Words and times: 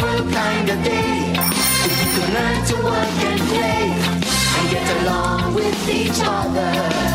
wonderful 0.00 0.32
kind 0.32 0.68
of 0.70 0.84
day. 0.84 1.32
If 1.84 2.00
you 2.00 2.22
can 2.22 2.34
learn 2.34 2.64
to 2.66 2.74
work 2.84 3.24
and 3.28 3.40
play 3.48 3.92
and 4.56 4.70
get 4.70 5.02
along 5.02 5.54
with 5.54 5.88
each 5.88 6.20
other. 6.22 7.09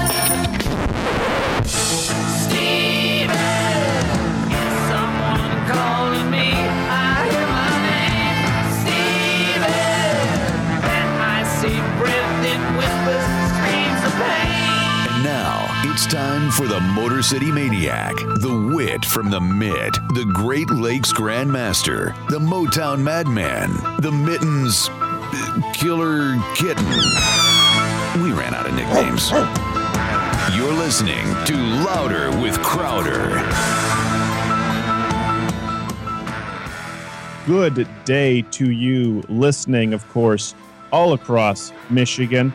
It's 16.06 16.14
time 16.14 16.52
for 16.52 16.68
the 16.68 16.80
Motor 16.80 17.24
City 17.24 17.52
Maniac, 17.52 18.16
the 18.16 18.72
wit 18.76 19.04
from 19.06 19.30
the 19.32 19.40
Mid, 19.40 19.94
the 20.14 20.30
Great 20.34 20.70
Lakes 20.70 21.12
Grandmaster, 21.12 22.14
the 22.30 22.38
Motown 22.38 23.00
Madman, 23.02 23.72
the 24.02 24.12
Mittens 24.12 24.88
uh, 24.92 25.72
Killer 25.74 26.36
Kitten. 26.54 26.86
We 28.22 28.32
ran 28.34 28.54
out 28.54 28.68
of 28.68 28.76
nicknames. 28.76 29.32
You're 30.56 30.74
listening 30.74 31.26
to 31.46 31.56
Louder 31.86 32.30
with 32.42 32.62
Crowder. 32.62 33.42
Good 37.48 37.88
day 38.06 38.44
to 38.52 38.70
you, 38.70 39.24
listening, 39.30 39.94
of 39.94 40.08
course, 40.10 40.54
all 40.92 41.14
across 41.14 41.72
Michigan, 41.90 42.54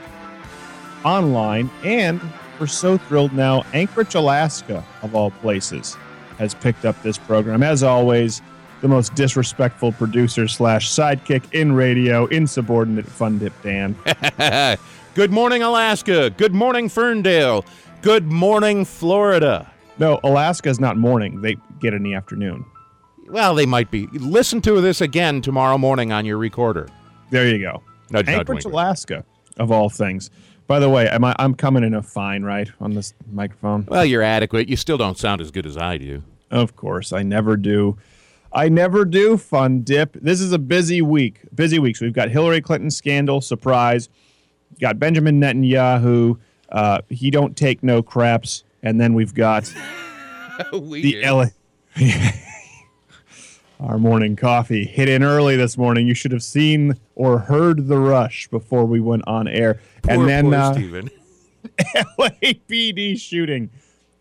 online, 1.05 1.71
and 1.85 2.21
we're 2.61 2.67
so 2.67 2.99
thrilled 2.99 3.33
now, 3.33 3.65
Anchorage, 3.73 4.15
Alaska, 4.15 4.85
of 5.03 5.15
all 5.15 5.31
places, 5.31 5.95
has 6.39 6.55
picked 6.55 6.85
up 6.85 7.03
this 7.03 7.17
program. 7.17 7.63
As 7.63 7.83
always, 7.83 8.43
the 8.83 8.89
most 8.89 9.15
disrespectful 9.15 9.93
producer 9.93 10.47
slash 10.47 10.91
sidekick 10.91 11.43
in 11.55 11.73
radio, 11.73 12.27
insubordinate 12.27 13.07
fun 13.07 13.39
dip 13.39 13.55
Dan. 13.63 13.97
Good 15.15 15.33
morning, 15.33 15.63
Alaska. 15.63 16.31
Good 16.31 16.55
morning, 16.55 16.89
Ferndale. 16.89 17.65
Good 18.03 18.27
morning, 18.27 18.85
Florida. 18.85 19.71
No, 19.99 20.21
Alaska 20.23 20.69
is 20.69 20.81
not 20.81 20.97
morning; 20.97 21.41
they 21.41 21.57
get 21.81 21.95
in 21.95 22.03
the 22.03 22.15
afternoon. 22.15 22.65
Well, 23.27 23.55
they 23.55 23.67
might 23.67 23.91
be. 23.91 24.07
Listen 24.13 24.61
to 24.63 24.81
this 24.81 25.01
again 25.01 25.41
tomorrow 25.41 25.79
morning 25.79 26.13
on 26.13 26.25
your 26.25 26.39
recorder. 26.39 26.89
There 27.31 27.47
you 27.49 27.59
go. 27.59 27.83
Nudge, 28.11 28.27
nudge, 28.27 28.39
Anchorage, 28.39 28.65
wink. 28.65 28.73
Alaska, 28.73 29.25
of 29.59 29.71
all 29.71 29.89
things. 29.89 30.31
By 30.71 30.79
the 30.79 30.89
way, 30.89 31.09
am 31.09 31.25
I, 31.25 31.35
I'm 31.37 31.57
coming 31.57 31.83
in 31.83 31.95
a 31.95 32.01
fine, 32.01 32.45
right, 32.45 32.71
on 32.81 32.95
this 32.95 33.13
microphone? 33.33 33.87
Well, 33.89 34.05
you're 34.05 34.23
adequate. 34.23 34.69
You 34.69 34.77
still 34.77 34.97
don't 34.97 35.19
sound 35.19 35.41
as 35.41 35.51
good 35.51 35.67
as 35.67 35.77
I 35.77 35.99
do. 35.99 36.23
Of 36.49 36.77
course, 36.77 37.13
I 37.13 37.25
never 37.25 37.57
do. 37.57 37.99
I 38.53 38.69
never 38.69 39.05
do. 39.05 39.37
Fun 39.37 39.83
dip. 39.83 40.13
This 40.13 40.41
is 40.41 40.53
a 40.53 40.61
busy 40.61 41.03
week. 41.03 41.41
Busy 41.53 41.81
week. 41.81 41.97
So 41.97 42.05
we've 42.05 42.15
got 42.15 42.29
Hillary 42.31 42.61
Clinton 42.61 42.93
scandal 42.93 43.41
surprise. 43.41 44.09
Got 44.81 45.01
Benjamin 45.01 45.41
Netanyahu. 45.41 46.39
Uh, 46.69 47.01
he 47.09 47.33
don't 47.33 47.57
take 47.57 47.83
no 47.83 48.01
craps. 48.01 48.63
And 48.81 49.01
then 49.01 49.15
we've 49.15 49.35
got 49.35 49.65
the 50.73 51.21
LA. 51.25 51.47
Our 53.81 53.97
morning 53.99 54.37
coffee 54.37 54.85
hit 54.85 55.09
in 55.09 55.23
early 55.23 55.57
this 55.57 55.79
morning. 55.79 56.07
You 56.07 56.13
should 56.13 56.33
have 56.33 56.43
seen 56.43 56.99
or 57.15 57.39
heard 57.39 57.89
the 57.89 57.97
rush 57.97 58.47
before 58.49 58.85
we 58.85 59.01
went 59.01 59.27
on 59.27 59.49
air. 59.49 59.81
Poor, 60.03 60.15
and 60.15 60.29
then 60.29 60.45
poor 60.45 60.55
uh, 60.55 60.73
Steven. 60.75 61.11
LAPD 62.19 63.19
shooting, 63.19 63.71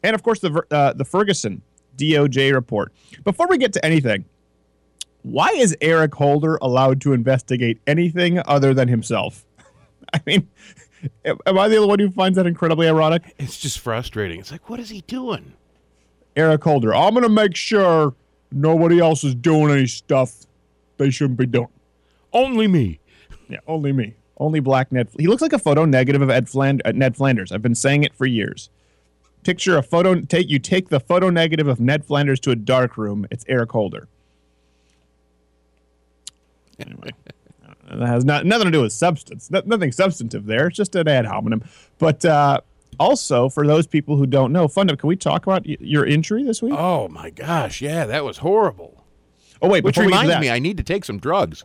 and 0.01 0.15
of 0.15 0.23
course 0.23 0.39
the 0.39 0.63
uh, 0.71 0.93
the 0.93 1.03
Ferguson 1.03 1.61
DOJ 1.97 2.53
report. 2.53 2.93
Before 3.25 3.47
we 3.47 3.57
get 3.57 3.73
to 3.73 3.83
anything, 3.83 4.23
why 5.23 5.49
is 5.49 5.75
Eric 5.81 6.15
Holder 6.15 6.57
allowed 6.61 7.01
to 7.01 7.11
investigate 7.11 7.81
anything 7.85 8.41
other 8.45 8.73
than 8.73 8.87
himself? 8.87 9.45
I 10.13 10.21
mean, 10.25 10.47
am 11.25 11.59
I 11.59 11.67
the 11.67 11.75
only 11.75 11.89
one 11.89 11.99
who 11.99 12.11
finds 12.11 12.37
that 12.37 12.47
incredibly 12.47 12.87
ironic? 12.87 13.35
It's 13.37 13.59
just 13.59 13.79
frustrating. 13.79 14.39
It's 14.39 14.53
like, 14.53 14.69
what 14.69 14.79
is 14.79 14.89
he 14.89 15.01
doing? 15.01 15.53
Eric 16.37 16.63
Holder, 16.63 16.95
I'm 16.95 17.13
going 17.13 17.23
to 17.23 17.29
make 17.29 17.57
sure 17.57 18.15
nobody 18.51 18.99
else 18.99 19.23
is 19.23 19.35
doing 19.35 19.71
any 19.71 19.87
stuff 19.87 20.45
they 20.97 21.09
shouldn't 21.09 21.39
be 21.39 21.45
doing. 21.45 21.69
Only 22.33 22.67
me. 22.67 22.99
Yeah, 23.47 23.59
only 23.67 23.91
me. 23.91 24.15
Only 24.37 24.59
black 24.59 24.91
Ned. 24.91 25.09
He 25.17 25.27
looks 25.27 25.41
like 25.41 25.53
a 25.53 25.59
photo 25.59 25.85
negative 25.85 26.21
of 26.21 26.29
Ed 26.29 26.47
Fland- 26.47 26.81
uh, 26.85 26.91
Ned 26.91 27.15
Flanders. 27.17 27.51
I've 27.51 27.61
been 27.61 27.75
saying 27.75 28.03
it 28.03 28.13
for 28.13 28.25
years. 28.25 28.69
Picture 29.43 29.77
a 29.77 29.83
photo. 29.83 30.21
Take 30.21 30.49
you 30.49 30.59
take 30.59 30.89
the 30.89 30.99
photo 30.99 31.29
negative 31.29 31.67
of 31.67 31.79
Ned 31.79 32.05
Flanders 32.05 32.39
to 32.41 32.51
a 32.51 32.55
dark 32.55 32.97
room. 32.97 33.25
It's 33.31 33.43
Eric 33.47 33.71
Holder. 33.71 34.07
Anyway, 36.79 37.09
that 37.89 38.07
has 38.07 38.23
not, 38.23 38.45
nothing 38.45 38.65
to 38.65 38.71
do 38.71 38.81
with 38.81 38.93
substance. 38.93 39.49
No- 39.49 39.63
nothing 39.65 39.91
substantive 39.91 40.45
there. 40.45 40.67
It's 40.67 40.77
just 40.77 40.95
an 40.95 41.07
ad 41.07 41.25
hominem. 41.25 41.63
But 41.97 42.23
uh, 42.23 42.61
also, 42.99 43.49
for 43.49 43.65
those 43.65 43.87
people 43.87 44.17
who 44.17 44.25
don't 44.25 44.51
know, 44.51 44.67
Funda, 44.67 44.97
can 44.97 45.07
we 45.07 45.15
talk 45.15 45.45
about 45.45 45.65
your 45.65 46.05
injury 46.05 46.43
this 46.43 46.61
week? 46.61 46.73
Oh 46.75 47.07
my 47.07 47.29
gosh, 47.29 47.81
yeah, 47.81 48.05
that 48.05 48.23
was 48.25 48.39
horrible. 48.39 49.05
oh 49.61 49.69
wait, 49.69 49.83
Which 49.83 49.95
before 49.95 50.07
we 50.07 50.11
get 50.11 50.21
to 50.21 50.27
reminds 50.27 50.41
me, 50.41 50.49
I 50.49 50.59
need 50.59 50.77
to 50.77 50.83
take 50.83 51.05
some 51.05 51.19
drugs. 51.19 51.63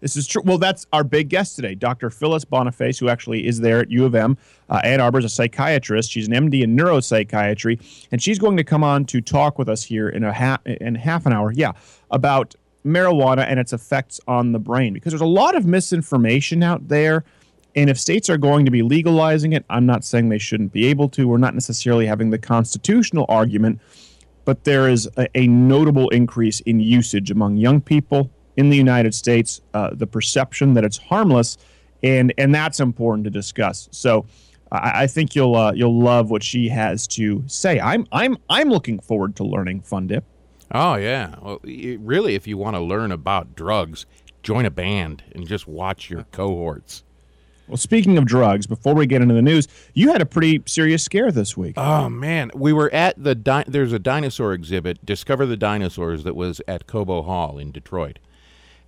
This 0.00 0.14
is 0.16 0.26
true. 0.26 0.42
Well, 0.44 0.58
that's 0.58 0.86
our 0.92 1.04
big 1.04 1.30
guest 1.30 1.56
today, 1.56 1.74
Dr. 1.74 2.10
Phyllis 2.10 2.44
Boniface, 2.44 2.98
who 2.98 3.08
actually 3.08 3.46
is 3.46 3.60
there 3.60 3.80
at 3.80 3.90
U 3.90 4.04
of 4.04 4.14
M. 4.14 4.36
Uh, 4.68 4.80
Ann 4.84 5.00
Arbor 5.00 5.18
is 5.20 5.24
a 5.24 5.28
psychiatrist. 5.28 6.10
She's 6.10 6.28
an 6.28 6.34
MD 6.34 6.62
in 6.62 6.76
neuropsychiatry, 6.76 8.06
and 8.12 8.22
she's 8.22 8.38
going 8.38 8.58
to 8.58 8.64
come 8.64 8.84
on 8.84 9.06
to 9.06 9.20
talk 9.20 9.58
with 9.58 9.68
us 9.68 9.82
here 9.82 10.08
in 10.08 10.22
a 10.22 10.32
half 10.32 10.64
in 10.66 10.94
half 10.96 11.24
an 11.24 11.32
hour. 11.32 11.50
Yeah, 11.52 11.72
about 12.10 12.54
marijuana 12.84 13.46
and 13.48 13.58
its 13.58 13.72
effects 13.72 14.20
on 14.28 14.52
the 14.52 14.58
brain, 14.58 14.92
because 14.92 15.12
there's 15.12 15.20
a 15.22 15.26
lot 15.26 15.56
of 15.56 15.66
misinformation 15.66 16.62
out 16.62 16.88
there. 16.88 17.24
And 17.76 17.90
if 17.90 18.00
states 18.00 18.30
are 18.30 18.38
going 18.38 18.64
to 18.64 18.70
be 18.70 18.82
legalizing 18.82 19.52
it, 19.52 19.64
I'm 19.68 19.84
not 19.84 20.02
saying 20.02 20.30
they 20.30 20.38
shouldn't 20.38 20.72
be 20.72 20.86
able 20.86 21.10
to. 21.10 21.28
We're 21.28 21.36
not 21.36 21.52
necessarily 21.52 22.06
having 22.06 22.30
the 22.30 22.38
constitutional 22.38 23.26
argument, 23.28 23.80
but 24.46 24.64
there 24.64 24.88
is 24.88 25.08
a, 25.18 25.28
a 25.36 25.46
notable 25.46 26.08
increase 26.08 26.60
in 26.60 26.80
usage 26.80 27.30
among 27.30 27.58
young 27.58 27.82
people 27.82 28.30
in 28.56 28.70
the 28.70 28.76
United 28.76 29.14
States. 29.14 29.60
Uh, 29.74 29.90
the 29.92 30.06
perception 30.06 30.72
that 30.74 30.84
it's 30.84 30.96
harmless, 30.96 31.58
and 32.02 32.32
and 32.38 32.54
that's 32.54 32.80
important 32.80 33.24
to 33.24 33.30
discuss. 33.30 33.88
So. 33.92 34.26
I 34.72 35.02
I 35.02 35.06
think 35.06 35.36
you'll 35.36 35.54
uh, 35.54 35.72
you'll 35.72 36.00
love 36.00 36.28
what 36.28 36.42
she 36.42 36.68
has 36.70 37.06
to 37.08 37.44
say. 37.46 37.78
I'm 37.78 38.04
I'm 38.10 38.36
I'm 38.50 38.68
looking 38.68 38.98
forward 38.98 39.36
to 39.36 39.44
learning 39.44 39.82
Fun 39.82 40.08
Dip. 40.08 40.24
Oh 40.72 40.96
yeah. 40.96 41.36
Well, 41.40 41.60
really, 41.62 42.34
if 42.34 42.48
you 42.48 42.58
want 42.58 42.74
to 42.74 42.80
learn 42.80 43.12
about 43.12 43.54
drugs, 43.54 44.06
join 44.42 44.66
a 44.66 44.70
band 44.70 45.22
and 45.32 45.46
just 45.46 45.68
watch 45.68 46.10
your 46.10 46.24
cohorts. 46.32 47.04
Well, 47.68 47.76
speaking 47.76 48.16
of 48.16 48.26
drugs, 48.26 48.66
before 48.66 48.94
we 48.94 49.06
get 49.06 49.22
into 49.22 49.34
the 49.34 49.42
news, 49.42 49.66
you 49.92 50.12
had 50.12 50.22
a 50.22 50.26
pretty 50.26 50.62
serious 50.66 51.02
scare 51.02 51.32
this 51.32 51.56
week. 51.56 51.74
Oh 51.76 52.08
man, 52.08 52.50
we 52.54 52.72
were 52.72 52.92
at 52.92 53.20
the 53.22 53.34
di- 53.34 53.64
there's 53.66 53.92
a 53.92 53.98
dinosaur 53.98 54.52
exhibit, 54.52 55.04
Discover 55.04 55.46
the 55.46 55.56
Dinosaurs, 55.56 56.22
that 56.24 56.36
was 56.36 56.60
at 56.68 56.86
Cobo 56.86 57.22
Hall 57.22 57.58
in 57.58 57.72
Detroit, 57.72 58.18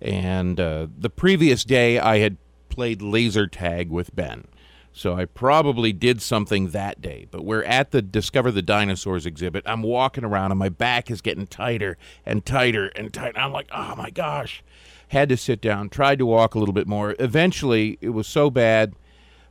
and 0.01 0.59
uh, 0.59 0.87
the 0.97 1.09
previous 1.09 1.63
day 1.65 1.99
I 1.99 2.19
had 2.19 2.37
played 2.69 3.01
laser 3.01 3.47
tag 3.47 3.89
with 3.89 4.15
Ben, 4.15 4.45
so 4.91 5.15
I 5.15 5.25
probably 5.25 5.93
did 5.93 6.21
something 6.21 6.69
that 6.69 7.01
day. 7.01 7.27
But 7.29 7.45
we're 7.45 7.63
at 7.63 7.91
the 7.91 8.01
Discover 8.01 8.51
the 8.51 8.61
Dinosaurs 8.61 9.25
exhibit. 9.25 9.63
I'm 9.65 9.83
walking 9.83 10.23
around 10.23 10.51
and 10.51 10.59
my 10.59 10.69
back 10.69 11.09
is 11.09 11.21
getting 11.21 11.47
tighter 11.47 11.97
and 12.25 12.45
tighter 12.45 12.87
and 12.95 13.13
tighter. 13.13 13.37
I'm 13.37 13.51
like, 13.51 13.69
oh 13.71 13.95
my 13.95 14.09
gosh. 14.09 14.63
Had 15.09 15.29
to 15.29 15.37
sit 15.37 15.61
down, 15.61 15.89
tried 15.89 16.19
to 16.19 16.25
walk 16.25 16.53
a 16.53 16.59
little 16.59 16.73
bit 16.73 16.87
more. 16.87 17.15
Eventually, 17.19 17.97
it 18.01 18.09
was 18.09 18.27
so 18.27 18.49
bad. 18.51 18.93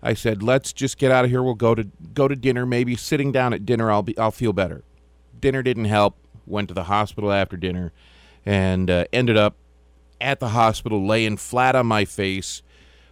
I 0.03 0.15
said, 0.15 0.43
"Let's 0.43 0.73
just 0.73 0.99
get 0.99 1.11
out 1.11 1.25
of 1.25 1.31
here. 1.31 1.43
We'll 1.43 1.55
go 1.55 1.75
to 1.75 1.89
go 2.15 2.29
to 2.29 2.37
dinner. 2.37 2.65
Maybe 2.65 2.95
sitting 2.95 3.33
down 3.33 3.53
at 3.53 3.67
dinner, 3.67 3.91
I'll 3.91 4.03
be 4.03 4.17
I'll 4.17 4.31
feel 4.31 4.53
better." 4.53 4.85
Dinner 5.41 5.63
didn't 5.63 5.87
help. 5.87 6.17
Went 6.47 6.69
to 6.69 6.75
the 6.75 6.85
hospital 6.85 7.33
after 7.33 7.57
dinner, 7.57 7.93
and 8.47 8.89
uh, 8.91 9.05
ended 9.13 9.37
up 9.37 9.57
at 10.21 10.41
the 10.41 10.51
hospital 10.51 11.05
laying 11.05 11.37
flat 11.37 11.75
on 11.75 11.87
my 11.87 12.05
face. 12.05 12.63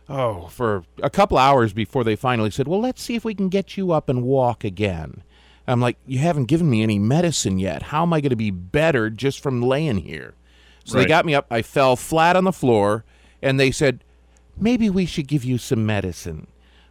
Oh, 0.09 0.47
for 0.47 0.85
a 1.03 1.11
couple 1.11 1.37
hours 1.37 1.73
before 1.73 2.05
they 2.05 2.17
finally 2.17 2.51
said, 2.51 2.69
"Well, 2.69 2.81
let's 2.81 3.03
see 3.03 3.17
if 3.17 3.25
we 3.25 3.35
can 3.35 3.49
get 3.49 3.77
you 3.77 3.93
up 3.93 4.09
and 4.09 4.23
walk 4.23 4.65
again." 4.65 5.23
I'm 5.67 5.81
like, 5.81 5.97
"You 6.07 6.21
haven't 6.21 6.45
given 6.45 6.71
me 6.71 6.83
any 6.83 6.99
medicine 6.99 7.59
yet. 7.59 7.85
How 7.85 8.03
am 8.03 8.13
I 8.13 8.21
going 8.21 8.31
to 8.31 8.37
be 8.37 8.53
better 8.53 9.11
just 9.11 9.43
from 9.43 9.63
laying 9.63 9.99
here?" 9.99 10.35
So 10.85 10.99
they 10.99 11.07
got 11.07 11.27
me 11.27 11.35
up. 11.35 11.47
I 11.51 11.63
fell 11.63 11.97
flat 11.97 12.37
on 12.37 12.45
the 12.45 12.53
floor, 12.53 13.05
and 13.43 13.59
they 13.59 13.73
said, 13.73 14.05
maybe 14.59 14.91
we 14.91 15.07
should 15.07 15.27
give 15.29 15.45
you 15.45 15.59
some 15.59 15.87
medicine. 15.87 16.47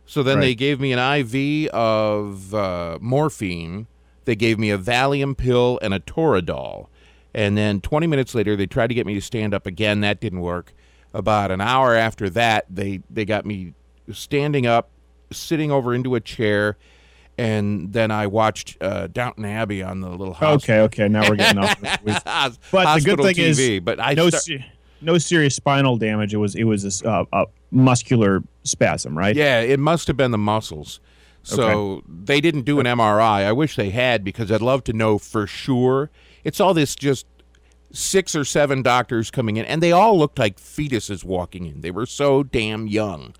So 0.06 0.22
then 0.22 0.40
they 0.40 0.54
gave 0.54 0.80
me 0.80 0.94
an 0.94 1.00
IV 1.00 1.70
of 1.70 2.54
uh, 2.54 3.00
morphine. 3.02 3.88
They 4.26 4.36
gave 4.36 4.60
me 4.60 4.70
a 4.70 4.78
Valium 4.78 5.36
pill 5.36 5.80
and 5.82 5.94
a 5.94 6.00
Toradol. 6.00 6.88
And 7.34 7.58
then 7.58 7.82
20 7.82 8.08
minutes 8.08 8.36
later, 8.36 8.56
they 8.56 8.68
tried 8.68 8.88
to 8.88 8.94
get 8.94 9.06
me 9.06 9.16
to 9.16 9.22
stand 9.22 9.54
up 9.54 9.66
again. 9.66 10.02
That 10.02 10.22
didn't 10.22 10.42
work. 10.42 10.74
About 11.16 11.50
an 11.50 11.62
hour 11.62 11.96
after 11.96 12.30
that, 12.32 12.66
they, 12.70 13.02
they 13.10 13.24
got 13.24 13.46
me 13.46 13.74
standing 14.12 14.68
up, 14.68 14.90
sitting 15.32 15.72
over 15.72 15.94
into 15.94 16.16
a 16.16 16.20
chair, 16.20 16.78
and 17.38 17.94
then 17.94 18.12
I 18.12 18.28
watched 18.28 18.78
uh, 18.82 19.08
Downton 19.08 19.46
Abbey 19.46 19.82
on 19.82 20.02
the 20.02 20.10
little 20.10 20.34
house. 20.34 20.64
Okay, 20.64 20.80
okay. 20.82 21.08
Now 21.08 21.30
we're 21.30 21.36
getting 21.36 21.60
off. 21.60 21.76
But 22.72 22.96
the 22.96 23.02
good 23.02 23.20
thing 23.22 23.36
TV. 23.36 23.78
is, 23.78 23.80
but 23.80 24.00
I 24.00 24.14
no, 24.14 24.30
start- 24.30 24.62
no 25.02 25.18
serious 25.18 25.56
spinal 25.56 25.98
damage. 25.98 26.34
It 26.34 26.38
was 26.38 26.56
it 26.56 26.66
was 26.66 27.02
a, 27.02 27.10
uh, 27.10 27.26
a 27.32 27.46
muscular 27.72 28.44
spasm, 28.64 29.18
right? 29.18 29.36
Yeah, 29.36 29.62
it 29.62 29.80
must 29.80 30.08
have 30.08 30.18
been 30.18 30.32
the 30.32 30.38
muscles. 30.38 31.00
So 31.44 32.02
they 32.08 32.42
didn't 32.42 32.64
do 32.64 32.80
an 32.80 32.88
MRI. 32.88 33.46
I 33.46 33.52
wish 33.52 33.76
they 33.76 33.92
had 33.92 34.24
because 34.24 34.52
I'd 34.52 34.62
love 34.62 34.84
to 34.86 34.94
know 34.94 35.20
for 35.20 35.46
sure. 35.46 36.10
It's 36.44 36.60
all 36.60 36.74
this 36.74 36.96
just 36.96 37.28
six 37.92 38.36
or 38.36 38.44
seven 38.46 38.82
doctors 38.82 39.32
coming 39.32 39.58
in, 39.58 39.66
and 39.66 39.82
they 39.82 39.92
all 39.92 40.18
looked 40.18 40.38
like 40.40 40.58
fetuses 40.58 41.24
walking 41.24 41.66
in. 41.66 41.82
They 41.82 41.92
were 41.92 42.06
so 42.06 42.44
damn 42.44 42.88
young. 42.88 43.36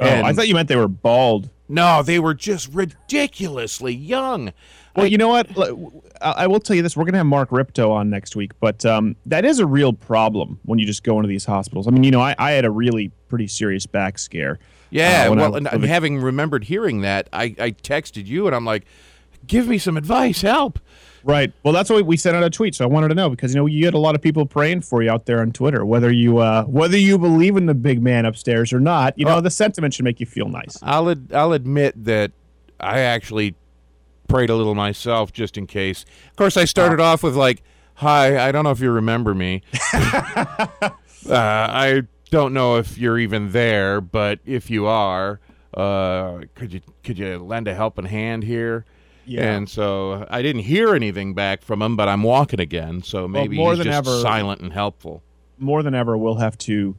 Oh, 0.00 0.06
I 0.08 0.32
thought 0.32 0.48
you 0.48 0.54
meant 0.54 0.68
they 0.68 0.76
were 0.76 0.88
bald. 0.88 1.50
No, 1.68 2.02
they 2.02 2.18
were 2.18 2.34
just 2.34 2.68
ridiculously 2.72 3.94
young. 3.94 4.52
Well, 4.96 5.06
you 5.06 5.16
know 5.16 5.28
what? 5.28 5.48
I 6.20 6.46
will 6.46 6.60
tell 6.60 6.76
you 6.76 6.82
this: 6.82 6.96
we're 6.96 7.04
going 7.04 7.12
to 7.12 7.18
have 7.18 7.26
Mark 7.26 7.50
Rippetoe 7.52 7.90
on 7.90 8.10
next 8.10 8.34
week, 8.36 8.52
but 8.60 8.84
um, 8.84 9.16
that 9.26 9.44
is 9.44 9.58
a 9.58 9.66
real 9.66 9.92
problem 9.92 10.58
when 10.64 10.78
you 10.78 10.86
just 10.86 11.02
go 11.02 11.16
into 11.18 11.28
these 11.28 11.44
hospitals. 11.44 11.86
I 11.86 11.90
mean, 11.90 12.04
you 12.04 12.10
know, 12.10 12.20
I, 12.20 12.34
I 12.38 12.50
had 12.52 12.64
a 12.64 12.70
really 12.70 13.10
pretty 13.28 13.46
serious 13.46 13.86
back 13.86 14.18
scare. 14.18 14.58
Yeah, 14.90 15.26
uh, 15.28 15.32
I- 15.32 15.34
well, 15.36 15.54
and, 15.56 15.66
and 15.68 15.84
having 15.84 16.18
remembered 16.18 16.64
hearing 16.64 17.00
that, 17.02 17.28
I, 17.32 17.44
I 17.58 17.70
texted 17.70 18.26
you 18.26 18.46
and 18.46 18.54
I'm 18.54 18.64
like, 18.66 18.84
give 19.46 19.66
me 19.66 19.78
some 19.78 19.96
advice, 19.96 20.42
help. 20.42 20.78
Right. 21.24 21.52
Well, 21.62 21.72
that's 21.72 21.90
why 21.90 22.00
we 22.00 22.16
sent 22.16 22.36
out 22.36 22.42
a 22.42 22.50
tweet. 22.50 22.74
So 22.74 22.84
I 22.84 22.88
wanted 22.88 23.08
to 23.08 23.14
know 23.14 23.30
because 23.30 23.54
you 23.54 23.60
know 23.60 23.66
you 23.66 23.84
had 23.84 23.94
a 23.94 23.98
lot 23.98 24.14
of 24.14 24.22
people 24.22 24.46
praying 24.46 24.82
for 24.82 25.02
you 25.02 25.10
out 25.10 25.26
there 25.26 25.40
on 25.40 25.52
Twitter. 25.52 25.84
Whether 25.84 26.10
you 26.10 26.38
uh, 26.38 26.64
whether 26.64 26.96
you 26.96 27.18
believe 27.18 27.56
in 27.56 27.66
the 27.66 27.74
big 27.74 28.02
man 28.02 28.24
upstairs 28.24 28.72
or 28.72 28.80
not, 28.80 29.18
you 29.18 29.24
know 29.24 29.40
the 29.40 29.50
sentiment 29.50 29.94
should 29.94 30.04
make 30.04 30.20
you 30.20 30.26
feel 30.26 30.48
nice. 30.48 30.78
I'll 30.82 31.10
ad- 31.10 31.32
I'll 31.32 31.52
admit 31.52 32.04
that 32.04 32.32
I 32.80 33.00
actually 33.00 33.54
prayed 34.28 34.50
a 34.50 34.56
little 34.56 34.74
myself 34.74 35.32
just 35.32 35.56
in 35.56 35.66
case. 35.66 36.04
Of 36.30 36.36
course, 36.36 36.56
I 36.56 36.64
started 36.64 37.00
off 37.00 37.22
with 37.22 37.36
like, 37.36 37.62
"Hi, 37.94 38.46
I 38.46 38.52
don't 38.52 38.64
know 38.64 38.70
if 38.70 38.80
you 38.80 38.90
remember 38.90 39.34
me. 39.34 39.62
uh, 39.94 40.90
I 41.30 42.02
don't 42.30 42.54
know 42.54 42.76
if 42.76 42.98
you're 42.98 43.18
even 43.18 43.52
there, 43.52 44.00
but 44.00 44.40
if 44.44 44.70
you 44.70 44.86
are, 44.86 45.38
uh, 45.74 46.40
could 46.54 46.72
you 46.72 46.80
could 47.04 47.18
you 47.18 47.38
lend 47.38 47.68
a 47.68 47.74
helping 47.74 48.06
hand 48.06 48.42
here?" 48.42 48.84
Yeah. 49.24 49.54
And 49.54 49.68
so 49.68 50.26
I 50.30 50.42
didn't 50.42 50.62
hear 50.62 50.94
anything 50.94 51.34
back 51.34 51.62
from 51.62 51.80
him, 51.82 51.96
but 51.96 52.08
I'm 52.08 52.22
walking 52.22 52.60
again, 52.60 53.02
so 53.02 53.28
maybe 53.28 53.56
more 53.56 53.70
he's 53.70 53.78
than 53.78 53.86
just 53.86 53.98
ever- 54.08 54.20
silent 54.20 54.60
and 54.60 54.72
helpful. 54.72 55.22
more 55.58 55.82
than 55.82 55.94
ever, 55.94 56.16
we'll 56.18 56.36
have 56.36 56.58
to 56.58 56.96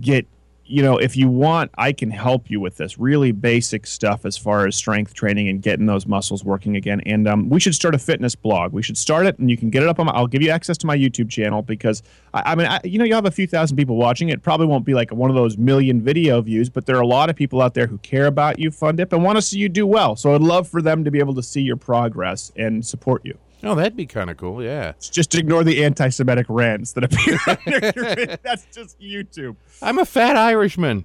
get, 0.00 0.26
you 0.70 0.82
know, 0.82 0.96
if 0.98 1.16
you 1.16 1.28
want, 1.28 1.72
I 1.76 1.92
can 1.92 2.10
help 2.10 2.48
you 2.48 2.60
with 2.60 2.76
this 2.76 2.96
really 2.96 3.32
basic 3.32 3.88
stuff 3.88 4.24
as 4.24 4.36
far 4.36 4.68
as 4.68 4.76
strength 4.76 5.14
training 5.14 5.48
and 5.48 5.60
getting 5.60 5.86
those 5.86 6.06
muscles 6.06 6.44
working 6.44 6.76
again. 6.76 7.00
And 7.06 7.26
um, 7.26 7.48
we 7.48 7.58
should 7.58 7.74
start 7.74 7.94
a 7.94 7.98
fitness 7.98 8.36
blog. 8.36 8.72
We 8.72 8.82
should 8.82 8.96
start 8.96 9.26
it, 9.26 9.36
and 9.40 9.50
you 9.50 9.56
can 9.56 9.70
get 9.70 9.82
it 9.82 9.88
up 9.88 9.98
on. 9.98 10.06
My, 10.06 10.12
I'll 10.12 10.28
give 10.28 10.42
you 10.42 10.50
access 10.50 10.78
to 10.78 10.86
my 10.86 10.96
YouTube 10.96 11.28
channel 11.28 11.62
because 11.62 12.04
I, 12.32 12.52
I 12.52 12.54
mean, 12.54 12.68
I, 12.68 12.80
you 12.84 12.98
know, 12.98 13.04
you 13.04 13.14
have 13.14 13.26
a 13.26 13.32
few 13.32 13.48
thousand 13.48 13.76
people 13.76 13.96
watching. 13.96 14.28
It 14.28 14.42
probably 14.42 14.66
won't 14.66 14.84
be 14.84 14.94
like 14.94 15.10
one 15.10 15.28
of 15.28 15.34
those 15.34 15.58
million 15.58 16.00
video 16.00 16.40
views, 16.40 16.70
but 16.70 16.86
there 16.86 16.96
are 16.96 17.02
a 17.02 17.06
lot 17.06 17.30
of 17.30 17.36
people 17.36 17.60
out 17.60 17.74
there 17.74 17.88
who 17.88 17.98
care 17.98 18.26
about 18.26 18.60
you, 18.60 18.70
Fundip, 18.70 19.12
and 19.12 19.24
want 19.24 19.36
to 19.36 19.42
see 19.42 19.58
you 19.58 19.68
do 19.68 19.86
well. 19.86 20.14
So 20.14 20.34
I'd 20.34 20.40
love 20.40 20.68
for 20.68 20.80
them 20.80 21.04
to 21.04 21.10
be 21.10 21.18
able 21.18 21.34
to 21.34 21.42
see 21.42 21.62
your 21.62 21.76
progress 21.76 22.52
and 22.56 22.86
support 22.86 23.24
you. 23.24 23.36
Oh, 23.62 23.74
that'd 23.74 23.96
be 23.96 24.06
kind 24.06 24.30
of 24.30 24.36
cool. 24.36 24.62
Yeah, 24.62 24.92
Just 25.00 25.34
ignore 25.34 25.64
the 25.64 25.84
anti-Semitic 25.84 26.46
rants 26.48 26.92
that 26.94 27.04
appear 27.04 27.38
under 27.46 27.92
your 27.94 28.36
That's 28.42 28.66
just 28.74 28.98
YouTube. 29.00 29.56
I'm 29.82 29.98
a 29.98 30.04
fat 30.06 30.36
Irishman. 30.36 31.04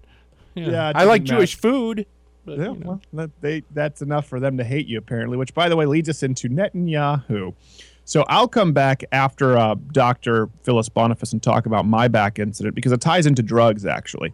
Yeah, 0.55 0.89
it 0.89 0.95
I 0.95 1.03
like 1.03 1.23
Jewish 1.23 1.55
food. 1.55 2.05
But, 2.45 2.59
Yeah, 2.59 2.65
you 2.71 2.75
know. 2.75 2.85
well, 2.85 3.01
that, 3.13 3.31
they, 3.41 3.63
that's 3.71 4.01
enough 4.01 4.27
for 4.27 4.39
them 4.39 4.57
to 4.57 4.63
hate 4.63 4.87
you, 4.87 4.97
apparently, 4.97 5.35
which, 5.37 5.53
by 5.53 5.67
the 5.67 5.75
way, 5.75 5.85
leads 5.85 6.07
us 6.07 6.23
into 6.23 6.47
Netanyahu. 6.47 7.53
So 8.05 8.23
I'll 8.29 8.47
come 8.47 8.71
back 8.71 9.03
after 9.11 9.57
uh, 9.57 9.75
Dr. 9.91 10.49
Phyllis 10.63 10.89
Boniface 10.89 11.33
and 11.33 11.41
talk 11.41 11.65
about 11.65 11.85
my 11.85 12.07
back 12.07 12.37
incident 12.37 12.75
because 12.75 12.91
it 12.91 13.01
ties 13.01 13.25
into 13.25 13.41
drugs, 13.41 13.85
actually. 13.85 14.31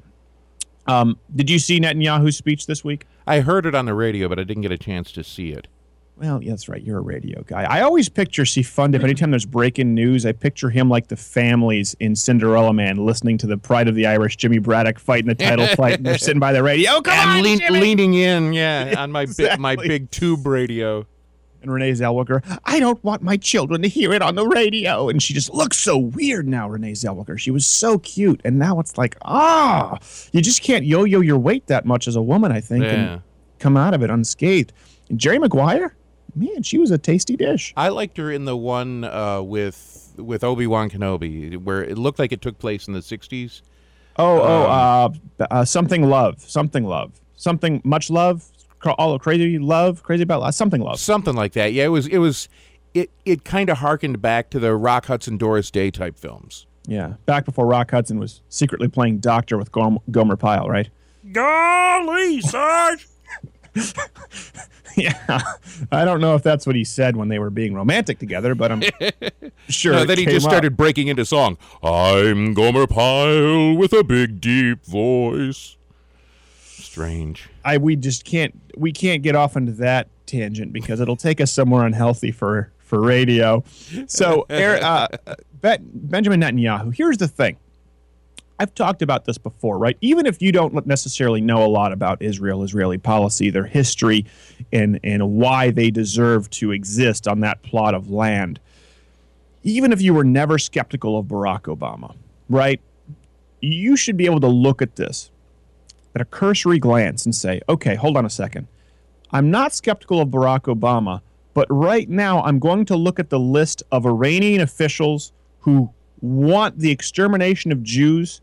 Um, 0.87 1.17
did 1.33 1.49
you 1.49 1.57
see 1.57 1.79
Netanyahu's 1.79 2.35
speech 2.35 2.65
this 2.67 2.83
week? 2.83 3.05
I 3.25 3.39
heard 3.39 3.65
it 3.65 3.73
on 3.73 3.85
the 3.85 3.93
radio, 3.93 4.27
but 4.27 4.39
I 4.39 4.43
didn't 4.43 4.63
get 4.63 4.71
a 4.73 4.77
chance 4.77 5.11
to 5.13 5.23
see 5.23 5.51
it. 5.51 5.67
Well, 6.21 6.43
yeah, 6.43 6.51
that's 6.51 6.69
right. 6.69 6.83
You're 6.83 6.99
a 6.99 7.01
radio 7.01 7.41
guy. 7.41 7.63
I 7.63 7.81
always 7.81 8.07
picture 8.07 8.45
see 8.45 8.61
Fundip. 8.61 9.03
Anytime 9.03 9.31
there's 9.31 9.47
breaking 9.47 9.95
news, 9.95 10.23
I 10.23 10.33
picture 10.33 10.69
him 10.69 10.87
like 10.87 11.07
the 11.07 11.15
families 11.15 11.95
in 11.99 12.15
Cinderella 12.15 12.73
Man, 12.73 13.03
listening 13.03 13.39
to 13.39 13.47
the 13.47 13.57
Pride 13.57 13.87
of 13.87 13.95
the 13.95 14.05
Irish, 14.05 14.37
Jimmy 14.37 14.59
Braddock 14.59 14.99
fighting 14.99 15.27
the 15.29 15.33
title 15.35 15.65
fight, 15.75 15.95
and 15.95 16.05
they're 16.05 16.19
sitting 16.19 16.39
by 16.39 16.53
the 16.53 16.61
radio. 16.61 17.01
Come 17.01 17.17
I'm 17.19 17.37
on, 17.39 17.43
lean- 17.43 17.59
leaning 17.71 18.13
in, 18.13 18.53
yeah, 18.53 18.93
on 18.99 19.11
my 19.11 19.25
bi- 19.25 19.57
my 19.57 19.75
big 19.75 20.11
tube 20.11 20.45
radio. 20.45 21.07
And 21.63 21.71
Renee 21.71 21.91
Zellweger, 21.91 22.41
I 22.65 22.79
don't 22.79 23.03
want 23.03 23.21
my 23.23 23.37
children 23.37 23.81
to 23.83 23.87
hear 23.87 24.13
it 24.13 24.21
on 24.23 24.33
the 24.33 24.47
radio. 24.47 25.09
And 25.09 25.21
she 25.21 25.33
just 25.33 25.53
looks 25.53 25.77
so 25.77 25.95
weird 25.97 26.47
now, 26.47 26.67
Renee 26.67 26.93
Zellweger. 26.93 27.37
She 27.37 27.51
was 27.51 27.67
so 27.67 27.99
cute. 27.99 28.41
And 28.43 28.57
now 28.57 28.79
it's 28.79 28.97
like, 28.97 29.15
ah, 29.23 29.99
you 30.31 30.41
just 30.41 30.63
can't 30.63 30.85
yo 30.85 31.03
yo 31.03 31.19
your 31.19 31.37
weight 31.37 31.67
that 31.67 31.85
much 31.85 32.07
as 32.07 32.15
a 32.15 32.21
woman, 32.21 32.51
I 32.51 32.61
think, 32.61 32.83
Yeah. 32.85 32.89
and 32.91 33.21
come 33.59 33.77
out 33.77 33.93
of 33.93 34.01
it 34.01 34.09
unscathed. 34.09 34.73
And 35.09 35.19
Jerry 35.19 35.37
Maguire, 35.37 35.95
man, 36.35 36.63
she 36.63 36.77
was 36.77 36.91
a 36.91 36.97
tasty 36.97 37.35
dish. 37.35 37.73
I 37.77 37.89
liked 37.89 38.17
her 38.17 38.31
in 38.31 38.45
the 38.45 38.55
one 38.57 39.03
uh, 39.03 39.41
with 39.41 40.13
with 40.17 40.43
Obi 40.43 40.67
Wan 40.67 40.89
Kenobi, 40.89 41.57
where 41.57 41.83
it 41.83 41.97
looked 41.97 42.19
like 42.19 42.31
it 42.31 42.41
took 42.41 42.57
place 42.59 42.87
in 42.87 42.93
the 42.93 42.99
'60s. 42.99 43.61
Oh, 44.17 44.41
oh, 44.41 44.69
Um, 44.69 45.21
uh, 45.39 45.47
uh, 45.49 45.65
something 45.65 46.03
love, 46.09 46.41
something 46.41 46.83
love, 46.83 47.13
something 47.35 47.81
much 47.85 48.09
love, 48.09 48.43
cra- 48.79 48.91
all 48.93 49.17
crazy 49.19 49.57
love, 49.57 50.03
crazy 50.03 50.23
about 50.23 50.41
love, 50.41 50.53
something 50.53 50.81
love. 50.81 50.99
something 50.99 51.33
like 51.35 51.53
that. 51.53 51.71
Yeah, 51.73 51.85
it 51.85 51.89
was. 51.89 52.07
It 52.07 52.17
was. 52.17 52.49
It 52.93 53.09
it 53.23 53.45
kind 53.45 53.69
of 53.69 53.77
harkened 53.77 54.21
back 54.21 54.49
to 54.49 54.59
the 54.59 54.75
Rock 54.75 55.05
Hudson, 55.05 55.37
Doris 55.37 55.71
Day 55.71 55.91
type 55.91 56.17
films. 56.17 56.65
Yeah, 56.87 57.13
back 57.25 57.45
before 57.45 57.65
Rock 57.67 57.91
Hudson 57.91 58.19
was 58.19 58.41
secretly 58.49 58.89
playing 58.89 59.19
doctor 59.19 59.57
with 59.57 59.71
Gom- 59.71 59.99
Gomer 60.11 60.35
Pyle, 60.35 60.67
right? 60.67 60.89
Golly, 61.31 62.41
Sarge! 62.41 63.07
Yeah, 64.97 65.41
I 65.89 66.03
don't 66.03 66.19
know 66.19 66.35
if 66.35 66.43
that's 66.43 66.67
what 66.67 66.75
he 66.75 66.83
said 66.83 67.15
when 67.15 67.29
they 67.29 67.39
were 67.39 67.49
being 67.49 67.73
romantic 67.73 68.19
together, 68.19 68.55
but 68.55 68.71
I'm 68.73 68.81
sure. 69.69 69.93
No, 69.93 70.03
then 70.05 70.17
he 70.17 70.25
just 70.25 70.45
up. 70.45 70.51
started 70.51 70.75
breaking 70.75 71.07
into 71.07 71.23
song. 71.23 71.57
I'm 71.81 72.53
Gomer 72.53 72.87
Pyle 72.87 73.73
with 73.75 73.93
a 73.93 74.03
big 74.03 74.41
deep 74.41 74.85
voice. 74.85 75.77
Strange. 76.59 77.49
I 77.63 77.77
we 77.77 77.95
just 77.95 78.25
can't 78.25 78.53
we 78.75 78.91
can't 78.91 79.23
get 79.23 79.33
off 79.35 79.55
into 79.55 79.71
that 79.73 80.09
tangent 80.25 80.73
because 80.73 80.99
it'll 80.99 81.15
take 81.15 81.39
us 81.39 81.51
somewhere 81.51 81.85
unhealthy 81.85 82.31
for 82.31 82.71
for 82.79 82.99
radio. 82.99 83.63
So, 84.07 84.41
uh, 84.49 85.07
Bet- 85.61 86.09
Benjamin 86.11 86.41
Netanyahu. 86.41 86.93
Here's 86.93 87.17
the 87.17 87.29
thing. 87.29 87.55
I've 88.61 88.75
talked 88.75 89.01
about 89.01 89.25
this 89.25 89.39
before, 89.39 89.79
right? 89.79 89.97
Even 90.01 90.27
if 90.27 90.39
you 90.39 90.51
don't 90.51 90.85
necessarily 90.85 91.41
know 91.41 91.65
a 91.65 91.67
lot 91.67 91.91
about 91.91 92.21
Israel, 92.21 92.61
Israeli 92.61 92.99
policy, 92.99 93.49
their 93.49 93.65
history, 93.65 94.23
and 94.71 94.99
and 95.03 95.31
why 95.31 95.71
they 95.71 95.89
deserve 95.89 96.47
to 96.51 96.71
exist 96.71 97.27
on 97.27 97.39
that 97.39 97.63
plot 97.63 97.95
of 97.95 98.11
land, 98.11 98.59
even 99.63 99.91
if 99.91 99.99
you 99.99 100.13
were 100.13 100.23
never 100.23 100.59
skeptical 100.59 101.17
of 101.17 101.25
Barack 101.25 101.61
Obama, 101.75 102.13
right? 102.49 102.79
You 103.61 103.97
should 103.97 104.15
be 104.15 104.27
able 104.27 104.41
to 104.41 104.47
look 104.47 104.83
at 104.83 104.95
this 104.95 105.31
at 106.13 106.21
a 106.21 106.25
cursory 106.25 106.77
glance 106.77 107.25
and 107.25 107.33
say, 107.33 107.61
okay, 107.67 107.95
hold 107.95 108.15
on 108.15 108.27
a 108.27 108.29
second. 108.29 108.67
I'm 109.31 109.49
not 109.49 109.73
skeptical 109.73 110.21
of 110.21 110.29
Barack 110.29 110.71
Obama, 110.71 111.21
but 111.55 111.65
right 111.71 112.07
now 112.07 112.43
I'm 112.43 112.59
going 112.59 112.85
to 112.85 112.95
look 112.95 113.19
at 113.19 113.31
the 113.31 113.39
list 113.39 113.81
of 113.91 114.05
Iranian 114.05 114.61
officials 114.61 115.33
who 115.61 115.89
want 116.21 116.77
the 116.77 116.91
extermination 116.91 117.71
of 117.71 117.81
Jews, 117.81 118.41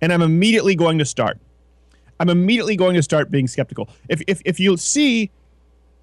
and 0.00 0.12
I'm 0.12 0.22
immediately 0.22 0.74
going 0.74 0.98
to 0.98 1.04
start. 1.04 1.38
I'm 2.18 2.28
immediately 2.28 2.76
going 2.76 2.94
to 2.94 3.02
start 3.02 3.30
being 3.30 3.48
skeptical. 3.48 3.88
If, 4.08 4.22
if, 4.26 4.42
if 4.44 4.60
you 4.60 4.76
see 4.76 5.30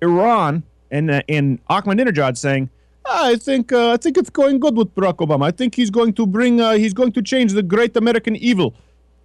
Iran 0.02 0.64
and, 0.90 1.12
uh, 1.12 1.22
and 1.30 1.66
Ahmadinejad 1.68 2.38
saying, 2.38 2.70
"Ah, 3.06 3.28
I 3.28 3.36
think 3.36 3.72
uh, 3.72 3.92
I 3.92 3.98
think 3.98 4.18
it's 4.18 4.30
going 4.30 4.60
good 4.60 4.76
with 4.76 4.94
Barack 4.96 5.18
Obama. 5.18 5.46
I 5.46 5.52
think 5.52 5.76
he's 5.76 5.90
going 5.90 6.14
to 6.14 6.26
bring 6.26 6.62
uh, 6.62 6.74
he's 6.74 6.94
going 6.94 7.12
to 7.14 7.22
change 7.22 7.54
the 7.54 7.64
great 7.64 7.96
American 7.96 8.36
evil. 8.36 8.74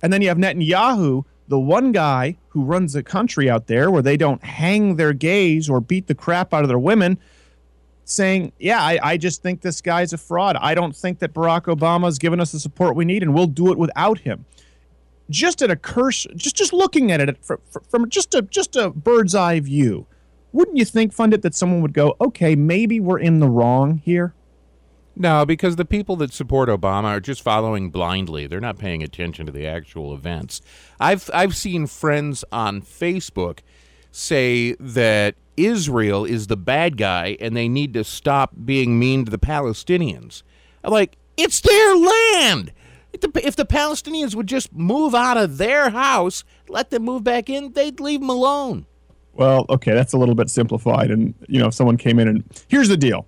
And 0.02 0.12
then 0.12 0.20
you 0.20 0.28
have 0.28 0.38
Netanyahu, 0.38 1.24
the 1.48 1.58
one 1.58 1.92
guy 1.92 2.36
who 2.48 2.64
runs 2.64 2.94
a 2.96 3.02
country 3.02 3.48
out 3.48 3.68
there 3.68 3.90
where 3.90 4.02
they 4.02 4.16
don't 4.16 4.42
hang 4.42 4.96
their 4.96 5.12
gays 5.12 5.70
or 5.70 5.80
beat 5.80 6.08
the 6.08 6.14
crap 6.14 6.52
out 6.52 6.62
of 6.62 6.68
their 6.68 6.78
women, 6.78 7.18
saying, 8.04 8.52
Yeah, 8.58 8.80
I, 8.80 8.98
I 9.02 9.16
just 9.16 9.42
think 9.42 9.60
this 9.60 9.80
guy's 9.80 10.12
a 10.12 10.18
fraud. 10.18 10.56
I 10.56 10.74
don't 10.74 10.94
think 10.94 11.18
that 11.20 11.32
Barack 11.34 11.62
Obama's 11.62 12.18
given 12.18 12.40
us 12.40 12.52
the 12.52 12.60
support 12.60 12.96
we 12.96 13.04
need, 13.04 13.22
and 13.22 13.34
we'll 13.34 13.46
do 13.46 13.70
it 13.72 13.78
without 13.78 14.18
him. 14.20 14.44
Just 15.30 15.62
at 15.62 15.70
a 15.70 15.76
curse, 15.76 16.26
just 16.36 16.56
just 16.56 16.72
looking 16.72 17.10
at 17.10 17.20
it 17.20 17.44
from, 17.44 17.58
from 17.88 18.08
just 18.08 18.34
a 18.34 18.42
just 18.42 18.76
a 18.76 18.90
bird's 18.90 19.34
eye 19.34 19.60
view, 19.60 20.06
wouldn't 20.52 20.76
you 20.76 20.84
think, 20.84 21.14
Fundip, 21.14 21.42
that 21.42 21.54
someone 21.54 21.80
would 21.80 21.94
go, 21.94 22.16
okay, 22.20 22.54
maybe 22.54 23.00
we're 23.00 23.18
in 23.18 23.40
the 23.40 23.48
wrong 23.48 23.98
here? 24.04 24.34
No, 25.14 25.44
because 25.44 25.76
the 25.76 25.84
people 25.84 26.16
that 26.16 26.32
support 26.32 26.68
Obama 26.68 27.04
are 27.04 27.20
just 27.20 27.42
following 27.42 27.90
blindly. 27.90 28.46
They're 28.46 28.60
not 28.60 28.78
paying 28.78 29.02
attention 29.02 29.46
to 29.46 29.52
the 29.52 29.66
actual 29.66 30.14
events. 30.14 30.62
I've 30.98 31.28
I've 31.34 31.54
seen 31.54 31.86
friends 31.86 32.44
on 32.50 32.80
Facebook 32.80 33.60
say 34.10 34.74
that 34.80 35.34
Israel 35.56 36.24
is 36.24 36.46
the 36.46 36.56
bad 36.56 36.96
guy 36.96 37.36
and 37.40 37.56
they 37.56 37.68
need 37.68 37.94
to 37.94 38.04
stop 38.04 38.52
being 38.64 38.98
mean 38.98 39.24
to 39.24 39.30
the 39.30 39.38
Palestinians. 39.38 40.42
I'm 40.84 40.92
like, 40.92 41.16
it's 41.36 41.60
their 41.60 41.96
land. 41.96 42.72
If 43.12 43.20
the, 43.20 43.46
if 43.46 43.56
the 43.56 43.66
Palestinians 43.66 44.34
would 44.34 44.46
just 44.46 44.72
move 44.72 45.14
out 45.14 45.36
of 45.36 45.58
their 45.58 45.90
house, 45.90 46.44
let 46.68 46.90
them 46.90 47.04
move 47.04 47.24
back 47.24 47.50
in, 47.50 47.72
they'd 47.72 48.00
leave 48.00 48.20
them 48.20 48.30
alone. 48.30 48.86
Well, 49.34 49.66
okay, 49.68 49.92
that's 49.92 50.12
a 50.12 50.18
little 50.18 50.34
bit 50.34 50.50
simplified. 50.50 51.10
And, 51.10 51.34
you 51.48 51.58
know, 51.58 51.68
if 51.68 51.74
someone 51.74 51.96
came 51.96 52.18
in 52.18 52.28
and 52.28 52.44
here's 52.68 52.88
the 52.88 52.96
deal. 52.96 53.26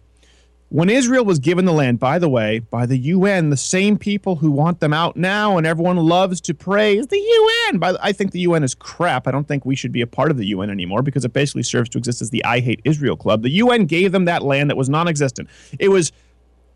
When 0.74 0.90
Israel 0.90 1.24
was 1.24 1.38
given 1.38 1.66
the 1.66 1.72
land, 1.72 2.00
by 2.00 2.18
the 2.18 2.28
way, 2.28 2.58
by 2.58 2.84
the 2.84 2.98
UN, 2.98 3.50
the 3.50 3.56
same 3.56 3.96
people 3.96 4.34
who 4.34 4.50
want 4.50 4.80
them 4.80 4.92
out 4.92 5.16
now 5.16 5.56
and 5.56 5.64
everyone 5.64 5.96
loves 5.98 6.40
to 6.40 6.52
praise 6.52 7.06
the 7.06 7.16
UN. 7.16 7.78
By 7.78 7.92
the, 7.92 8.04
I 8.04 8.10
think 8.10 8.32
the 8.32 8.40
UN 8.40 8.64
is 8.64 8.74
crap. 8.74 9.28
I 9.28 9.30
don't 9.30 9.46
think 9.46 9.64
we 9.64 9.76
should 9.76 9.92
be 9.92 10.00
a 10.00 10.06
part 10.08 10.32
of 10.32 10.36
the 10.36 10.46
UN 10.46 10.70
anymore 10.70 11.02
because 11.02 11.24
it 11.24 11.32
basically 11.32 11.62
serves 11.62 11.88
to 11.90 11.98
exist 11.98 12.20
as 12.22 12.30
the 12.30 12.44
I 12.44 12.58
hate 12.58 12.80
Israel 12.82 13.16
club. 13.16 13.42
The 13.42 13.50
UN 13.50 13.86
gave 13.86 14.10
them 14.10 14.24
that 14.24 14.42
land 14.42 14.68
that 14.68 14.76
was 14.76 14.88
non-existent. 14.88 15.48
It 15.78 15.90
was 15.90 16.10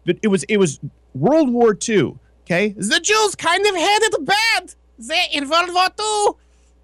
it 0.06 0.28
was 0.28 0.44
it 0.44 0.58
was 0.58 0.78
World 1.14 1.50
War 1.50 1.76
II. 1.88 2.14
Okay, 2.46 2.68
the 2.68 3.00
Jews 3.00 3.34
kind 3.34 3.66
of 3.66 3.74
had 3.74 3.98
it 4.02 4.24
bad. 4.24 4.74
They 5.00 5.24
in 5.32 5.50
World 5.50 5.74
War 5.74 5.88
II. 5.98 6.34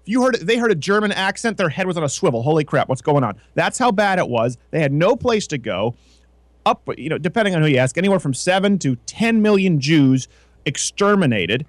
If 0.01 0.09
you 0.09 0.21
heard 0.21 0.35
they 0.41 0.57
heard 0.57 0.71
a 0.71 0.75
German 0.75 1.13
accent, 1.13 1.55
their 1.55 1.69
head 1.69 1.87
was 1.87 1.95
on 1.95 2.03
a 2.03 2.09
swivel. 2.09 2.43
Holy 2.43 2.65
crap, 2.65 2.89
what's 2.89 3.01
going 3.01 3.23
on? 3.23 3.39
That's 3.53 3.77
how 3.77 3.93
bad 3.93 4.19
it 4.19 4.27
was. 4.27 4.57
They 4.71 4.81
had 4.81 4.91
no 4.91 5.15
place 5.15 5.47
to 5.47 5.57
go. 5.57 5.95
Up, 6.65 6.89
you 6.97 7.09
know, 7.09 7.17
depending 7.17 7.55
on 7.55 7.61
who 7.61 7.67
you 7.67 7.77
ask, 7.77 7.97
anywhere 7.97 8.19
from 8.19 8.33
seven 8.33 8.79
to 8.79 8.95
ten 9.05 9.41
million 9.41 9.79
Jews 9.79 10.27
exterminated. 10.65 11.65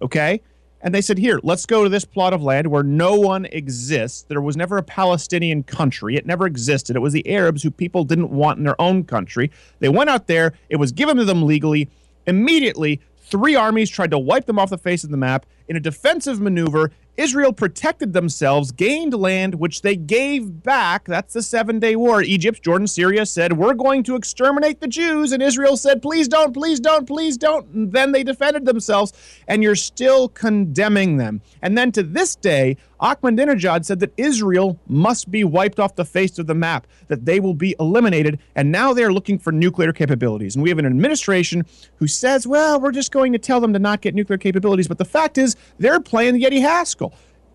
Okay, 0.00 0.40
and 0.80 0.94
they 0.94 1.02
said, 1.02 1.18
here, 1.18 1.40
let's 1.42 1.66
go 1.66 1.82
to 1.84 1.90
this 1.90 2.06
plot 2.06 2.32
of 2.32 2.42
land 2.42 2.68
where 2.68 2.82
no 2.82 3.16
one 3.16 3.44
exists. 3.46 4.22
There 4.22 4.40
was 4.40 4.56
never 4.56 4.78
a 4.78 4.82
Palestinian 4.82 5.62
country. 5.62 6.16
It 6.16 6.24
never 6.24 6.46
existed. 6.46 6.96
It 6.96 7.00
was 7.00 7.12
the 7.12 7.28
Arabs 7.28 7.62
who 7.62 7.70
people 7.70 8.02
didn't 8.04 8.30
want 8.30 8.56
in 8.56 8.64
their 8.64 8.80
own 8.80 9.04
country. 9.04 9.50
They 9.80 9.90
went 9.90 10.08
out 10.08 10.26
there. 10.26 10.54
It 10.70 10.76
was 10.76 10.90
given 10.90 11.18
to 11.18 11.26
them 11.26 11.42
legally. 11.42 11.90
Immediately, 12.26 13.00
three 13.18 13.54
armies 13.54 13.90
tried 13.90 14.10
to 14.12 14.18
wipe 14.18 14.46
them 14.46 14.58
off 14.58 14.70
the 14.70 14.78
face 14.78 15.04
of 15.04 15.10
the 15.10 15.18
map. 15.18 15.44
In 15.68 15.76
a 15.76 15.80
defensive 15.80 16.40
maneuver, 16.40 16.92
Israel 17.20 17.52
protected 17.52 18.14
themselves, 18.14 18.72
gained 18.72 19.12
land, 19.12 19.56
which 19.56 19.82
they 19.82 19.94
gave 19.94 20.62
back. 20.62 21.04
That's 21.04 21.34
the 21.34 21.42
Seven 21.42 21.78
Day 21.78 21.94
War. 21.94 22.22
Egypt, 22.22 22.62
Jordan, 22.62 22.86
Syria 22.86 23.26
said, 23.26 23.52
We're 23.52 23.74
going 23.74 24.02
to 24.04 24.16
exterminate 24.16 24.80
the 24.80 24.88
Jews. 24.88 25.32
And 25.32 25.42
Israel 25.42 25.76
said, 25.76 26.00
Please 26.00 26.28
don't, 26.28 26.54
please 26.54 26.80
don't, 26.80 27.06
please 27.06 27.36
don't. 27.36 27.66
And 27.74 27.92
then 27.92 28.12
they 28.12 28.24
defended 28.24 28.64
themselves, 28.64 29.12
and 29.46 29.62
you're 29.62 29.76
still 29.76 30.30
condemning 30.30 31.18
them. 31.18 31.42
And 31.60 31.76
then 31.76 31.92
to 31.92 32.02
this 32.02 32.36
day, 32.36 32.78
Ahmadinejad 33.00 33.84
said 33.84 34.00
that 34.00 34.12
Israel 34.16 34.78
must 34.86 35.30
be 35.30 35.44
wiped 35.44 35.80
off 35.80 35.96
the 35.96 36.04
face 36.04 36.38
of 36.38 36.46
the 36.46 36.54
map, 36.54 36.86
that 37.08 37.24
they 37.24 37.40
will 37.40 37.54
be 37.54 37.74
eliminated. 37.80 38.38
And 38.54 38.70
now 38.70 38.92
they're 38.92 39.12
looking 39.12 39.38
for 39.38 39.52
nuclear 39.52 39.92
capabilities. 39.92 40.54
And 40.54 40.62
we 40.62 40.68
have 40.68 40.78
an 40.78 40.86
administration 40.86 41.64
who 41.96 42.06
says, 42.06 42.46
Well, 42.46 42.80
we're 42.80 42.92
just 42.92 43.12
going 43.12 43.32
to 43.32 43.38
tell 43.38 43.60
them 43.60 43.72
to 43.72 43.78
not 43.78 44.00
get 44.00 44.14
nuclear 44.14 44.38
capabilities. 44.38 44.88
But 44.88 44.98
the 44.98 45.04
fact 45.04 45.38
is, 45.38 45.56
they're 45.78 46.00
playing 46.00 46.34
the 46.34 46.42
Yeti 46.42 46.60
Haskell. 46.60 47.14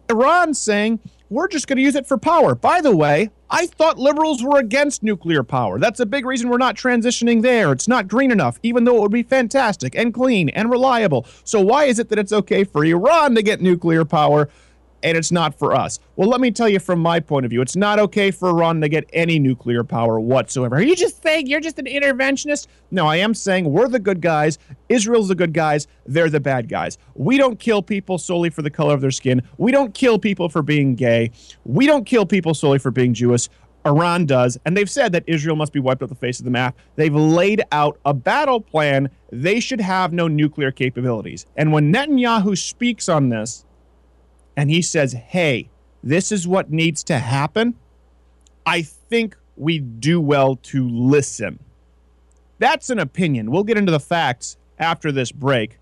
Iran's 0.10 0.60
saying 0.60 1.00
we're 1.30 1.48
just 1.48 1.68
going 1.68 1.78
to 1.78 1.82
use 1.82 1.96
it 1.96 2.06
for 2.06 2.18
power. 2.18 2.54
By 2.54 2.82
the 2.82 2.96
way, 2.96 3.32
I 3.50 3.66
thought 3.66 3.98
liberals 3.98 4.44
were 4.44 4.60
against 4.60 5.02
nuclear 5.02 5.44
power. 5.44 5.80
That's 5.80 6.00
a 6.00 6.06
big 6.06 6.26
reason 6.26 6.50
we're 6.50 6.58
not 6.58 6.76
transitioning 6.76 7.42
there. 7.42 7.72
It's 7.72 7.88
not 7.88 8.08
green 8.08 8.32
enough, 8.32 8.60
even 8.64 8.84
though 8.84 8.98
it 8.98 9.02
would 9.02 9.12
be 9.12 9.24
fantastic 9.24 9.96
and 9.96 10.14
clean 10.14 10.50
and 10.50 10.70
reliable. 10.70 11.26
So, 11.44 11.62
why 11.62 11.86
is 11.86 11.98
it 12.00 12.10
that 12.10 12.20
it's 12.20 12.32
okay 12.32 12.64
for 12.64 12.86
Iran 12.86 13.34
to 13.36 13.42
get 13.42 13.62
nuclear 13.62 14.06
power? 14.06 14.50
And 15.06 15.16
it's 15.16 15.32
not 15.32 15.58
for 15.58 15.74
us. 15.74 16.00
Well, 16.16 16.28
let 16.28 16.42
me 16.42 16.50
tell 16.50 16.68
you 16.68 16.80
from 16.80 17.00
my 17.00 17.20
point 17.20 17.46
of 17.46 17.52
view, 17.52 17.62
it's 17.62 17.76
not 17.76 18.00
okay 18.00 18.32
for 18.32 18.50
Iran 18.50 18.82
to 18.82 18.90
get 18.90 19.08
any 19.14 19.38
nuclear 19.38 19.84
power 19.84 20.20
whatsoever. 20.20 20.78
Are 20.78 20.82
you 20.82 20.96
just 20.96 21.22
saying 21.22 21.46
you're 21.46 21.62
just 21.62 21.78
an 21.78 21.86
interventionist? 21.86 22.66
No, 22.90 23.06
I 23.06 23.18
am 23.18 23.36
saying 23.36 23.72
we're 23.72 23.88
the 23.88 24.00
good 24.00 24.20
guys. 24.20 24.58
Israel's 24.90 25.28
the 25.28 25.36
good 25.36 25.54
guys. 25.54 25.86
They're 26.08 26.30
the 26.30 26.40
bad 26.40 26.68
guys. 26.68 26.98
We 27.14 27.38
don't 27.38 27.60
kill 27.60 27.84
people 27.84 28.18
solely 28.18 28.50
for 28.50 28.64
the 28.64 28.72
color 28.72 28.96
of 28.96 29.02
their 29.02 29.12
skin. 29.12 29.44
We 29.58 29.72
don't 29.72 29.94
kill 29.94 30.18
people 30.18 30.50
for 30.50 30.64
being 30.64 30.96
gay. 30.96 31.32
We 31.66 31.86
don't 31.86 32.06
kill 32.06 32.26
people 32.26 32.56
solely 32.56 32.80
for 32.80 32.90
being 32.90 33.14
Jewish. 33.14 33.48
Iran 33.86 34.26
does, 34.26 34.58
and 34.66 34.76
they've 34.76 34.90
said 34.90 35.12
that 35.12 35.24
Israel 35.28 35.56
must 35.56 35.72
be 35.72 35.80
wiped 35.80 36.02
off 36.02 36.10
the 36.10 36.16
face 36.16 36.40
of 36.40 36.46
the 36.46 36.50
map. 36.52 36.76
They've 36.96 37.14
laid 37.14 37.62
out 37.72 38.00
a 38.04 38.16
battle 38.16 38.60
plan. 38.60 39.12
They 39.32 39.60
should 39.60 39.80
have 39.80 40.12
no 40.12 40.28
nuclear 40.28 40.72
capabilities. 40.72 41.46
And 41.56 41.72
when 41.72 41.94
Netanyahu 41.94 42.58
speaks 42.58 43.08
on 43.08 43.30
this, 43.30 43.64
and 44.58 44.70
he 44.70 44.82
says, 44.82 45.14
hey, 45.14 45.70
this 46.04 46.32
is 46.32 46.48
what 46.48 46.72
needs 46.72 47.04
to 47.06 47.18
happen, 47.20 47.76
I 48.66 48.82
think 48.84 49.36
we 49.58 49.80
do 49.80 50.20
well 50.22 50.58
to 50.58 50.88
listen. 50.88 51.60
That's 52.60 52.90
an 52.90 53.00
opinion. 53.00 53.52
We'll 53.52 53.64
get 53.64 53.78
into 53.78 53.92
the 53.92 54.00
facts 54.00 54.58
after 54.80 55.12
this 55.12 55.32
break. 55.32 55.78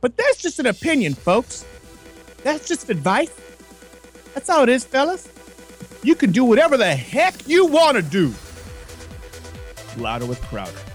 But 0.00 0.16
that's 0.16 0.40
just 0.40 0.58
an 0.58 0.66
opinion, 0.66 1.14
folks. 1.14 1.64
That's 2.42 2.66
just 2.66 2.88
advice. 2.90 3.32
That's 4.34 4.48
how 4.48 4.62
it 4.62 4.68
is, 4.68 4.84
fellas. 4.84 5.28
You 6.02 6.14
can 6.14 6.32
do 6.32 6.44
whatever 6.44 6.76
the 6.76 6.94
heck 6.94 7.46
you 7.46 7.66
want 7.66 7.96
to 7.96 8.02
do. 8.02 8.32
Louder 9.96 10.26
with 10.26 10.40
Crowder. 10.42 10.89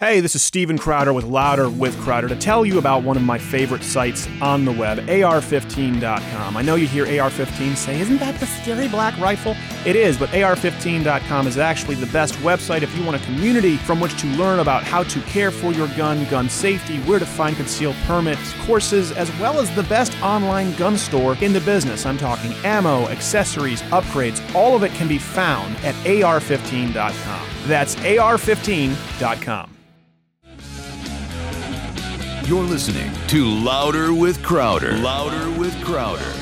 Hey, 0.00 0.20
this 0.20 0.34
is 0.34 0.42
Steven 0.42 0.78
Crowder 0.78 1.12
with 1.12 1.26
Louder 1.26 1.68
with 1.68 1.94
Crowder 2.00 2.26
to 2.26 2.34
tell 2.34 2.64
you 2.64 2.78
about 2.78 3.02
one 3.02 3.18
of 3.18 3.22
my 3.22 3.36
favorite 3.36 3.82
sites 3.82 4.26
on 4.40 4.64
the 4.64 4.72
web, 4.72 4.96
AR15.com. 5.00 6.56
I 6.56 6.62
know 6.62 6.76
you 6.76 6.86
hear 6.86 7.04
AR15 7.04 7.76
say, 7.76 8.00
Isn't 8.00 8.16
that 8.16 8.40
the 8.40 8.46
scary 8.46 8.88
black 8.88 9.20
rifle? 9.20 9.54
It 9.84 9.96
is, 9.96 10.16
but 10.16 10.30
AR15.com 10.30 11.46
is 11.46 11.58
actually 11.58 11.96
the 11.96 12.10
best 12.14 12.32
website 12.36 12.80
if 12.80 12.96
you 12.96 13.04
want 13.04 13.22
a 13.22 13.24
community 13.26 13.76
from 13.76 14.00
which 14.00 14.18
to 14.22 14.26
learn 14.28 14.60
about 14.60 14.84
how 14.84 15.02
to 15.02 15.20
care 15.24 15.50
for 15.50 15.70
your 15.70 15.88
gun, 15.88 16.24
gun 16.30 16.48
safety, 16.48 16.98
where 17.00 17.18
to 17.18 17.26
find 17.26 17.54
concealed 17.56 17.96
permits, 18.06 18.54
courses, 18.64 19.12
as 19.12 19.30
well 19.38 19.60
as 19.60 19.70
the 19.76 19.82
best 19.82 20.18
online 20.22 20.74
gun 20.76 20.96
store 20.96 21.36
in 21.42 21.52
the 21.52 21.60
business. 21.60 22.06
I'm 22.06 22.16
talking 22.16 22.54
ammo, 22.64 23.06
accessories, 23.08 23.82
upgrades, 23.90 24.40
all 24.54 24.74
of 24.74 24.82
it 24.82 24.92
can 24.92 25.08
be 25.08 25.18
found 25.18 25.76
at 25.84 25.94
AR15.com. 26.06 27.48
That's 27.66 27.96
AR15.com. 27.96 29.76
You're 32.50 32.64
listening 32.64 33.12
to 33.28 33.44
Louder 33.44 34.12
with 34.12 34.42
Crowder. 34.42 34.94
Louder 34.94 35.56
with 35.56 35.72
Crowder. 35.84 36.32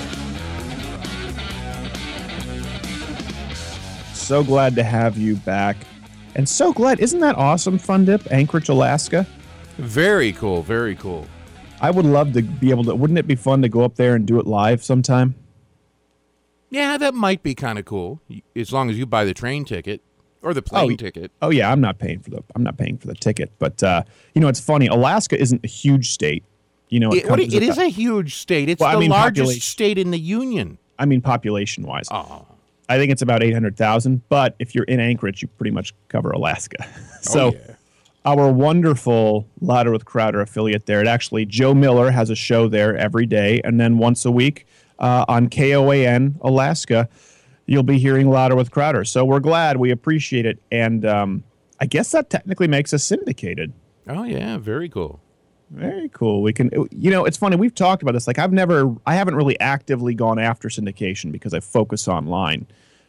So 4.15 4.43
glad 4.43 4.75
to 4.77 4.83
have 4.83 5.19
you 5.19 5.37
back. 5.37 5.77
And 6.35 6.49
so 6.49 6.73
glad, 6.73 7.01
isn't 7.01 7.21
that 7.21 7.37
awesome, 7.37 7.77
Fun 7.77 8.07
Dip, 8.07 8.33
Anchorage, 8.33 8.71
Alaska? 8.71 9.27
Very 9.77 10.33
cool. 10.33 10.63
Very 10.63 10.95
cool. 10.95 11.27
I 11.83 11.91
would 11.91 12.07
love 12.07 12.33
to 12.33 12.41
be 12.41 12.71
able 12.71 12.85
to, 12.85 12.95
wouldn't 12.95 13.19
it 13.19 13.27
be 13.27 13.37
fun 13.37 13.61
to 13.61 13.69
go 13.69 13.83
up 13.83 13.97
there 13.97 14.15
and 14.15 14.27
do 14.27 14.41
it 14.41 14.47
live 14.47 14.83
sometime? 14.83 15.35
Yeah, 16.71 16.97
that 16.97 17.13
might 17.13 17.43
be 17.43 17.55
kind 17.55 17.79
of 17.79 17.85
cool, 17.85 18.23
as 18.57 18.73
long 18.73 18.89
as 18.89 18.97
you 18.97 19.05
buy 19.05 19.27
the 19.27 19.35
train 19.35 19.67
ticket 19.67 20.01
or 20.43 20.55
the 20.55 20.63
plane 20.63 20.93
Oh, 20.93 20.97
ticket. 20.97 21.31
Oh 21.43 21.51
yeah, 21.51 21.71
I'm 21.71 21.81
not 21.81 21.99
paying 21.99 22.21
for 22.21 22.31
the 22.31 22.43
I'm 22.55 22.63
not 22.63 22.77
paying 22.77 22.99
for 22.99 23.07
the 23.07 23.15
ticket, 23.15 23.51
but 23.59 23.83
uh, 23.83 24.03
you 24.35 24.41
know 24.41 24.49
it's 24.49 24.61
funny. 24.61 24.87
Alaska 24.87 25.39
isn't 25.41 25.65
a 25.65 25.69
huge 25.69 26.11
state. 26.11 26.45
You 26.89 27.01
know, 27.01 27.13
It, 27.13 27.25
it 27.27 27.31
with 27.31 27.63
is 27.63 27.77
a 27.79 27.89
huge 27.89 28.37
state. 28.37 28.69
It's 28.71 28.81
Well, 28.81 28.89
I 28.91 28.95
the 28.95 29.01
mean, 29.01 29.11
largest 29.11 29.61
state 29.63 29.99
in 29.99 30.11
the 30.11 30.19
union. 30.19 30.79
I 30.99 31.05
mean, 31.05 31.21
population 31.21 31.85
wise, 31.87 32.09
Oh, 32.11 32.47
I 32.89 32.97
think 32.97 33.13
it's 33.13 33.21
about 33.23 33.43
eight 33.43 33.53
hundred 33.53 33.77
thousand. 33.77 34.23
But 34.29 34.55
if 34.59 34.75
you're 34.75 34.85
in 34.85 34.99
Anchorage, 35.01 35.43
you 35.43 35.49
pretty 35.49 35.71
much 35.71 35.93
cover 36.09 36.31
Alaska. 36.31 36.87
so. 37.23 37.49
oh 37.49 37.53
yeah. 37.55 37.75
Our 38.25 38.53
wonderful 38.53 39.47
Louder 39.63 39.91
with 39.91 40.05
Crowder 40.05 40.43
affiliate 40.43 40.85
there. 40.85 41.01
It 41.01 41.07
actually 41.07 41.47
Joe 41.47 41.73
Miller 41.73 42.11
has 42.11 42.29
a 42.29 42.35
show 42.35 42.69
there 42.69 42.95
every 42.95 43.25
day, 43.25 43.63
and 43.65 43.81
then 43.81 43.97
once 43.97 44.27
a 44.27 44.31
week 44.31 44.67
uh, 44.99 45.25
on 45.29 45.49
KOAN 45.49 46.35
Alaska, 46.43 47.09
you'll 47.69 47.85
be 47.85 47.99
hearing 47.99 48.29
Louder 48.29 48.57
with 48.57 48.71
Crowder. 48.71 49.05
So 49.05 49.25
we're 49.25 49.41
glad, 49.41 49.77
we 49.77 49.91
appreciate 49.93 50.47
it, 50.47 50.61
and 50.73 51.07
um, 51.07 51.45
I 51.79 51.87
guess 51.87 52.11
that 52.13 52.31
technically 52.31 52.67
makes 52.67 52.93
us 52.93 53.05
syndicated. 53.05 53.73
Oh 54.09 54.25
yeah. 54.25 54.59
Very 54.59 54.89
cool. 54.89 55.21
Very 55.71 56.09
cool. 56.09 56.41
We 56.41 56.55
can, 56.55 56.71
you 56.91 57.11
know, 57.11 57.27
it's 57.27 57.37
funny. 57.37 57.57
We've 57.57 57.75
talked 57.75 58.03
about 58.03 58.13
this. 58.13 58.27
Like, 58.27 58.39
I've 58.39 58.53
never, 58.55 58.95
I 59.07 59.15
haven't 59.15 59.35
really 59.35 59.61
actively 59.61 60.15
gone 60.15 60.39
after 60.39 60.69
syndication 60.69 61.31
because 61.31 61.53
I 61.53 61.61
focus 61.61 62.09
online. 62.09 62.67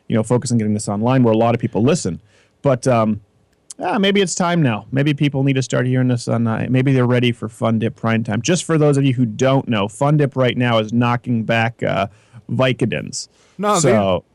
You 0.09 0.15
know, 0.15 0.23
focus 0.23 0.51
on 0.51 0.57
getting 0.57 0.73
this 0.73 0.89
online 0.89 1.23
where 1.23 1.33
a 1.33 1.37
lot 1.37 1.55
of 1.55 1.61
people 1.61 1.81
listen. 1.83 2.19
But 2.61 2.85
um, 2.85 3.21
ah, 3.79 3.97
maybe 3.97 4.19
it's 4.19 4.35
time 4.35 4.61
now. 4.61 4.87
Maybe 4.91 5.13
people 5.13 5.43
need 5.43 5.53
to 5.53 5.63
start 5.63 5.85
hearing 5.87 6.09
this 6.09 6.27
on. 6.27 6.47
Uh, 6.47 6.67
maybe 6.69 6.91
they're 6.91 7.05
ready 7.05 7.31
for 7.31 7.47
Fun 7.47 7.79
Dip 7.79 7.95
Prime 7.95 8.25
Time. 8.25 8.41
Just 8.41 8.65
for 8.65 8.77
those 8.77 8.97
of 8.97 9.05
you 9.05 9.13
who 9.13 9.25
don't 9.25 9.69
know, 9.69 9.87
Fun 9.87 10.17
Dip 10.17 10.35
right 10.35 10.57
now 10.57 10.79
is 10.79 10.91
knocking 10.91 11.45
back 11.45 11.81
uh, 11.81 12.07
Vicodins. 12.49 13.29
No, 13.57 13.79
so 13.79 14.25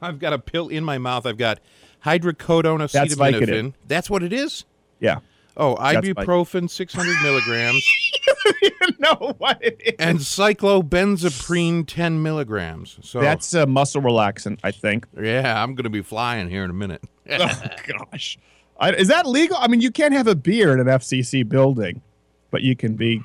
I've 0.00 0.18
got 0.18 0.32
a 0.32 0.38
pill 0.38 0.68
in 0.68 0.84
my 0.84 0.98
mouth. 0.98 1.26
I've 1.26 1.38
got 1.38 1.60
hydrocodone 2.04 2.78
That's 2.90 3.14
acetaminophen. 3.14 3.40
Vicodin. 3.40 3.72
That's 3.86 4.10
what 4.10 4.22
it 4.22 4.32
is. 4.32 4.64
yeah. 5.00 5.18
Oh, 5.58 5.74
That's 5.80 6.06
ibuprofen, 6.06 6.68
600 6.68 7.22
milligrams, 7.22 7.82
you 8.62 8.70
know 8.98 9.34
what 9.38 9.58
it 9.64 9.80
is. 9.82 9.94
and 9.98 10.18
cyclobenzaprine, 10.18 11.86
10 11.86 12.22
milligrams. 12.22 12.98
So 13.02 13.20
That's 13.20 13.54
a 13.54 13.66
muscle 13.66 14.02
relaxant, 14.02 14.58
I 14.62 14.70
think. 14.70 15.06
yeah, 15.18 15.62
I'm 15.62 15.74
going 15.74 15.84
to 15.84 15.90
be 15.90 16.02
flying 16.02 16.50
here 16.50 16.62
in 16.62 16.68
a 16.68 16.74
minute. 16.74 17.02
oh 17.30 17.62
gosh. 17.86 18.38
I, 18.78 18.92
is 18.92 19.08
that 19.08 19.26
legal? 19.26 19.56
I 19.58 19.68
mean, 19.68 19.80
you 19.80 19.90
can't 19.90 20.12
have 20.12 20.26
a 20.26 20.34
beer 20.34 20.74
in 20.74 20.80
an 20.80 20.86
FCC 20.88 21.48
building, 21.48 22.02
but 22.50 22.60
you 22.60 22.76
can 22.76 22.94
be 22.94 23.22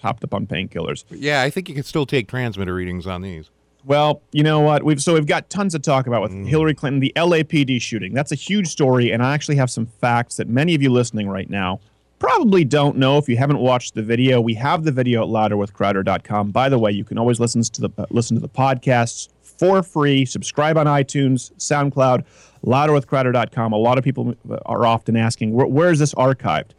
hopped 0.00 0.22
up 0.22 0.34
on 0.34 0.46
painkillers. 0.46 1.04
Yeah, 1.10 1.42
I 1.42 1.50
think 1.50 1.68
you 1.68 1.74
can 1.74 1.84
still 1.84 2.06
take 2.06 2.28
transmitter 2.28 2.74
readings 2.74 3.08
on 3.08 3.22
these. 3.22 3.50
Well, 3.84 4.22
you 4.30 4.42
know 4.42 4.60
what? 4.60 4.84
We've 4.84 5.02
so 5.02 5.14
we've 5.14 5.26
got 5.26 5.50
tons 5.50 5.72
to 5.72 5.78
talk 5.78 6.06
about 6.06 6.22
with 6.22 6.46
Hillary 6.46 6.74
Clinton, 6.74 7.00
the 7.00 7.12
LAPD 7.16 7.80
shooting. 7.80 8.14
That's 8.14 8.30
a 8.30 8.36
huge 8.36 8.68
story, 8.68 9.10
and 9.10 9.22
I 9.22 9.34
actually 9.34 9.56
have 9.56 9.70
some 9.70 9.86
facts 9.86 10.36
that 10.36 10.48
many 10.48 10.74
of 10.74 10.82
you 10.82 10.90
listening 10.90 11.28
right 11.28 11.50
now 11.50 11.80
probably 12.22 12.64
don't 12.64 12.96
know 12.96 13.18
if 13.18 13.28
you 13.28 13.36
haven't 13.36 13.58
watched 13.58 13.94
the 13.94 14.02
video. 14.02 14.40
We 14.40 14.54
have 14.54 14.84
the 14.84 14.92
video 14.92 15.22
at 15.24 15.28
louderwithcrowder.com. 15.28 16.52
By 16.52 16.68
the 16.68 16.78
way, 16.78 16.92
you 16.92 17.02
can 17.02 17.18
always 17.18 17.40
listen 17.40 17.62
to 17.62 17.80
the 17.80 17.90
uh, 17.98 18.06
listen 18.10 18.36
to 18.36 18.40
the 18.40 18.48
podcasts 18.48 19.28
for 19.42 19.82
free. 19.82 20.24
Subscribe 20.24 20.76
on 20.76 20.86
iTunes, 20.86 21.52
SoundCloud, 21.54 22.24
louderwithcrowder.com. 22.64 23.72
A 23.72 23.76
lot 23.76 23.98
of 23.98 24.04
people 24.04 24.36
are 24.66 24.86
often 24.86 25.16
asking, 25.16 25.52
where, 25.52 25.66
where 25.66 25.90
is 25.90 25.98
this 25.98 26.14
archived? 26.14 26.70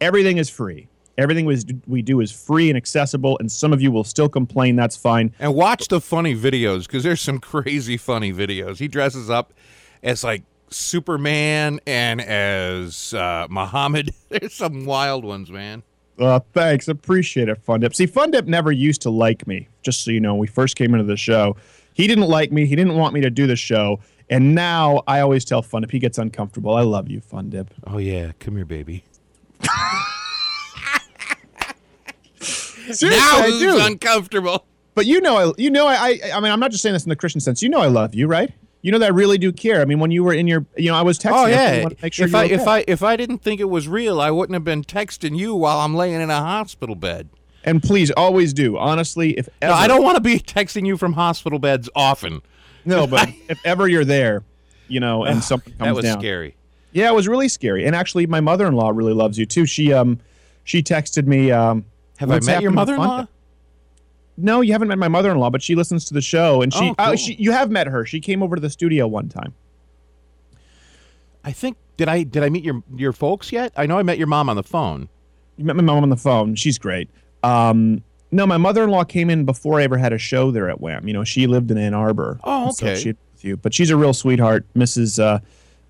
Everything 0.00 0.38
is 0.38 0.50
free. 0.50 0.88
Everything 1.22 1.46
we 1.86 2.02
do 2.02 2.20
is 2.20 2.30
free 2.32 2.68
and 2.68 2.76
accessible, 2.76 3.38
and 3.38 3.50
some 3.50 3.72
of 3.72 3.80
you 3.80 3.90
will 3.90 4.04
still 4.04 4.28
complain. 4.28 4.76
That's 4.76 4.96
fine. 4.96 5.32
And 5.38 5.54
watch 5.54 5.88
the 5.88 6.00
funny 6.00 6.34
videos 6.34 6.82
because 6.82 7.02
there's 7.02 7.20
some 7.20 7.38
crazy 7.52 7.96
funny 7.96 8.32
videos. 8.32 8.78
He 8.78 8.88
dresses 8.88 9.30
up 9.30 9.52
as 10.02 10.24
like 10.24 10.42
Superman 10.70 11.80
and 11.86 12.20
as 12.20 13.14
uh, 13.14 13.46
Muhammad. 13.48 14.14
There's 14.28 14.54
some 14.54 14.84
wild 14.86 15.24
ones, 15.24 15.50
man. 15.50 15.82
Uh, 16.18 16.40
thanks. 16.52 16.88
Appreciate 16.88 17.48
it, 17.48 17.64
Fundip. 17.64 17.94
See, 17.94 18.06
Fundip 18.06 18.46
never 18.46 18.72
used 18.72 19.02
to 19.02 19.10
like 19.10 19.46
me, 19.46 19.68
just 19.82 20.04
so 20.04 20.10
you 20.10 20.20
know. 20.20 20.34
When 20.34 20.40
we 20.40 20.46
first 20.46 20.76
came 20.76 20.94
into 20.94 21.04
the 21.04 21.16
show, 21.16 21.56
he 21.94 22.06
didn't 22.06 22.28
like 22.28 22.52
me. 22.52 22.66
He 22.66 22.76
didn't 22.76 22.96
want 22.96 23.14
me 23.14 23.20
to 23.20 23.30
do 23.30 23.46
the 23.46 23.56
show. 23.56 24.00
And 24.30 24.54
now 24.54 25.02
I 25.06 25.20
always 25.20 25.44
tell 25.44 25.62
Fundip 25.62 25.90
he 25.90 25.98
gets 25.98 26.18
uncomfortable. 26.18 26.74
I 26.74 26.82
love 26.82 27.08
you, 27.10 27.20
Fundip. 27.20 27.68
Oh 27.86 27.98
yeah, 27.98 28.32
come 28.38 28.56
here, 28.56 28.64
baby. 28.64 29.04
Now 33.02 33.10
I 33.38 33.50
who's 33.50 33.60
do. 33.60 33.80
uncomfortable? 33.80 34.66
but 34.94 35.06
you 35.06 35.20
know, 35.20 35.50
I, 35.50 35.52
you 35.56 35.70
know, 35.70 35.86
I, 35.86 35.94
I, 35.94 36.20
I 36.34 36.40
mean, 36.40 36.52
I'm 36.52 36.60
not 36.60 36.70
just 36.70 36.82
saying 36.82 36.92
this 36.92 37.04
in 37.04 37.08
the 37.10 37.16
Christian 37.16 37.40
sense. 37.40 37.62
You 37.62 37.68
know, 37.68 37.80
I 37.80 37.86
love 37.86 38.14
you, 38.14 38.26
right? 38.26 38.52
You 38.82 38.90
know 38.90 38.98
that 38.98 39.06
I 39.06 39.10
really 39.14 39.38
do 39.38 39.52
care. 39.52 39.80
I 39.80 39.84
mean, 39.84 40.00
when 40.00 40.10
you 40.10 40.24
were 40.24 40.32
in 40.32 40.48
your, 40.48 40.66
you 40.76 40.90
know, 40.90 40.96
I 40.96 41.02
was 41.02 41.18
texting. 41.18 41.32
Oh 41.32 41.44
I 41.44 41.50
yeah. 41.50 41.82
wanted 41.84 41.98
to 41.98 42.02
make 42.04 42.12
sure 42.12 42.26
if 42.26 42.34
I 42.34 42.44
okay. 42.46 42.54
if 42.54 42.66
I 42.66 42.84
if 42.88 43.02
I 43.02 43.16
didn't 43.16 43.38
think 43.38 43.60
it 43.60 43.68
was 43.70 43.86
real, 43.86 44.20
I 44.20 44.30
wouldn't 44.32 44.54
have 44.54 44.64
been 44.64 44.82
texting 44.82 45.38
you 45.38 45.54
while 45.54 45.78
I'm 45.78 45.94
laying 45.94 46.20
in 46.20 46.30
a 46.30 46.40
hospital 46.40 46.96
bed. 46.96 47.28
and 47.64 47.80
please 47.80 48.10
always 48.10 48.52
do. 48.52 48.76
Honestly, 48.76 49.38
if 49.38 49.48
No, 49.62 49.72
I 49.72 49.86
don't 49.86 50.02
want 50.02 50.16
to 50.16 50.20
be 50.20 50.38
texting 50.56 50.84
you 50.84 50.96
from 50.96 51.12
hospital 51.12 51.60
beds 51.60 51.88
often. 51.94 52.42
No, 52.84 53.06
but 53.06 53.28
if 53.48 53.64
ever 53.64 53.86
you're 53.86 54.04
there, 54.04 54.42
you 54.88 54.98
know, 54.98 55.24
and 55.24 55.44
something 55.44 55.72
comes 55.74 55.86
That 55.86 55.94
was 55.94 56.04
down. 56.04 56.18
scary. 56.18 56.56
Yeah, 56.90 57.08
it 57.08 57.14
was 57.14 57.28
really 57.28 57.48
scary. 57.48 57.86
And 57.86 57.94
actually, 57.94 58.26
my 58.26 58.40
mother-in-law 58.40 58.90
really 58.90 59.14
loves 59.14 59.38
you 59.38 59.46
too. 59.46 59.64
She 59.64 59.92
um, 59.92 60.18
she 60.64 60.82
texted 60.82 61.28
me. 61.28 61.52
Um, 61.52 61.84
Have 62.22 62.28
"What's 62.30 62.48
I 62.48 62.52
met 62.54 62.62
your 62.62 62.70
mother-in-law? 62.70 63.26
No, 64.38 64.60
you 64.62 64.72
haven't 64.72 64.88
met 64.88 64.98
my 64.98 65.08
mother-in-law, 65.08 65.50
but 65.50 65.62
she 65.62 65.74
listens 65.74 66.04
to 66.06 66.14
the 66.14 66.20
show, 66.22 66.62
and 66.62 66.72
she, 66.72 66.88
Oh, 66.90 66.94
uh, 66.98 67.08
cool. 67.08 67.16
she, 67.16 67.34
you 67.34 67.52
have 67.52 67.70
met 67.70 67.86
her. 67.86 68.06
She 68.06 68.20
came 68.20 68.42
over 68.42 68.56
to 68.56 68.62
the 68.62 68.70
studio 68.70 69.06
one 69.06 69.28
time. 69.28 69.54
I 71.44 71.52
think 71.52 71.76
did 71.96 72.08
I 72.08 72.22
did 72.22 72.42
I 72.42 72.48
meet 72.48 72.64
your 72.64 72.82
your 72.94 73.12
folks 73.12 73.52
yet? 73.52 73.72
I 73.76 73.86
know 73.86 73.98
I 73.98 74.02
met 74.02 74.18
your 74.18 74.26
mom 74.28 74.48
on 74.48 74.56
the 74.56 74.62
phone. 74.62 75.08
You 75.56 75.64
met 75.64 75.76
my 75.76 75.82
mom 75.82 76.02
on 76.02 76.08
the 76.08 76.16
phone. 76.16 76.54
She's 76.54 76.78
great. 76.78 77.10
Um, 77.42 78.02
no, 78.30 78.46
my 78.46 78.56
mother-in-law 78.56 79.04
came 79.04 79.28
in 79.28 79.44
before 79.44 79.78
I 79.80 79.82
ever 79.82 79.98
had 79.98 80.12
a 80.12 80.18
show 80.18 80.50
there 80.50 80.70
at 80.70 80.80
Wham. 80.80 81.06
You 81.06 81.12
know, 81.12 81.24
she 81.24 81.46
lived 81.46 81.70
in 81.70 81.76
Ann 81.76 81.92
Arbor. 81.92 82.40
Oh, 82.44 82.66
And 82.66 82.74
so 82.74 82.86
okay. 82.86 83.00
she 83.00 83.08
with 83.10 83.44
you, 83.44 83.56
but 83.58 83.74
she's 83.74 83.90
a 83.90 83.96
real 83.96 84.14
sweetheart, 84.14 84.64
Mrs. 84.74 85.22
Uh, 85.22 85.40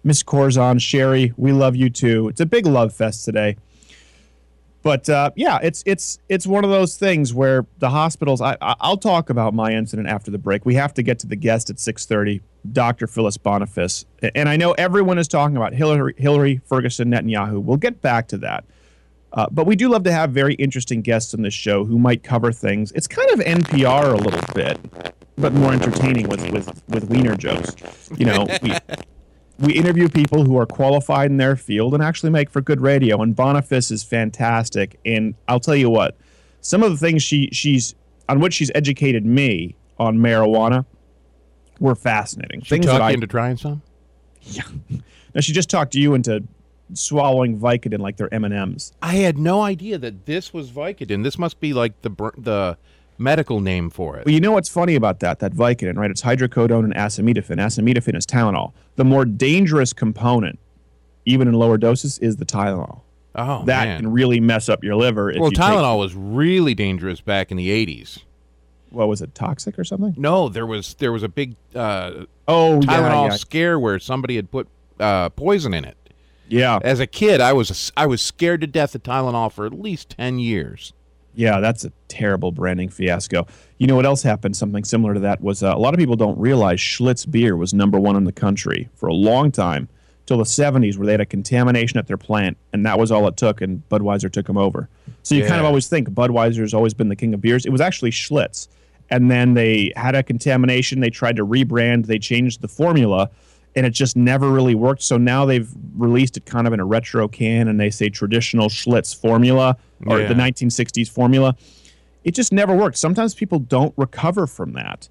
Miss 0.03 0.23
Corzon, 0.25 0.81
Sherry. 0.81 1.33
We 1.37 1.53
love 1.53 1.77
you 1.77 1.91
too. 1.91 2.29
It's 2.29 2.41
a 2.41 2.47
big 2.47 2.67
love 2.67 2.93
fest 2.93 3.25
today. 3.25 3.57
But 4.83 5.09
uh, 5.09 5.31
yeah, 5.37 5.59
it's 5.63 5.83
it's 5.87 6.19
it's 6.29 6.47
one 6.47 6.65
of 6.65 6.71
those 6.71 6.97
things 6.97 7.33
where 7.33 7.67
the 7.79 7.91
hospitals. 7.91 8.41
I, 8.41 8.57
I'll 8.61 8.97
talk 8.97 9.31
about 9.31 9.55
my 9.55 9.73
incident 9.73 10.09
after 10.09 10.31
the 10.31 10.39
break. 10.39 10.67
We 10.67 10.75
have 10.75 10.93
to 10.95 11.03
get 11.03 11.21
to 11.21 11.27
the 11.27 11.37
guest 11.37 11.71
at 11.71 11.79
six 11.79 12.05
thirty, 12.05 12.43
Dr. 12.73 13.07
Phyllis 13.07 13.37
Boniface, 13.37 14.05
and 14.35 14.49
I 14.49 14.57
know 14.57 14.73
everyone 14.73 15.19
is 15.19 15.29
talking 15.29 15.57
about 15.57 15.73
Hillary 15.73 16.15
Hillary 16.19 16.61
Ferguson 16.67 17.11
Netanyahu. 17.11 17.63
We'll 17.63 17.77
get 17.77 18.03
back 18.03 18.27
to 18.29 18.39
that. 18.39 18.65
Uh, 19.35 19.47
but 19.51 19.67
we 19.67 19.77
do 19.77 19.89
love 19.89 20.03
to 20.05 20.13
have 20.13 20.31
very 20.31 20.55
interesting 20.55 21.01
guests 21.01 21.33
on 21.33 21.43
this 21.43 21.55
show 21.55 21.85
who 21.85 21.99
might 21.99 22.23
cover 22.23 22.53
things. 22.53 22.93
It's 22.93 23.07
kind 23.07 23.31
of 23.31 23.39
NPR 23.41 24.13
a 24.13 24.17
little 24.17 24.55
bit, 24.55 24.79
but 25.37 25.55
more 25.55 25.73
entertaining 25.73 26.29
with 26.29 26.51
with 26.51 26.83
with 26.89 27.09
wiener 27.09 27.37
jokes. 27.37 27.77
You 28.19 28.27
know, 28.27 28.47
we 28.63 28.75
we 29.63 29.75
interview 29.75 30.09
people 30.09 30.45
who 30.45 30.59
are 30.59 30.67
qualified 30.67 31.31
in 31.31 31.37
their 31.37 31.57
field 31.57 31.95
and 31.95 32.03
actually 32.03 32.31
make 32.31 32.51
for 32.51 32.61
good 32.61 32.81
radio. 32.81 33.23
And 33.23 33.35
Boniface 33.35 33.91
is 33.91 34.03
fantastic. 34.03 34.99
And 35.07 35.35
I'll 35.47 35.61
tell 35.61 35.77
you 35.77 35.89
what, 35.89 36.17
some 36.61 36.83
of 36.83 36.91
the 36.91 36.97
things 36.99 37.23
she 37.23 37.49
she's 37.53 37.95
on 38.29 38.41
which 38.41 38.55
she's 38.55 38.71
educated 38.75 39.25
me 39.25 39.77
on 39.99 40.19
marijuana 40.19 40.85
were 41.79 41.95
fascinating. 41.95 42.63
She 42.63 42.71
things 42.71 42.87
talked 42.87 42.99
that 42.99 43.03
I 43.03 43.13
into 43.13 43.27
trying 43.27 43.57
some. 43.57 43.83
Yeah. 44.43 44.65
Now 45.35 45.41
she 45.41 45.55
just 45.55 45.71
talked 45.71 45.95
to 45.95 45.99
you 45.99 46.13
into 46.13 46.45
swallowing 46.93 47.59
Vicodin 47.59 48.01
like 48.01 48.19
they're 48.19 48.33
M 48.35 48.45
and 48.45 48.53
M's. 48.53 48.93
I 49.01 49.15
had 49.15 49.39
no 49.39 49.63
idea 49.63 49.97
that 49.97 50.27
this 50.27 50.53
was 50.53 50.71
Vicodin. 50.71 51.23
This 51.23 51.39
must 51.39 51.59
be 51.59 51.73
like 51.73 52.03
the 52.03 52.11
the 52.37 52.77
medical 53.19 53.61
name 53.61 53.91
for 53.91 54.17
it. 54.19 54.27
Well, 54.27 54.35
you 54.35 54.41
know 54.41 54.53
what's 54.53 54.69
funny 54.69 54.95
about 54.95 55.21
that? 55.21 55.39
That 55.41 55.53
Vicodin, 55.53 55.97
right? 55.97 56.11
It's 56.11 56.23
hydrocodone 56.23 56.85
and 56.85 56.95
acetaminophen. 56.95 57.57
Acetaminophen 57.59 58.17
is 58.17 58.27
Tylenol. 58.27 58.73
The 58.97 59.05
more 59.05 59.25
dangerous 59.25 59.93
component, 59.93 60.59
even 61.25 61.49
in 61.49 61.55
lower 61.55 61.79
doses, 61.79 62.19
is 62.19 62.37
the 62.37 62.45
Tylenol. 62.45 63.01
oh 63.35 63.65
that 63.67 63.87
man. 63.87 64.01
can 64.01 64.13
really 64.13 64.41
mess 64.41 64.69
up 64.69 64.83
your 64.85 64.97
liver. 64.97 65.31
If 65.31 65.41
well, 65.41 65.51
you 65.51 65.57
take- 65.57 65.65
Tylenol 65.67 65.99
was 65.99 66.15
really 66.15 66.75
dangerous 66.75 67.21
back 67.21 67.51
in 67.51 67.57
the 67.57 67.71
'80s. 67.71 68.19
what 68.91 69.09
was 69.09 69.23
it? 69.23 69.35
Toxic 69.35 69.79
or 69.79 69.85
something? 69.85 70.15
No, 70.17 70.49
there 70.49 70.67
was 70.67 70.95
there 70.95 71.13
was 71.13 71.23
a 71.23 71.29
big 71.29 71.57
uh, 71.75 72.25
Oh, 72.49 72.81
Tylenol 72.83 72.87
yeah, 72.87 73.25
yeah, 73.25 73.31
scare 73.37 73.79
where 73.79 73.99
somebody 73.99 74.37
had 74.37 74.51
put 74.51 74.69
uh, 75.01 75.29
poison 75.31 75.73
in 75.75 75.85
it. 75.85 75.97
yeah, 76.49 76.79
As 76.83 77.01
a 77.01 77.07
kid, 77.07 77.41
I 77.41 77.53
was 77.53 77.93
I 77.97 78.05
was 78.07 78.21
scared 78.21 78.61
to 78.63 78.67
death 78.67 78.95
of 78.95 79.03
Tylenol 79.05 79.51
for 79.53 79.65
at 79.65 79.73
least 79.73 80.11
ten 80.11 80.39
years. 80.39 80.93
Yeah. 81.35 81.61
That's 81.61 81.85
a 81.85 81.93
terrible 82.09 82.53
branding 82.53 82.89
fiasco. 82.89 83.47
You 83.79 83.87
know 83.87 83.97
what 83.97 84.07
else 84.07 84.23
happened? 84.23 84.57
Something 84.57 84.85
similar 84.85 85.15
to 85.15 85.21
that 85.21 85.41
was 85.41 85.63
uh, 85.63 85.73
a 85.75 85.79
lot 85.79 85.95
of 85.95 85.99
people 85.99 86.17
don't 86.17 86.39
realize 86.39 86.79
Schlitz 86.79 87.29
beer 87.29 87.57
was 87.57 87.73
number 87.75 87.99
one 87.99 88.17
in 88.17 88.25
the 88.25 88.33
country 88.33 88.89
for 88.95 89.09
a 89.09 89.15
long 89.15 89.51
time 89.51 89.89
till 90.27 90.39
the 90.39 90.45
70s, 90.45 90.97
where 90.97 91.07
they 91.07 91.13
had 91.13 91.21
a 91.21 91.27
contamination 91.27 91.99
at 91.99 92.07
their 92.07 92.17
plant, 92.17 92.57
and 92.73 92.87
that 92.87 92.99
was 92.99 93.11
all 93.11 93.27
it 93.27 93.37
took, 93.37 93.61
and 93.61 93.83
Budweiser 93.89 94.31
took 94.31 94.47
them 94.47 94.57
over. 94.57 94.89
So 95.23 95.35
you 95.35 95.47
kind 95.47 95.59
of 95.59 95.67
always 95.67 95.89
think 95.89 96.09
Budweiser's 96.11 96.75
always 96.75 96.95
been 96.95 97.09
the 97.09 97.17
king 97.17 97.35
of 97.35 97.41
beers. 97.41 97.67
It 97.67 97.71
was 97.71 97.81
actually 97.81 98.13
Schlitz, 98.13 98.69
and 99.11 99.31
then 99.31 99.55
they 99.55 99.93
had 99.97 100.15
a 100.15 100.23
contamination. 100.23 101.01
They 101.01 101.11
tried 101.11 101.37
to 101.37 101.47
rebrand. 101.47 102.07
They 102.07 102.19
changed 102.19 102.61
the 102.61 102.69
formula. 102.69 103.31
And 103.75 103.87
it 103.87 103.91
just 103.91 104.17
never 104.17 104.51
really 104.51 104.75
worked. 104.75 105.03
So 105.03 105.17
now 105.17 105.45
they've 105.47 105.69
released 105.97 106.37
it 106.37 106.45
kind 106.45 106.67
of 106.67 106.73
in 106.73 106.81
a 106.81 106.85
retro 106.85 107.27
can, 107.29 107.69
and 107.69 107.81
they 107.81 107.89
say 107.91 108.09
traditional 108.11 108.69
Schlitz 108.69 109.15
formula 109.19 109.77
or 110.07 110.21
Yeah. 110.21 110.29
the 110.29 110.35
1960s 110.35 111.09
formula. 111.09 111.57
It 112.25 112.35
just 112.35 112.53
never 112.53 112.77
worked. 112.77 112.99
Sometimes 112.99 113.35
people 113.35 113.59
don't 113.59 113.95
recover 113.97 114.47
from 114.47 114.75
that. 114.75 115.09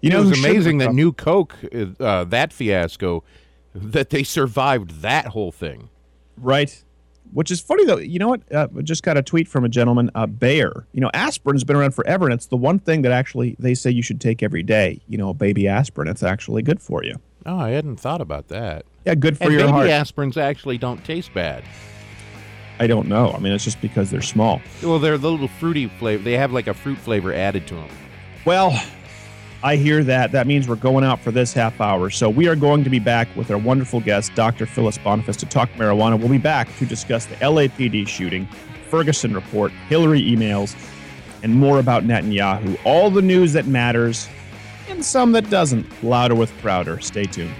You 0.00 0.10
know, 0.10 0.22
it 0.22 0.26
was 0.26 0.38
amazing 0.38 0.78
that? 0.78 0.92
New 0.92 1.12
Coke, 1.12 1.54
uh, 2.00 2.24
that 2.24 2.52
fiasco, 2.52 3.22
that 3.74 4.10
they 4.10 4.24
survived 4.24 5.02
that 5.02 5.26
whole 5.28 5.52
thing. 5.52 5.88
Right. 6.36 6.82
Which 7.32 7.50
is 7.50 7.60
funny 7.60 7.86
though. 7.86 7.96
You 7.98 8.18
know 8.18 8.28
what? 8.28 8.42
Uh, 8.52 8.66
I 8.76 8.82
just 8.82 9.02
got 9.04 9.16
a 9.16 9.22
tweet 9.22 9.48
from 9.48 9.64
a 9.64 9.68
gentleman, 9.68 10.10
uh, 10.14 10.26
Bayer. 10.26 10.86
You 10.92 11.00
know, 11.00 11.10
aspirin's 11.14 11.64
been 11.64 11.76
around 11.76 11.94
forever, 11.94 12.26
and 12.26 12.34
it's 12.34 12.46
the 12.46 12.56
one 12.58 12.78
thing 12.78 13.02
that 13.02 13.12
actually 13.12 13.56
they 13.58 13.72
say 13.74 13.90
you 13.90 14.02
should 14.02 14.20
take 14.20 14.42
every 14.42 14.62
day. 14.62 15.00
You 15.08 15.16
know, 15.16 15.30
a 15.30 15.34
baby 15.34 15.66
aspirin. 15.68 16.08
It's 16.08 16.22
actually 16.22 16.62
good 16.62 16.82
for 16.82 17.02
you. 17.04 17.14
Oh, 17.44 17.58
I 17.58 17.70
hadn't 17.70 17.96
thought 17.96 18.20
about 18.20 18.48
that. 18.48 18.84
Yeah, 19.04 19.14
good 19.14 19.36
for 19.36 19.44
and 19.44 19.52
your 19.52 19.62
baby 19.62 19.72
heart. 19.72 19.88
aspirins 19.88 20.36
actually 20.36 20.78
don't 20.78 21.04
taste 21.04 21.34
bad. 21.34 21.64
I 22.78 22.86
don't 22.86 23.08
know. 23.08 23.32
I 23.32 23.38
mean, 23.38 23.52
it's 23.52 23.64
just 23.64 23.80
because 23.80 24.10
they're 24.10 24.22
small. 24.22 24.60
Well, 24.82 24.98
they're 24.98 25.14
a 25.14 25.18
little 25.18 25.48
fruity 25.48 25.88
flavor. 25.88 26.22
They 26.22 26.36
have 26.36 26.52
like 26.52 26.66
a 26.66 26.74
fruit 26.74 26.98
flavor 26.98 27.32
added 27.32 27.66
to 27.68 27.74
them. 27.74 27.88
Well, 28.44 28.80
I 29.62 29.76
hear 29.76 30.02
that. 30.04 30.32
That 30.32 30.46
means 30.46 30.68
we're 30.68 30.76
going 30.76 31.04
out 31.04 31.20
for 31.20 31.30
this 31.30 31.52
half 31.52 31.80
hour. 31.80 32.10
So 32.10 32.28
we 32.28 32.48
are 32.48 32.56
going 32.56 32.82
to 32.84 32.90
be 32.90 32.98
back 32.98 33.28
with 33.36 33.50
our 33.50 33.58
wonderful 33.58 34.00
guest, 34.00 34.34
Dr. 34.34 34.66
Phyllis 34.66 34.98
Boniface, 34.98 35.36
to 35.38 35.46
talk 35.46 35.70
marijuana. 35.74 36.18
We'll 36.18 36.28
be 36.28 36.38
back 36.38 36.74
to 36.78 36.86
discuss 36.86 37.26
the 37.26 37.36
LAPD 37.36 38.08
shooting, 38.08 38.46
Ferguson 38.88 39.34
report, 39.34 39.70
Hillary 39.88 40.20
emails, 40.22 40.74
and 41.44 41.54
more 41.54 41.78
about 41.78 42.02
Netanyahu. 42.04 42.78
All 42.84 43.10
the 43.10 43.22
news 43.22 43.52
that 43.52 43.66
matters 43.66 44.28
and 44.88 45.04
some 45.04 45.32
that 45.32 45.48
doesn't. 45.50 45.86
Louder 46.02 46.34
with 46.34 46.52
Crowder. 46.60 47.00
Stay 47.00 47.24
tuned. 47.24 47.54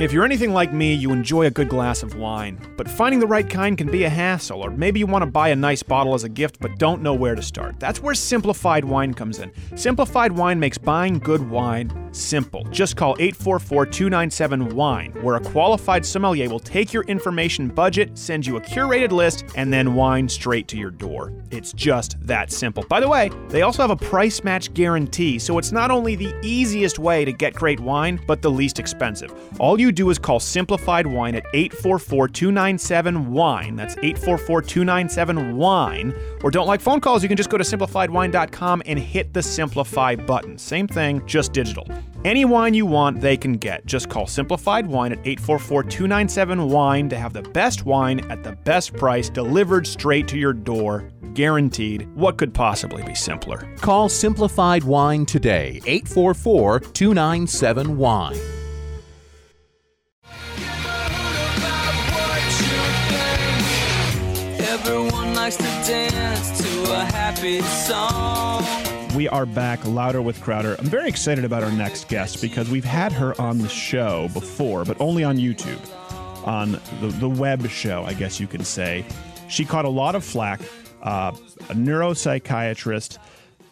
If 0.00 0.12
you're 0.12 0.24
anything 0.24 0.52
like 0.52 0.72
me, 0.72 0.92
you 0.92 1.12
enjoy 1.12 1.46
a 1.46 1.52
good 1.52 1.68
glass 1.68 2.02
of 2.02 2.16
wine, 2.16 2.58
but 2.76 2.90
finding 2.90 3.20
the 3.20 3.28
right 3.28 3.48
kind 3.48 3.78
can 3.78 3.92
be 3.92 4.02
a 4.02 4.08
hassle, 4.08 4.60
or 4.60 4.70
maybe 4.70 4.98
you 4.98 5.06
want 5.06 5.22
to 5.22 5.30
buy 5.30 5.50
a 5.50 5.56
nice 5.56 5.84
bottle 5.84 6.14
as 6.14 6.24
a 6.24 6.28
gift 6.28 6.58
but 6.58 6.76
don't 6.78 7.00
know 7.00 7.14
where 7.14 7.36
to 7.36 7.42
start. 7.42 7.78
That's 7.78 8.02
where 8.02 8.14
Simplified 8.16 8.84
Wine 8.84 9.14
comes 9.14 9.38
in. 9.38 9.52
Simplified 9.76 10.32
Wine 10.32 10.58
makes 10.58 10.78
buying 10.78 11.20
good 11.20 11.48
wine 11.48 12.04
simple. 12.14 12.64
Just 12.70 12.96
call 12.96 13.16
844 13.18 13.86
297 13.86 14.74
WINE, 14.74 15.12
where 15.22 15.36
a 15.36 15.40
qualified 15.40 16.04
sommelier 16.04 16.48
will 16.48 16.60
take 16.60 16.92
your 16.92 17.02
information 17.04 17.68
budget, 17.68 18.16
send 18.16 18.46
you 18.46 18.56
a 18.56 18.60
curated 18.60 19.10
list, 19.10 19.44
and 19.56 19.72
then 19.72 19.94
wine 19.94 20.28
straight 20.28 20.68
to 20.68 20.76
your 20.76 20.90
door. 20.90 21.32
It's 21.50 21.72
just 21.72 22.16
that 22.26 22.52
simple. 22.52 22.84
By 22.88 23.00
the 23.00 23.08
way, 23.08 23.30
they 23.48 23.62
also 23.62 23.82
have 23.82 23.90
a 23.90 23.96
price 23.96 24.42
match 24.44 24.72
guarantee, 24.74 25.38
so 25.38 25.58
it's 25.58 25.72
not 25.72 25.90
only 25.90 26.14
the 26.14 26.34
easiest 26.42 26.98
way 26.98 27.24
to 27.24 27.32
get 27.32 27.54
great 27.54 27.80
wine, 27.80 28.20
but 28.26 28.42
the 28.42 28.50
least 28.50 28.78
expensive. 28.78 29.32
All 29.58 29.80
you 29.80 29.83
do 29.92 30.10
is 30.10 30.18
call 30.18 30.40
Simplified 30.40 31.06
Wine 31.06 31.34
at 31.34 31.46
844 31.52 32.28
297 32.28 33.32
WINE. 33.32 33.76
That's 33.76 33.96
844 33.98 34.62
297 34.62 35.56
WINE. 35.56 36.14
Or 36.42 36.50
don't 36.50 36.66
like 36.66 36.80
phone 36.80 37.00
calls, 37.00 37.22
you 37.22 37.28
can 37.28 37.36
just 37.36 37.50
go 37.50 37.58
to 37.58 37.64
simplifiedwine.com 37.64 38.82
and 38.86 38.98
hit 38.98 39.32
the 39.32 39.42
Simplify 39.42 40.14
button. 40.16 40.58
Same 40.58 40.86
thing, 40.86 41.24
just 41.26 41.52
digital. 41.52 41.86
Any 42.24 42.46
wine 42.46 42.72
you 42.72 42.86
want, 42.86 43.20
they 43.20 43.36
can 43.36 43.52
get. 43.54 43.84
Just 43.84 44.08
call 44.08 44.26
Simplified 44.26 44.86
Wine 44.86 45.12
at 45.12 45.18
844 45.18 45.82
297 45.82 46.68
WINE 46.70 47.08
to 47.10 47.16
have 47.16 47.34
the 47.34 47.42
best 47.42 47.84
wine 47.84 48.20
at 48.30 48.42
the 48.42 48.52
best 48.52 48.94
price 48.94 49.28
delivered 49.28 49.86
straight 49.86 50.26
to 50.28 50.38
your 50.38 50.54
door. 50.54 51.10
Guaranteed. 51.34 52.08
What 52.14 52.38
could 52.38 52.54
possibly 52.54 53.02
be 53.02 53.14
simpler? 53.14 53.68
Call 53.76 54.08
Simplified 54.08 54.84
Wine 54.84 55.26
today, 55.26 55.82
844 55.84 56.80
297 56.80 57.98
Wine. 57.98 58.63
Likes 65.44 65.56
to 65.58 65.62
dance 65.62 66.58
to 66.58 66.92
a 66.94 67.04
happy 67.04 67.60
song. 67.60 68.64
We 69.14 69.28
are 69.28 69.44
back 69.44 69.84
louder 69.84 70.22
with 70.22 70.40
Crowder. 70.40 70.74
I'm 70.78 70.86
very 70.86 71.06
excited 71.06 71.44
about 71.44 71.62
our 71.62 71.70
next 71.70 72.08
guest 72.08 72.40
because 72.40 72.70
we've 72.70 72.82
had 72.82 73.12
her 73.12 73.38
on 73.38 73.58
the 73.58 73.68
show 73.68 74.30
before, 74.32 74.86
but 74.86 74.98
only 75.02 75.22
on 75.22 75.36
YouTube, 75.36 75.78
on 76.46 76.80
the, 77.02 77.08
the 77.20 77.28
web 77.28 77.68
show, 77.68 78.04
I 78.04 78.14
guess 78.14 78.40
you 78.40 78.46
can 78.46 78.64
say. 78.64 79.04
She 79.48 79.66
caught 79.66 79.84
a 79.84 79.90
lot 79.90 80.14
of 80.14 80.24
flack, 80.24 80.62
uh, 81.02 81.36
a 81.68 81.74
neuropsychiatrist, 81.74 83.18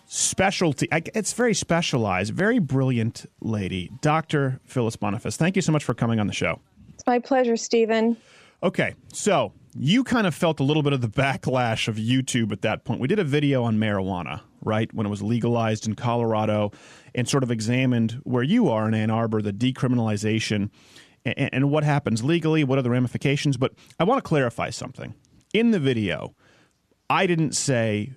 specialty. 0.05 0.89
I, 0.93 1.01
it's 1.15 1.33
very 1.33 1.55
specialized, 1.55 2.35
very 2.35 2.59
brilliant 2.59 3.25
lady, 3.41 3.91
Dr. 4.03 4.61
Phyllis 4.67 4.97
Boniface. 4.97 5.39
Thank 5.39 5.57
you 5.57 5.63
so 5.63 5.73
much 5.73 5.85
for 5.85 5.95
coming 5.95 6.21
on 6.21 6.27
the 6.27 6.35
show. 6.35 6.61
It's 6.93 7.07
my 7.07 7.19
pleasure, 7.19 7.57
Stephen. 7.57 8.19
Okay, 8.63 8.95
so 9.15 9.55
you 9.75 10.05
kind 10.05 10.27
of 10.27 10.35
felt 10.35 10.61
a 10.61 10.63
little 10.63 10.83
bit 10.83 10.93
of 10.93 11.01
the 11.01 11.09
backlash 11.09 11.89
of 11.89 11.97
YouTube 11.97 12.53
at 12.53 12.63
that 12.63 12.85
point. 12.85 13.01
We 13.01 13.09
did 13.09 13.19
a 13.19 13.25
video 13.25 13.65
on 13.65 13.79
marijuana, 13.79 14.43
right, 14.61 14.93
when 14.93 15.07
it 15.07 15.11
was 15.11 15.23
legalized 15.23 15.87
in 15.87 15.95
Colorado, 15.95 16.73
and 17.15 17.29
sort 17.29 17.43
of 17.43 17.51
examined 17.51 18.21
where 18.25 18.43
you 18.43 18.69
are 18.69 18.87
in 18.87 18.95
Ann 18.95 19.11
Arbor, 19.11 19.41
the 19.41 19.53
decriminalization, 19.53 20.71
and, 21.25 21.51
and 21.53 21.71
what 21.71 21.85
happens 21.85 22.23
legally, 22.23 22.65
what 22.65 22.79
are 22.79 22.83
the 22.83 22.91
ramifications. 22.91 23.57
But 23.57 23.73
I 23.99 24.05
want 24.05 24.23
to 24.23 24.29
clarify 24.29 24.71
something. 24.71 25.15
In 25.55 25.71
the 25.71 25.81
video, 25.81 26.35
I 27.09 27.27
didn't 27.27 27.53
say 27.53 28.13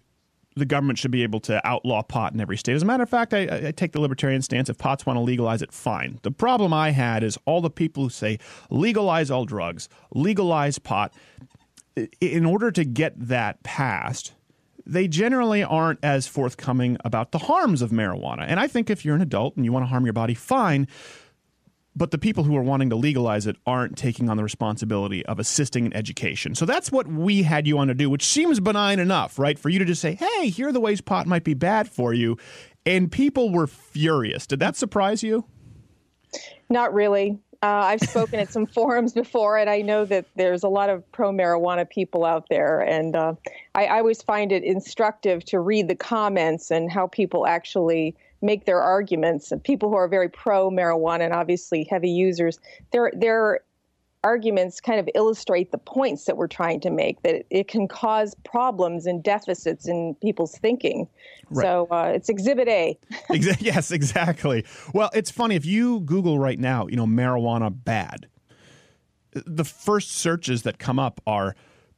the 0.55 0.65
government 0.65 0.97
should 0.97 1.11
be 1.11 1.23
able 1.23 1.39
to 1.41 1.65
outlaw 1.67 2.01
pot 2.01 2.33
in 2.33 2.39
every 2.39 2.57
state. 2.57 2.75
As 2.75 2.81
a 2.81 2.85
matter 2.85 3.03
of 3.03 3.09
fact, 3.09 3.33
I, 3.33 3.67
I 3.67 3.71
take 3.71 3.91
the 3.91 3.99
libertarian 3.99 4.41
stance. 4.41 4.69
If 4.69 4.77
pots 4.77 5.05
want 5.05 5.17
to 5.17 5.21
legalize 5.21 5.61
it, 5.61 5.71
fine. 5.71 6.19
The 6.23 6.31
problem 6.31 6.73
I 6.73 6.91
had 6.91 7.23
is 7.23 7.37
all 7.45 7.61
the 7.61 7.69
people 7.69 8.03
who 8.03 8.09
say 8.09 8.39
legalize 8.69 9.29
all 9.29 9.45
drugs, 9.45 9.89
legalize 10.13 10.79
pot. 10.79 11.13
In 12.19 12.45
order 12.45 12.71
to 12.71 12.83
get 12.83 13.13
that 13.17 13.63
passed, 13.63 14.33
they 14.85 15.07
generally 15.07 15.63
aren't 15.63 15.99
as 16.03 16.27
forthcoming 16.27 16.97
about 17.03 17.31
the 17.31 17.37
harms 17.39 17.81
of 17.81 17.91
marijuana. 17.91 18.45
And 18.47 18.59
I 18.59 18.67
think 18.67 18.89
if 18.89 19.03
you're 19.03 19.15
an 19.15 19.21
adult 19.21 19.55
and 19.55 19.65
you 19.65 19.71
want 19.71 19.83
to 19.83 19.87
harm 19.87 20.05
your 20.05 20.13
body, 20.13 20.33
fine. 20.33 20.87
But 21.95 22.11
the 22.11 22.17
people 22.17 22.43
who 22.43 22.57
are 22.57 22.61
wanting 22.61 22.89
to 22.89 22.95
legalize 22.95 23.47
it 23.47 23.55
aren't 23.65 23.97
taking 23.97 24.29
on 24.29 24.35
the 24.35 24.43
responsibility 24.43 25.25
of 25.25 25.39
assisting 25.39 25.85
in 25.85 25.95
education. 25.95 26.53
So 26.53 26.65
that's 26.65 26.91
what 26.91 27.07
we 27.07 27.43
had 27.43 27.67
you 27.67 27.77
on 27.77 27.87
to 27.87 27.93
do, 27.93 28.09
which 28.09 28.25
seems 28.25 28.59
benign 28.59 28.99
enough, 28.99 29.39
right? 29.39 29.57
For 29.57 29.69
you 29.69 29.79
to 29.79 29.85
just 29.85 30.01
say, 30.01 30.15
hey, 30.15 30.49
here 30.49 30.67
are 30.67 30.71
the 30.73 30.81
ways 30.81 30.99
pot 30.99 31.25
might 31.25 31.45
be 31.45 31.53
bad 31.53 31.89
for 31.89 32.13
you. 32.13 32.37
And 32.85 33.11
people 33.11 33.51
were 33.51 33.67
furious. 33.67 34.45
Did 34.45 34.59
that 34.59 34.75
surprise 34.75 35.23
you? 35.23 35.45
Not 36.69 36.93
really. 36.93 37.39
Uh, 37.63 37.67
I've 37.67 38.01
spoken 38.01 38.39
at 38.39 38.51
some 38.51 38.65
forums 38.75 39.13
before, 39.13 39.57
and 39.57 39.69
I 39.69 39.81
know 39.81 40.05
that 40.05 40.25
there's 40.35 40.63
a 40.63 40.67
lot 40.67 40.89
of 40.89 41.09
pro 41.11 41.31
marijuana 41.31 41.89
people 41.89 42.25
out 42.25 42.45
there. 42.49 42.81
And 42.81 43.15
uh, 43.15 43.33
I, 43.73 43.85
I 43.85 43.97
always 43.99 44.21
find 44.21 44.51
it 44.51 44.63
instructive 44.63 45.43
to 45.45 45.59
read 45.59 45.87
the 45.87 45.95
comments 45.95 46.71
and 46.71 46.91
how 46.91 47.07
people 47.07 47.47
actually 47.47 48.15
make 48.45 48.65
their 48.65 48.81
arguments. 48.81 49.51
And 49.51 49.63
people 49.63 49.89
who 49.89 49.95
are 49.95 50.07
very 50.07 50.29
pro 50.29 50.69
marijuana 50.69 51.21
and 51.21 51.33
obviously 51.33 51.83
heavy 51.89 52.09
users, 52.09 52.59
their 52.91 53.11
their 53.15 53.61
arguments 54.23 54.81
kind 54.81 54.99
of 54.99 55.07
illustrate 55.13 55.71
the 55.71 55.77
points 55.77 56.25
that 56.25 56.35
we're 56.35 56.47
trying 56.47 56.79
to 56.81 56.89
make. 56.89 57.21
That 57.21 57.35
it, 57.35 57.47
it 57.49 57.67
can 57.67 57.87
cause 57.87 58.35
problems 58.43 59.05
and 59.05 59.23
deficits 59.23 59.87
in 59.87 60.15
people's 60.21 60.57
thinking. 60.57 61.07
So 61.53 61.87
uh, 61.91 62.11
it's 62.15 62.27
Exhibit 62.27 62.67
A. 62.67 62.97
Yes, 63.59 63.91
exactly. 63.91 64.65
Well, 64.93 65.11
it's 65.13 65.29
funny 65.29 65.55
if 65.55 65.65
you 65.65 65.99
Google 66.01 66.39
right 66.39 66.59
now, 66.59 66.87
you 66.87 66.95
know, 66.95 67.05
marijuana 67.05 67.71
bad. 67.71 68.27
The 69.31 69.65
first 69.65 70.13
searches 70.13 70.63
that 70.63 70.79
come 70.79 70.97
up 70.97 71.21
are 71.27 71.55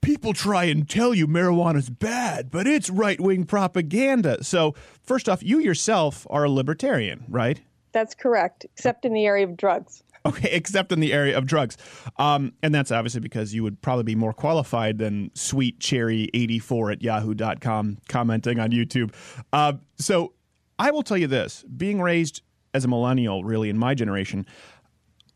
people 0.08 0.32
try 0.32 0.63
and 0.63 0.89
tell 0.89 1.13
you 1.13 1.28
marijuana's 1.28 1.89
bad, 1.89 2.50
but 2.50 2.65
it's 2.65 2.89
right-wing 2.89 3.43
propaganda. 3.43 4.41
So, 4.41 4.74
first 5.04 5.28
off, 5.28 5.43
you 5.43 5.60
yourself 5.60 6.26
are 6.30 6.46
a 6.46 6.50
libertarian, 6.50 7.26
right? 7.28 7.60
That's 7.91 8.15
correct, 8.15 8.63
except 8.63 9.04
in 9.04 9.12
the 9.12 9.26
area 9.26 9.43
of 9.43 9.58
drugs. 9.58 10.04
Okay, 10.26 10.50
except 10.54 10.93
in 10.93 11.02
the 11.02 11.12
area 11.12 11.38
of 11.38 11.46
drugs. 11.46 11.76
Um, 12.15 12.54
and 12.63 12.74
that's 12.74 12.89
obviously 12.89 13.20
because 13.20 13.54
you 13.54 13.63
would 13.63 13.82
probably 13.82 14.06
be 14.06 14.15
more 14.15 14.32
qualified 14.32 14.98
than 14.98 15.30
Sweet 15.34 15.78
Cherry84 15.80 16.93
at 16.93 17.02
yahoo.com 17.02 17.98
commenting 18.08 18.62
on 18.62 18.72
YouTube. 18.72 19.13
Uh, 19.52 19.74
so 19.98 20.32
I 20.80 20.89
will 20.91 21.04
tell 21.04 21.17
you 21.17 21.28
this 21.28 21.65
being 21.76 22.02
raised 22.02 22.43
as 22.74 22.86
a 22.86 22.88
millennial, 22.88 23.43
really, 23.43 23.70
in 23.70 23.78
my 23.78 23.93
generation, 23.93 24.46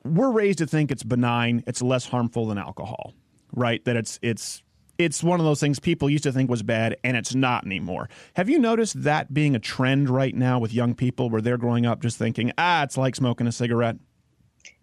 we're 0.06 0.32
raised 0.32 0.60
to 0.60 0.66
think 0.66 0.92
it's 0.92 1.04
benign, 1.04 1.62
it's 1.68 1.82
less 1.82 2.08
harmful 2.08 2.48
than 2.48 2.58
alcohol, 2.58 3.14
right? 3.54 3.84
That 3.86 3.96
it's, 3.96 4.20
it's, 4.22 4.64
it's 4.98 5.24
one 5.24 5.40
of 5.40 5.46
those 5.46 5.60
things 5.60 5.80
people 5.80 6.10
used 6.10 6.24
to 6.24 6.32
think 6.32 6.50
was 6.50 6.64
bad 6.64 6.96
and 7.04 7.18
it's 7.18 7.34
not 7.34 7.66
anymore. 7.66 8.10
Have 8.36 8.50
you 8.50 8.60
noticed 8.60 9.04
that 9.04 9.34
being 9.34 9.56
a 9.56 9.60
trend 9.60 10.10
right 10.10 10.36
now 10.36 10.60
with 10.60 10.74
young 10.74 10.94
people 10.94 11.30
where 11.30 11.42
they're 11.42 11.58
growing 11.58 11.86
up 11.86 12.02
just 12.02 12.18
thinking, 12.18 12.52
ah, 12.58 12.84
it's 12.84 12.98
like 12.98 13.16
smoking 13.16 13.48
a 13.48 13.52
cigarette? 13.52 13.98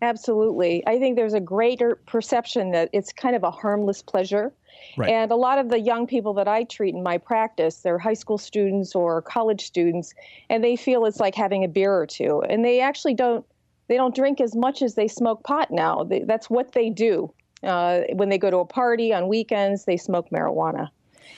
Absolutely. 0.03 0.85
I 0.87 0.99
think 0.99 1.17
there's 1.17 1.35
a 1.35 1.41
greater 1.41 1.97
perception 2.07 2.71
that 2.73 2.91
it's 2.93 3.13
kind 3.13 3.35
of 3.37 3.43
a 3.43 3.51
harmless 3.51 4.03
pleasure. 4.03 4.53
Right. 4.97 5.11
And 5.11 5.31
a 5.31 5.37
lot 5.37 5.59
of 5.59 5.71
the 5.71 5.81
young 5.81 6.07
people 6.07 6.35
that 6.35 6.47
I 6.47 6.65
treat 6.65 6.95
in 6.95 7.03
my 7.03 7.19
practice, 7.19 7.79
they're 7.79 7.99
high 7.99 8.15
school 8.15 8.39
students 8.39 8.95
or 8.95 9.23
college 9.23 9.67
students, 9.67 10.15
and 10.49 10.63
they 10.63 10.77
feel 10.77 11.05
it's 11.05 11.21
like 11.21 11.35
having 11.35 11.65
a 11.65 11.69
beer 11.69 11.93
or 11.93 12.07
two. 12.07 12.43
And 12.49 12.65
they 12.65 12.81
actually 12.81 13.15
don't 13.15 13.45
they 13.89 13.97
don't 13.97 14.15
drink 14.15 14.41
as 14.41 14.55
much 14.55 14.83
as 14.83 14.95
they 14.95 15.09
smoke 15.09 15.43
pot 15.45 15.71
now. 15.71 16.05
They, 16.05 16.21
that's 16.21 16.51
what 16.51 16.73
they 16.73 16.91
do. 16.91 17.33
Uh, 17.63 18.01
when 18.13 18.29
they 18.29 18.39
go 18.39 18.51
to 18.51 18.59
a 18.59 18.65
party 18.65 19.13
on 19.13 19.29
weekends, 19.29 19.85
they 19.85 19.97
smoke 19.97 20.31
marijuana. 20.31 20.89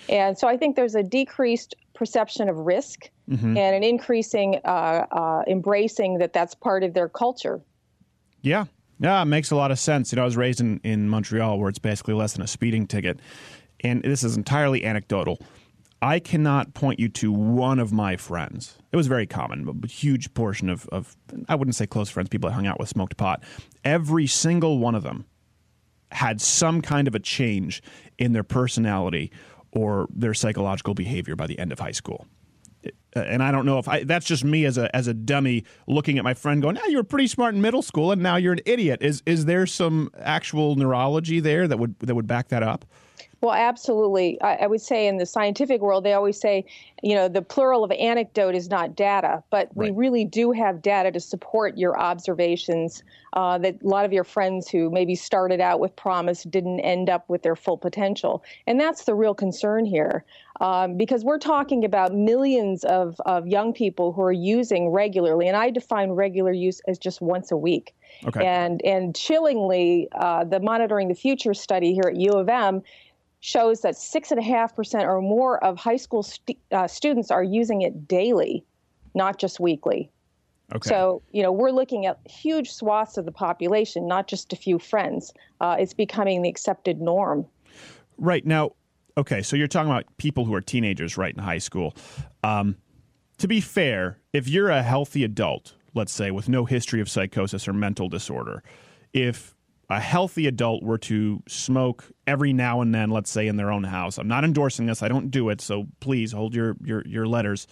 And 0.09 0.37
so 0.37 0.49
I 0.49 0.57
think 0.57 0.77
there's 0.77 0.95
a 0.95 1.03
decreased 1.03 1.75
perception 1.95 2.49
of 2.49 2.57
risk 2.57 3.11
and 3.31 3.57
an 3.57 3.85
increasing 3.85 4.61
uh, 4.65 5.07
uh, 5.13 5.43
embracing 5.47 6.19
that 6.19 6.33
that's 6.33 6.55
part 6.55 6.83
of 6.83 6.95
their 6.95 7.09
culture. 7.09 7.61
Yeah. 8.43 8.65
Yeah, 8.99 9.23
it 9.23 9.27
makes 9.27 9.51
a 9.51 9.57
lot 9.57 9.71
of 9.71 9.79
sense. 9.79 10.13
You 10.13 10.17
know, 10.17 10.23
I 10.23 10.25
was 10.25 10.37
raised 10.37 10.61
in, 10.61 10.81
in 10.83 11.09
Montreal 11.09 11.59
where 11.59 11.69
it's 11.69 11.79
basically 11.79 12.15
less 12.15 12.33
than 12.33 12.43
a 12.43 12.47
speeding 12.47 12.87
ticket. 12.87 13.21
And 13.83 14.03
this 14.03 14.25
is 14.25 14.37
entirely 14.37 14.85
anecdotal. 14.85 15.41
I 16.03 16.19
cannot 16.19 16.75
point 16.75 16.99
you 16.99 17.09
to 17.11 17.31
one 17.31 17.79
of 17.79 17.93
my 17.93 18.17
friends. 18.17 18.77
It 18.91 18.97
was 18.97 19.07
very 19.07 19.27
common, 19.27 19.65
but 19.65 19.77
a 19.85 19.87
huge 19.87 20.35
portion 20.35 20.69
of, 20.69 20.89
of, 20.89 21.17
I 21.49 21.55
wouldn't 21.55 21.77
say 21.77 21.87
close 21.87 22.11
friends, 22.11 22.29
people 22.29 22.51
I 22.51 22.53
hung 22.53 22.67
out 22.67 22.81
with 22.81 22.89
smoked 22.89 23.17
pot. 23.17 23.43
Every 23.85 24.27
single 24.27 24.79
one 24.79 24.95
of 24.95 25.03
them 25.03 25.25
had 26.13 26.41
some 26.41 26.83
kind 26.83 27.09
of 27.09 27.15
a 27.15 27.21
change 27.21 27.83
in 28.19 28.33
their 28.33 28.43
personality 28.43 29.31
or 29.73 30.09
their 30.15 30.35
psychological 30.35 30.95
behavior 30.95 31.37
by 31.37 31.47
the 31.47 31.59
end 31.59 31.73
of 31.73 31.79
high 31.79 31.93
school. 31.93 32.27
Uh, 32.85 33.21
and 33.21 33.43
I 33.43 33.51
don't 33.51 33.67
know 33.67 33.79
if 33.79 33.89
I, 33.89 34.05
that's 34.05 34.27
just 34.27 34.45
me 34.45 34.65
as 34.65 34.79
a 34.79 34.95
as 34.95 35.07
a 35.07 35.15
dummy 35.15 35.65
looking 35.87 36.19
at 36.19 36.25
my 36.25 36.35
friend 36.35 36.63
going, 36.63 36.77
"Yeah, 36.77 36.87
you 36.87 36.97
were 36.97 37.05
pretty 37.05 37.27
smart 37.27 37.55
in 37.55 37.61
middle 37.61 37.83
school, 37.83 38.13
and 38.13 38.23
now 38.23 38.37
you're 38.37 38.53
an 38.53 38.61
idiot." 38.65 39.03
Is 39.03 39.23
is 39.27 39.47
there 39.47 39.67
some 39.67 40.11
actual 40.19 40.77
neurology 40.77 41.41
there 41.41 41.67
that 41.67 41.79
would 41.79 41.99
that 42.01 42.15
would 42.15 42.27
back 42.27 42.49
that 42.49 42.63
up? 42.63 42.85
Well, 43.41 43.55
absolutely. 43.55 44.41
I, 44.43 44.57
I, 44.57 44.67
would 44.67 44.83
say 44.83 45.07
in 45.07 45.17
the 45.17 45.25
scientific 45.25 45.81
world, 45.81 46.05
they 46.05 46.13
always 46.13 46.39
say, 46.39 46.65
you 47.03 47.15
know, 47.15 47.27
the 47.27 47.41
plural 47.41 47.83
of 47.83 47.91
anecdote 47.93 48.55
is 48.55 48.69
not 48.69 48.95
data, 48.95 49.43
but 49.49 49.71
right. 49.75 49.91
we 49.95 49.97
really 49.97 50.27
do 50.27 50.53
have 50.53 50.83
data 50.83 51.11
to 51.13 51.21
support 51.21 51.79
your 51.79 51.99
observations 51.99 53.03
uh, 53.33 53.57
that 53.59 53.81
a 53.83 53.87
lot 53.87 54.05
of 54.05 54.13
your 54.13 54.25
friends 54.25 54.69
who 54.69 54.91
maybe 54.91 55.15
started 55.15 55.61
out 55.61 55.81
with 55.81 55.95
promise 55.97 56.43
didn't 56.43 56.81
end 56.81 57.09
up 57.09 57.27
with 57.29 57.43
their 57.43 57.57
full 57.57 57.79
potential. 57.79 58.43
And 58.67 58.79
that's 58.79 59.05
the 59.05 59.15
real 59.15 59.35
concern 59.35 59.87
here. 59.87 60.25
Um, 60.61 60.99
because 60.99 61.25
we're 61.25 61.39
talking 61.39 61.87
about 61.87 62.13
millions 62.13 62.85
of, 62.85 63.19
of 63.25 63.47
young 63.47 63.73
people 63.73 64.13
who 64.13 64.21
are 64.21 64.33
using 64.33 64.91
regularly, 64.91 65.49
and 65.49 65.57
I 65.57 65.71
define 65.71 66.11
regular 66.11 66.53
use 66.53 66.83
as 66.87 66.99
just 66.99 67.23
once 67.23 67.51
a 67.51 67.57
week. 67.57 67.95
Okay. 68.27 68.45
And 68.45 68.83
and 68.85 69.15
chillingly, 69.15 70.09
uh, 70.13 70.45
the 70.45 70.61
Monitoring 70.61 71.09
the 71.09 71.15
Future 71.15 71.55
study 71.55 71.95
here 71.95 72.05
at 72.09 72.17
U 72.17 72.33
of 72.33 72.51
M 72.51 72.83
shows 73.41 73.81
that 73.81 73.97
six 73.97 74.31
and 74.31 74.39
a 74.39 74.43
half 74.43 74.77
percent 74.77 75.05
or 75.05 75.21
more 75.21 75.63
of 75.65 75.77
high 75.77 75.97
school 75.97 76.23
st- 76.23 76.59
uh, 76.73 76.87
students 76.87 77.31
are 77.31 77.43
using 77.43 77.83
it 77.83 78.07
daily, 78.07 78.65
not 79.15 79.39
just 79.39 79.59
weekly. 79.59 80.11
Okay. 80.75 80.89
So, 80.89 81.23
you 81.33 81.43
know, 81.43 81.51
we're 81.51 81.73
looking 81.73 82.07
at 82.07 82.21
huge 82.27 82.71
swaths 82.71 83.17
of 83.17 83.25
the 83.25 83.33
population, 83.33 84.07
not 84.07 84.29
just 84.29 84.53
a 84.53 84.57
few 84.57 84.79
friends. 84.79 85.33
Uh, 85.61 85.77
it's 85.79 85.95
becoming 85.95 86.43
the 86.43 86.49
accepted 86.49 87.01
norm. 87.01 87.45
Right. 88.19 88.47
Now, 88.47 88.73
okay, 89.17 89.43
so 89.43 89.57
you're 89.57 89.67
talking 89.67 89.91
about 89.91 90.05
people 90.19 90.45
who 90.45 90.55
are 90.55 90.61
teenagers, 90.61 91.17
right, 91.17 91.35
in 91.35 91.43
high 91.43 91.59
school. 91.59 91.97
Um, 92.45 92.77
to 93.39 93.49
be 93.49 93.61
fair, 93.61 94.19
if 94.33 94.47
you're 94.49 94.71
a 94.71 94.83
healthy 94.83 95.25
adult, 95.25 95.75
let's 95.95 96.13
say, 96.13 96.31
with 96.31 96.49
no 96.49 96.67
history 96.67 97.01
of 97.01 97.09
psychosis 97.09 97.67
or 97.67 97.73
mental 97.73 98.09
disorder, 98.09 98.63
if 99.13 99.57
a 99.91 99.99
healthy 99.99 100.47
adult 100.47 100.85
were 100.85 100.99
to 100.99 101.43
smoke 101.49 102.11
every 102.27 102.53
now 102.53 102.81
and 102.81 102.95
then, 102.95 103.11
let's 103.11 103.29
say 103.31 103.49
in 103.49 103.57
their 103.57 103.73
own 103.73 103.85
house, 103.85 104.19
I'm 104.19 104.29
not 104.29 104.45
endorsing 104.45 104.87
this, 104.87 105.03
I 105.03 105.09
don't 105.09 105.31
do 105.31 105.49
it, 105.49 105.61
so 105.61 105.89
please 105.99 106.33
hold 106.33 106.55
your, 106.55 106.77
your, 106.83 107.03
your 107.07 107.27
letters. 107.27 107.67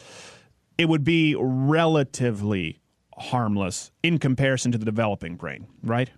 It 0.77 0.89
would 0.89 1.05
be 1.05 1.37
relatively 1.39 2.81
harmless 3.17 3.93
in 4.03 4.19
comparison 4.19 4.73
to 4.73 4.79
the 4.79 4.85
developing 4.85 5.37
brain, 5.37 5.69
right? 5.83 6.11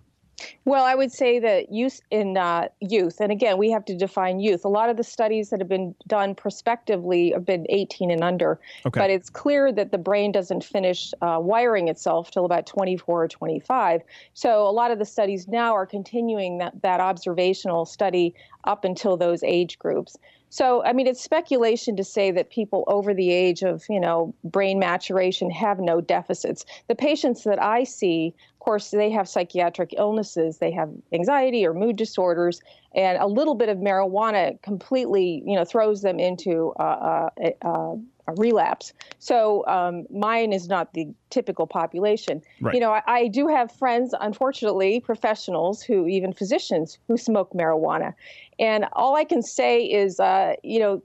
Well, 0.65 0.83
I 0.83 0.95
would 0.95 1.11
say 1.11 1.39
that 1.39 1.71
youth 1.71 2.01
in 2.11 2.37
uh, 2.37 2.67
youth, 2.79 3.19
and 3.19 3.31
again, 3.31 3.57
we 3.57 3.71
have 3.71 3.85
to 3.85 3.95
define 3.95 4.39
youth. 4.39 4.63
A 4.65 4.69
lot 4.69 4.89
of 4.89 4.97
the 4.97 5.03
studies 5.03 5.49
that 5.49 5.59
have 5.59 5.67
been 5.69 5.95
done 6.07 6.35
prospectively 6.35 7.31
have 7.31 7.45
been 7.45 7.65
18 7.69 8.11
and 8.11 8.23
under, 8.23 8.59
okay. 8.85 8.99
but 8.99 9.09
it's 9.09 9.29
clear 9.29 9.71
that 9.71 9.91
the 9.91 9.97
brain 9.97 10.31
doesn't 10.31 10.63
finish 10.63 11.13
uh, 11.21 11.37
wiring 11.41 11.87
itself 11.87 12.31
till 12.31 12.45
about 12.45 12.65
24 12.65 13.23
or 13.23 13.27
25. 13.27 14.01
So 14.33 14.67
a 14.67 14.71
lot 14.71 14.91
of 14.91 14.99
the 14.99 15.05
studies 15.05 15.47
now 15.47 15.73
are 15.73 15.85
continuing 15.85 16.57
that, 16.59 16.81
that 16.81 16.99
observational 16.99 17.85
study 17.85 18.33
up 18.63 18.85
until 18.85 19.17
those 19.17 19.43
age 19.43 19.79
groups. 19.79 20.17
So, 20.51 20.83
I 20.83 20.91
mean, 20.91 21.07
it's 21.07 21.23
speculation 21.23 21.95
to 21.95 22.03
say 22.03 22.29
that 22.31 22.49
people 22.49 22.83
over 22.87 23.13
the 23.13 23.31
age 23.31 23.63
of, 23.63 23.85
you 23.89 24.01
know, 24.01 24.35
brain 24.43 24.79
maturation 24.79 25.49
have 25.49 25.79
no 25.79 26.01
deficits. 26.01 26.65
The 26.89 26.95
patients 26.95 27.45
that 27.45 27.61
I 27.63 27.85
see, 27.85 28.33
of 28.53 28.59
course, 28.59 28.91
they 28.91 29.09
have 29.11 29.29
psychiatric 29.29 29.93
illnesses, 29.97 30.57
they 30.57 30.71
have 30.71 30.89
anxiety 31.13 31.65
or 31.65 31.73
mood 31.73 31.95
disorders, 31.95 32.59
and 32.93 33.17
a 33.17 33.27
little 33.27 33.55
bit 33.55 33.69
of 33.69 33.77
marijuana 33.77 34.61
completely, 34.61 35.41
you 35.45 35.55
know, 35.55 35.63
throws 35.63 36.01
them 36.01 36.19
into 36.19 36.73
uh, 36.77 37.29
uh, 37.41 37.49
uh, 37.61 37.95
a 38.27 38.33
relapse. 38.33 38.93
So 39.19 39.65
um, 39.67 40.05
mine 40.09 40.53
is 40.53 40.67
not 40.67 40.93
the 40.93 41.07
typical 41.29 41.67
population. 41.67 42.41
Right. 42.59 42.73
You 42.73 42.79
know, 42.79 42.91
I, 42.91 43.01
I, 43.07 43.27
do 43.27 43.47
have 43.47 43.71
friends, 43.71 44.13
unfortunately, 44.19 44.99
professionals 44.99 45.81
who, 45.81 46.07
even 46.07 46.33
physicians, 46.33 46.97
who 47.07 47.17
smoke 47.17 47.51
marijuana. 47.53 48.13
And 48.59 48.85
all 48.93 49.15
I 49.15 49.23
can 49.23 49.41
say 49.41 49.83
is, 49.83 50.19
uh, 50.19 50.55
you 50.63 50.79
know, 50.79 51.03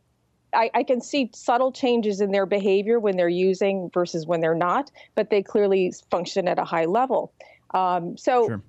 I, 0.52 0.70
I, 0.74 0.83
can 0.83 1.00
see 1.00 1.31
subtle 1.35 1.72
changes 1.72 2.20
in 2.20 2.31
their 2.31 2.46
behavior 2.46 2.98
when 3.00 3.16
they're 3.16 3.29
using 3.29 3.90
versus 3.92 4.26
when 4.26 4.40
they're 4.40 4.55
not, 4.55 4.90
but 5.14 5.31
they 5.31 5.42
clearly 5.42 5.92
function 6.11 6.48
at 6.48 6.59
a 6.59 6.64
high 6.64 6.85
level. 6.85 7.33
Um, 7.74 8.16
so 8.16 8.48
sure 8.48 8.62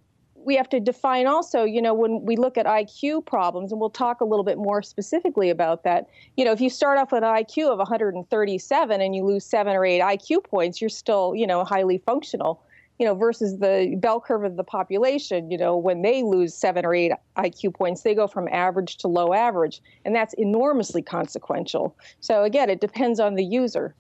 we 0.47 0.55
have 0.55 0.69
to 0.69 0.79
define 0.79 1.27
also, 1.27 1.65
you 1.65 1.81
know, 1.81 1.93
when 1.93 2.25
we 2.25 2.38
look 2.38 2.57
at 2.57 2.65
IQ 2.65 3.25
problems, 3.25 3.73
and 3.73 3.81
we'll 3.81 3.89
talk 3.89 4.21
a 4.21 4.25
little 4.25 4.45
bit 4.45 4.57
more 4.57 4.81
specifically 4.81 5.49
about 5.49 5.83
that. 5.83 6.07
You 6.38 6.45
know, 6.45 6.53
if 6.53 6.62
you 6.62 6.69
start 6.69 6.97
off 6.97 7.12
with 7.12 7.21
an 7.21 7.29
IQ 7.29 7.69
of 7.69 7.79
137 7.79 9.01
and 9.01 9.13
you 9.13 9.25
lose 9.25 9.45
seven 9.45 9.75
or 9.75 9.86
eight 9.86 9.99
IQ 9.99 10.45
points, 10.45 10.79
you're 10.79 10.89
still, 10.89 11.36
you 11.36 11.45
know, 11.45 11.65
highly 11.65 11.97
functional. 11.97 12.63
You 12.97 13.05
know, 13.05 13.13
versus 13.13 13.60
the 13.60 13.95
bell 13.99 14.19
curve 14.21 14.43
of 14.43 14.55
the 14.55 14.63
population, 14.63 15.51
you 15.51 15.57
know, 15.57 15.77
when 15.77 16.01
they 16.01 16.23
lose 16.23 16.55
seven 16.55 16.83
or 16.83 16.95
eight 16.95 17.12
IQ 17.38 17.75
points, 17.75 18.01
they 18.01 18.15
go 18.15 18.25
from 18.25 18.47
average 18.47 18.97
to 18.97 19.07
low 19.07 19.33
average, 19.33 19.81
and 20.03 20.15
that's 20.15 20.33
enormously 20.36 21.03
consequential. 21.03 21.95
So 22.21 22.41
again, 22.41 22.71
it 22.71 22.81
depends 22.81 23.19
on 23.19 23.36
the 23.36 23.43
user. 23.43 23.93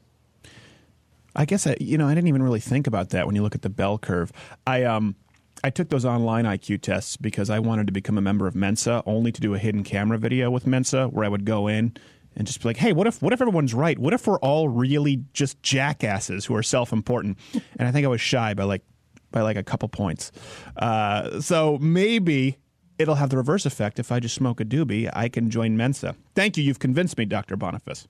I 1.35 1.45
guess 1.45 1.67
I, 1.67 1.75
you 1.79 1.99
know, 1.99 2.07
I 2.07 2.15
didn't 2.15 2.29
even 2.29 2.41
really 2.41 2.59
think 2.59 2.87
about 2.87 3.09
that 3.09 3.27
when 3.27 3.35
you 3.35 3.43
look 3.43 3.53
at 3.53 3.61
the 3.61 3.69
bell 3.69 3.99
curve. 3.99 4.31
I 4.65 4.83
um 4.83 5.15
I 5.63 5.69
took 5.69 5.89
those 5.89 6.05
online 6.05 6.45
IQ 6.45 6.81
tests 6.81 7.17
because 7.17 7.49
I 7.49 7.59
wanted 7.59 7.87
to 7.87 7.93
become 7.93 8.17
a 8.17 8.21
member 8.21 8.47
of 8.47 8.55
Mensa, 8.55 9.03
only 9.05 9.31
to 9.31 9.41
do 9.41 9.53
a 9.53 9.57
hidden 9.59 9.83
camera 9.83 10.17
video 10.17 10.51
with 10.51 10.67
Mensa 10.67 11.07
where 11.07 11.25
I 11.25 11.29
would 11.29 11.45
go 11.45 11.67
in 11.67 11.95
and 12.35 12.45
just 12.45 12.61
be 12.61 12.69
like, 12.69 12.77
"Hey, 12.77 12.93
what 12.93 13.07
if 13.07 13.21
what 13.21 13.33
if 13.33 13.41
everyone's 13.41 13.73
right? 13.73 13.97
What 13.97 14.13
if 14.13 14.27
we're 14.27 14.39
all 14.39 14.69
really 14.69 15.23
just 15.33 15.61
jackasses 15.63 16.45
who 16.45 16.55
are 16.55 16.63
self-important?" 16.63 17.37
and 17.77 17.87
I 17.87 17.91
think 17.91 18.05
I 18.05 18.09
was 18.09 18.21
shy 18.21 18.53
by 18.53 18.63
like 18.63 18.83
by 19.31 19.41
like 19.41 19.57
a 19.57 19.63
couple 19.63 19.89
points. 19.89 20.31
Uh, 20.77 21.41
so 21.41 21.77
maybe 21.79 22.57
it'll 22.97 23.15
have 23.15 23.29
the 23.29 23.37
reverse 23.37 23.65
effect. 23.65 23.99
If 23.99 24.11
I 24.11 24.19
just 24.19 24.35
smoke 24.35 24.61
a 24.61 24.65
doobie, 24.65 25.09
I 25.13 25.29
can 25.29 25.49
join 25.49 25.75
Mensa. 25.77 26.15
Thank 26.35 26.57
you. 26.57 26.63
You've 26.63 26.79
convinced 26.79 27.17
me, 27.17 27.25
Dr. 27.25 27.55
Boniface. 27.55 28.07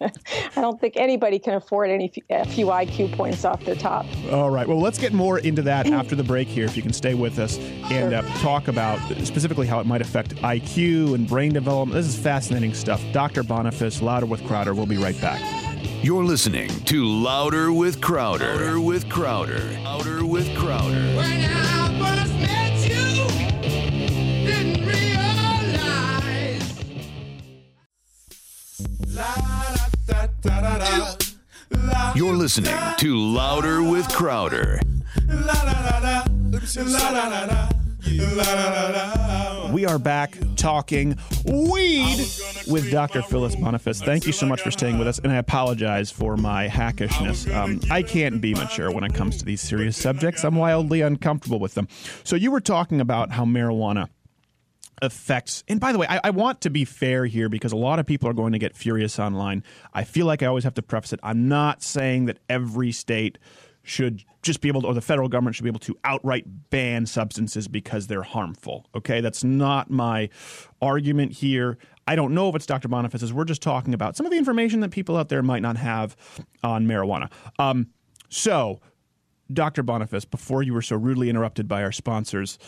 I 0.00 0.60
don't 0.60 0.80
think 0.80 0.96
anybody 0.96 1.38
can 1.38 1.54
afford 1.54 1.90
any 1.90 2.12
a 2.30 2.46
few 2.46 2.66
IQ 2.66 3.12
points 3.16 3.44
off 3.44 3.64
their 3.64 3.74
top. 3.74 4.06
All 4.30 4.50
right. 4.50 4.66
Well, 4.66 4.80
let's 4.80 4.98
get 4.98 5.12
more 5.12 5.38
into 5.40 5.62
that 5.62 5.86
after 5.88 6.14
the 6.14 6.24
break 6.24 6.48
here, 6.48 6.64
if 6.64 6.76
you 6.76 6.82
can 6.82 6.92
stay 6.92 7.14
with 7.14 7.38
us 7.38 7.58
and 7.90 8.14
uh, 8.14 8.22
talk 8.38 8.68
about 8.68 8.98
specifically 9.24 9.66
how 9.66 9.80
it 9.80 9.86
might 9.86 10.00
affect 10.00 10.34
IQ 10.36 11.14
and 11.14 11.28
brain 11.28 11.52
development. 11.52 11.94
This 11.94 12.06
is 12.06 12.16
fascinating 12.18 12.74
stuff. 12.74 13.02
Dr. 13.12 13.42
Boniface, 13.42 14.00
Louder 14.00 14.26
with 14.26 14.44
Crowder. 14.46 14.74
We'll 14.74 14.86
be 14.86 14.98
right 14.98 15.20
back. 15.20 15.40
You're 16.02 16.24
listening 16.24 16.68
to 16.84 17.04
Louder 17.04 17.72
with 17.72 18.00
Crowder. 18.00 18.54
Louder 18.54 18.80
with 18.80 19.08
Crowder. 19.08 19.60
Louder 19.82 20.24
with 20.24 20.56
Crowder. 20.56 21.16
You're 32.14 32.36
listening 32.36 32.76
to 32.98 33.16
Louder 33.16 33.82
with 33.82 34.08
Crowder. 34.08 34.80
We 39.72 39.84
are 39.84 39.98
back 39.98 40.38
talking 40.56 41.18
weed 41.44 42.18
with 42.68 42.90
Dr. 42.90 43.22
Phyllis 43.22 43.56
Boniface. 43.56 44.00
Thank 44.00 44.26
you 44.26 44.32
so 44.32 44.46
much 44.46 44.62
for 44.62 44.70
staying 44.70 44.98
with 44.98 45.08
us, 45.08 45.18
and 45.18 45.32
I 45.32 45.36
apologize 45.36 46.10
for 46.10 46.36
my 46.36 46.68
hackishness. 46.68 47.52
Um, 47.54 47.80
I 47.90 48.02
can't 48.02 48.40
be 48.40 48.54
mature 48.54 48.90
when 48.90 49.04
it 49.04 49.12
comes 49.12 49.36
to 49.38 49.44
these 49.44 49.60
serious 49.60 49.96
subjects. 49.96 50.44
I'm 50.44 50.54
wildly 50.54 51.00
uncomfortable 51.00 51.58
with 51.58 51.74
them. 51.74 51.88
So, 52.24 52.36
you 52.36 52.50
were 52.50 52.60
talking 52.60 53.00
about 53.00 53.32
how 53.32 53.44
marijuana 53.44 54.08
affects 55.02 55.62
and 55.68 55.78
by 55.78 55.92
the 55.92 55.98
way 55.98 56.06
I, 56.08 56.20
I, 56.24 56.30
want 56.30 56.62
to 56.62 56.70
be 56.70 56.84
fair 56.84 57.26
here 57.26 57.48
because 57.48 57.72
a 57.72 57.76
lot 57.76 57.98
of 57.98 58.06
people 58.06 58.28
are 58.28 58.32
going 58.32 58.52
to 58.52 58.58
get 58.58 58.74
furious 58.74 59.18
online. 59.18 59.62
I 59.92 60.04
feel 60.04 60.26
like 60.26 60.42
i 60.42 60.46
always 60.46 60.64
have 60.64 60.74
to 60.74 60.82
preface 60.82 61.12
it. 61.12 61.20
I'm 61.22 61.48
not 61.48 61.82
saying 61.82 62.26
that 62.26 62.38
every 62.48 62.92
state 62.92 63.38
should 63.82 64.24
just 64.42 64.60
be 64.60 64.68
able 64.68 64.82
to 64.82 64.88
or 64.88 64.94
the 64.94 65.00
federal 65.02 65.28
government 65.28 65.54
should 65.54 65.64
be 65.64 65.68
able 65.68 65.80
to 65.80 65.96
outright 66.04 66.44
ban 66.70 67.04
substances 67.04 67.68
because 67.68 68.06
they're 68.06 68.22
harmful 68.22 68.86
okay? 68.94 69.20
That's 69.20 69.44
not 69.44 69.90
my 69.90 70.30
argument 70.80 71.32
here. 71.32 71.76
I 72.08 72.16
don't 72.16 72.32
know 72.32 72.48
if 72.48 72.54
it's 72.54 72.66
dr 72.66 72.88
boniface's 72.88 73.32
we're 73.32 73.44
just 73.44 73.62
talking 73.62 73.92
about 73.92 74.16
some 74.16 74.24
of 74.24 74.32
the 74.32 74.38
information 74.38 74.80
that 74.80 74.90
people 74.90 75.16
out 75.16 75.28
there 75.28 75.42
might 75.42 75.62
not 75.62 75.76
have 75.76 76.16
on 76.62 76.86
marijuana. 76.86 77.30
Um, 77.58 77.88
so 78.30 78.80
dr 79.52 79.82
boniface 79.82 80.24
before 80.24 80.62
you 80.62 80.72
were 80.72 80.82
so 80.82 80.96
rudely 80.96 81.28
interrupted 81.28 81.68
by 81.68 81.82
our 81.82 81.92
sponsors 81.92 82.58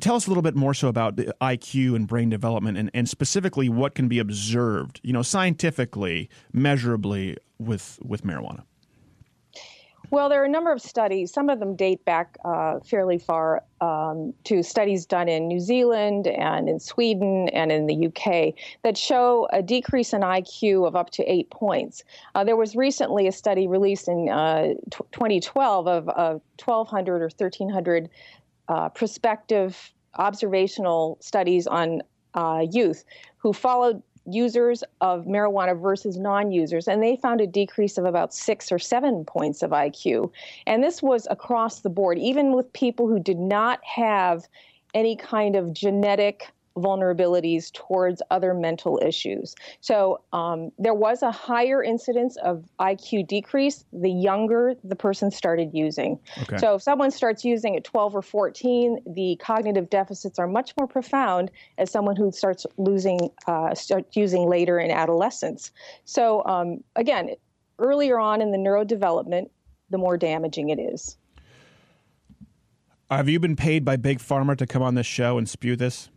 tell 0.00 0.16
us 0.16 0.26
a 0.26 0.30
little 0.30 0.42
bit 0.42 0.54
more 0.54 0.74
so 0.74 0.88
about 0.88 1.16
IQ 1.16 1.96
and 1.96 2.06
brain 2.06 2.28
development 2.28 2.78
and, 2.78 2.90
and 2.94 3.08
specifically 3.08 3.68
what 3.68 3.94
can 3.94 4.08
be 4.08 4.18
observed, 4.18 5.00
you 5.02 5.12
know, 5.12 5.22
scientifically, 5.22 6.28
measurably 6.52 7.36
with, 7.58 7.98
with 8.02 8.24
marijuana. 8.24 8.64
Well, 10.10 10.28
there 10.28 10.42
are 10.42 10.44
a 10.44 10.50
number 10.50 10.70
of 10.70 10.80
studies. 10.80 11.32
Some 11.32 11.48
of 11.48 11.58
them 11.58 11.74
date 11.74 12.04
back 12.04 12.36
uh, 12.44 12.78
fairly 12.80 13.18
far 13.18 13.64
um, 13.80 14.34
to 14.44 14.62
studies 14.62 15.06
done 15.06 15.28
in 15.28 15.48
New 15.48 15.60
Zealand 15.60 16.26
and 16.28 16.68
in 16.68 16.78
Sweden 16.78 17.48
and 17.48 17.72
in 17.72 17.86
the 17.86 18.06
UK 18.06 18.54
that 18.82 18.96
show 18.96 19.48
a 19.52 19.62
decrease 19.62 20.12
in 20.12 20.20
IQ 20.20 20.86
of 20.86 20.94
up 20.94 21.10
to 21.10 21.24
eight 21.24 21.50
points. 21.50 22.04
Uh, 22.34 22.44
there 22.44 22.56
was 22.56 22.76
recently 22.76 23.26
a 23.26 23.32
study 23.32 23.66
released 23.66 24.06
in 24.06 24.28
uh, 24.28 24.74
t- 24.90 25.04
2012 25.12 25.88
of 25.88 26.06
1,200 26.06 27.22
or 27.22 27.24
1,300 27.24 28.08
uh, 28.68 28.88
prospective 28.90 29.92
observational 30.16 31.18
studies 31.20 31.66
on 31.66 32.02
uh, 32.34 32.64
youth 32.70 33.04
who 33.38 33.52
followed 33.52 34.02
users 34.26 34.82
of 35.00 35.26
marijuana 35.26 35.78
versus 35.78 36.16
non 36.16 36.50
users, 36.50 36.88
and 36.88 37.02
they 37.02 37.16
found 37.16 37.40
a 37.40 37.46
decrease 37.46 37.98
of 37.98 38.04
about 38.04 38.32
six 38.32 38.72
or 38.72 38.78
seven 38.78 39.24
points 39.24 39.62
of 39.62 39.70
IQ. 39.70 40.30
And 40.66 40.82
this 40.82 41.02
was 41.02 41.26
across 41.30 41.80
the 41.80 41.90
board, 41.90 42.18
even 42.18 42.52
with 42.52 42.72
people 42.72 43.06
who 43.06 43.20
did 43.20 43.38
not 43.38 43.84
have 43.84 44.48
any 44.94 45.16
kind 45.16 45.56
of 45.56 45.72
genetic 45.72 46.48
vulnerabilities 46.76 47.72
towards 47.72 48.20
other 48.30 48.52
mental 48.54 49.00
issues. 49.04 49.54
So 49.80 50.20
um, 50.32 50.70
there 50.78 50.94
was 50.94 51.22
a 51.22 51.30
higher 51.30 51.82
incidence 51.82 52.36
of 52.38 52.64
IQ 52.80 53.28
decrease 53.28 53.84
the 53.92 54.10
younger 54.10 54.74
the 54.82 54.96
person 54.96 55.30
started 55.30 55.70
using. 55.72 56.18
Okay. 56.42 56.58
So 56.58 56.74
if 56.74 56.82
someone 56.82 57.10
starts 57.10 57.44
using 57.44 57.76
at 57.76 57.84
12 57.84 58.16
or 58.16 58.22
14, 58.22 58.98
the 59.06 59.36
cognitive 59.40 59.88
deficits 59.90 60.38
are 60.38 60.46
much 60.46 60.74
more 60.78 60.88
profound 60.88 61.50
as 61.78 61.90
someone 61.90 62.16
who 62.16 62.32
starts 62.32 62.66
losing, 62.76 63.30
uh, 63.46 63.74
starts 63.74 64.16
using 64.16 64.48
later 64.48 64.78
in 64.78 64.90
adolescence. 64.90 65.70
So 66.04 66.44
um, 66.44 66.82
again, 66.96 67.30
earlier 67.78 68.18
on 68.18 68.42
in 68.42 68.50
the 68.50 68.58
neurodevelopment, 68.58 69.48
the 69.90 69.98
more 69.98 70.16
damaging 70.16 70.70
it 70.70 70.80
is. 70.80 71.16
Have 73.10 73.28
you 73.28 73.38
been 73.38 73.54
paid 73.54 73.84
by 73.84 73.96
Big 73.96 74.18
Pharma 74.18 74.56
to 74.56 74.66
come 74.66 74.82
on 74.82 74.94
this 74.94 75.06
show 75.06 75.38
and 75.38 75.48
spew 75.48 75.76
this? 75.76 76.08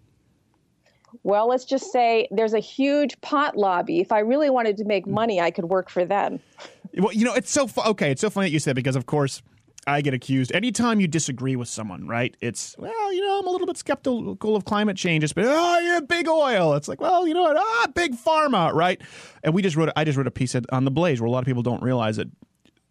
Well, 1.23 1.47
let's 1.47 1.65
just 1.65 1.91
say 1.91 2.27
there's 2.31 2.53
a 2.53 2.59
huge 2.59 3.19
pot 3.21 3.57
lobby. 3.57 3.99
If 3.99 4.11
I 4.11 4.19
really 4.19 4.49
wanted 4.49 4.77
to 4.77 4.85
make 4.85 5.07
money, 5.07 5.41
I 5.41 5.51
could 5.51 5.65
work 5.65 5.89
for 5.89 6.05
them. 6.05 6.39
Well, 6.99 7.13
you 7.13 7.25
know, 7.25 7.35
it's 7.35 7.51
so 7.51 7.67
fu- 7.67 7.81
okay. 7.81 8.09
It's 8.09 8.21
so 8.21 8.29
funny 8.31 8.47
that 8.47 8.53
you 8.53 8.59
said 8.59 8.75
because, 8.75 8.95
of 8.95 9.05
course, 9.05 9.43
I 9.85 10.01
get 10.01 10.13
accused 10.13 10.51
anytime 10.53 10.99
you 10.99 11.07
disagree 11.07 11.55
with 11.55 11.69
someone, 11.69 12.07
right? 12.07 12.35
It's 12.41 12.75
well, 12.77 13.13
you 13.13 13.21
know, 13.21 13.39
I'm 13.39 13.47
a 13.47 13.49
little 13.49 13.67
bit 13.67 13.77
skeptical 13.77 14.55
of 14.55 14.65
climate 14.65 14.97
change. 14.97 15.23
It's 15.23 15.31
been 15.31 15.45
oh, 15.47 15.79
you're 15.79 16.01
big 16.01 16.27
oil. 16.27 16.73
It's 16.73 16.89
like, 16.89 16.99
well, 16.99 17.25
you 17.27 17.33
know 17.33 17.43
what? 17.43 17.55
Ah, 17.57 17.87
big 17.95 18.15
pharma, 18.15 18.73
right? 18.73 18.99
And 19.43 19.53
we 19.53 19.61
just 19.61 19.77
wrote, 19.77 19.89
I 19.95 20.03
just 20.03 20.17
wrote 20.17 20.27
a 20.27 20.31
piece 20.31 20.55
on 20.71 20.85
the 20.85 20.91
Blaze 20.91 21.21
where 21.21 21.27
a 21.27 21.31
lot 21.31 21.39
of 21.39 21.45
people 21.45 21.63
don't 21.63 21.81
realize 21.81 22.17
that 22.17 22.27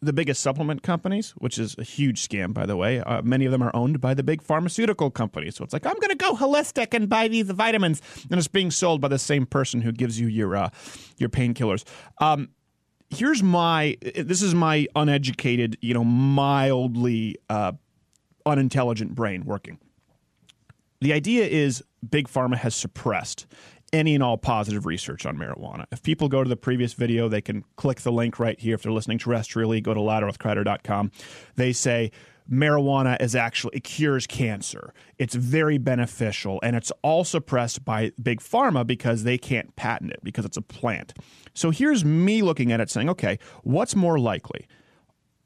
the 0.03 0.13
biggest 0.13 0.43
supplement 0.43 0.83
companies, 0.83 1.31
which 1.39 1.59
is 1.59 1.75
a 1.79 1.83
huge 1.83 2.27
scam, 2.27 2.53
by 2.53 2.67
the 2.67 2.77
way, 2.77 3.01
uh, 3.01 3.23
many 3.23 3.47
of 3.47 3.53
them 3.53 3.63
are 3.63 3.75
owned 3.75 4.01
by 4.01 4.15
the 4.15 4.23
big 4.23 4.43
pharmaceutical 4.43 5.11
companies. 5.11 5.57
So 5.57 5.65
it's 5.65 5.73
like, 5.73 5.87
I'm 5.87 5.99
going 5.99 6.11
to 6.11 6.17
go 6.17 6.35
holistic 6.35 6.93
and 6.93 7.09
buy 7.09 7.29
these 7.29 7.51
vitamins, 7.51 8.03
and 8.31 8.39
it's 8.39 8.49
being 8.49 8.71
sold 8.71 9.01
by 9.01 9.09
the 9.09 9.19
same 9.19 9.47
person 9.47 9.81
who 9.81 9.93
gives 9.93 10.21
you 10.21 10.27
your 10.27 10.55
uh, 10.57 10.71
your 11.17 11.29
painkillers. 11.29 11.85
Um, 12.19 12.51
here's 13.11 13.43
my 13.43 13.97
this 14.15 14.43
is 14.43 14.55
my 14.55 14.87
uneducated, 14.95 15.79
you 15.81 15.95
know, 15.95 16.05
mildly 16.05 17.37
uh, 17.49 17.73
unintelligent 18.45 19.15
brain 19.15 19.45
working. 19.45 19.79
The 21.01 21.13
idea 21.13 21.47
is 21.47 21.83
big 22.09 22.29
pharma 22.29 22.57
has 22.57 22.75
suppressed 22.75 23.47
any 23.97 24.15
and 24.15 24.23
all 24.23 24.37
positive 24.37 24.87
research 24.87 25.27
on 25.27 25.37
marijuana. 25.37 25.87
If 25.91 26.03
people 26.03 26.29
go 26.29 26.45
to 26.45 26.49
the 26.49 26.57
previous 26.57 26.93
video, 26.93 27.29
they 27.29 27.41
can 27.41 27.65
click 27.77 28.03
the 28.03 28.13
link 28.13 28.39
right 28.39 28.59
here. 28.61 28.75
If 28.75 28.83
they're 28.83 28.93
listening 28.93 29.19
terrestrially, 29.19 29.83
go 29.83 29.95
to 29.95 30.01
louderwithcrowder.com. 30.01 31.11
They 31.57 31.73
say 31.73 32.13
marijuana 32.51 33.21
is 33.21 33.35
actually 33.35 33.79
it 33.79 33.85
cures 33.85 34.27
cancer. 34.27 34.93
It's 35.19 35.35
very 35.35 35.79
beneficial 35.79 36.61
and 36.63 36.77
it's 36.77 36.93
all 37.03 37.25
suppressed 37.25 37.85
by 37.85 38.13
big 38.23 38.41
pharma 38.41 38.87
because 38.87 39.25
they 39.25 39.39
can't 39.39 39.75
patent 39.77 40.13
it 40.13 40.21
because 40.23 40.45
it's 40.45 40.57
a 40.57 40.63
plant. 40.63 41.15
So 41.55 41.71
here's 41.71 42.05
me 42.05 42.43
looking 42.43 42.71
at 42.73 42.81
it 42.81 42.91
saying, 42.91 43.09
okay, 43.11 43.39
what's 43.63 43.97
more 43.97 44.19
likely? 44.19 44.67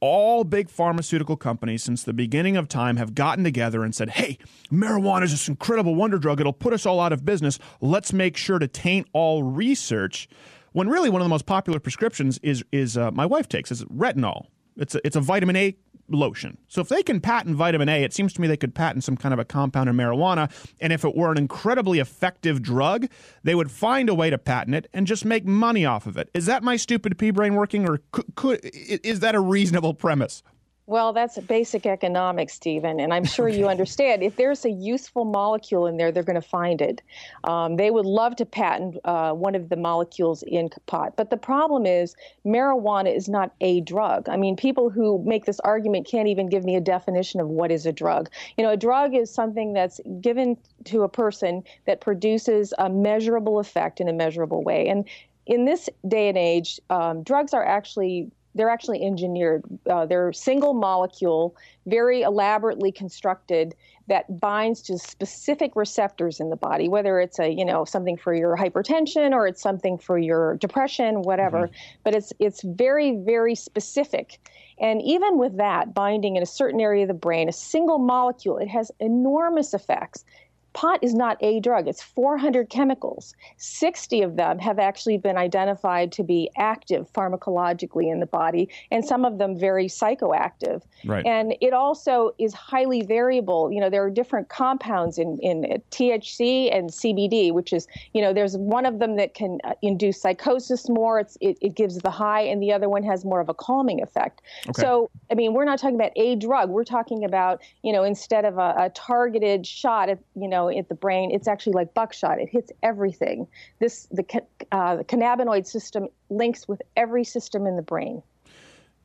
All 0.01 0.45
big 0.45 0.71
pharmaceutical 0.71 1.37
companies 1.37 1.83
since 1.83 2.03
the 2.03 2.13
beginning 2.13 2.57
of 2.57 2.69
time 2.69 2.97
have 2.97 3.15
gotten 3.15 3.45
together 3.45 3.85
and 3.85 3.95
said, 3.95 4.11
hey, 4.11 4.39
marijuana 4.73 5.25
is 5.25 5.31
this 5.31 5.49
incredible 5.49 5.95
wonder 5.95 6.19
drug. 6.19 6.41
It'll 6.41 6.53
put 6.53 6.73
us 6.73 6.87
all 6.87 7.01
out 7.01 7.13
of 7.13 7.25
business. 7.25 7.59
Let's 7.81 8.13
make 8.13 8.37
sure 8.37 8.59
to 8.59 8.67
taint 8.67 9.07
all 9.13 9.43
research. 9.43 10.29
When 10.73 10.89
really 10.89 11.11
one 11.11 11.21
of 11.21 11.25
the 11.25 11.31
most 11.31 11.47
popular 11.47 11.81
prescriptions 11.81 12.39
is, 12.43 12.65
is 12.73 12.97
uh, 12.97 13.11
my 13.11 13.27
wife 13.27 13.49
takes, 13.49 13.71
is 13.71 13.85
retinol. 13.85 14.47
It's 14.77 14.95
a, 14.95 15.07
it's 15.07 15.17
a 15.17 15.21
vitamin 15.21 15.57
A 15.57 15.77
lotion. 16.11 16.59
So 16.69 16.81
if 16.81 16.89
they 16.89 17.03
can 17.03 17.21
patent 17.21 17.57
vitamin 17.57 17.89
A, 17.89 18.03
it 18.03 18.13
seems 18.13 18.33
to 18.35 18.41
me 18.41 18.49
they 18.49 18.57
could 18.57 18.75
patent 18.75 19.05
some 19.05 19.17
kind 19.17 19.33
of 19.33 19.39
a 19.39 19.45
compound 19.45 19.89
in 19.89 19.97
marijuana. 19.97 20.51
And 20.81 20.93
if 20.93 21.05
it 21.05 21.17
were 21.17 21.33
an 21.33 21.39
incredibly 21.39 21.99
effective 21.99 22.63
drug, 22.63 23.07
they 23.43 23.55
would 23.55 23.71
find 23.71 24.09
a 24.09 24.15
way 24.15 24.31
to 24.31 24.39
patent 24.39 24.75
it 24.75 24.89
and 24.93 25.07
just 25.07 25.25
make 25.25 25.45
money 25.45 25.85
off 25.85 26.07
of 26.07 26.17
it. 26.17 26.31
Is 26.35 26.47
that 26.47 26.63
my 26.63 26.77
stupid 26.77 27.19
pea 27.19 27.31
brain 27.31 27.55
working, 27.55 27.89
or 27.89 28.01
could, 28.13 28.35
could 28.35 28.61
is 28.63 29.21
that 29.21 29.35
a 29.35 29.41
reasonable 29.41 29.95
premise? 29.95 30.43
Well, 30.91 31.13
that's 31.13 31.39
basic 31.39 31.87
economics, 31.87 32.55
Steven, 32.55 32.99
and 32.99 33.15
I'm 33.15 33.23
sure 33.23 33.49
you 33.49 33.69
understand. 33.69 34.25
If 34.25 34.35
there's 34.35 34.65
a 34.65 34.71
useful 34.71 35.25
molecule 35.25 35.87
in 35.87 35.99
there, 35.99 36.11
they're 36.11 36.25
going 36.25 36.35
to 36.35 36.49
find 36.49 36.83
it. 36.83 37.01
Um, 37.45 37.77
they 37.77 37.93
would 37.93 38.07
love 38.07 38.35
to 38.37 38.45
patent 38.45 38.97
uh, 39.05 39.31
one 39.31 39.55
of 39.55 39.69
the 39.69 39.77
molecules 39.77 40.43
in 40.43 40.69
pot, 40.87 41.17
but 41.17 41.31
the 41.31 41.37
problem 41.37 41.87
is 41.87 42.17
marijuana 42.45 43.15
is 43.15 43.29
not 43.29 43.53
a 43.61 43.83
drug. 43.83 44.29
I 44.29 44.37
mean, 44.37 44.57
people 44.57 44.91
who 44.91 45.23
make 45.25 45.45
this 45.45 45.61
argument 45.61 46.09
can't 46.09 46.27
even 46.27 46.49
give 46.49 46.65
me 46.65 46.75
a 46.75 46.81
definition 46.81 47.39
of 47.39 47.47
what 47.47 47.71
is 47.71 47.87
a 47.87 47.93
drug. 47.93 48.29
You 48.59 48.65
know, 48.65 48.71
a 48.71 48.77
drug 48.77 49.15
is 49.15 49.33
something 49.33 49.73
that's 49.73 50.01
given 50.21 50.57
to 50.87 51.03
a 51.05 51.09
person 51.09 51.63
that 51.87 52.01
produces 52.01 52.75
a 52.79 52.91
measurable 52.91 53.61
effect 53.61 54.01
in 54.01 54.09
a 54.09 54.13
measurable 54.13 54.65
way, 54.65 54.89
and 54.89 55.09
in 55.47 55.67
this 55.67 55.89
day 56.09 56.29
and 56.29 56.37
age, 56.37 56.81
um, 56.91 57.23
drugs 57.23 57.55
are 57.55 57.65
actually 57.65 58.31
they're 58.55 58.71
actually 58.71 59.03
engineered. 59.05 59.63
Uh, 59.89 60.07
they're 60.07 60.33
single 60.33 60.75
molecule, 60.75 61.57
very 61.87 62.23
elaborately 62.23 62.91
constructed 62.93 63.75
that 64.09 64.41
binds 64.41 64.83
to 64.83 64.99
specific 64.99 65.77
receptors 65.77 66.41
in 66.41 66.51
the 66.51 66.57
body, 66.57 66.89
whether 66.89 67.21
it's 67.21 67.39
a 67.39 67.49
you 67.49 67.65
know 67.65 67.85
something 67.85 68.17
for 68.17 68.35
your 68.35 68.57
hypertension 68.57 69.33
or 69.33 69.47
it's 69.47 69.63
something 69.63 69.99
for 69.99 70.19
your 70.19 70.57
depression, 70.57 71.23
whatever. 71.23 71.67
Mm-hmm. 71.67 71.99
But 72.05 72.15
it's 72.15 72.33
it's 72.39 72.63
very 72.63 73.17
very 73.17 73.55
specific. 73.55 74.39
And 74.79 75.03
even 75.03 75.39
with 75.39 75.59
that 75.59 75.95
binding 75.95 76.37
in 76.37 76.43
a 76.43 76.47
certain 76.47 76.81
area 76.81 77.03
of 77.03 77.09
the 77.09 77.15
brain, 77.15 77.49
a 77.49 77.53
single 77.53 77.99
molecule, 77.99 78.57
it 78.57 78.69
has 78.69 78.91
enormous 78.99 79.75
effects 79.75 80.25
pot 80.73 81.01
is 81.03 81.15
not 81.15 81.37
a 81.41 81.61
drug. 81.61 81.89
It's 81.89 82.03
400 82.03 82.69
chemicals. 82.71 83.35
60 83.57 84.23
of 84.23 84.37
them 84.37 84.59
have 84.59 84.79
actually 84.79 85.19
been 85.19 85.37
identified 85.37 86.13
to 86.13 86.23
be 86.23 86.51
active 86.57 87.11
pharmacologically 87.13 88.11
in 88.11 88.21
the 88.21 88.27
body, 88.27 88.69
and 88.91 89.05
some 89.05 89.25
of 89.25 89.39
them 89.39 89.59
very 89.59 89.87
psychoactive. 89.87 90.83
Right. 91.05 91.27
And 91.27 91.55
it 91.61 91.73
also 91.73 92.33
is 92.39 92.55
highly 92.55 93.03
variable. 93.03 93.73
You 93.73 93.81
know, 93.81 93.91
there 93.91 94.05
are 94.05 94.11
different 94.11 94.49
compounds 94.49 95.19
in, 95.19 95.39
in 95.41 95.83
THC 95.91 96.75
and 96.75 96.91
CBD, 96.91 97.53
which 97.53 97.73
is, 97.73 97.87
you 98.15 98.23
know, 98.23 98.33
there's 98.33 98.57
one 98.57 98.87
of 98.87 98.99
them 98.99 99.17
that 99.17 99.35
can 99.35 99.59
uh, 99.65 99.73
induce 99.83 100.21
psychosis 100.21 100.89
more. 100.89 101.21
It's, 101.21 101.37
it, 101.41 101.59
it 101.61 101.75
gives 101.75 101.99
the 101.99 102.11
high, 102.11 102.43
and 102.43 102.63
the 102.63 102.73
other 102.73 102.89
one 102.89 103.03
has 103.03 103.25
more 103.25 103.41
of 103.41 103.49
a 103.49 103.55
calming 103.55 104.03
effect. 104.03 104.43
Okay. 104.69 104.81
So, 104.81 105.11
I 105.31 105.35
mean, 105.35 105.53
we're 105.55 105.65
not 105.65 105.79
talking 105.79 105.97
about 105.97 106.13
a 106.17 106.37
drug. 106.37 106.71
We're 106.71 106.85
talking 106.85 107.25
about, 107.25 107.61
you 107.83 107.93
know, 107.93 108.05
instead 108.05 108.45
of 108.45 108.59
a, 108.59 108.75
a 108.77 108.91
targeted 108.91 109.67
shot 109.67 110.09
at, 110.09 110.19
you 110.35 110.49
know, 110.49 110.60
at 110.69 110.89
the 110.89 110.95
brain, 110.95 111.31
it's 111.31 111.49
actually 111.49 111.73
like 111.75 111.95
buckshot. 111.95 112.41
It 112.41 112.49
hits 112.49 112.73
everything. 112.83 113.47
This 113.79 114.07
the, 114.11 114.25
uh, 114.73 114.97
the 114.97 115.05
cannabinoid 115.05 115.67
system 115.67 116.09
links 116.29 116.69
with 116.69 116.83
every 116.97 117.25
system 117.25 117.67
in 117.67 117.77
the 117.77 117.83
brain. 117.83 118.23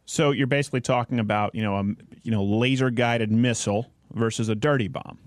So 0.05 0.31
you're 0.31 0.47
basically 0.47 0.81
talking 0.81 1.19
about 1.19 1.55
you 1.55 1.63
know 1.63 1.75
a 1.77 1.83
you 2.23 2.31
know 2.31 2.43
laser 2.43 2.89
guided 2.89 3.31
missile 3.31 3.87
versus 4.13 4.49
a 4.49 4.55
dirty 4.55 4.87
bomb. 4.87 5.17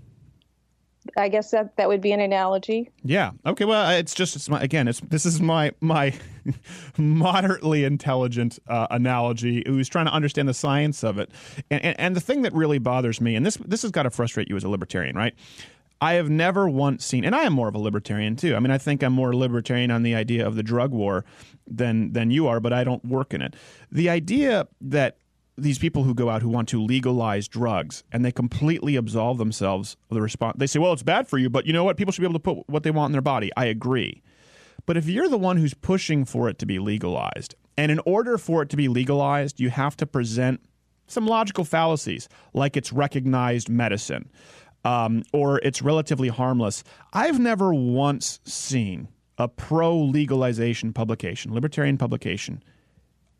I 1.17 1.29
guess 1.29 1.51
that 1.51 1.75
that 1.77 1.87
would 1.87 2.01
be 2.01 2.11
an 2.11 2.19
analogy. 2.19 2.89
Yeah. 3.03 3.31
Okay. 3.45 3.65
Well, 3.65 3.89
it's 3.91 4.13
just 4.13 4.35
it's 4.35 4.49
my, 4.49 4.61
again, 4.61 4.87
it's 4.87 4.99
this 5.01 5.25
is 5.25 5.41
my 5.41 5.71
my 5.81 6.13
moderately 6.97 7.83
intelligent 7.83 8.59
uh, 8.67 8.87
analogy. 8.91 9.63
Who's 9.65 9.89
trying 9.89 10.05
to 10.05 10.11
understand 10.11 10.47
the 10.47 10.53
science 10.53 11.03
of 11.03 11.17
it, 11.17 11.29
and, 11.71 11.83
and 11.83 11.99
and 11.99 12.15
the 12.15 12.21
thing 12.21 12.41
that 12.43 12.53
really 12.53 12.79
bothers 12.79 13.21
me, 13.21 13.35
and 13.35 13.45
this 13.45 13.55
this 13.57 13.81
has 13.81 13.91
got 13.91 14.03
to 14.03 14.09
frustrate 14.09 14.49
you 14.49 14.55
as 14.55 14.63
a 14.63 14.69
libertarian, 14.69 15.15
right? 15.15 15.33
I 16.01 16.13
have 16.13 16.29
never 16.29 16.69
once 16.69 17.05
seen, 17.05 17.25
and 17.25 17.35
I 17.35 17.43
am 17.43 17.53
more 17.53 17.67
of 17.67 17.75
a 17.75 17.79
libertarian 17.79 18.35
too. 18.35 18.55
I 18.55 18.59
mean, 18.59 18.71
I 18.71 18.77
think 18.77 19.03
I'm 19.03 19.13
more 19.13 19.35
libertarian 19.35 19.91
on 19.91 20.03
the 20.03 20.15
idea 20.15 20.47
of 20.47 20.55
the 20.55 20.63
drug 20.63 20.91
war 20.91 21.25
than 21.67 22.13
than 22.13 22.31
you 22.31 22.47
are, 22.47 22.59
but 22.59 22.71
I 22.71 22.83
don't 22.83 23.03
work 23.03 23.33
in 23.33 23.41
it. 23.41 23.55
The 23.91 24.09
idea 24.09 24.67
that 24.81 25.17
these 25.57 25.77
people 25.77 26.03
who 26.03 26.13
go 26.13 26.29
out 26.29 26.41
who 26.41 26.49
want 26.49 26.69
to 26.69 26.81
legalize 26.81 27.49
drugs 27.49 28.03
and 28.13 28.23
they 28.23 28.31
completely 28.31 28.95
absolve 28.95 29.37
themselves 29.37 29.97
of 30.09 30.15
the 30.15 30.21
response. 30.21 30.55
They 30.57 30.67
say, 30.67 30.79
"Well, 30.79 30.93
it's 30.93 31.03
bad 31.03 31.27
for 31.27 31.37
you, 31.37 31.49
but 31.49 31.65
you 31.65 31.73
know 31.73 31.83
what? 31.83 31.97
People 31.97 32.13
should 32.13 32.21
be 32.21 32.27
able 32.27 32.39
to 32.39 32.55
put 32.55 32.69
what 32.69 32.83
they 32.83 32.91
want 32.91 33.09
in 33.09 33.11
their 33.13 33.21
body." 33.21 33.51
I 33.57 33.65
agree. 33.65 34.21
But 34.85 34.95
if 34.95 35.07
you're 35.07 35.27
the 35.27 35.37
one 35.37 35.57
who's 35.57 35.73
pushing 35.73 36.23
for 36.23 36.47
it 36.47 36.57
to 36.59 36.65
be 36.65 36.79
legalized, 36.79 37.55
and 37.77 37.91
in 37.91 37.99
order 38.05 38.37
for 38.37 38.61
it 38.61 38.69
to 38.69 38.77
be 38.77 38.87
legalized, 38.87 39.59
you 39.59 39.69
have 39.69 39.97
to 39.97 40.05
present 40.05 40.61
some 41.07 41.27
logical 41.27 41.65
fallacies, 41.65 42.29
like 42.53 42.77
it's 42.77 42.93
recognized 42.93 43.67
medicine 43.67 44.29
um, 44.85 45.23
or 45.33 45.59
it's 45.59 45.81
relatively 45.81 46.29
harmless. 46.29 46.83
I've 47.13 47.39
never 47.39 47.73
once 47.73 48.39
seen 48.43 49.07
a 49.37 49.47
pro 49.47 49.97
legalization 49.97 50.93
publication, 50.93 51.53
libertarian 51.53 51.97
publication, 51.97 52.63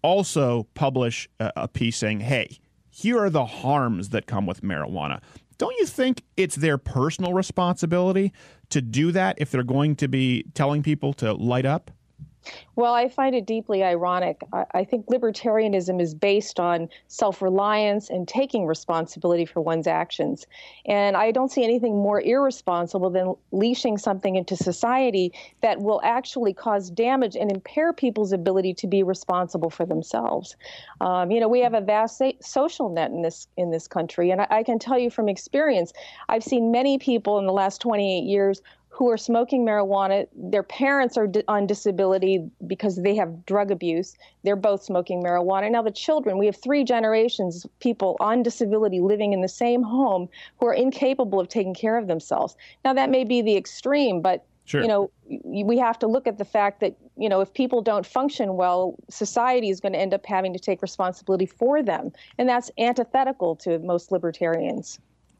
also 0.02 0.68
publish 0.74 1.30
a, 1.40 1.52
a 1.56 1.68
piece 1.68 1.98
saying, 1.98 2.22
hey, 2.22 2.58
here 2.90 3.20
are 3.20 3.30
the 3.30 3.46
harms 3.46 4.10
that 4.10 4.26
come 4.26 4.46
with 4.46 4.62
marijuana. 4.62 5.22
don't 5.58 5.76
you 5.78 5.86
think 5.86 6.24
it's 6.38 6.56
their 6.56 6.78
personal 6.78 7.34
responsibility 7.34 8.32
to 8.70 8.82
do 8.82 9.12
that 9.12 9.36
if 9.40 9.52
they're 9.52 9.64
going 9.64 9.96
to 9.98 10.08
be 10.08 10.44
telling 10.54 10.82
people 10.82 11.14
to 11.14 11.34
light 11.34 11.66
up? 11.66 11.92
Well, 12.76 12.94
I 12.94 13.10
find 13.10 13.36
it 13.36 13.46
deeply 13.46 13.84
ironic. 13.84 14.42
I, 14.74 14.86
think 14.86 15.08
libertarianism 15.08 16.02
is 16.02 16.14
based 16.14 16.60
on 16.60 16.88
self 17.08 17.42
reliance 17.42 18.10
and 18.10 18.28
taking 18.28 18.66
responsibility 18.66 19.46
for 19.46 19.60
one's 19.60 19.88
actions. 19.88 20.48
And 20.86 21.18
I 21.18 21.32
don't 21.32 21.52
see 21.52 21.64
anything 21.64 21.98
more 21.98 22.22
irresponsible 22.22 23.10
than 23.10 23.36
leashing 23.52 23.98
something 23.98 24.38
into 24.38 24.56
society 24.56 25.34
that 25.62 25.82
will 25.82 26.00
actually 26.04 26.54
cause 26.54 26.90
damage 26.90 27.36
and 27.36 27.52
impair 27.52 27.92
people's 27.92 28.32
ability 28.32 28.74
to 28.76 28.88
be 28.88 29.04
responsible 29.04 29.70
for 29.70 29.86
themselves. 29.86 30.56
Um, 31.02 31.32
you 31.32 31.42
know, 31.42 31.50
we 31.50 31.60
have 31.60 31.74
a 31.74 31.82
vast 31.82 32.22
social 32.42 32.90
net 32.90 33.12
in 33.12 33.22
this 33.22 33.48
in 33.58 33.72
this 33.72 33.88
country, 33.88 34.32
and 34.32 34.42
I, 34.42 34.48
I 34.50 34.64
can 34.64 34.80
tell 34.80 34.98
you 34.98 35.10
from 35.10 35.28
experience, 35.28 35.92
I've 36.30 36.44
seen 36.44 36.72
many 36.72 36.98
people 36.98 37.40
in 37.40 37.46
the 37.46 37.54
last 37.54 37.82
28 37.82 38.24
years 38.24 38.62
who 38.90 39.10
are 39.10 39.18
smoking 39.18 39.66
marijuana. 39.66 40.28
Their 40.36 40.64
parents 40.64 41.18
are 41.18 41.28
di- 41.28 41.44
on 41.48 41.68
disability 41.68 42.50
because 42.68 42.98
they 42.98 43.16
have 43.16 43.46
drug 43.46 43.72
abuse. 43.72 44.16
They're 44.44 44.56
both 44.56 44.84
smoking 44.84 45.24
marijuana. 45.24 45.72
Now, 45.72 45.82
the 45.82 45.92
children, 45.92 46.38
we 46.38 46.46
have 46.48 46.58
three 46.58 46.84
generations 46.84 47.66
of 47.66 47.80
people 47.80 48.18
on 48.20 48.44
disability 48.44 49.00
living 49.00 49.32
in 49.32 49.42
the 49.42 49.48
same 49.48 49.84
home 49.84 50.28
who 50.60 50.68
are 50.68 50.74
incapable 50.74 51.40
of 51.40 51.48
taking 51.48 51.74
care 51.74 51.98
of 51.98 52.08
themselves. 52.08 52.58
Now, 52.84 52.94
that 52.94 53.10
may 53.10 53.24
be 53.24 53.42
the 53.42 53.56
extreme, 53.56 54.22
but 54.22 54.46
Sure. 54.66 54.84
you 54.84 54.88
know, 54.88 55.10
we 55.44 55.80
have 55.80 55.98
to 55.98 56.06
look 56.06 56.28
at 56.28 56.38
the 56.38 56.46
fact 56.46 56.80
that, 56.82 56.96
you 57.18 57.28
know, 57.28 57.42
if 57.42 57.52
people 57.56 57.82
don't 57.82 58.06
function 58.06 58.56
well, 58.56 58.94
society 59.10 59.70
is 59.72 59.80
going 59.80 59.94
to 59.94 60.00
end 60.00 60.14
up 60.14 60.24
having 60.28 60.54
to 60.54 60.60
take 60.60 60.84
responsibility 60.84 61.48
for 61.48 61.82
them. 61.82 62.12
And 62.38 62.48
that's 62.48 62.70
antithetical 62.78 63.56
to 63.58 63.80
most 63.80 64.12
libertarians. 64.12 65.00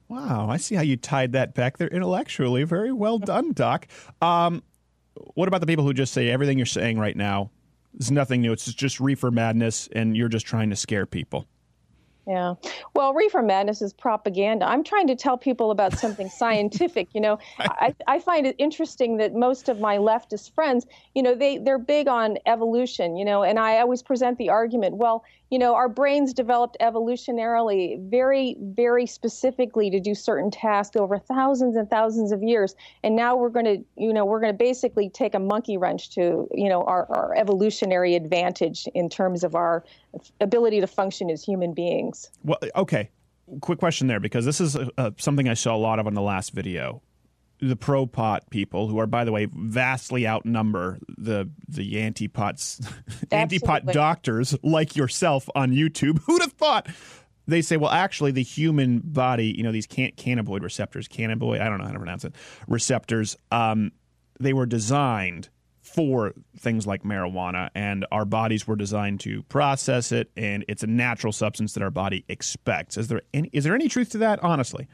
Wow, 0.10 0.50
I 0.50 0.58
see 0.58 0.74
how 0.74 0.82
you 0.82 0.98
tied 0.98 1.34
that 1.34 1.54
back 1.54 1.78
there 1.78 1.88
intellectually. 1.88 2.64
Very 2.64 2.92
well 2.92 3.20
done, 3.20 3.54
Doc. 3.54 3.88
Um, 4.22 4.64
what 5.36 5.48
about 5.48 5.62
the 5.62 5.68
people 5.68 5.86
who 5.86 5.94
just 5.94 6.14
say 6.14 6.30
everything 6.30 6.58
you're 6.58 6.66
saying 6.66 6.98
right 6.98 7.16
now 7.16 7.52
is 8.00 8.10
nothing 8.10 8.42
new? 8.42 8.52
It's 8.52 8.74
just 8.74 9.00
reefer 9.00 9.30
madness, 9.30 9.88
and 9.92 10.18
you're 10.18 10.28
just 10.28 10.48
trying 10.48 10.72
to 10.72 10.76
scare 10.76 11.06
people. 11.06 11.48
Yeah. 12.30 12.56
Well, 12.94 13.14
reefer 13.14 13.42
madness 13.42 13.82
is 13.82 13.92
propaganda. 13.92 14.68
I'm 14.68 14.84
trying 14.84 15.08
to 15.08 15.16
tell 15.16 15.36
people 15.36 15.72
about 15.72 15.98
something 15.98 16.30
scientific. 16.38 17.08
You 17.14 17.22
know, 17.22 17.40
I, 17.58 17.96
I 18.08 18.20
find 18.20 18.46
it 18.46 18.56
interesting 18.60 19.18
that 19.18 19.34
most 19.34 19.68
of 19.68 19.80
my 19.80 19.98
leftist 19.98 20.54
friends, 20.54 20.86
you 21.16 21.24
know, 21.24 21.34
they, 21.34 21.58
they're 21.58 21.80
big 21.80 22.08
on 22.08 22.38
evolution, 22.46 23.16
you 23.16 23.26
know, 23.26 23.42
and 23.42 23.58
I 23.58 23.80
always 23.80 24.04
present 24.04 24.38
the 24.38 24.50
argument, 24.50 24.98
well, 24.98 25.24
you 25.50 25.58
know, 25.58 25.76
our 25.76 25.90
brains 25.90 26.34
developed 26.34 26.78
evolutionarily 26.80 28.00
very, 28.10 28.56
very 28.60 29.06
specifically 29.06 29.90
to 29.90 30.00
do 30.00 30.14
certain 30.14 30.52
tasks 30.52 30.96
over 30.96 31.18
thousands 31.18 31.76
and 31.76 31.90
thousands 31.90 32.32
of 32.32 32.44
years. 32.44 32.76
And 33.04 33.16
now 33.16 33.36
we're 33.36 33.50
going 33.50 33.66
to, 33.66 33.84
you 33.98 34.14
know, 34.14 34.26
we're 34.26 34.40
going 34.40 34.54
to 34.54 34.58
basically 34.58 35.10
take 35.10 35.34
a 35.34 35.40
monkey 35.40 35.78
wrench 35.78 36.12
to, 36.12 36.48
you 36.54 36.70
know, 36.70 36.84
our, 36.84 37.08
our 37.10 37.36
evolutionary 37.36 38.16
advantage 38.16 38.88
in 38.94 39.10
terms 39.10 39.44
of 39.44 39.56
our 39.56 39.84
ability 40.40 40.82
to 40.82 40.88
function 40.88 41.30
as 41.30 41.44
human 41.44 41.74
beings. 41.74 42.30
Well, 42.44 42.60
okay. 42.76 43.10
Quick 43.62 43.80
question 43.80 44.06
there, 44.06 44.20
because 44.20 44.46
this 44.46 44.62
is 44.62 44.76
uh, 44.76 45.12
something 45.18 45.50
I 45.50 45.56
saw 45.56 45.76
a 45.76 45.78
lot 45.78 45.98
of 45.98 46.06
on 46.06 46.14
the 46.14 46.22
last 46.22 46.54
video. 46.54 47.02
The 47.62 47.76
pro 47.76 48.06
pot 48.06 48.50
people, 48.50 48.88
who 48.88 49.00
are, 49.00 49.08
by 49.08 49.26
the 49.26 49.32
way, 49.32 49.48
vastly 49.52 50.28
outnumber 50.28 51.00
the 51.18 51.50
the 51.68 52.02
anti 52.02 52.28
pots, 52.28 52.80
anti 53.32 53.60
pot 53.60 53.86
doctors 53.86 54.56
like 54.64 54.96
yourself 54.96 55.50
on 55.56 55.72
YouTube. 55.72 56.20
Who'd 56.26 56.42
have 56.42 56.54
thought? 56.54 56.88
They 57.48 57.62
say, 57.62 57.78
well, 57.78 57.90
actually, 57.90 58.32
the 58.32 58.44
human 58.44 59.00
body, 59.04 59.54
you 59.58 59.64
know, 59.64 59.72
these 59.72 59.88
can- 59.88 60.12
cannabinoid 60.12 60.62
receptors, 60.62 61.08
cannabinoid, 61.08 61.60
I 61.60 61.68
don't 61.68 61.80
know 61.80 61.86
how 61.86 61.94
to 61.94 61.98
pronounce 61.98 62.24
it, 62.24 62.36
receptors, 62.68 63.36
um, 63.52 63.92
they 64.40 64.54
were 64.54 64.68
designed 64.68 65.50
for 65.82 66.34
things 66.58 66.86
like 66.86 67.04
marijuana, 67.04 67.70
and 67.74 68.06
our 68.12 68.26
bodies 68.26 68.68
were 68.68 68.76
designed 68.76 69.20
to 69.22 69.42
process 69.44 70.12
it, 70.12 70.30
and 70.38 70.64
it's 70.68 70.84
a 70.84 70.88
natural 70.88 71.34
substance 71.34 71.74
that 71.74 71.82
our 71.82 71.90
body 71.90 72.24
expects. 72.30 72.98
Is 72.98 73.08
there 73.08 73.22
any, 73.34 73.50
is 73.52 73.64
there 73.64 73.74
any 73.74 73.88
truth 73.88 74.12
to 74.12 74.20
that? 74.20 74.44
Honestly, 74.44 74.88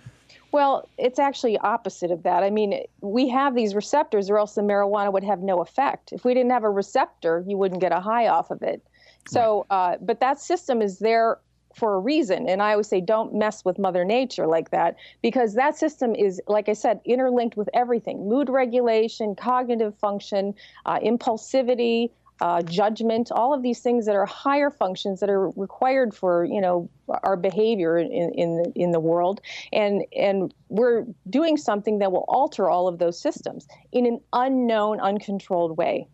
Well, 0.52 0.88
it's 0.98 1.20
actually 1.20 1.58
opposite 1.58 2.12
of 2.12 2.24
that. 2.24 2.44
I 2.44 2.50
mean, 2.50 2.84
we 3.02 3.28
have 3.30 3.56
these 3.56 3.76
receptors, 3.76 4.30
or 4.30 4.38
else 4.38 4.56
the 4.56 4.62
marijuana 4.62 5.12
would 5.12 5.24
have 5.24 5.42
no 5.42 5.62
effect. 5.62 6.14
If 6.14 6.24
we 6.24 6.34
didn't 6.34 6.52
have 6.52 6.64
a 6.64 6.70
receptor, 6.70 7.44
you 7.46 7.58
wouldn't 7.58 7.82
get 7.82 7.92
a 7.92 8.00
high 8.00 8.28
off 8.28 8.52
of 8.52 8.62
it. 8.62 8.82
So, 9.28 9.66
uh, 9.70 9.98
but 10.00 10.20
that 10.20 10.40
system 10.40 10.82
is 10.82 11.00
there 11.00 11.40
for 11.74 11.96
a 11.96 12.00
reason. 12.00 12.48
And 12.48 12.62
I 12.62 12.72
always 12.72 12.88
say, 12.88 13.02
don't 13.02 13.34
mess 13.34 13.66
with 13.66 13.78
Mother 13.78 14.06
Nature 14.06 14.48
like 14.48 14.70
that, 14.70 14.96
because 15.22 15.56
that 15.56 15.78
system 15.78 16.16
is, 16.16 16.40
like 16.48 16.70
I 16.70 16.74
said, 16.74 17.02
interlinked 17.04 17.58
with 17.58 17.68
everything 17.74 18.30
mood 18.30 18.48
regulation, 18.50 19.36
cognitive 19.36 19.94
function, 19.98 20.54
uh, 20.86 21.00
impulsivity. 21.00 22.12
Uh, 22.42 22.62
judgment, 22.62 23.32
all 23.32 23.54
of 23.54 23.64
these 23.64 23.80
things 23.80 24.06
that 24.06 24.16
are 24.16 24.26
higher 24.26 24.70
functions 24.70 25.22
that 25.22 25.30
are 25.30 25.50
required 25.52 26.14
for 26.14 26.44
you 26.44 26.60
know 26.60 26.90
our 27.24 27.38
behavior 27.38 27.98
in 27.98 28.12
in 28.12 28.58
the, 28.58 28.72
in 28.76 28.92
the 28.92 29.00
world, 29.00 29.40
and 29.72 30.04
and 30.18 30.54
we're 30.68 31.06
doing 31.30 31.56
something 31.56 32.00
that 32.00 32.12
will 32.12 32.26
alter 32.28 32.70
all 32.70 32.88
of 32.90 33.00
those 33.00 33.18
systems 33.20 33.68
in 33.94 34.06
an 34.06 34.20
unknown, 34.34 35.00
uncontrolled 35.00 35.78
way. 35.78 36.08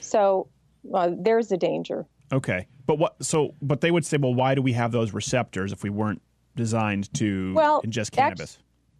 So 0.00 0.48
uh, 0.92 1.10
there's 1.16 1.48
the 1.48 1.56
danger. 1.56 2.04
okay, 2.30 2.66
but 2.86 2.98
what? 2.98 3.16
So, 3.24 3.54
but 3.62 3.80
they 3.80 3.90
would 3.90 4.04
say, 4.04 4.18
well, 4.18 4.34
why 4.34 4.54
do 4.54 4.60
we 4.60 4.72
have 4.74 4.92
those 4.92 5.14
receptors 5.14 5.72
if 5.72 5.82
we 5.82 5.88
weren't 5.88 6.20
designed 6.56 7.12
to 7.14 7.54
Well, 7.54 7.80
ingest 7.82 8.12
cannabis? 8.12 8.58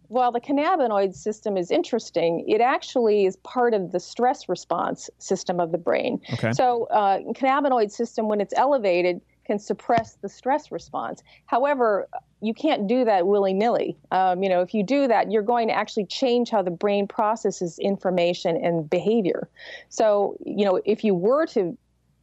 Well, 0.09 0.31
the 0.31 0.41
cannabinoid 0.41 1.15
system 1.15 1.57
is 1.57 1.71
interesting. 1.71 2.45
It 2.47 2.61
actually 2.61 3.25
is 3.25 3.35
part 3.37 3.73
of 3.73 3.91
the 3.91 3.99
stress 3.99 4.47
response 4.47 5.09
system 5.19 5.59
of 5.59 5.71
the 5.71 5.77
brain. 5.77 6.21
Okay. 6.33 6.51
So, 6.51 6.85
uh, 6.85 7.19
cannabinoid 7.33 7.91
system, 7.91 8.27
when 8.27 8.41
it's 8.41 8.53
elevated, 8.55 9.21
can 9.45 9.59
suppress 9.59 10.15
the 10.21 10.29
stress 10.29 10.71
response. 10.71 11.21
However, 11.45 12.07
you 12.41 12.53
can't 12.53 12.87
do 12.87 13.05
that 13.05 13.27
willy 13.27 13.53
nilly. 13.53 13.97
Um, 14.11 14.43
you 14.43 14.49
know, 14.49 14.61
if 14.61 14.73
you 14.73 14.83
do 14.83 15.07
that, 15.07 15.31
you're 15.31 15.43
going 15.43 15.67
to 15.67 15.73
actually 15.73 16.05
change 16.05 16.49
how 16.49 16.61
the 16.61 16.71
brain 16.71 17.07
processes 17.07 17.79
information 17.79 18.57
and 18.57 18.89
behavior. 18.89 19.49
So, 19.89 20.37
you 20.45 20.65
know, 20.65 20.81
if 20.85 21.03
you 21.03 21.15
were 21.15 21.45
to 21.47 21.77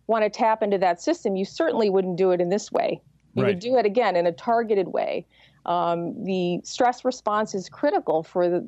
want 0.06 0.24
to 0.24 0.30
tap 0.30 0.62
into 0.62 0.78
that 0.78 1.00
system, 1.00 1.36
you 1.36 1.44
certainly 1.44 1.90
wouldn't 1.90 2.16
do 2.16 2.32
it 2.32 2.40
in 2.40 2.50
this 2.50 2.70
way. 2.70 3.00
You 3.34 3.44
Right. 3.44 3.50
would 3.50 3.60
do 3.60 3.76
it 3.76 3.86
again 3.86 4.16
in 4.16 4.26
a 4.26 4.32
targeted 4.32 4.88
way. 4.88 5.26
Um, 5.66 6.24
the 6.24 6.60
stress 6.64 7.04
response 7.04 7.54
is 7.54 7.68
critical 7.68 8.22
for 8.22 8.48
the 8.48 8.66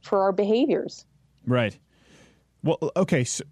for 0.00 0.22
our 0.22 0.32
behaviors. 0.32 1.04
Right. 1.46 1.76
Well, 2.62 2.78
okay. 2.96 3.24
So 3.24 3.44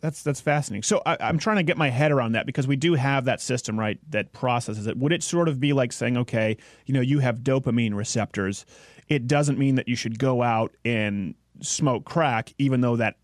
that's 0.00 0.22
that's 0.22 0.40
fascinating. 0.40 0.82
So 0.82 1.02
I, 1.06 1.16
I'm 1.20 1.38
trying 1.38 1.56
to 1.56 1.62
get 1.62 1.76
my 1.76 1.90
head 1.90 2.12
around 2.12 2.32
that 2.32 2.46
because 2.46 2.66
we 2.66 2.76
do 2.76 2.94
have 2.94 3.24
that 3.24 3.40
system, 3.40 3.78
right, 3.78 3.98
that 4.10 4.32
processes 4.32 4.86
it. 4.86 4.96
Would 4.96 5.12
it 5.12 5.22
sort 5.22 5.48
of 5.48 5.60
be 5.60 5.72
like 5.72 5.92
saying, 5.92 6.16
okay, 6.16 6.56
you 6.86 6.94
know, 6.94 7.00
you 7.00 7.18
have 7.20 7.38
dopamine 7.40 7.94
receptors. 7.94 8.66
It 9.08 9.26
doesn't 9.26 9.58
mean 9.58 9.74
that 9.74 9.88
you 9.88 9.96
should 9.96 10.18
go 10.18 10.42
out 10.42 10.74
and 10.84 11.34
smoke 11.60 12.04
crack, 12.04 12.52
even 12.58 12.80
though 12.80 12.96
that 12.96 13.16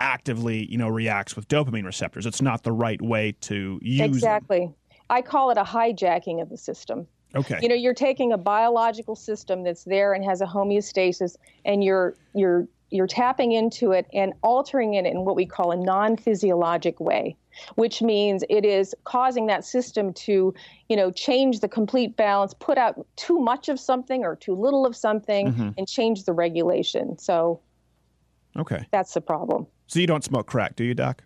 actively, 0.00 0.66
you 0.66 0.78
know, 0.78 0.88
reacts 0.88 1.36
with 1.36 1.48
dopamine 1.48 1.84
receptors. 1.84 2.26
It's 2.26 2.42
not 2.42 2.62
the 2.62 2.72
right 2.72 3.00
way 3.00 3.32
to 3.42 3.78
use 3.82 3.98
them. 3.98 4.10
Exactly. 4.10 4.70
I 5.10 5.22
call 5.22 5.50
it 5.50 5.58
a 5.58 5.64
hijacking 5.64 6.40
of 6.40 6.48
the 6.48 6.56
system. 6.56 7.06
Okay. 7.36 7.58
You 7.60 7.68
know, 7.68 7.74
you're 7.74 7.94
taking 7.94 8.32
a 8.32 8.38
biological 8.38 9.16
system 9.16 9.64
that's 9.64 9.84
there 9.84 10.12
and 10.12 10.24
has 10.24 10.40
a 10.40 10.46
homeostasis, 10.46 11.36
and 11.64 11.82
you're 11.82 12.16
you're 12.34 12.66
you're 12.90 13.06
tapping 13.08 13.52
into 13.52 13.90
it 13.92 14.06
and 14.12 14.32
altering 14.42 14.94
it 14.94 15.04
in 15.04 15.24
what 15.24 15.34
we 15.34 15.44
call 15.44 15.72
a 15.72 15.76
non-physiologic 15.76 17.00
way, 17.00 17.36
which 17.74 18.00
means 18.02 18.44
it 18.48 18.64
is 18.64 18.94
causing 19.02 19.46
that 19.46 19.64
system 19.64 20.12
to, 20.12 20.54
you 20.88 20.94
know, 20.96 21.10
change 21.10 21.58
the 21.58 21.66
complete 21.66 22.14
balance, 22.16 22.54
put 22.54 22.78
out 22.78 23.04
too 23.16 23.40
much 23.40 23.68
of 23.68 23.80
something 23.80 24.22
or 24.22 24.36
too 24.36 24.54
little 24.54 24.86
of 24.86 24.94
something, 24.94 25.48
Mm-hmm. 25.48 25.70
and 25.76 25.88
change 25.88 26.22
the 26.24 26.32
regulation. 26.32 27.18
So 27.18 27.60
okay. 28.56 28.86
that's 28.92 29.14
the 29.14 29.20
problem. 29.20 29.66
So 29.88 29.98
you 29.98 30.06
don't 30.06 30.22
smoke 30.22 30.46
crack, 30.46 30.76
do 30.76 30.84
you, 30.84 30.94
Doc? 30.94 31.24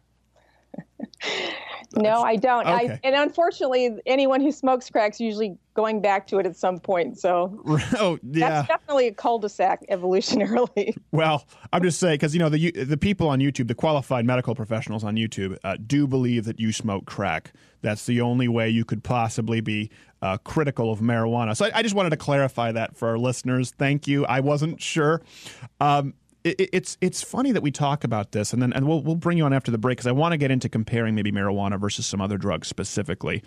No, 1.97 2.23
I 2.23 2.37
don't. 2.37 2.67
okay. 2.67 2.91
I, 2.93 3.01
and 3.03 3.15
unfortunately, 3.15 3.91
anyone 4.05 4.41
who 4.41 4.53
smokes 4.53 4.91
crack's 4.91 5.21
usually 5.21 5.57
going 5.75 6.03
back 6.03 6.27
to 6.27 6.39
it 6.39 6.45
at 6.45 6.57
some 6.57 6.79
point. 6.79 7.19
So 7.19 7.63
oh, 7.99 8.19
yeah. 8.23 8.49
that's 8.49 8.69
definitely 8.69 9.07
a 9.07 9.15
cul-de-sac 9.15 9.85
evolutionarily. 9.91 10.97
Well, 11.11 11.47
I'm 11.73 11.83
just 11.83 11.99
saying 11.99 12.15
because 12.15 12.35
you 12.35 12.39
know 12.39 12.49
the 12.51 12.71
the 12.71 12.97
people 12.97 13.29
on 13.29 13.41
YouTube, 13.41 13.67
the 13.67 13.75
qualified 13.75 14.25
medical 14.25 14.55
professionals 14.55 15.03
on 15.03 15.17
YouTube, 15.17 15.57
uh, 15.65 15.77
do 15.85 16.07
believe 16.07 16.45
that 16.45 16.61
you 16.61 16.71
smoke 16.71 17.07
crack. 17.07 17.53
That's 17.81 18.07
the 18.07 18.21
only 18.21 18.47
way 18.47 18.69
you 18.69 18.85
could 18.85 19.03
possibly 19.03 19.61
be 19.61 19.91
uh, 20.21 20.37
critical 20.39 20.93
of 20.93 21.01
marijuana. 21.01 21.57
So 21.57 21.67
I, 21.67 21.79
I 21.79 21.83
just 21.83 21.95
wanted 21.95 22.11
to 22.11 22.17
clarify 22.17 22.73
that 22.73 22.97
for 22.97 23.09
our 23.09 23.19
listeners. 23.19 23.71
Thank 23.71 24.07
you. 24.07 24.27
I 24.27 24.41
wasn't 24.41 24.81
sure. 24.83 25.23
Um, 25.81 26.15
it, 26.49 26.61
it- 26.61 26.71
it's 26.73 26.99
it's 27.01 27.23
funny 27.23 27.53
that 27.53 27.63
we 27.63 27.71
talk 27.71 28.05
about 28.05 28.33
this, 28.33 28.53
and 28.53 28.61
then 28.63 28.73
and 28.73 28.87
we'll 28.87 29.03
we'll 29.03 29.15
bring 29.17 29.39
you 29.39 29.45
on 29.45 29.53
after 29.53 29.71
the 29.71 29.79
break 29.79 29.99
because 29.99 30.07
I 30.07 30.13
want 30.13 30.33
to 30.33 30.37
get 30.39 30.51
into 30.51 30.69
comparing 30.69 31.15
maybe 31.15 31.33
marijuana 31.33 31.79
versus 31.81 32.07
some 32.07 32.21
other 32.21 32.37
drugs 32.39 32.69
specifically. 32.69 33.43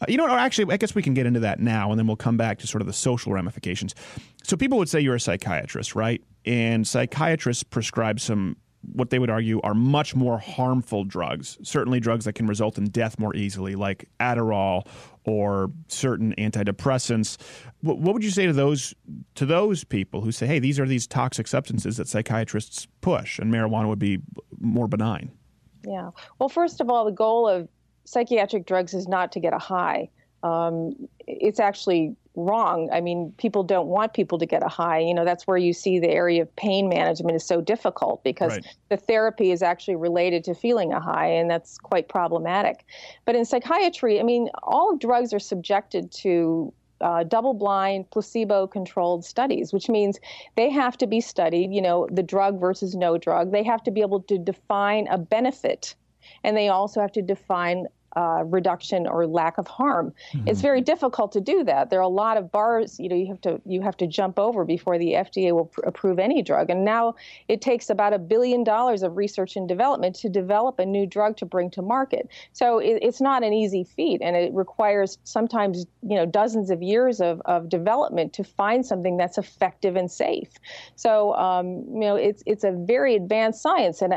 Uh, 0.00 0.06
you 0.08 0.16
know, 0.16 0.24
what, 0.24 0.32
actually, 0.38 0.72
I 0.72 0.78
guess 0.78 0.94
we 0.94 1.02
can 1.02 1.14
get 1.14 1.26
into 1.26 1.40
that 1.40 1.60
now, 1.60 1.90
and 1.90 1.98
then 1.98 2.06
we'll 2.06 2.16
come 2.16 2.36
back 2.36 2.58
to 2.60 2.66
sort 2.66 2.80
of 2.80 2.86
the 2.86 2.92
social 2.92 3.32
ramifications. 3.32 3.94
So, 4.42 4.56
people 4.56 4.78
would 4.78 4.88
say 4.88 5.00
you're 5.00 5.14
a 5.14 5.20
psychiatrist, 5.20 5.94
right? 5.94 6.22
And 6.44 6.86
psychiatrists 6.86 7.62
prescribe 7.62 8.18
some 8.18 8.56
what 8.94 9.10
they 9.10 9.20
would 9.20 9.30
argue 9.30 9.60
are 9.62 9.74
much 9.74 10.16
more 10.16 10.38
harmful 10.38 11.04
drugs, 11.04 11.56
certainly 11.62 12.00
drugs 12.00 12.24
that 12.24 12.32
can 12.32 12.48
result 12.48 12.78
in 12.78 12.86
death 12.86 13.16
more 13.16 13.34
easily, 13.36 13.76
like 13.76 14.08
Adderall 14.18 14.88
or 15.24 15.70
certain 15.88 16.34
antidepressants. 16.36 17.36
What, 17.80 17.98
what 17.98 18.14
would 18.14 18.24
you 18.24 18.30
say 18.30 18.46
to 18.46 18.52
those 18.52 18.94
to 19.36 19.46
those 19.46 19.84
people 19.84 20.20
who 20.20 20.32
say, 20.32 20.46
"Hey, 20.46 20.58
these 20.58 20.78
are 20.80 20.86
these 20.86 21.06
toxic 21.06 21.46
substances 21.46 21.96
that 21.96 22.08
psychiatrists 22.08 22.86
push, 23.00 23.38
and 23.38 23.52
marijuana 23.52 23.88
would 23.88 23.98
be 23.98 24.18
more 24.60 24.88
benign"? 24.88 25.30
Yeah. 25.86 26.10
Well, 26.38 26.48
first 26.48 26.80
of 26.80 26.90
all, 26.90 27.04
the 27.04 27.12
goal 27.12 27.48
of 27.48 27.68
psychiatric 28.04 28.66
drugs 28.66 28.94
is 28.94 29.08
not 29.08 29.32
to 29.32 29.40
get 29.40 29.52
a 29.52 29.58
high. 29.58 30.08
Um, 30.42 31.08
it's 31.26 31.60
actually 31.60 32.16
wrong. 32.34 32.88
I 32.92 33.00
mean, 33.00 33.32
people 33.36 33.62
don't 33.62 33.88
want 33.88 34.14
people 34.14 34.38
to 34.38 34.46
get 34.46 34.62
a 34.62 34.68
high. 34.68 35.00
You 35.00 35.12
know, 35.14 35.24
that's 35.24 35.46
where 35.46 35.56
you 35.56 35.72
see 35.72 35.98
the 35.98 36.08
area 36.08 36.42
of 36.42 36.56
pain 36.56 36.88
management 36.88 37.36
is 37.36 37.46
so 37.46 37.60
difficult 37.60 38.24
because 38.24 38.52
Right. 38.52 38.66
the 38.88 38.96
therapy 38.96 39.50
is 39.50 39.62
actually 39.62 39.96
related 39.96 40.44
to 40.44 40.54
feeling 40.54 40.92
a 40.92 41.00
high, 41.00 41.26
and 41.26 41.50
that's 41.50 41.76
quite 41.78 42.08
problematic. 42.08 42.86
But 43.26 43.36
in 43.36 43.44
psychiatry, 43.44 44.18
I 44.18 44.22
mean, 44.22 44.48
all 44.62 44.96
drugs 44.96 45.34
are 45.34 45.38
subjected 45.38 46.10
to 46.12 46.72
uh, 47.02 47.24
double 47.24 47.52
blind, 47.52 48.08
placebo 48.10 48.66
controlled 48.66 49.24
studies, 49.24 49.72
which 49.72 49.88
means 49.88 50.20
they 50.54 50.70
have 50.70 50.96
to 50.98 51.06
be 51.06 51.20
studied, 51.20 51.72
you 51.72 51.82
know, 51.82 52.06
the 52.12 52.22
drug 52.22 52.60
versus 52.60 52.94
no 52.94 53.18
drug. 53.18 53.50
They 53.50 53.64
have 53.64 53.82
to 53.82 53.90
be 53.90 54.00
able 54.00 54.22
to 54.22 54.38
define 54.38 55.08
a 55.08 55.18
benefit, 55.18 55.96
and 56.44 56.56
they 56.56 56.68
also 56.68 57.00
have 57.00 57.12
to 57.12 57.22
define 57.22 57.86
uh, 58.16 58.42
reduction 58.46 59.06
or 59.06 59.26
lack 59.26 59.58
of 59.58 59.66
harm. 59.66 60.12
It's 60.46 60.60
very 60.60 60.80
difficult 60.80 61.32
to 61.32 61.40
do 61.40 61.64
that. 61.64 61.90
There 61.90 61.98
are 61.98 62.02
a 62.02 62.08
lot 62.08 62.36
of 62.36 62.52
bars, 62.52 62.98
you 62.98 63.08
know, 63.08 63.16
you 63.16 63.26
have 63.28 63.40
to 63.42 63.60
you 63.64 63.80
have 63.80 63.96
to 63.98 64.06
jump 64.06 64.38
over 64.38 64.64
before 64.64 64.98
the 64.98 65.12
FDA 65.14 65.52
will 65.52 65.66
pr- 65.66 65.80
approve 65.82 66.18
any 66.18 66.42
drug. 66.42 66.70
And 66.70 66.84
now 66.84 67.14
it 67.48 67.60
takes 67.60 67.90
about 67.90 68.12
a 68.12 68.18
billion 68.18 68.64
dollars 68.64 69.02
of 69.02 69.16
research 69.16 69.56
and 69.56 69.68
development 69.68 70.14
to 70.16 70.28
develop 70.28 70.78
a 70.78 70.86
new 70.86 71.06
drug 71.06 71.36
to 71.38 71.46
bring 71.46 71.70
to 71.70 71.82
market. 71.82 72.28
So 72.52 72.78
it, 72.78 72.98
it's 73.02 73.20
not 73.20 73.42
an 73.42 73.52
easy 73.52 73.84
feat, 73.84 74.20
and 74.22 74.36
it 74.36 74.52
requires 74.52 75.18
sometimes 75.24 75.86
you 76.02 76.16
know 76.16 76.26
dozens 76.26 76.70
of 76.70 76.82
years 76.82 77.20
of, 77.20 77.40
of 77.46 77.68
development 77.68 78.32
to 78.34 78.44
find 78.44 78.84
something 78.84 79.16
that's 79.16 79.38
effective 79.38 79.96
and 79.96 80.10
safe. 80.10 80.50
So 80.96 81.34
um, 81.34 81.84
you 81.92 82.00
know 82.00 82.16
it's 82.16 82.42
it's 82.46 82.64
a 82.64 82.72
very 82.72 83.14
advanced 83.16 83.62
science, 83.62 84.02
and. 84.02 84.14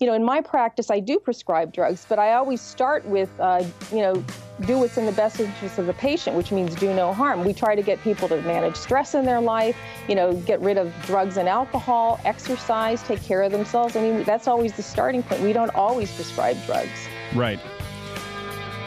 You 0.00 0.06
know, 0.06 0.14
in 0.14 0.24
my 0.24 0.40
practice, 0.40 0.90
I 0.90 0.98
do 0.98 1.18
prescribe 1.18 1.74
drugs, 1.74 2.06
but 2.08 2.18
I 2.18 2.32
always 2.32 2.62
start 2.62 3.04
with, 3.04 3.28
uh, 3.38 3.62
you 3.92 3.98
know, 3.98 4.24
do 4.64 4.78
what's 4.78 4.96
in 4.96 5.04
the 5.04 5.12
best 5.12 5.38
interest 5.38 5.78
of 5.78 5.84
the 5.84 5.92
patient, 5.92 6.34
which 6.36 6.50
means 6.50 6.74
do 6.74 6.94
no 6.94 7.12
harm. 7.12 7.44
We 7.44 7.52
try 7.52 7.74
to 7.74 7.82
get 7.82 8.00
people 8.00 8.26
to 8.28 8.40
manage 8.40 8.76
stress 8.76 9.14
in 9.14 9.26
their 9.26 9.42
life, 9.42 9.76
you 10.08 10.14
know, 10.14 10.32
get 10.32 10.58
rid 10.62 10.78
of 10.78 10.90
drugs 11.02 11.36
and 11.36 11.46
alcohol, 11.46 12.18
exercise, 12.24 13.02
take 13.02 13.22
care 13.22 13.42
of 13.42 13.52
themselves. 13.52 13.94
I 13.94 14.00
mean, 14.00 14.24
that's 14.24 14.48
always 14.48 14.72
the 14.72 14.82
starting 14.82 15.22
point. 15.22 15.42
We 15.42 15.52
don't 15.52 15.74
always 15.74 16.10
prescribe 16.10 16.56
drugs. 16.64 17.06
Right. 17.34 17.60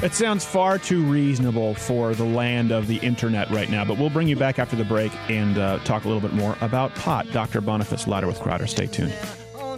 It 0.02 0.16
sounds 0.16 0.44
far 0.44 0.80
too 0.80 1.04
reasonable 1.04 1.76
for 1.76 2.16
the 2.16 2.26
land 2.26 2.72
of 2.72 2.88
the 2.88 2.98
internet 2.98 3.52
right 3.52 3.70
now, 3.70 3.86
but 3.86 4.00
we'll 4.00 4.10
bring 4.10 4.28
you 4.28 4.36
back 4.36 4.58
after 4.58 4.76
the 4.76 4.84
break 4.84 5.12
and 5.30 5.60
uh, 5.60 5.78
talk 5.84 6.06
a 6.06 6.08
little 6.08 6.28
bit 6.28 6.34
more 6.34 6.58
about 6.62 6.96
pot. 6.96 7.32
Dr. 7.32 7.62
Boniface 7.62 8.08
Louder 8.08 8.26
with 8.26 8.40
Crowder. 8.40 8.66
Stay 8.66 8.88
tuned. 8.88 9.14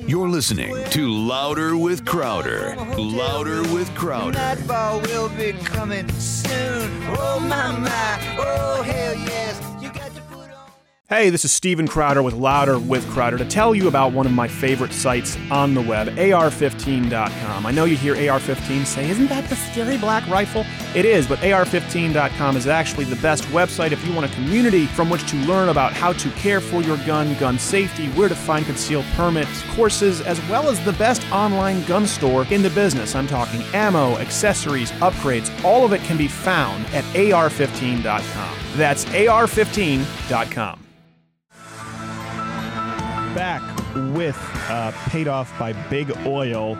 You're 0.01 0.27
listening 0.27 0.75
to 0.91 1.09
Louder 1.09 1.77
with 1.77 2.05
Crowder. 2.05 2.75
Louder 2.97 3.61
with 3.73 3.93
Crowder. 3.95 4.33
Nightfall 4.33 4.99
will 5.01 5.29
be 5.29 5.53
coming 5.53 6.09
soon. 6.11 6.91
Oh 7.17 7.39
my 7.39 7.71
my, 7.79 8.35
oh 8.37 8.81
hell 8.83 9.15
yes. 9.15 9.61
Hey, 11.07 11.29
this 11.29 11.45
is 11.45 11.51
Steven 11.51 11.87
Crowder 11.87 12.23
with 12.23 12.33
Louder 12.33 12.79
with 12.79 13.07
Crowder 13.11 13.37
to 13.37 13.45
tell 13.45 13.75
you 13.75 13.87
about 13.87 14.11
one 14.11 14.25
of 14.25 14.31
my 14.31 14.47
favorite 14.47 14.91
sites 14.91 15.37
on 15.51 15.75
the 15.75 15.81
web, 15.81 16.07
AR15.com. 16.07 17.63
I 17.63 17.69
know 17.69 17.85
you 17.85 17.95
hear 17.95 18.15
AR15 18.15 18.87
say, 18.87 19.07
isn't 19.11 19.27
that 19.27 19.47
the 19.47 19.55
scary 19.55 19.99
black 19.99 20.27
rifle? 20.27 20.65
It 20.95 21.05
is, 21.05 21.27
but 21.27 21.37
AR15.com 21.41 22.57
is 22.57 22.65
actually 22.65 23.05
the 23.05 23.17
best 23.17 23.43
website 23.49 23.91
if 23.91 24.03
you 24.03 24.15
want 24.15 24.31
a 24.31 24.33
community 24.33 24.87
from 24.87 25.11
which 25.11 25.29
to 25.29 25.35
learn 25.45 25.69
about 25.69 25.93
how 25.93 26.11
to 26.13 26.29
care 26.31 26.59
for 26.59 26.81
your 26.81 26.97
gun, 27.05 27.37
gun 27.37 27.59
safety, 27.59 28.07
where 28.13 28.27
to 28.27 28.33
find 28.33 28.65
concealed 28.65 29.05
permits, 29.13 29.61
courses, 29.75 30.21
as 30.21 30.41
well 30.49 30.69
as 30.69 30.83
the 30.85 30.93
best 30.93 31.21
online 31.31 31.83
gun 31.83 32.07
store 32.07 32.47
in 32.49 32.63
the 32.63 32.71
business. 32.71 33.13
I'm 33.13 33.27
talking 33.27 33.61
ammo, 33.75 34.17
accessories, 34.17 34.89
upgrades, 34.93 35.51
all 35.63 35.85
of 35.85 35.93
it 35.93 36.01
can 36.01 36.17
be 36.17 36.27
found 36.27 36.83
at 36.87 37.03
AR15.com. 37.13 38.64
That's 38.77 39.05
AR15.com 39.05 40.85
back 43.35 43.61
with 44.15 44.37
uh, 44.69 44.93
paid 45.09 45.27
off 45.27 45.57
by 45.59 45.73
big 45.89 46.09
oil. 46.25 46.77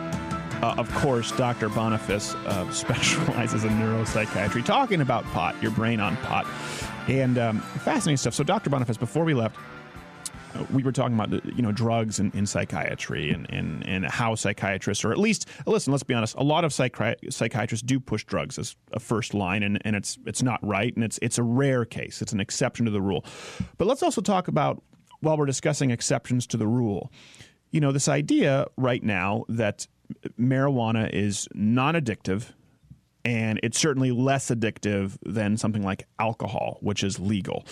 Uh, 0.63 0.73
of 0.77 0.91
course, 0.95 1.33
Dr. 1.33 1.67
Boniface 1.67 2.33
uh, 2.33 2.71
specializes 2.71 3.65
in 3.65 3.71
neuropsychiatry, 3.71 4.63
talking 4.63 5.01
about 5.01 5.25
pot, 5.25 5.61
your 5.61 5.71
brain 5.71 5.99
on 5.99 6.15
pot, 6.17 6.47
and 7.09 7.37
um, 7.37 7.59
fascinating 7.59 8.17
stuff. 8.17 8.33
So, 8.33 8.43
Dr. 8.43 8.69
Boniface, 8.69 8.97
before 8.97 9.25
we 9.25 9.33
left, 9.33 9.57
we 10.71 10.83
were 10.83 10.91
talking 10.91 11.17
about 11.17 11.45
you 11.55 11.61
know 11.61 11.71
drugs 11.71 12.19
in, 12.19 12.31
in 12.33 12.45
psychiatry 12.45 13.31
and, 13.31 13.49
and, 13.51 13.87
and 13.87 14.05
how 14.05 14.35
psychiatrists 14.35 15.03
or 15.03 15.11
at 15.11 15.17
least 15.17 15.47
listen 15.65 15.91
let's 15.91 16.03
be 16.03 16.13
honest 16.13 16.35
a 16.35 16.43
lot 16.43 16.63
of 16.63 16.71
psychi- 16.71 17.31
psychiatrists 17.31 17.85
do 17.85 17.99
push 17.99 18.23
drugs 18.23 18.57
as 18.57 18.75
a 18.93 18.99
first 18.99 19.33
line 19.33 19.63
and, 19.63 19.81
and 19.85 19.95
it's 19.95 20.17
it's 20.25 20.41
not 20.41 20.59
right 20.65 20.95
and 20.95 21.03
it's 21.03 21.19
it's 21.21 21.37
a 21.37 21.43
rare 21.43 21.85
case. 21.85 22.21
It's 22.21 22.33
an 22.33 22.39
exception 22.39 22.85
to 22.85 22.91
the 22.91 23.01
rule. 23.01 23.25
But 23.77 23.87
let's 23.87 24.03
also 24.03 24.21
talk 24.21 24.47
about 24.47 24.81
while 25.21 25.37
we're 25.37 25.45
discussing 25.45 25.91
exceptions 25.91 26.45
to 26.47 26.57
the 26.57 26.67
rule 26.67 27.11
you 27.75 27.81
know 27.81 27.91
this 27.91 28.07
idea 28.07 28.65
right 28.77 29.03
now 29.03 29.43
that 29.49 29.87
marijuana 30.39 31.09
is 31.11 31.47
non-addictive 31.53 32.51
and 33.25 33.59
it's 33.63 33.79
certainly 33.79 34.11
less 34.11 34.49
addictive 34.49 35.17
than 35.25 35.57
something 35.57 35.83
like 35.83 36.07
alcohol 36.19 36.77
which 36.79 37.03
is 37.03 37.19
legal 37.19 37.65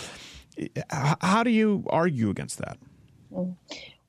how 0.90 1.44
do 1.44 1.50
you 1.50 1.84
argue 1.90 2.30
against 2.30 2.58
that 2.60 2.78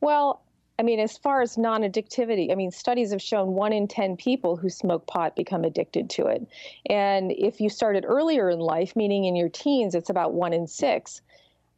Well, 0.01 0.45
I 0.79 0.83
mean, 0.83 0.99
as 0.99 1.17
far 1.17 1.41
as 1.41 1.57
non 1.57 1.83
addictivity, 1.83 2.51
I 2.51 2.57
mean, 2.57 2.71
studies 2.71 3.13
have 3.13 3.23
shown 3.23 3.55
one 3.55 3.73
in 3.73 3.87
10 3.87 4.17
people 4.17 4.57
who 4.57 4.69
smoke 4.69 5.07
pot 5.07 5.37
become 5.37 5.65
addicted 5.65 6.11
to 6.11 6.27
it. 6.27 6.47
And 6.91 7.33
if 7.33 7.61
you 7.61 7.71
started 7.71 8.05
earlier 8.07 8.51
in 8.51 8.59
life, 8.59 8.97
meaning 8.97 9.25
in 9.25 9.37
your 9.37 9.49
teens, 9.49 9.95
it's 9.95 10.11
about 10.11 10.35
one 10.35 10.53
in 10.53 10.67
six. 10.67 11.23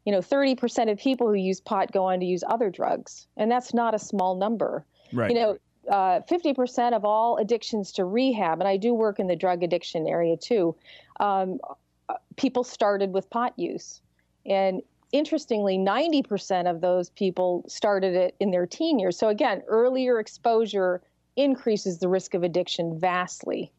You 0.06 0.12
know, 0.12 0.20
30% 0.20 0.90
of 0.90 0.98
people 0.98 1.26
who 1.26 1.34
use 1.34 1.60
pot 1.60 1.92
go 1.92 2.04
on 2.04 2.20
to 2.20 2.26
use 2.26 2.42
other 2.48 2.70
drugs. 2.70 3.26
And 3.36 3.50
that's 3.50 3.74
not 3.74 3.94
a 3.94 3.98
small 3.98 4.34
number. 4.34 4.84
Right. 5.12 5.30
You 5.30 5.36
know, 5.36 5.58
uh, 5.90 6.20
50% 6.28 6.94
of 6.94 7.04
all 7.04 7.36
addictions 7.36 7.92
to 7.92 8.04
rehab, 8.04 8.60
and 8.60 8.68
I 8.68 8.76
do 8.76 8.94
work 8.94 9.18
in 9.18 9.26
the 9.26 9.36
drug 9.36 9.62
addiction 9.62 10.06
area 10.06 10.36
too, 10.36 10.74
um, 11.20 11.60
uh, 12.08 12.14
people 12.36 12.64
started 12.64 13.12
with 13.12 13.28
pot 13.30 13.52
use. 13.56 14.00
And 14.48 14.82
interestingly, 15.12 15.78
90% 15.78 16.70
of 16.70 16.80
those 16.80 17.10
people 17.10 17.64
started 17.68 18.14
it 18.14 18.34
in 18.40 18.50
their 18.50 18.66
teen 18.66 18.98
years. 18.98 19.18
So 19.18 19.28
again, 19.28 19.62
earlier 19.68 20.18
exposure 20.18 21.02
increases 21.36 21.98
the 21.98 22.08
risk 22.08 22.34
of 22.34 22.42
addiction 22.42 22.98
vastly. 22.98 23.72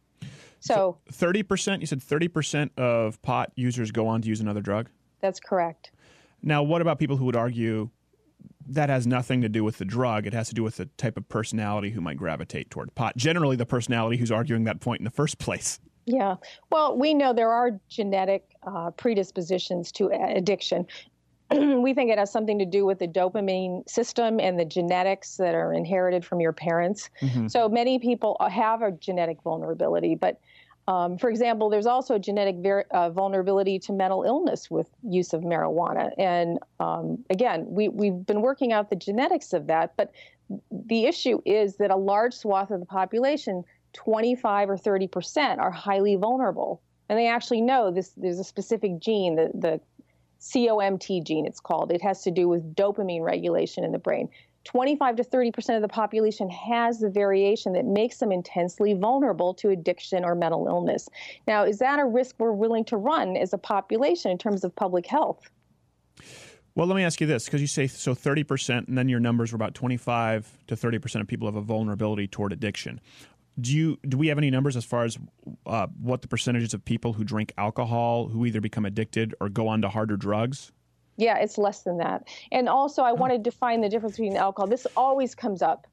So, 0.59 0.97
Thirty 1.11 1.43
percent. 1.43 1.82
You 1.82 1.88
said 1.88 2.01
thirty 2.01 2.28
percent 2.28 2.72
of 2.78 3.22
pot 3.22 3.51
users 3.55 3.91
go 3.91 4.07
on 4.07 4.22
to 4.24 4.28
use 4.28 4.41
another 4.41 4.61
drug. 4.61 4.89
that's 5.22 5.39
correct. 5.39 5.91
Now, 6.41 6.63
what 6.63 6.82
about 6.82 6.97
people 6.99 7.15
who 7.15 7.26
would 7.26 7.36
argue 7.36 7.89
that 8.70 8.89
has 8.89 9.05
nothing 9.07 9.41
to 9.41 9.49
do 9.49 9.63
with 9.63 9.78
the 9.78 9.86
drug? 9.86 10.26
It 10.26 10.34
has 10.34 10.49
to 10.49 10.55
do 10.55 10.63
with 10.63 10.78
the 10.78 10.86
type 10.97 11.15
of 11.15 11.30
personality 11.30 11.91
who 11.91 12.01
might 12.01 12.18
gravitate 12.18 12.70
toward 12.72 12.93
pot. 12.95 13.15
Generally, 13.18 13.57
the 13.57 13.65
personality 13.68 14.18
who's 14.18 14.32
arguing 14.32 14.63
that 14.63 14.80
point 14.82 14.99
in 14.99 15.05
the 15.05 15.11
first 15.11 15.38
place. 15.39 15.80
Yeah. 16.08 16.36
Well, 16.72 16.97
we 16.97 17.14
know 17.14 17.34
there 17.34 17.51
are 17.51 17.80
genetic 17.89 18.55
uh, 18.66 18.91
predispositions 18.91 19.91
to 19.93 20.08
addiction. 20.08 20.88
we 21.51 21.93
think 21.93 22.10
it 22.10 22.18
has 22.18 22.32
something 22.32 22.58
to 22.60 22.66
do 22.66 22.86
with 22.86 22.99
the 22.99 23.08
dopamine 23.08 23.88
system 23.89 24.39
and 24.39 24.58
the 24.58 24.66
genetics 24.66 25.36
that 25.36 25.53
are 25.53 25.74
inherited 25.74 26.24
from 26.24 26.39
your 26.39 26.53
parents. 26.53 27.10
So 27.47 27.68
many 27.68 27.99
people 27.99 28.38
have 28.39 28.82
a 28.82 28.91
genetic 28.91 29.41
vulnerability, 29.43 30.16
but 30.16 30.39
um, 30.88 31.18
for 31.18 31.30
example, 31.30 31.70
there's 31.70 31.86
also 31.86 32.16
a 32.16 32.20
genetic 32.20 32.55
ver- 32.60 32.86
uh, 32.91 33.10
vulnerability 33.10 33.78
to 33.80 33.93
mental 33.93 34.24
illness 34.24 34.72
with 34.72 34.89
use 35.03 35.34
of 35.34 35.41
marijuana. 35.41 36.12
And 36.18 36.60
um, 36.80 37.26
again, 37.30 37.66
we, 37.68 37.89
we've 37.89 38.26
been 38.26 38.41
working 38.41 38.72
out 38.72 38.89
the 38.89 38.95
genetics 38.95 39.51
of 39.51 39.68
that, 39.68 39.95
but 39.97 40.14
the 40.72 41.03
issue 41.03 41.41
is 41.45 41.76
that 41.76 41.91
a 41.91 41.97
large 41.97 42.34
swath 42.34 42.72
of 42.72 42.80
the 42.80 42.86
population, 42.86 43.66
25 43.98 44.70
or 44.70 44.78
30 44.78 45.08
percent, 45.08 45.60
are 45.60 45.72
highly 45.72 46.16
vulnerable, 46.16 46.82
and 47.10 47.18
they 47.18 47.28
actually 47.28 47.62
know 47.62 47.91
this. 47.91 48.14
There's 48.16 48.39
a 48.39 48.43
specific 48.43 49.00
gene, 49.00 49.36
the 49.36 49.52
the 49.54 49.82
COMT 50.39 51.24
gene, 51.24 51.48
it's 51.48 51.60
called. 51.60 51.91
It 51.91 52.02
has 52.04 52.22
to 52.22 52.32
do 52.32 52.48
with 52.48 52.76
dopamine 52.76 53.24
regulation 53.24 53.84
in 53.84 53.91
the 53.91 54.00
brain. 54.00 54.30
25 54.66 55.16
to 55.16 55.24
30% 55.24 55.78
of 55.78 55.82
the 55.82 55.88
population 55.88 56.50
has 56.50 57.00
the 57.00 57.10
variation 57.10 57.74
that 57.74 57.86
makes 57.86 58.18
them 58.18 58.32
intensely 58.32 58.93
vulnerable 58.93 59.54
to 59.56 59.70
addiction 59.70 60.26
or 60.26 60.36
mental 60.36 60.68
illness. 60.68 61.10
Now, 61.48 61.64
is 61.64 61.80
that 61.80 62.00
a 62.00 62.06
risk 62.06 62.36
we're 62.38 62.52
willing 62.52 62.84
to 62.86 62.98
run 62.98 63.38
as 63.38 63.54
a 63.54 63.58
population 63.58 64.30
in 64.30 64.38
terms 64.38 64.64
of 64.64 64.76
public 64.76 65.08
health? 65.08 65.50
Well, 66.76 66.86
let 66.86 66.95
me 66.95 67.04
ask 67.04 67.20
you 67.20 67.26
this 67.26 67.45
because 67.45 67.62
you 67.62 67.66
say 67.66 67.88
so 67.88 68.14
30%, 68.14 68.88
and 68.88 68.95
then 68.95 69.10
your 69.10 69.20
numbers 69.20 69.52
were 69.52 69.56
about 69.56 69.74
25 69.74 70.60
to 70.68 70.76
30% 70.76 71.22
of 71.22 71.28
people 71.28 71.48
have 71.48 71.56
a 71.56 71.62
vulnerability 71.62 72.28
toward 72.28 72.54
addiction. 72.54 73.00
Do 73.60 73.76
you 73.76 73.97
do 74.08 74.18
we 74.18 74.28
have 74.28 74.38
any 74.38 74.51
numbers 74.51 74.76
as 74.76 74.86
far 74.86 75.03
as 75.03 75.18
uh, 75.66 75.88
what 76.01 76.22
the 76.22 76.28
percentages 76.28 76.74
of 76.74 76.86
people 76.86 77.14
who 77.14 77.24
drink 77.24 77.53
alcohol 77.58 78.28
who 78.28 78.45
either 78.45 78.62
become 78.62 78.86
addicted 78.86 79.34
or 79.41 79.49
go 79.49 79.68
on 79.68 79.82
to 79.82 79.89
harder 79.89 80.16
drugs? 80.18 80.72
Yeah, 81.18 81.38
it's 81.39 81.58
less 81.58 81.82
than 81.82 81.97
that. 81.97 82.28
And 82.51 82.70
also, 82.70 83.01
I 83.01 83.12
want 83.14 83.34
to 83.34 83.39
define 83.39 83.82
the 83.82 83.89
difference 83.89 84.18
between 84.18 84.38
alcohol. 84.38 84.68
This 84.68 84.86
always 84.95 85.34
comes 85.34 85.64
up. 85.64 85.88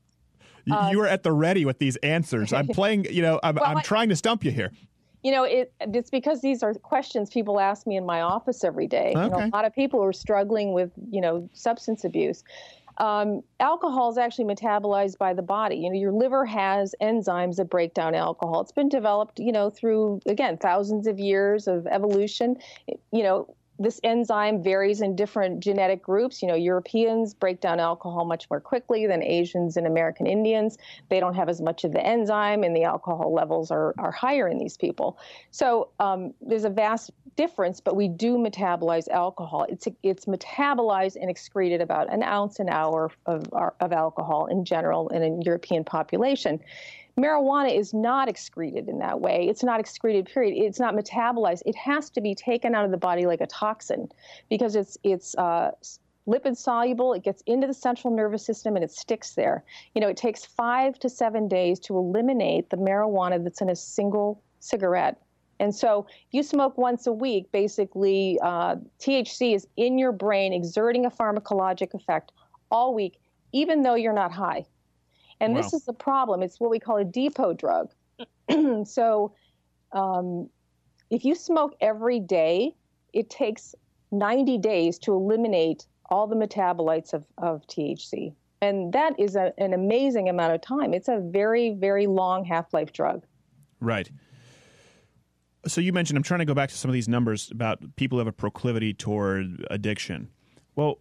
You, 0.67 0.77
you 0.91 1.01
are 1.01 1.07
at 1.07 1.23
the 1.23 1.33
ready 1.33 1.65
with 1.65 1.79
these 1.79 1.97
answers. 1.97 2.53
I'm 2.53 2.67
playing, 2.81 3.07
you 3.07 3.23
know, 3.23 3.41
I'm, 3.43 3.55
Well, 3.55 3.65
I'm 3.65 3.79
I- 3.79 3.83
trying 3.83 4.11
to 4.11 4.17
stump 4.17 4.45
you 4.45 4.51
here. 4.51 4.71
You 5.23 5.33
know, 5.33 5.45
it, 5.45 5.73
it's 5.81 6.11
because 6.11 6.43
these 6.43 6.63
are 6.63 6.75
questions 6.75 7.31
people 7.31 7.59
ask 7.59 7.87
me 7.87 7.97
in 7.97 8.05
my 8.05 8.21
office 8.21 8.63
every 8.63 8.87
day. 8.87 9.13
You 9.17 9.31
know, 9.31 9.37
Okay. 9.37 9.45
a 9.47 9.57
lot 9.57 9.65
of 9.65 9.75
people 9.75 10.03
are 10.05 10.13
struggling 10.13 10.75
with, 10.75 10.91
you 11.11 11.23
know, 11.23 11.49
substance 11.55 12.05
abuse. 12.05 12.45
Um, 12.99 13.43
alcohol 13.61 14.11
is 14.11 14.19
actually 14.19 14.45
metabolized 14.55 15.19
by 15.19 15.35
the 15.35 15.43
body. 15.43 15.77
You 15.77 15.91
know, 15.91 15.99
your 15.99 16.13
liver 16.13 16.45
has 16.45 16.95
enzymes 17.01 17.57
that 17.57 17.71
break 17.71 17.95
down 17.95 18.15
alcohol. 18.15 18.61
It's 18.61 18.73
been 18.73 18.89
developed, 18.89 19.39
you 19.39 19.53
know, 19.53 19.71
through 19.71 20.21
again 20.27 20.57
thousands 20.57 21.07
of 21.07 21.19
years 21.19 21.67
of 21.67 21.87
evolution. 21.87 22.57
You 22.87 23.23
know, 23.23 23.55
this 23.79 24.01
enzyme 24.05 24.63
varies 24.63 25.01
in 25.01 25.17
different 25.17 25.61
genetic 25.61 26.03
groups. 26.03 26.43
You 26.43 26.49
know, 26.49 26.55
Europeans 26.55 27.35
break 27.35 27.61
down 27.61 27.81
alcohol 27.81 28.25
much 28.25 28.49
more 28.49 28.61
quickly 28.61 29.07
than 29.07 29.23
Asians 29.23 29.77
and 29.77 29.87
American 29.87 30.27
Indians. 30.27 30.79
They 31.09 31.19
don't 31.19 31.35
have 31.35 31.49
as 31.49 31.61
much 31.61 31.85
of 31.85 31.93
the 31.93 32.05
enzyme, 32.05 32.63
and 32.63 32.77
the 32.77 32.85
alcohol 32.85 33.33
levels 33.33 33.71
are, 33.71 33.95
are 33.99 34.13
higher 34.13 34.49
in 34.49 34.59
these 34.59 34.77
people. 34.77 35.19
So 35.51 35.89
um, 35.99 36.35
there's 36.41 36.65
a 36.65 36.71
vast 36.71 37.11
difference, 37.37 37.81
but 37.81 37.97
we 37.97 38.09
do 38.09 38.37
metabolize 38.37 39.09
alcohol. 39.09 39.67
It's 39.69 39.87
it's 40.03 40.27
metabolized 40.27 41.17
and 41.21 41.31
excreted 41.31 41.81
about 41.81 42.13
an 42.13 42.23
ounce 42.23 42.61
an 42.61 42.69
hour 42.69 43.11
of, 43.27 43.47
of 43.53 43.93
alcohol 43.93 44.47
in 44.47 44.65
general 44.65 45.09
in 45.09 45.23
a 45.23 45.43
European 45.45 45.85
population. 45.85 46.61
Marijuana 47.19 47.77
is 47.77 47.95
not 47.95 48.29
excreted 48.29 48.89
in 48.89 48.99
that 48.99 49.21
way. 49.21 49.47
It's 49.49 49.63
not 49.63 49.79
excreted, 49.79 50.27
period. 50.27 50.55
It's 50.57 50.81
not 50.81 50.95
metabolized. 50.95 51.63
It 51.65 51.77
has 51.77 52.11
to 52.11 52.21
be 52.21 52.35
taken 52.35 52.75
out 52.75 52.85
of 52.85 52.91
the 52.91 52.97
body 52.97 53.27
like 53.27 53.41
a 53.41 53.47
toxin 53.47 54.09
because 54.49 54.75
it's 54.75 54.99
it's 55.05 55.35
uh, 55.37 55.71
lipid 56.27 56.57
soluble. 56.57 57.13
It 57.13 57.23
gets 57.23 57.43
into 57.47 57.67
the 57.67 57.75
central 57.75 58.15
nervous 58.15 58.45
system 58.45 58.75
and 58.77 58.85
it 58.85 58.91
sticks 58.91 59.35
there. 59.35 59.65
You 59.95 60.01
know, 60.01 60.09
it 60.09 60.17
takes 60.17 60.45
five 60.45 60.99
to 61.01 61.09
seven 61.09 61.49
days 61.49 61.79
to 61.81 61.97
eliminate 61.97 62.71
the 62.71 62.77
marijuana 62.77 63.43
that's 63.43 63.61
in 63.61 63.71
a 63.71 63.77
single 63.77 64.43
cigarette. 64.61 65.21
And 65.61 65.75
so, 65.75 66.07
if 66.09 66.35
you 66.35 66.43
smoke 66.43 66.77
once 66.77 67.07
a 67.07 67.13
week, 67.13 67.51
basically, 67.53 68.39
uh, 68.43 68.77
THC 68.99 69.55
is 69.55 69.67
in 69.77 69.99
your 69.99 70.13
brain 70.13 70.53
exerting 70.53 71.07
a 71.07 71.11
pharmacologic 71.11 71.95
effect 71.95 72.33
all 72.71 72.95
week, 72.95 73.21
even 73.53 73.83
though 73.83 73.95
you're 73.95 74.13
not 74.13 74.33
high. 74.33 74.65
And 75.41 75.57
this 75.57 75.73
is 75.73 75.85
the 75.85 75.93
problem. 75.93 76.43
It's 76.43 76.59
what 76.59 76.71
we 76.71 76.79
call 76.79 76.97
a 76.97 77.05
depot 77.05 77.53
drug. 77.53 77.93
so, 78.85 79.35
um, 79.93 80.49
if 81.11 81.25
you 81.25 81.35
smoke 81.35 81.77
every 81.81 82.19
day, 82.19 82.75
it 83.13 83.31
takes 83.31 83.75
90 84.11 84.59
days 84.59 84.99
to 85.01 85.13
eliminate 85.13 85.87
all 86.11 86.27
the 86.27 86.37
metabolites 86.37 87.13
of, 87.13 87.25
of 87.39 87.67
THC. 87.67 88.35
And 88.61 88.93
that 88.93 89.19
is 89.19 89.37
a, 89.37 89.53
an 89.59 89.73
amazing 89.73 90.29
amount 90.29 90.55
of 90.55 90.61
time. 90.61 90.95
It's 90.95 91.09
a 91.09 91.19
very, 91.19 91.75
very 91.75 92.07
long 92.07 92.45
half 92.45 92.73
life 92.73 92.93
drug. 92.93 93.25
Right. 93.81 94.11
So 95.67 95.81
you 95.81 95.93
mentioned 95.93 96.17
I'm 96.17 96.23
trying 96.23 96.41
to 96.41 96.45
go 96.45 96.55
back 96.55 96.69
to 96.71 96.77
some 96.77 96.89
of 96.89 96.93
these 96.93 97.09
numbers 97.09 97.51
about 97.51 97.79
people 97.97 98.17
who 98.17 98.21
have 98.21 98.27
a 98.29 98.33
proclivity 98.33 98.93
toward 98.95 99.65
addiction. 99.71 100.29
Well, 100.77 100.99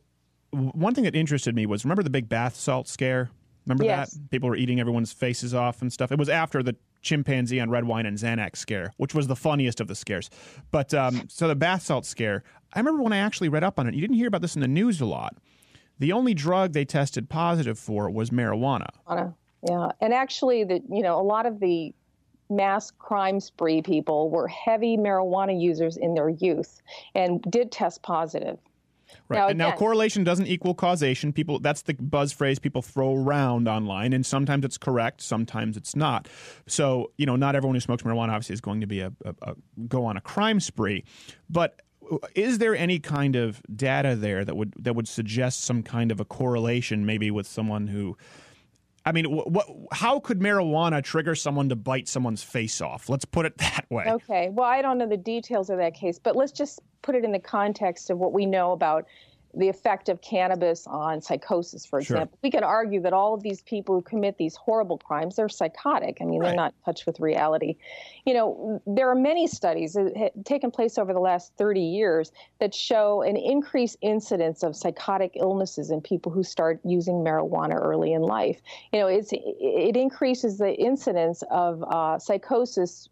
w- 0.51 0.71
one 0.73 0.93
thing 0.93 1.03
that 1.03 1.15
interested 1.15 1.55
me 1.55 1.65
was 1.65 1.83
remember 1.85 2.03
the 2.03 2.09
big 2.09 2.29
bath 2.29 2.55
salt 2.55 2.87
scare? 2.87 3.29
Remember 3.65 3.83
Yes. 3.85 4.11
that? 4.11 4.29
People 4.31 4.49
were 4.49 4.55
eating 4.55 4.79
everyone's 4.79 5.11
faces 5.13 5.53
off 5.53 5.81
and 5.81 5.91
stuff. 5.91 6.11
It 6.11 6.19
was 6.19 6.29
after 6.29 6.61
the 6.61 6.75
chimpanzee 7.01 7.59
on 7.59 7.69
red 7.69 7.85
wine 7.85 8.05
and 8.05 8.17
Xanax 8.17 8.57
scare, 8.57 8.93
which 8.97 9.13
was 9.13 9.27
the 9.27 9.35
funniest 9.35 9.79
of 9.81 9.87
the 9.87 9.95
scares. 9.95 10.29
But 10.71 10.93
um, 10.93 11.23
so 11.29 11.47
the 11.47 11.55
bath 11.55 11.81
salt 11.83 12.05
scare, 12.05 12.43
I 12.73 12.79
remember 12.79 13.01
when 13.03 13.13
I 13.13 13.17
actually 13.17 13.49
read 13.49 13.63
up 13.63 13.79
on 13.79 13.87
it. 13.87 13.93
You 13.93 14.01
didn't 14.01 14.15
hear 14.17 14.27
about 14.27 14.41
this 14.41 14.55
in 14.55 14.61
the 14.61 14.67
news 14.67 14.99
a 15.01 15.05
lot. 15.05 15.37
The 15.99 16.11
only 16.11 16.33
drug 16.33 16.73
they 16.73 16.85
tested 16.85 17.29
positive 17.29 17.77
for 17.77 18.09
was 18.09 18.29
marijuana. 18.31 18.87
Yeah, 19.65 19.91
and 20.01 20.13
actually, 20.13 20.65
the 20.65 20.81
you 20.89 21.01
know 21.03 21.17
a 21.19 21.23
lot 21.23 21.45
of 21.45 21.61
the 21.61 21.93
mass 22.55 22.91
crime 22.91 23.39
spree 23.39 23.81
people 23.81 24.29
were 24.29 24.47
heavy 24.47 24.97
marijuana 24.97 25.59
users 25.59 25.97
in 25.97 26.13
their 26.13 26.29
youth 26.29 26.81
and 27.15 27.41
did 27.43 27.71
test 27.71 28.01
positive. 28.01 28.57
Right. 29.27 29.37
Now, 29.37 29.47
and 29.49 29.57
now 29.57 29.71
correlation 29.71 30.23
doesn't 30.23 30.47
equal 30.47 30.73
causation. 30.73 31.33
People 31.33 31.59
that's 31.59 31.83
the 31.83 31.93
buzz 31.93 32.31
phrase 32.31 32.59
people 32.59 32.81
throw 32.81 33.15
around 33.15 33.67
online 33.67 34.13
and 34.13 34.25
sometimes 34.25 34.65
it's 34.65 34.77
correct, 34.77 35.21
sometimes 35.21 35.77
it's 35.77 35.95
not. 35.95 36.27
So, 36.67 37.11
you 37.17 37.25
know, 37.25 37.35
not 37.35 37.55
everyone 37.55 37.75
who 37.75 37.81
smokes 37.81 38.03
marijuana 38.03 38.29
obviously 38.29 38.53
is 38.53 38.61
going 38.61 38.81
to 38.81 38.87
be 38.87 39.01
a, 39.01 39.11
a, 39.25 39.35
a 39.43 39.55
go 39.87 40.05
on 40.05 40.17
a 40.17 40.21
crime 40.21 40.59
spree. 40.59 41.03
But 41.49 41.81
is 42.35 42.57
there 42.57 42.75
any 42.75 42.99
kind 42.99 43.35
of 43.35 43.61
data 43.75 44.15
there 44.15 44.43
that 44.45 44.55
would 44.55 44.73
that 44.79 44.95
would 44.95 45.07
suggest 45.07 45.63
some 45.63 45.83
kind 45.83 46.11
of 46.11 46.19
a 46.19 46.25
correlation 46.25 47.05
maybe 47.05 47.31
with 47.31 47.47
someone 47.47 47.87
who 47.87 48.17
I 49.05 49.11
mean? 49.11 49.43
How 49.91 50.19
could 50.19 50.39
marijuana 50.39 51.03
trigger 51.03 51.35
someone 51.35 51.69
to 51.69 51.75
bite 51.75 52.07
someone's 52.07 52.43
face 52.43 52.81
off? 52.81 53.09
Let's 53.09 53.25
put 53.25 53.45
it 53.45 53.57
that 53.59 53.85
way. 53.89 54.05
Okay, 54.07 54.49
well, 54.49 54.67
I 54.67 54.81
don't 54.81 54.97
know 54.97 55.07
the 55.07 55.17
details 55.17 55.69
of 55.69 55.77
that 55.77 55.93
case, 55.93 56.19
but 56.19 56.35
let's 56.35 56.51
just 56.51 56.79
put 57.01 57.15
it 57.15 57.25
in 57.25 57.31
the 57.31 57.39
context 57.39 58.09
of 58.09 58.17
what 58.17 58.33
we 58.33 58.45
know 58.45 58.71
about 58.71 59.05
the 59.55 59.69
effect 59.69 60.09
of 60.09 60.21
cannabis 60.21 60.87
on 60.87 61.21
psychosis, 61.21 61.85
for 61.85 62.01
Sure. 62.01 62.17
example. 62.17 62.39
We 62.41 62.49
can 62.49 62.63
argue 62.63 63.01
that 63.01 63.13
all 63.13 63.33
of 63.33 63.43
these 63.43 63.61
people 63.61 63.95
who 63.95 64.01
commit 64.01 64.37
these 64.37 64.55
horrible 64.55 64.97
crimes, 64.97 65.35
they're 65.35 65.49
psychotic. 65.49 66.17
I 66.21 66.25
mean, 66.25 66.39
Right. 66.39 66.47
they're 66.47 66.55
not 66.55 66.73
in 66.73 66.83
touch 66.85 67.05
with 67.05 67.19
reality. 67.19 67.77
You 68.25 68.33
know, 68.33 68.81
there 68.87 69.09
are 69.09 69.15
many 69.15 69.45
studies 69.47 69.93
that 69.93 70.17
have 70.17 70.31
taken 70.43 70.71
place 70.71 70.97
over 70.97 71.13
the 71.13 71.19
last 71.19 71.53
30 71.57 71.81
years 71.81 72.31
that 72.59 72.73
show 72.73 73.21
an 73.21 73.37
increased 73.37 73.97
incidence 74.01 74.63
of 74.63 74.75
psychotic 74.75 75.33
illnesses 75.35 75.91
in 75.91 76.01
people 76.01 76.31
who 76.31 76.41
start 76.43 76.79
using 76.83 77.23
marijuana 77.23 77.75
early 77.75 78.13
in 78.13 78.23
life. 78.23 78.59
You 78.91 78.99
know, 78.99 79.07
it's, 79.07 79.29
it 79.33 79.95
increases 79.95 80.57
the 80.57 80.73
incidence 80.73 81.43
of 81.51 81.83
uh, 81.83 82.17
psychosis 82.17 83.07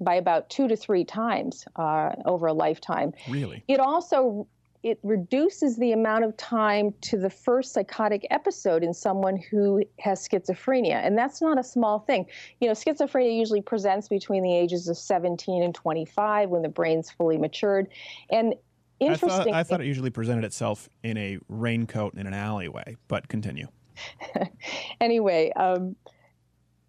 by 0.00 0.14
about 0.14 0.48
two 0.50 0.68
to 0.68 0.76
three 0.76 1.04
times 1.04 1.64
uh, 1.76 2.10
over 2.24 2.46
a 2.46 2.52
lifetime. 2.52 3.12
Really? 3.28 3.64
It 3.68 3.80
also 3.80 4.46
it 4.82 4.98
reduces 5.02 5.76
the 5.76 5.92
amount 5.92 6.24
of 6.24 6.36
time 6.36 6.94
to 7.00 7.16
the 7.16 7.30
first 7.30 7.72
psychotic 7.72 8.26
episode 8.30 8.84
in 8.84 8.94
someone 8.94 9.36
who 9.36 9.82
has 9.98 10.26
schizophrenia, 10.26 11.04
and 11.04 11.18
that's 11.18 11.42
not 11.42 11.58
a 11.58 11.64
small 11.64 11.98
thing. 11.98 12.26
You 12.60 12.68
know, 12.68 12.74
schizophrenia 12.74 13.36
usually 13.36 13.62
presents 13.62 14.08
between 14.08 14.42
the 14.42 14.54
ages 14.54 14.88
of 14.88 14.96
17 14.96 15.62
and 15.62 15.74
25 15.74 16.50
when 16.50 16.62
the 16.62 16.68
brain's 16.68 17.10
fully 17.10 17.38
matured, 17.38 17.88
and 18.30 18.54
I 19.00 19.04
interesting. 19.04 19.28
thought, 19.28 19.48
I 19.48 19.62
thought 19.62 19.80
it 19.80 19.86
usually 19.86 20.10
presented 20.10 20.44
itself 20.44 20.88
in 21.02 21.16
a 21.16 21.38
raincoat 21.48 22.14
in 22.14 22.26
an 22.26 22.34
alleyway, 22.34 22.96
but 23.08 23.28
continue. 23.28 23.68
anyway, 25.00 25.52
um, 25.56 25.96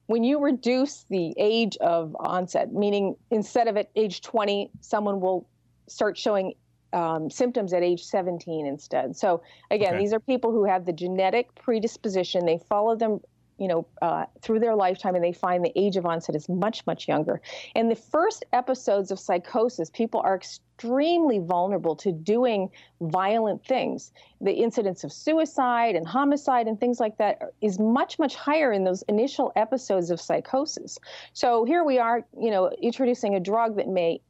when 0.06 0.24
you 0.24 0.40
reduce 0.40 1.06
the 1.10 1.34
age 1.38 1.78
of 1.78 2.16
onset, 2.20 2.74
meaning 2.74 3.16
instead 3.32 3.68
of 3.68 3.78
at 3.78 3.90
age 3.96 4.22
20, 4.22 4.72
someone 4.82 5.20
will 5.20 5.48
start 5.88 6.18
showing 6.18 6.54
um, 6.94 7.30
symptoms 7.30 7.74
at 7.74 7.84
age 7.84 8.04
17 8.04 8.66
instead. 8.66 9.16
So 9.16 9.42
again, 9.72 9.94
Okay. 9.96 10.00
these 10.04 10.14
are 10.14 10.20
people 10.20 10.52
who 10.52 10.66
have 10.66 10.86
the 10.86 10.94
genetic 10.94 11.54
predisposition. 11.56 12.46
They 12.46 12.58
follow 12.58 12.96
them, 12.96 13.20
you 13.58 13.68
know, 13.68 13.86
uh, 14.02 14.26
through 14.42 14.60
their 14.60 14.76
lifetime, 14.76 15.16
and 15.16 15.24
they 15.24 15.34
find 15.34 15.64
the 15.64 15.72
age 15.76 15.98
of 15.98 16.06
onset 16.06 16.36
is 16.36 16.48
much, 16.50 16.86
much 16.88 17.08
younger. 17.08 17.42
And 17.76 17.92
the 17.92 17.96
first 17.96 18.46
episodes 18.54 19.12
of 19.12 19.20
psychosis, 19.20 19.90
people 19.90 20.22
are 20.22 20.36
extremely 20.36 21.40
vulnerable 21.40 21.96
to 21.98 22.12
doing 22.12 22.70
violent 23.02 23.66
things. 23.66 24.12
The 24.40 24.54
incidence 24.54 25.04
of 25.04 25.12
suicide 25.12 25.96
and 25.96 26.08
homicide 26.08 26.68
and 26.68 26.80
things 26.80 27.00
like 27.02 27.18
that 27.18 27.42
is 27.62 27.80
much, 27.80 28.18
much 28.18 28.36
higher 28.36 28.72
in 28.72 28.86
those 28.86 29.04
initial 29.10 29.52
episodes 29.58 30.10
of 30.10 30.22
psychosis. 30.22 30.98
So 31.34 31.66
here 31.66 31.84
we 31.84 32.00
are, 32.00 32.26
you 32.40 32.50
know, 32.50 32.72
introducing 32.82 33.36
a 33.36 33.40
drug 33.42 33.76
that 33.76 33.90
may 33.90 34.22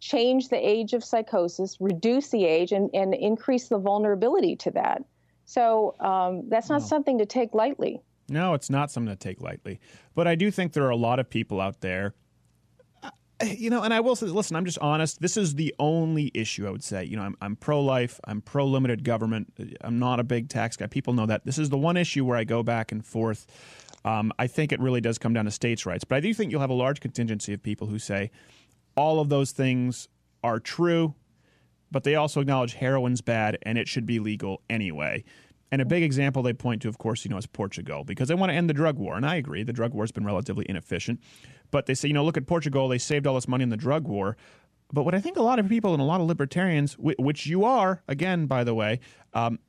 change 0.00 0.48
the 0.48 0.56
age 0.56 0.94
of 0.94 1.04
psychosis, 1.04 1.76
reduce 1.80 2.30
the 2.30 2.44
age, 2.44 2.72
and, 2.72 2.90
and 2.94 3.14
increase 3.14 3.68
the 3.68 3.78
vulnerability 3.78 4.56
to 4.56 4.70
that. 4.72 5.04
So 5.44 5.94
um, 6.00 6.48
that's 6.48 6.68
not 6.68 6.82
something 6.82 7.18
to 7.18 7.26
take 7.26 7.54
lightly. 7.54 8.00
No, 8.28 8.54
it's 8.54 8.70
not 8.70 8.90
something 8.90 9.12
to 9.12 9.18
take 9.18 9.40
lightly. 9.40 9.80
But 10.14 10.26
I 10.26 10.36
do 10.36 10.50
think 10.50 10.72
there 10.72 10.84
are 10.84 10.90
a 10.90 10.96
lot 10.96 11.18
of 11.18 11.28
people 11.28 11.60
out 11.60 11.80
there. 11.80 12.14
you 13.42 13.68
know, 13.68 13.82
and 13.82 13.92
I 13.92 14.00
will 14.00 14.14
say, 14.14 14.26
listen, 14.26 14.56
I'm 14.56 14.64
just 14.64 14.78
honest. 14.78 15.20
This 15.20 15.36
is 15.36 15.56
the 15.56 15.74
only 15.78 16.30
issue 16.34 16.66
I 16.66 16.70
would 16.70 16.84
say. 16.84 17.04
You 17.04 17.16
know, 17.16 17.22
I'm, 17.22 17.36
I'm 17.42 17.56
pro 17.56 17.80
life, 17.80 18.20
I'm 18.24 18.40
pro 18.40 18.66
limited 18.66 19.04
government. 19.04 19.52
I'm 19.80 19.98
not 19.98 20.20
a 20.20 20.24
big 20.24 20.48
tax 20.48 20.76
guy. 20.76 20.86
People 20.86 21.14
know 21.14 21.26
that. 21.26 21.44
This 21.44 21.58
is 21.58 21.68
the 21.68 21.78
one 21.78 21.96
issue 21.96 22.24
where 22.24 22.36
I 22.36 22.44
go 22.44 22.62
back 22.62 22.92
and 22.92 23.04
forth. 23.04 23.46
Um, 24.04 24.32
I 24.38 24.46
think 24.46 24.72
it 24.72 24.80
really 24.80 25.00
does 25.00 25.18
come 25.18 25.34
down 25.34 25.44
to 25.44 25.50
states' 25.50 25.84
rights. 25.84 26.04
But 26.04 26.16
I 26.16 26.20
do 26.20 26.32
think 26.32 26.52
you'll 26.52 26.60
have 26.60 26.70
a 26.70 26.74
large 26.74 27.00
contingency 27.00 27.52
of 27.52 27.62
people 27.62 27.86
who 27.86 27.98
say 27.98 28.30
all 28.96 29.20
of 29.20 29.28
those 29.28 29.52
things 29.52 30.08
are 30.42 30.58
true, 30.58 31.14
but 31.90 32.04
they 32.04 32.14
also 32.14 32.40
acknowledge 32.40 32.74
heroin's 32.74 33.20
bad 33.20 33.58
and 33.62 33.78
it 33.78 33.88
should 33.88 34.06
be 34.06 34.18
legal 34.18 34.62
anyway. 34.70 35.24
And 35.72 35.80
a 35.80 35.84
big 35.84 36.02
example 36.02 36.42
they 36.42 36.52
point 36.52 36.82
to, 36.82 36.88
of 36.88 36.98
course, 36.98 37.24
you 37.24 37.30
know, 37.30 37.36
is 37.36 37.46
Portugal 37.46 38.04
because 38.04 38.28
they 38.28 38.34
want 38.34 38.50
to 38.50 38.56
end 38.56 38.68
the 38.68 38.74
drug 38.74 38.98
war. 38.98 39.16
And 39.16 39.24
I 39.24 39.36
agree, 39.36 39.62
the 39.62 39.72
drug 39.72 39.94
war 39.94 40.02
has 40.02 40.10
been 40.10 40.24
relatively 40.24 40.66
inefficient. 40.68 41.20
But 41.70 41.86
they 41.86 41.94
say, 41.94 42.08
you 42.08 42.14
know, 42.14 42.24
look 42.24 42.36
at 42.36 42.46
Portugal, 42.46 42.88
they 42.88 42.98
saved 42.98 43.26
all 43.26 43.36
this 43.36 43.46
money 43.46 43.62
in 43.62 43.68
the 43.68 43.76
drug 43.76 44.08
war. 44.08 44.36
But 44.92 45.04
what 45.04 45.14
I 45.14 45.20
think 45.20 45.36
a 45.36 45.42
lot 45.42 45.60
of 45.60 45.68
people 45.68 45.92
and 45.92 46.02
a 46.02 46.04
lot 46.04 46.20
of 46.20 46.26
libertarians, 46.26 46.96
which 46.98 47.46
you 47.46 47.64
are, 47.64 48.02
again, 48.08 48.46
by 48.46 48.64
the 48.64 48.74
way, 48.74 48.98
um, 49.34 49.60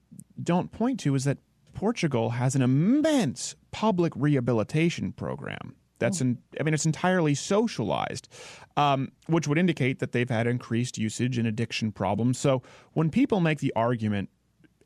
don't 0.41 0.71
point 0.71 0.99
to 1.01 1.13
is 1.13 1.25
that 1.25 1.37
Portugal 1.73 2.31
has 2.31 2.55
an 2.55 2.63
immense 2.63 3.55
public 3.71 4.13
rehabilitation 4.15 5.11
program. 5.11 5.75
That's 6.01 6.19
in, 6.19 6.37
I 6.59 6.63
mean, 6.63 6.73
it's 6.73 6.85
entirely 6.85 7.35
socialized, 7.35 8.27
um, 8.75 9.11
which 9.27 9.47
would 9.47 9.57
indicate 9.57 9.99
that 9.99 10.11
they've 10.11 10.29
had 10.29 10.47
increased 10.47 10.97
usage 10.97 11.37
and 11.37 11.47
addiction 11.47 11.91
problems. 11.91 12.39
So 12.39 12.63
when 12.93 13.09
people 13.09 13.39
make 13.39 13.59
the 13.59 13.71
argument 13.75 14.29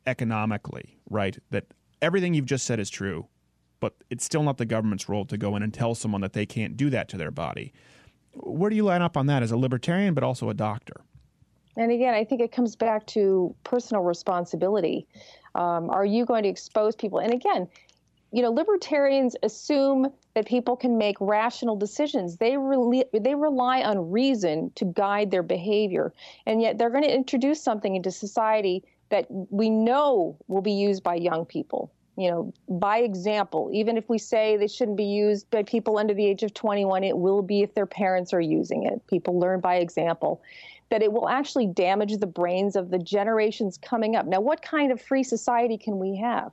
economically, 0.05 0.99
right, 1.09 1.37
that 1.49 1.65
everything 2.01 2.33
you've 2.33 2.45
just 2.45 2.65
said 2.65 2.79
is 2.79 2.89
true, 2.89 3.27
but 3.79 3.93
it's 4.09 4.25
still 4.25 4.43
not 4.43 4.57
the 4.57 4.65
government's 4.65 5.09
role 5.09 5.25
to 5.25 5.37
go 5.37 5.55
in 5.55 5.63
and 5.63 5.73
tell 5.73 5.95
someone 5.95 6.21
that 6.21 6.33
they 6.33 6.45
can't 6.45 6.75
do 6.75 6.89
that 6.89 7.07
to 7.09 7.17
their 7.17 7.31
body. 7.31 7.73
Where 8.33 8.69
do 8.69 8.75
you 8.75 8.83
line 8.83 9.01
up 9.01 9.15
on 9.15 9.27
that 9.27 9.41
as 9.41 9.51
a 9.51 9.57
libertarian, 9.57 10.13
but 10.13 10.23
also 10.23 10.49
a 10.49 10.53
doctor? 10.53 11.01
And 11.77 11.91
again, 11.91 12.13
I 12.13 12.23
think 12.23 12.41
it 12.41 12.51
comes 12.51 12.75
back 12.75 13.05
to 13.07 13.53
personal 13.63 14.03
responsibility. 14.03 15.07
Um, 15.55 15.89
are 15.89 16.05
you 16.05 16.25
going 16.25 16.43
to 16.43 16.49
expose 16.49 16.95
people? 16.95 17.19
And 17.19 17.33
again, 17.33 17.67
you 18.35 18.41
know, 18.41 18.51
libertarians 18.51 19.37
assume 19.43 20.11
that 20.33 20.45
people 20.45 20.75
can 20.75 20.97
make 20.97 21.15
rational 21.21 21.77
decisions. 21.77 22.35
They 22.35 22.57
they 23.13 23.33
rely 23.33 23.81
on 23.81 24.11
reason 24.11 24.73
to 24.75 24.83
guide 24.83 25.31
their 25.31 25.41
behavior, 25.41 26.11
and 26.45 26.61
yet 26.61 26.77
they're 26.77 26.89
going 26.89 27.05
to 27.05 27.15
introduce 27.15 27.63
something 27.63 27.95
into 27.95 28.11
society 28.11 28.83
that 29.07 29.25
we 29.29 29.69
know 29.69 30.35
will 30.49 30.61
be 30.61 30.73
used 30.73 31.01
by 31.01 31.15
young 31.15 31.45
people. 31.45 31.93
You 32.17 32.29
know, 32.29 32.53
by 32.67 32.97
example, 32.97 33.69
even 33.71 33.95
if 33.95 34.09
we 34.09 34.17
say 34.17 34.57
they 34.57 34.67
shouldn't 34.67 34.97
be 34.97 35.05
used 35.05 35.49
by 35.49 35.63
people 35.63 35.97
under 35.97 36.13
the 36.13 36.25
age 36.25 36.43
of 36.43 36.53
21, 36.53 37.05
it 37.05 37.17
will 37.17 37.41
be 37.41 37.61
if 37.61 37.73
their 37.73 37.85
parents 37.85 38.33
are 38.33 38.41
using 38.41 38.83
it. 38.85 39.07
People 39.07 39.39
learn 39.39 39.61
by 39.61 39.75
example. 39.75 40.41
That 40.89 41.01
it 41.01 41.13
will 41.13 41.29
actually 41.29 41.67
damage 41.67 42.17
the 42.17 42.27
brains 42.27 42.75
of 42.75 42.89
the 42.89 42.99
generations 42.99 43.77
coming 43.77 44.17
up. 44.17 44.25
Now, 44.25 44.41
what 44.41 44.61
kind 44.61 44.91
of 44.91 45.01
free 45.01 45.23
society 45.23 45.77
can 45.77 45.99
we 45.99 46.17
have? 46.17 46.51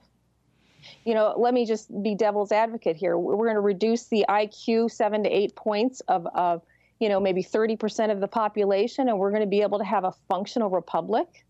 You 1.04 1.14
know, 1.14 1.34
let 1.36 1.54
me 1.54 1.64
just 1.66 1.90
be 2.02 2.14
devil's 2.14 2.52
advocate 2.52 2.96
here. 2.96 3.16
We're 3.18 3.36
going 3.36 3.54
to 3.54 3.60
reduce 3.60 4.04
the 4.06 4.24
IQ 4.28 4.90
seven 4.90 5.22
to 5.24 5.30
eight 5.30 5.54
points 5.56 6.00
of, 6.08 6.26
of 6.34 6.62
you 7.00 7.08
know, 7.08 7.18
maybe 7.20 7.42
30% 7.42 8.10
of 8.10 8.20
the 8.20 8.28
population, 8.28 9.08
and 9.08 9.18
we're 9.18 9.30
going 9.30 9.42
to 9.42 9.48
be 9.48 9.62
able 9.62 9.78
to 9.78 9.84
have 9.84 10.04
a 10.04 10.12
functional 10.28 10.70
republic. 10.70 11.44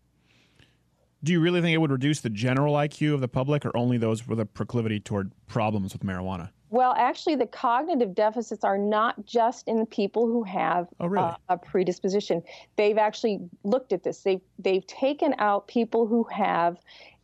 Do 1.23 1.31
you 1.31 1.39
really 1.39 1.61
think 1.61 1.73
it 1.73 1.77
would 1.77 1.91
reduce 1.91 2.19
the 2.19 2.29
general 2.29 2.73
IQ 2.73 3.13
of 3.13 3.21
the 3.21 3.29
public 3.29 3.65
or 3.65 3.75
only 3.77 3.97
those 3.97 4.27
with 4.27 4.39
a 4.39 4.45
proclivity 4.45 4.99
toward 4.99 5.31
problems 5.47 5.93
with 5.93 6.03
marijuana? 6.03 6.49
Well, 6.69 6.95
actually, 6.97 7.35
the 7.35 7.45
cognitive 7.45 8.15
deficits 8.15 8.63
are 8.63 8.79
not 8.79 9.25
just 9.25 9.67
in 9.67 9.77
the 9.77 9.85
people 9.85 10.25
who 10.25 10.43
have 10.43 10.87
Oh, 10.99 11.05
really? 11.05 11.27
uh, 11.27 11.35
a 11.49 11.57
predisposition. 11.57 12.41
They've 12.77 12.97
actually 12.97 13.39
looked 13.63 13.93
at 13.93 14.01
this. 14.03 14.21
They've 14.23 14.41
they've 14.57 14.85
taken 14.87 15.35
out 15.37 15.67
people 15.67 16.07
who 16.07 16.23
have 16.23 16.77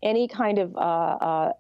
any 0.04 0.28
kind 0.28 0.60
of 0.60 0.76
uh, 0.76 0.80
uh, 0.80 1.54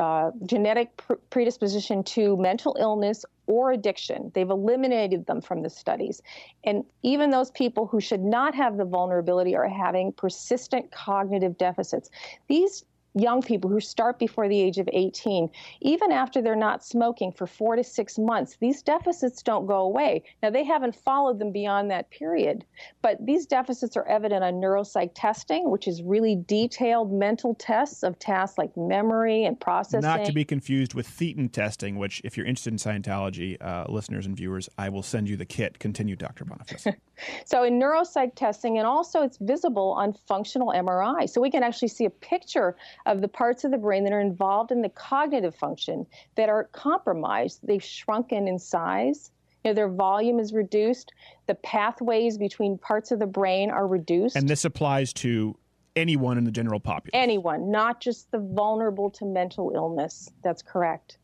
uh, 0.00 0.30
genetic 0.46 0.96
pr- 0.96 1.14
predisposition 1.28 2.02
to 2.02 2.36
mental 2.38 2.74
illness 2.80 3.24
or 3.46 3.72
addiction. 3.72 4.32
They've 4.34 4.48
eliminated 4.48 5.26
them 5.26 5.40
from 5.42 5.62
the 5.62 5.68
studies. 5.68 6.22
And 6.64 6.84
even 7.02 7.30
those 7.30 7.50
people 7.50 7.86
who 7.86 8.00
should 8.00 8.22
not 8.22 8.54
have 8.54 8.78
the 8.78 8.84
vulnerability 8.84 9.54
are 9.54 9.68
having 9.68 10.12
persistent 10.12 10.90
cognitive 10.90 11.58
deficits. 11.58 12.10
These 12.48 12.84
young 13.14 13.42
people 13.42 13.70
who 13.70 13.80
start 13.80 14.18
before 14.18 14.48
the 14.48 14.60
age 14.60 14.78
of 14.78 14.88
18, 14.92 15.48
even 15.80 16.12
after 16.12 16.40
they're 16.40 16.56
not 16.56 16.84
smoking 16.84 17.32
for 17.32 17.46
four 17.46 17.76
to 17.76 17.84
six 17.84 18.18
months, 18.18 18.56
these 18.60 18.82
deficits 18.82 19.42
don't 19.42 19.66
go 19.66 19.78
away. 19.78 20.22
Now, 20.42 20.50
they 20.50 20.64
haven't 20.64 20.94
followed 20.94 21.38
them 21.38 21.52
beyond 21.52 21.90
that 21.90 22.10
period, 22.10 22.64
but 23.02 23.24
these 23.24 23.46
deficits 23.46 23.96
are 23.96 24.06
evident 24.06 24.44
on 24.44 24.54
neuropsych 24.54 25.10
testing, 25.14 25.70
which 25.70 25.88
is 25.88 26.02
really 26.02 26.36
detailed 26.46 27.12
mental 27.12 27.54
tests 27.54 28.02
of 28.02 28.18
tasks 28.18 28.58
like 28.58 28.76
memory 28.76 29.44
and 29.44 29.58
processing. 29.58 30.00
Not 30.00 30.24
to 30.24 30.32
be 30.32 30.44
confused 30.44 30.94
with 30.94 31.08
thetan 31.08 31.50
testing, 31.50 31.98
which, 31.98 32.20
if 32.24 32.36
you're 32.36 32.46
interested 32.46 32.72
in 32.72 32.78
Scientology, 32.78 33.56
uh, 33.60 33.86
listeners 33.88 34.26
and 34.26 34.36
viewers, 34.36 34.68
I 34.78 34.88
will 34.88 35.02
send 35.02 35.28
you 35.28 35.36
the 35.36 35.46
kit. 35.46 35.78
Continue, 35.78 36.16
Dr. 36.16 36.44
Boniface. 36.44 36.86
So 37.44 37.64
in 37.64 37.78
neuropsych 37.78 38.34
testing, 38.34 38.78
and 38.78 38.86
also 38.86 39.22
it's 39.22 39.38
visible 39.38 39.92
on 39.92 40.14
functional 40.26 40.68
MRI. 40.68 41.28
So 41.28 41.40
we 41.40 41.50
can 41.50 41.62
actually 41.62 41.88
see 41.88 42.04
a 42.04 42.10
picture 42.10 42.76
of 43.06 43.20
the 43.20 43.28
parts 43.28 43.64
of 43.64 43.70
the 43.70 43.78
brain 43.78 44.04
that 44.04 44.12
are 44.12 44.20
involved 44.20 44.70
in 44.70 44.82
the 44.82 44.88
cognitive 44.88 45.54
function 45.54 46.06
that 46.36 46.48
are 46.48 46.64
compromised. 46.72 47.60
They've 47.62 47.82
shrunken 47.82 48.48
in 48.48 48.58
size. 48.58 49.30
You 49.64 49.70
know, 49.70 49.74
their 49.74 49.88
volume 49.88 50.38
is 50.38 50.52
reduced. 50.52 51.12
The 51.46 51.54
pathways 51.56 52.38
between 52.38 52.78
parts 52.78 53.10
of 53.10 53.18
the 53.18 53.26
brain 53.26 53.70
are 53.70 53.86
reduced. 53.86 54.36
and 54.36 54.48
this 54.48 54.64
applies 54.64 55.12
to 55.14 55.56
anyone 55.96 56.38
in 56.38 56.44
the 56.44 56.50
general 56.50 56.80
population. 56.80 57.20
Anyone, 57.20 57.70
not 57.70 58.00
just 58.00 58.30
the 58.30 58.38
vulnerable 58.38 59.10
to 59.10 59.24
mental 59.24 59.72
illness. 59.74 60.30
That's 60.42 60.62
correct. 60.62 61.18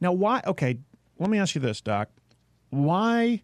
Now, 0.00 0.12
why? 0.12 0.42
Okay, 0.46 0.78
let 1.18 1.30
me 1.30 1.38
ask 1.38 1.54
you 1.54 1.60
this, 1.60 1.80
Doc. 1.80 2.08
Why 2.70 3.42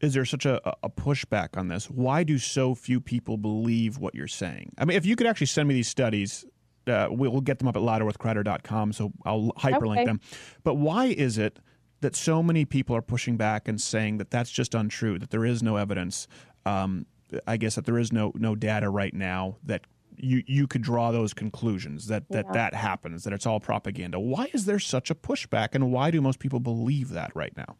is 0.00 0.14
there 0.14 0.24
such 0.24 0.46
a, 0.46 0.60
a 0.82 0.90
pushback 0.90 1.56
on 1.56 1.68
this? 1.68 1.90
Why 1.90 2.24
do 2.24 2.38
so 2.38 2.74
few 2.74 3.00
people 3.00 3.36
believe 3.36 3.98
what 3.98 4.14
you're 4.14 4.28
saying? 4.28 4.72
I 4.78 4.84
mean, 4.84 4.96
if 4.96 5.06
you 5.06 5.16
could 5.16 5.26
actually 5.26 5.46
send 5.48 5.68
me 5.68 5.74
these 5.74 5.88
studies, 5.88 6.44
uh, 6.86 7.08
we'll, 7.10 7.40
get 7.40 7.58
them 7.58 7.68
up 7.68 7.76
at 7.76 7.82
louderwithcrowder.com, 7.82 8.92
so 8.92 9.12
I'll 9.24 9.52
hyperlink 9.58 9.98
Okay. 9.98 10.04
them. 10.04 10.20
But 10.62 10.74
why 10.74 11.06
is 11.06 11.38
it 11.38 11.60
that 12.00 12.14
so 12.14 12.42
many 12.42 12.64
people 12.64 12.94
are 12.94 13.02
pushing 13.02 13.36
back 13.36 13.68
and 13.68 13.80
saying 13.80 14.18
that 14.18 14.30
that's 14.30 14.50
just 14.50 14.74
untrue, 14.74 15.18
that 15.18 15.30
there 15.30 15.44
is 15.44 15.62
no 15.62 15.76
evidence? 15.76 16.28
Um, 16.66 17.06
I 17.46 17.56
guess 17.56 17.74
that 17.74 17.84
there 17.84 17.98
is 17.98 18.12
no 18.12 18.32
no 18.34 18.54
data 18.54 18.88
right 18.90 19.14
now 19.14 19.56
that 19.64 19.86
you 20.16 20.42
you 20.46 20.66
could 20.66 20.82
draw 20.82 21.10
those 21.10 21.34
conclusions 21.34 22.06
that 22.06 22.28
that 22.30 22.52
that 22.52 22.74
happens 22.74 23.24
that 23.24 23.32
it's 23.32 23.46
all 23.46 23.60
propaganda. 23.60 24.20
Why 24.20 24.48
is 24.52 24.66
there 24.66 24.78
such 24.78 25.10
a 25.10 25.14
pushback, 25.14 25.70
and 25.72 25.90
why 25.90 26.10
do 26.10 26.20
most 26.20 26.38
people 26.38 26.60
believe 26.60 27.10
that 27.10 27.32
right 27.34 27.56
now? 27.56 27.76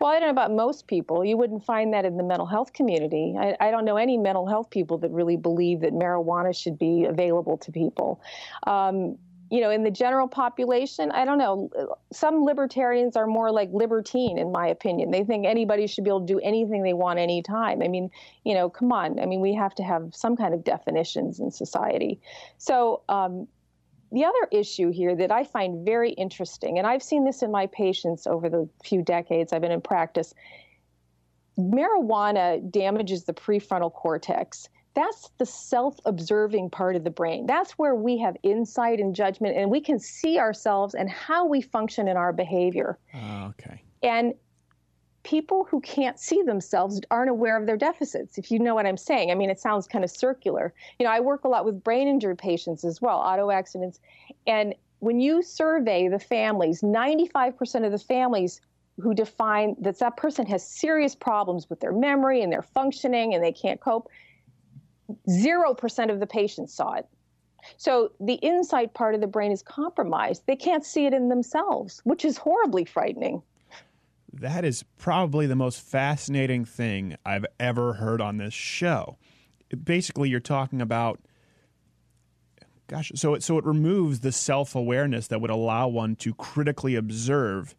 Well, 0.00 0.10
I 0.10 0.18
don't 0.18 0.28
know 0.28 0.42
about 0.42 0.52
most 0.52 0.86
people. 0.86 1.24
You 1.24 1.36
wouldn't 1.36 1.64
find 1.64 1.92
that 1.94 2.04
in 2.04 2.16
the 2.16 2.22
mental 2.22 2.46
health 2.46 2.72
community. 2.72 3.36
I, 3.38 3.56
I 3.60 3.70
don't 3.70 3.84
know 3.84 3.96
any 3.96 4.18
mental 4.18 4.46
health 4.46 4.70
people 4.70 4.98
that 4.98 5.10
really 5.10 5.36
believe 5.36 5.80
that 5.80 5.92
marijuana 5.92 6.54
should 6.54 6.78
be 6.78 7.04
available 7.04 7.56
to 7.58 7.72
people. 7.72 8.20
Um, 8.66 9.16
you 9.50 9.60
know, 9.60 9.70
in 9.70 9.84
the 9.84 9.90
general 9.90 10.26
population, 10.26 11.10
I 11.12 11.24
don't 11.24 11.38
know. 11.38 11.70
Some 12.12 12.44
libertarians 12.44 13.14
are 13.14 13.26
more 13.26 13.52
like 13.52 13.70
libertine, 13.72 14.38
in 14.38 14.50
my 14.50 14.66
opinion. 14.66 15.10
They 15.10 15.22
think 15.22 15.46
anybody 15.46 15.86
should 15.86 16.02
be 16.02 16.10
able 16.10 16.26
to 16.26 16.26
do 16.26 16.40
anything 16.40 16.82
they 16.82 16.92
want 16.92 17.18
anytime. 17.18 17.82
I 17.82 17.88
mean, 17.88 18.10
you 18.44 18.54
know, 18.54 18.68
come 18.68 18.90
on. 18.90 19.20
I 19.20 19.26
mean, 19.26 19.40
we 19.40 19.54
have 19.54 19.74
to 19.76 19.82
have 19.82 20.14
some 20.14 20.36
kind 20.36 20.54
of 20.54 20.64
definitions 20.64 21.40
in 21.40 21.50
society. 21.50 22.20
So, 22.58 23.02
um, 23.08 23.46
the 24.14 24.24
other 24.24 24.48
issue 24.52 24.90
here 24.90 25.14
that 25.16 25.32
I 25.32 25.44
find 25.44 25.84
very 25.84 26.12
interesting, 26.12 26.78
and 26.78 26.86
I've 26.86 27.02
seen 27.02 27.24
this 27.24 27.42
in 27.42 27.50
my 27.50 27.66
patients 27.66 28.26
over 28.26 28.48
the 28.48 28.68
few 28.84 29.02
decades 29.02 29.52
I've 29.52 29.60
been 29.60 29.72
in 29.72 29.80
practice, 29.80 30.32
marijuana 31.58 32.70
damages 32.70 33.24
the 33.24 33.34
prefrontal 33.34 33.92
cortex. 33.92 34.68
That's 34.94 35.30
the 35.38 35.46
self 35.46 35.98
observing 36.04 36.70
part 36.70 36.94
of 36.94 37.02
the 37.02 37.10
brain. 37.10 37.46
That's 37.46 37.72
where 37.72 37.96
we 37.96 38.16
have 38.18 38.36
insight 38.44 39.00
and 39.00 39.14
judgment, 39.14 39.56
and 39.56 39.68
we 39.68 39.80
can 39.80 39.98
see 39.98 40.38
ourselves 40.38 40.94
and 40.94 41.10
how 41.10 41.46
we 41.46 41.60
function 41.60 42.06
in 42.06 42.16
our 42.16 42.32
behavior. 42.32 42.98
Uh, 43.12 43.50
okay. 43.50 43.82
And 44.04 44.34
people 45.24 45.64
who 45.64 45.80
can't 45.80 46.20
see 46.20 46.42
themselves 46.42 47.00
aren't 47.10 47.30
aware 47.30 47.58
of 47.58 47.66
their 47.66 47.76
deficits, 47.76 48.38
if 48.38 48.50
you 48.50 48.58
know 48.58 48.74
what 48.74 48.86
I'm 48.86 48.96
saying. 48.96 49.30
I 49.30 49.34
mean, 49.34 49.50
it 49.50 49.58
sounds 49.58 49.88
kind 49.88 50.04
of 50.04 50.10
circular. 50.10 50.72
You 50.98 51.04
know, 51.04 51.12
I 51.12 51.20
work 51.20 51.44
a 51.44 51.48
lot 51.48 51.64
with 51.64 51.82
brain 51.82 52.06
injury 52.06 52.36
patients 52.36 52.84
as 52.84 53.02
well, 53.02 53.18
auto 53.18 53.50
accidents. 53.50 53.98
And 54.46 54.74
when 55.00 55.20
you 55.20 55.42
survey 55.42 56.08
the 56.08 56.18
families, 56.18 56.82
95% 56.82 57.84
of 57.84 57.90
the 57.90 57.98
families 57.98 58.60
who 59.00 59.14
define 59.14 59.74
that 59.80 59.98
that 59.98 60.16
person 60.16 60.46
has 60.46 60.66
serious 60.66 61.14
problems 61.14 61.68
with 61.68 61.80
their 61.80 61.92
memory 61.92 62.42
and 62.42 62.52
their 62.52 62.62
functioning 62.62 63.34
and 63.34 63.42
they 63.42 63.52
can't 63.52 63.80
cope, 63.80 64.08
0% 65.28 66.12
of 66.12 66.20
the 66.20 66.26
patients 66.26 66.72
saw 66.72 66.94
it. 66.94 67.06
So 67.78 68.12
the 68.20 68.34
insight 68.34 68.94
part 68.94 69.14
of 69.14 69.20
the 69.20 69.26
brain 69.26 69.50
is 69.50 69.62
compromised. 69.62 70.42
They 70.46 70.56
can't 70.56 70.84
see 70.84 71.06
it 71.06 71.14
in 71.14 71.28
themselves, 71.28 72.00
which 72.04 72.24
is 72.24 72.36
horribly 72.36 72.84
frightening. 72.84 73.42
That 74.40 74.64
is 74.64 74.82
probably 74.98 75.46
the 75.46 75.56
most 75.56 75.80
fascinating 75.80 76.64
thing 76.64 77.16
I've 77.24 77.46
ever 77.60 77.94
heard 77.94 78.20
on 78.20 78.38
this 78.38 78.54
show. 78.54 79.16
Basically, 79.82 80.28
you're 80.28 80.40
talking 80.40 80.80
about 80.80 81.20
gosh, 82.88 83.12
so 83.14 83.34
it 83.34 83.42
so 83.42 83.58
it 83.58 83.64
removes 83.64 84.20
the 84.20 84.32
self-awareness 84.32 85.28
that 85.28 85.40
would 85.40 85.50
allow 85.50 85.88
one 85.88 86.16
to 86.16 86.34
critically 86.34 86.96
observe 86.96 87.74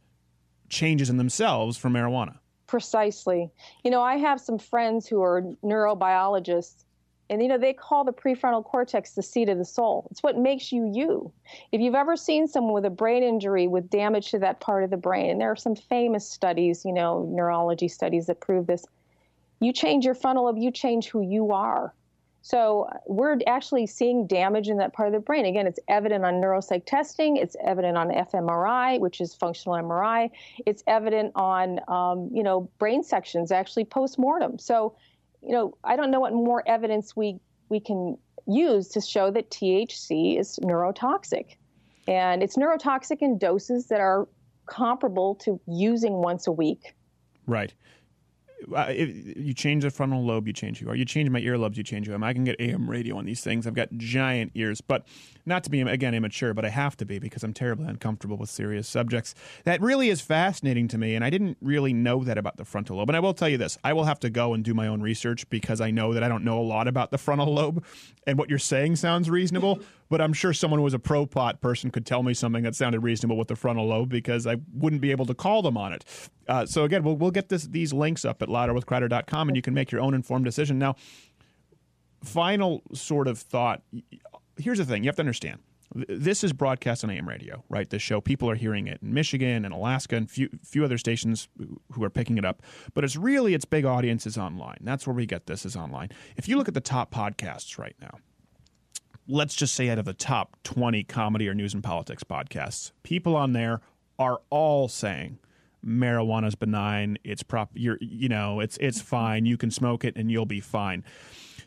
changes 0.70 1.10
in 1.10 1.18
themselves 1.18 1.78
from 1.78 1.93
marijuana. 1.93 2.39
Precisely. 2.68 3.51
You 3.84 3.91
know, 3.91 4.01
I 4.01 4.16
have 4.16 4.41
some 4.41 4.58
friends 4.58 5.08
who 5.08 5.22
are 5.22 5.43
neurobiologists, 5.64 6.84
and 7.30 7.41
you 7.41 7.47
know, 7.47 7.57
they 7.57 7.73
call 7.73 8.03
the 8.03 8.13
prefrontal 8.13 8.63
cortex 8.63 9.11
the 9.11 9.23
seat 9.23 9.49
of 9.49 9.57
the 9.57 9.65
soul. 9.65 10.07
It's 10.11 10.21
what 10.21 10.38
makes 10.38 10.71
you 10.71 10.91
you. 10.93 11.32
If 11.71 11.82
you've 11.82 11.95
ever 11.95 12.15
seen 12.15 12.47
someone 12.47 12.73
with 12.73 12.86
a 12.86 12.89
brain 12.89 13.23
injury 13.23 13.67
with 13.67 13.89
damage 13.89 14.32
to 14.32 14.39
that 14.39 14.59
part 14.59 14.84
of 14.84 14.91
the 14.91 14.97
brain, 14.97 15.32
and 15.32 15.41
there 15.41 15.51
are 15.51 15.55
some 15.55 15.76
famous 15.76 16.30
studies, 16.30 16.86
you 16.86 16.93
know, 16.93 17.28
neurology 17.32 17.88
studies 17.88 18.28
that 18.28 18.41
prove 18.41 18.67
this, 18.67 18.86
you 19.59 19.73
change 19.73 20.05
your 20.05 20.13
frontal 20.13 20.45
lobe, 20.45 20.57
you 20.57 20.71
change 20.71 21.09
who 21.09 21.21
you 21.21 21.51
are. 21.51 21.93
So 22.45 22.88
we're 23.07 23.39
actually 23.47 23.88
seeing 23.88 24.28
damage 24.28 24.69
in 24.69 24.78
that 24.78 24.93
part 24.93 25.07
of 25.07 25.13
the 25.13 25.19
brain. 25.19 25.45
Again, 25.45 25.65
it's 25.65 25.80
evident 25.88 26.23
on 26.26 26.36
neuropsych 26.36 26.86
testing. 26.86 27.38
It's 27.38 27.55
evident 27.59 27.97
on 27.97 28.09
fMRI, 28.09 28.99
which 28.99 29.19
is 29.19 29.34
functional 29.34 29.76
MRI. 29.80 30.30
It's 30.67 30.84
evident 30.86 31.32
on, 31.34 31.80
um, 31.88 32.30
you 32.32 32.43
know, 32.43 32.69
brain 32.78 33.01
sections 33.01 33.51
actually 33.51 33.86
post-mortem. 33.86 34.59
So, 34.59 34.95
you 35.45 35.51
know, 35.51 35.77
I 35.83 35.95
don't 35.95 36.11
know 36.11 36.19
what 36.19 36.33
more 36.33 36.63
evidence 36.67 37.15
we 37.15 37.39
we 37.69 37.79
can 37.79 38.17
use 38.47 38.89
to 38.89 39.01
show 39.01 39.31
that 39.31 39.49
THC 39.49 40.39
is 40.39 40.59
neurotoxic, 40.61 41.57
and 42.07 42.43
it's 42.43 42.57
neurotoxic 42.57 43.21
in 43.21 43.37
doses 43.37 43.87
that 43.87 43.99
are 43.99 44.27
comparable 44.65 45.35
to 45.35 45.59
using 45.67 46.13
once 46.13 46.47
a 46.47 46.51
week. 46.51 46.95
Right. 47.47 47.73
You 48.68 49.53
change 49.53 49.84
the 49.84 49.89
frontal 49.89 50.24
lobe, 50.24 50.47
you 50.47 50.53
change 50.53 50.80
who 50.80 50.86
you 50.86 50.91
are. 50.91 50.95
You 50.95 51.05
change 51.05 51.30
my 51.30 51.41
earlobes, 51.41 51.78
you 51.78 51.84
change 51.84 52.07
who 52.07 52.13
I 52.13 52.16
am. 52.16 52.24
I 52.24 52.34
can 52.34 52.43
get 52.43 52.55
AM 52.59 52.89
radio 52.89 53.18
on 53.18 53.26
these 53.26 53.41
things. 53.41 53.68
I've 53.68 53.74
got 53.74 53.89
giant 53.97 54.51
ears, 54.55 54.82
but 54.82 55.05
not 55.45 55.63
to 55.66 55.70
be 55.70 55.82
again 55.82 56.13
immature, 56.13 56.53
but 56.53 56.66
I 56.66 56.70
have 56.70 56.97
to 56.97 57.05
be 57.05 57.20
because 57.20 57.43
I'm 57.43 57.53
terribly 57.53 57.88
uncomfortable 57.88 58.38
with 58.38 58.49
serious 58.49 58.88
subjects. 58.88 59.36
That 59.63 59.82
really 59.82 60.09
is 60.09 60.22
fascinating 60.22 60.88
to 60.89 60.97
me, 60.97 61.16
and 61.16 61.24
I 61.24 61.30
didn't 61.30 61.57
really 61.61 61.93
know 61.93 62.24
that 62.24 62.38
about 62.38 62.57
the 62.57 62.66
frontal 62.66 62.97
lobe. 62.97 63.09
And 63.09 63.16
I 63.16 63.20
will 63.20 63.34
tell 63.34 63.49
you 63.49 63.57
this: 63.57 63.78
I 63.84 63.93
will 63.93 64.05
have 64.05 64.20
to 64.22 64.30
go 64.30 64.53
and 64.53 64.63
do 64.63 64.74
my 64.74 64.88
own 64.88 65.01
research 65.01 65.49
because 65.49 65.82
I 65.82 65.91
know 65.91 66.13
that 66.13 66.24
I 66.24 66.28
don't 66.28 66.43
know 66.43 66.59
a 66.59 66.63
lot 66.63 66.88
about 66.88 67.11
the 67.11 67.18
frontal 67.18 67.53
lobe. 67.53 67.84
And 68.26 68.38
what 68.39 68.49
you're 68.49 68.57
saying 68.57 68.95
sounds 68.95 69.30
reasonable, 69.30 69.80
but 70.10 70.22
I'm 70.22 70.34
sure 70.34 70.53
someone 70.53 70.80
who 70.80 70.84
was 70.84 70.93
a 70.93 70.99
pro 70.99 71.26
pot 71.26 71.62
person 71.62 71.91
could 71.91 72.06
tell 72.06 72.24
me 72.24 72.34
something 72.34 72.64
that 72.64 72.76
sounded 72.76 73.01
reasonable 73.01 73.38
with 73.38 73.47
the 73.47 73.56
frontal 73.56 73.88
lobe 73.88 74.10
because 74.10 74.45
I 74.45 74.58
wouldn't 74.74 75.01
be 75.01 75.12
able 75.12 75.26
to 75.26 75.34
call 75.34 75.62
them 75.62 75.78
on 75.78 75.93
it. 75.93 76.06
Uh, 76.47 76.66
so 76.66 76.84
again, 76.84 77.03
we'll 77.03 77.16
we'll 77.16 77.32
get 77.32 77.49
this 77.49 77.64
these 77.64 77.93
links 77.93 78.26
up 78.26 78.41
at 78.41 78.49
louderwithcrowder.com, 78.49 79.49
and 79.49 79.56
you 79.56 79.62
can 79.62 79.74
make 79.74 79.91
your 79.91 80.01
own 80.01 80.14
informed 80.14 80.45
decision. 80.45 80.78
Now, 80.78 80.95
final 82.24 82.84
sort 82.93 83.28
of 83.28 83.39
thought. 83.39 83.82
Here's 84.58 84.78
the 84.78 84.86
thing: 84.86 85.03
you 85.03 85.08
have 85.08 85.16
to 85.16 85.22
understand. 85.22 85.60
This 85.93 86.43
is 86.43 86.51
broadcast 86.51 87.03
on 87.03 87.10
AM 87.10 87.28
radio, 87.28 87.64
right? 87.70 87.89
This 87.89 88.01
show, 88.01 88.20
people 88.20 88.49
are 88.49 88.56
hearing 88.56 88.88
it 88.88 88.99
in 89.01 89.14
Michigan 89.14 89.64
and 89.64 89.74
Alaska 89.74 90.18
and 90.18 90.30
few 90.30 90.49
few 90.64 90.84
other 90.84 90.97
stations 90.97 91.47
who 91.93 92.03
are 92.03 92.10
picking 92.10 92.38
it 92.38 92.45
up. 92.45 92.62
But 92.93 93.03
it's 93.03 93.16
really 93.16 93.53
its 93.53 93.66
big 93.66 93.86
audience 93.86 94.28
is 94.28 94.38
online. 94.38 94.80
That's 94.82 95.08
where 95.08 95.14
we 95.14 95.26
get 95.26 95.45
this 95.47 95.66
is 95.66 95.76
online. 95.76 96.10
If 96.36 96.49
you 96.49 96.58
look 96.58 96.68
at 96.68 96.74
the 96.74 96.82
top 96.82 97.14
podcasts 97.14 97.78
right 97.78 97.95
now, 98.01 98.20
let's 99.28 99.55
just 99.55 99.73
say 99.73 99.89
out 99.89 99.97
of 99.97 100.05
the 100.05 100.13
top 100.13 100.55
20 100.63 101.03
comedy 101.03 101.47
or 101.47 101.53
news 101.53 101.73
and 101.73 101.84
politics 101.84 102.23
podcasts, 102.23 102.91
people 103.03 103.36
on 103.36 103.53
there 103.53 103.82
are 104.19 104.41
all 104.49 104.88
saying 104.88 105.39
marijuana 105.86 106.47
is 106.47 106.55
benign. 106.55 107.17
It's 107.23 107.43
prop. 107.43 107.69
You're 107.73 107.97
you 108.01 108.30
know 108.30 108.59
it's 108.59 108.78
it's 108.82 108.99
mm-hmm. 108.99 109.07
fine. 109.07 109.45
You 109.45 109.57
can 109.57 109.71
smoke 109.71 110.03
it 110.03 110.15
and 110.15 110.32
you'll 110.32 110.45
be 110.45 110.59
fine. 110.59 111.03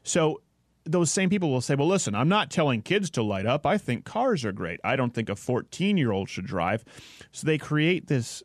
So 0.02 0.42
those 0.84 1.11
same 1.12 1.28
people 1.28 1.50
will 1.50 1.61
say, 1.61 1.74
well, 1.74 1.86
listen, 1.86 2.14
I'm 2.14 2.30
not 2.30 2.50
telling 2.50 2.80
kids 2.80 3.11
to 3.11 3.22
light 3.22 3.44
up. 3.44 3.66
I 3.66 3.76
think 3.76 4.04
cars 4.04 4.44
are 4.44 4.52
great. 4.52 4.80
I 4.82 4.96
don't 4.96 5.12
think 5.12 5.28
a 5.28 5.36
14 5.36 5.96
year 5.96 6.12
old 6.12 6.28
should 6.28 6.46
drive. 6.46 6.84
So 7.30 7.46
they 7.46 7.59
create 7.59 8.06
this 8.06 8.42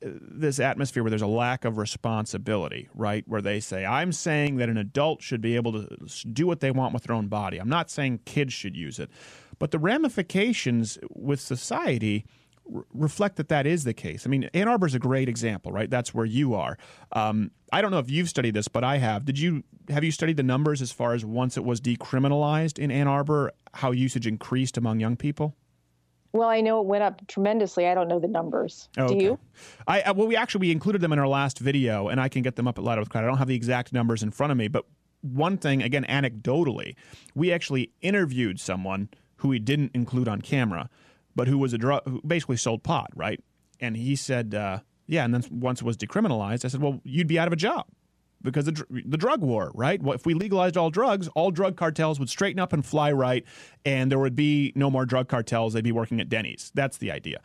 this 0.00 0.58
atmosphere 0.58 1.02
where 1.02 1.10
there's 1.10 1.22
a 1.22 1.26
lack 1.26 1.64
of 1.64 1.78
responsibility, 1.78 2.88
right? 2.94 3.24
Where 3.26 3.42
they 3.42 3.60
say, 3.60 3.84
I'm 3.84 4.12
saying 4.12 4.56
that 4.56 4.68
an 4.68 4.76
adult 4.76 5.22
should 5.22 5.40
be 5.40 5.56
able 5.56 5.72
to 5.72 5.96
do 6.32 6.46
what 6.46 6.60
they 6.60 6.70
want 6.70 6.94
with 6.94 7.04
their 7.04 7.14
own 7.14 7.28
body. 7.28 7.58
I'm 7.58 7.68
not 7.68 7.90
saying 7.90 8.20
kids 8.24 8.52
should 8.52 8.76
use 8.76 8.98
it. 8.98 9.10
But 9.58 9.70
the 9.70 9.78
ramifications 9.78 10.98
with 11.10 11.40
society 11.40 12.26
reflect 12.92 13.36
that 13.36 13.48
that 13.48 13.66
is 13.66 13.84
the 13.84 13.94
case. 13.94 14.26
I 14.26 14.30
mean, 14.30 14.48
Ann 14.54 14.68
Arbor 14.68 14.86
is 14.86 14.94
a 14.94 14.98
great 14.98 15.28
example, 15.28 15.72
right? 15.72 15.90
That's 15.90 16.14
where 16.14 16.26
you 16.26 16.54
are. 16.54 16.78
Um, 17.12 17.50
I 17.72 17.82
don't 17.82 17.90
know 17.90 17.98
if 17.98 18.10
you've 18.10 18.28
studied 18.28 18.54
this, 18.54 18.68
but 18.68 18.84
I 18.84 18.98
have. 18.98 19.24
Did 19.24 19.38
you 19.38 19.64
have 19.88 20.04
you 20.04 20.12
studied 20.12 20.36
the 20.36 20.42
numbers 20.42 20.80
as 20.80 20.92
far 20.92 21.14
as 21.14 21.24
once 21.24 21.56
it 21.56 21.64
was 21.64 21.80
decriminalized 21.80 22.78
in 22.78 22.90
Ann 22.90 23.08
Arbor, 23.08 23.52
how 23.74 23.90
usage 23.90 24.26
increased 24.26 24.76
among 24.76 25.00
young 25.00 25.16
people? 25.16 25.56
Well, 26.32 26.48
I 26.48 26.62
know 26.62 26.80
it 26.80 26.86
went 26.86 27.02
up 27.02 27.26
tremendously. 27.28 27.86
I 27.86 27.94
don't 27.94 28.08
know 28.08 28.18
the 28.18 28.28
numbers. 28.28 28.88
Do 28.96 29.16
you? 29.16 29.38
I 29.86 30.00
uh, 30.00 30.14
well, 30.14 30.26
we 30.26 30.36
actually 30.36 30.60
we 30.60 30.70
included 30.72 31.00
them 31.00 31.12
in 31.12 31.18
our 31.18 31.28
last 31.28 31.58
video, 31.58 32.08
and 32.08 32.20
I 32.20 32.28
can 32.28 32.42
get 32.42 32.56
them 32.56 32.66
up 32.66 32.78
at 32.78 32.84
Louder 32.84 33.00
with 33.02 33.10
Crowd. 33.10 33.24
I 33.24 33.26
don't 33.26 33.38
have 33.38 33.48
the 33.48 33.54
exact 33.54 33.92
numbers 33.92 34.22
in 34.22 34.30
front 34.30 34.50
of 34.50 34.56
me, 34.56 34.68
but 34.68 34.86
one 35.20 35.56
thing, 35.56 35.82
again, 35.82 36.04
anecdotally, 36.08 36.96
we 37.34 37.52
actually 37.52 37.90
interviewed 38.00 38.58
someone 38.58 39.08
who 39.36 39.48
we 39.48 39.58
didn't 39.58 39.92
include 39.94 40.26
on 40.28 40.40
camera, 40.40 40.88
but 41.34 41.48
who 41.48 41.58
was 41.58 41.72
a 41.72 41.78
drug, 41.78 42.02
who 42.08 42.20
basically 42.26 42.56
sold 42.56 42.82
pot, 42.82 43.10
right? 43.14 43.40
And 43.80 43.96
he 43.96 44.16
said, 44.16 44.54
uh, 44.54 44.80
yeah. 45.06 45.24
And 45.24 45.34
then 45.34 45.44
once 45.50 45.80
it 45.80 45.84
was 45.84 45.96
decriminalized, 45.96 46.64
I 46.64 46.68
said, 46.68 46.80
well, 46.80 47.00
you'd 47.04 47.26
be 47.26 47.38
out 47.38 47.46
of 47.46 47.52
a 47.52 47.56
job 47.56 47.86
because 48.42 48.64
the, 48.66 48.72
dr- 48.72 49.02
the 49.06 49.16
drug 49.16 49.40
war, 49.40 49.70
right? 49.74 50.02
Well, 50.02 50.14
if 50.14 50.26
we 50.26 50.34
legalized 50.34 50.76
all 50.76 50.90
drugs, 50.90 51.28
all 51.28 51.50
drug 51.50 51.76
cartels 51.76 52.18
would 52.18 52.28
straighten 52.28 52.60
up 52.60 52.72
and 52.72 52.84
fly 52.84 53.12
right, 53.12 53.44
and 53.84 54.10
there 54.10 54.18
would 54.18 54.36
be 54.36 54.72
no 54.74 54.90
more 54.90 55.04
drug 55.06 55.28
cartels. 55.28 55.72
They'd 55.72 55.84
be 55.84 55.92
working 55.92 56.20
at 56.20 56.28
Denny's. 56.28 56.70
That's 56.74 56.98
the 56.98 57.10
idea. 57.10 57.40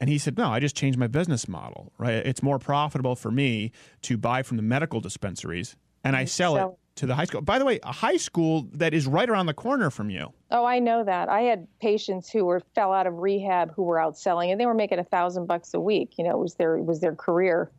And 0.00 0.08
he 0.08 0.16
said, 0.16 0.38
No, 0.38 0.48
I 0.48 0.60
just 0.60 0.76
changed 0.76 0.98
my 0.98 1.08
business 1.08 1.46
model, 1.46 1.92
right? 1.98 2.14
It's 2.14 2.42
more 2.42 2.58
profitable 2.58 3.16
for 3.16 3.30
me 3.30 3.72
to 4.02 4.16
buy 4.16 4.42
from 4.42 4.56
the 4.56 4.62
medical 4.62 5.00
dispensaries 5.00 5.76
and 6.04 6.16
I 6.16 6.24
sell 6.24 6.56
it 6.56 6.60
sell 6.60 6.70
it. 6.70 6.96
to 6.96 7.06
the 7.06 7.14
high 7.14 7.24
school. 7.24 7.42
By 7.42 7.58
the 7.58 7.64
way, 7.64 7.80
a 7.82 7.92
high 7.92 8.16
school 8.16 8.68
that 8.72 8.94
is 8.94 9.06
right 9.06 9.28
around 9.28 9.46
the 9.46 9.54
corner 9.54 9.90
from 9.90 10.10
you. 10.10 10.32
Oh, 10.50 10.64
I 10.64 10.78
know 10.78 11.04
that. 11.04 11.28
I 11.28 11.42
had 11.42 11.66
patients 11.80 12.30
who 12.30 12.44
were 12.44 12.60
fell 12.74 12.92
out 12.92 13.06
of 13.06 13.18
rehab 13.18 13.72
who 13.74 13.82
were 13.82 13.98
out 13.98 14.18
selling, 14.18 14.50
and 14.50 14.60
they 14.60 14.66
were 14.66 14.74
making 14.74 14.98
a 14.98 15.04
thousand 15.04 15.46
bucks 15.46 15.74
a 15.74 15.80
week. 15.80 16.14
You 16.18 16.24
know, 16.24 16.30
it 16.30 16.38
was 16.38 16.54
their 16.54 16.76
it 16.76 16.84
was 16.84 17.00
their 17.00 17.14
career. 17.14 17.70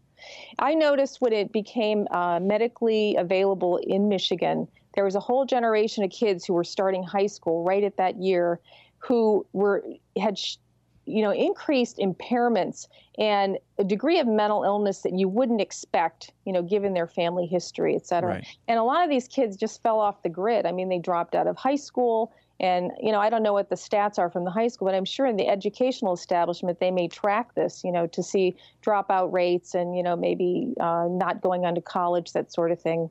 I 0.59 0.73
noticed 0.73 1.21
when 1.21 1.33
it 1.33 1.51
became 1.51 2.07
uh, 2.11 2.39
medically 2.41 3.15
available 3.15 3.77
in 3.77 4.09
Michigan, 4.09 4.67
there 4.95 5.05
was 5.05 5.15
a 5.15 5.19
whole 5.19 5.45
generation 5.45 6.03
of 6.03 6.11
kids 6.11 6.45
who 6.45 6.53
were 6.53 6.63
starting 6.63 7.03
high 7.03 7.27
school 7.27 7.63
right 7.63 7.83
at 7.83 7.97
that 7.97 8.17
year, 8.17 8.59
who 8.99 9.45
were 9.53 9.83
had. 10.17 10.37
Sh- 10.37 10.57
you 11.07 11.23
know, 11.23 11.31
increased 11.31 11.97
impairments 11.97 12.87
and 13.17 13.57
a 13.79 13.83
degree 13.83 14.19
of 14.19 14.27
mental 14.27 14.63
illness 14.63 15.01
that 15.01 15.17
you 15.17 15.27
wouldn't 15.27 15.59
expect, 15.59 16.31
you 16.45 16.53
know, 16.53 16.61
given 16.61 16.93
their 16.93 17.07
family 17.07 17.47
history, 17.47 17.95
et 17.95 18.05
cetera. 18.05 18.35
Right. 18.35 18.47
And 18.67 18.77
a 18.77 18.83
lot 18.83 19.03
of 19.03 19.09
these 19.09 19.27
kids 19.27 19.57
just 19.57 19.81
fell 19.81 19.99
off 19.99 20.21
the 20.21 20.29
grid. 20.29 20.67
I 20.67 20.71
mean, 20.71 20.89
they 20.89 20.99
dropped 20.99 21.33
out 21.33 21.47
of 21.47 21.57
high 21.57 21.75
school. 21.75 22.31
And, 22.61 22.91
you 23.01 23.11
know, 23.11 23.19
I 23.19 23.31
don't 23.31 23.41
know 23.41 23.53
what 23.53 23.69
the 23.71 23.75
stats 23.75 24.19
are 24.19 24.29
from 24.29 24.45
the 24.45 24.51
high 24.51 24.67
school, 24.67 24.85
but 24.87 24.93
I'm 24.93 25.03
sure 25.03 25.25
in 25.25 25.35
the 25.35 25.47
educational 25.47 26.13
establishment, 26.13 26.79
they 26.79 26.91
may 26.91 27.07
track 27.07 27.55
this, 27.55 27.81
you 27.83 27.91
know, 27.91 28.05
to 28.07 28.21
see 28.21 28.55
dropout 28.85 29.33
rates 29.33 29.73
and, 29.73 29.97
you 29.97 30.03
know, 30.03 30.15
maybe 30.15 30.75
uh, 30.79 31.07
not 31.09 31.41
going 31.41 31.65
on 31.65 31.73
to 31.73 31.81
college, 31.81 32.33
that 32.33 32.53
sort 32.53 32.71
of 32.71 32.79
thing. 32.79 33.09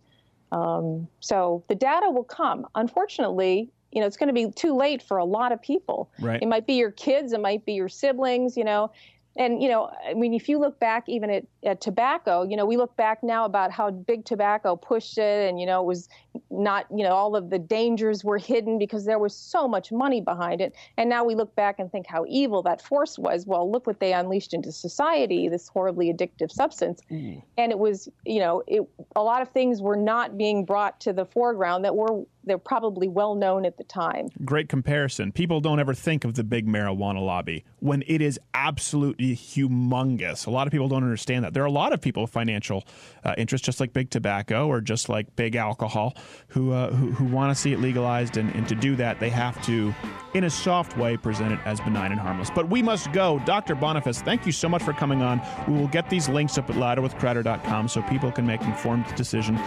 Um, 0.53 1.09
so 1.18 1.64
the 1.68 1.74
data 1.74 2.09
will 2.11 2.24
come. 2.24 2.64
Unfortunately, 2.76 3.68
you 3.90 4.01
know, 4.01 4.07
it's 4.07 4.16
going 4.16 4.28
to 4.28 4.32
be 4.32 4.53
too 4.53 4.76
late 4.76 5.03
for 5.03 5.16
a 5.16 5.24
lot 5.24 5.51
of 5.51 5.61
people. 5.61 6.12
Right. 6.20 6.40
It 6.40 6.46
might 6.46 6.64
be 6.64 6.74
your 6.74 6.92
kids, 6.92 7.32
it 7.32 7.40
might 7.40 7.66
be 7.66 7.72
your 7.72 7.88
siblings, 7.88 8.57
you 8.57 8.62
know. 8.62 8.92
And, 9.41 9.62
you 9.62 9.70
know, 9.70 9.91
I 10.07 10.12
mean, 10.12 10.34
if 10.34 10.51
you 10.51 10.59
look 10.59 10.78
back 10.78 11.09
even 11.09 11.30
at, 11.30 11.47
at 11.64 11.80
tobacco, 11.80 12.43
you 12.43 12.59
know, 12.59 12.66
we 12.66 12.76
look 12.76 12.95
back 12.97 13.22
now 13.22 13.47
about 13.47 13.70
how 13.70 13.91
big 13.91 14.26
tobacco 14.26 14.76
pushed 14.76 15.16
it 15.16 15.49
and, 15.49 15.59
you 15.59 15.64
know, 15.64 15.80
it 15.80 15.86
was 15.86 16.11
not, 16.51 16.84
you 16.95 17.03
know, 17.03 17.14
all 17.14 17.34
of 17.34 17.49
the 17.49 17.59
dangers 17.59 18.22
were 18.22 18.36
hidden 18.36 18.78
because 18.78 19.07
there 19.07 19.18
was 19.18 19.34
so 19.34 19.66
much 19.66 19.91
money 19.91 20.20
behind 20.20 20.61
it. 20.61 20.74
And 20.99 21.09
now 21.09 21.24
we 21.24 21.34
look 21.34 21.57
back 21.57 21.78
and 21.78 21.91
think 21.91 22.07
how 22.07 22.26
evil 22.28 22.62
that 22.64 22.82
force 22.82 23.18
was. 23.18 23.47
Well, 23.47 23.72
look 23.72 23.86
what 23.86 23.99
they 23.99 24.12
unleashed 24.12 24.53
into 24.53 24.70
society, 24.72 25.49
this 25.49 25.68
horribly 25.68 26.12
addictive 26.12 26.53
substance. 26.53 27.01
Mm. 27.11 27.43
And 27.57 27.72
it 27.72 27.78
was, 27.78 28.11
you 28.26 28.41
know, 28.41 28.62
it, 28.66 28.82
a 29.16 29.22
lot 29.22 29.41
of 29.41 29.49
things 29.49 29.80
were 29.80 29.97
not 29.97 30.36
being 30.36 30.66
brought 30.66 31.01
to 31.01 31.14
the 31.14 31.24
foreground 31.24 31.86
that 31.86 31.97
were 31.97 32.24
they're 32.45 32.59
probably 32.59 33.09
well 33.09 33.34
known 33.34 33.64
at 33.64 33.76
the 33.76 33.84
time. 33.84 34.28
Great 34.45 34.68
comparison. 34.68 35.32
People 35.32 35.61
don't 35.61 35.80
ever 35.80 35.95
think 35.95 36.24
of 36.24 36.34
the 36.34 36.45
big 36.45 36.66
marijuana 36.66 37.24
lobby 37.24 37.64
when 37.80 38.03
it 38.07 38.20
is 38.20 38.38
absolutely 38.55 39.36
humongous. 39.36 40.47
A 40.47 40.51
lot 40.51 40.66
of 40.66 40.70
people 40.70 40.88
don't 40.88 41.03
understand 41.03 41.45
that. 41.45 41.55
There 41.55 41.62
are 41.62 41.66
a 41.66 41.70
lot 41.70 41.93
of 41.93 42.01
people 42.01 42.22
with 42.22 42.30
financial 42.30 42.84
uh, 43.24 43.34
interest, 43.36 43.64
just 43.64 43.80
like 43.80 43.93
big 43.93 44.11
tobacco 44.11 44.66
or 44.68 44.80
just 44.80 45.09
like 45.09 45.34
big 45.36 45.57
alcohol, 45.57 46.16
who 46.49 46.72
uh, 46.72 46.91
who, 46.91 47.12
who 47.12 47.24
want 47.24 47.55
to 47.55 47.61
see 47.61 47.72
it 47.72 47.80
legalized. 47.80 48.36
And, 48.36 48.55
and 48.55 48.66
to 48.68 48.74
do 48.74 48.97
that, 48.97 49.20
they 49.20 49.30
have 49.30 49.62
to, 49.66 49.95
in 50.34 50.45
a 50.45 50.51
soft 50.51 50.97
way, 50.97 51.16
present 51.16 51.53
it 51.53 51.61
as 51.64 51.80
benign 51.80 52.12
and 52.12 52.20
harmless. 52.20 52.51
But 52.51 52.70
we 52.70 52.82
must 52.82 53.12
go. 53.12 53.41
Dr. 53.45 53.74
Boniface, 53.74 54.22
thank 54.22 54.47
you 54.47 54.53
so 54.53 54.68
much 54.68 54.82
for 54.82 54.93
coming 54.93 55.22
on. 55.22 55.41
We 55.68 55.74
will 55.74 55.88
get 55.88 56.09
these 56.09 56.28
links 56.28 56.59
up 56.59 56.70
at 56.70 56.76
louderwithcrowder.com 56.76 57.88
so 57.88 58.03
people 58.03 58.32
can 58.32 58.47
make 58.47 58.62
informed 58.62 59.07
decision. 59.14 59.59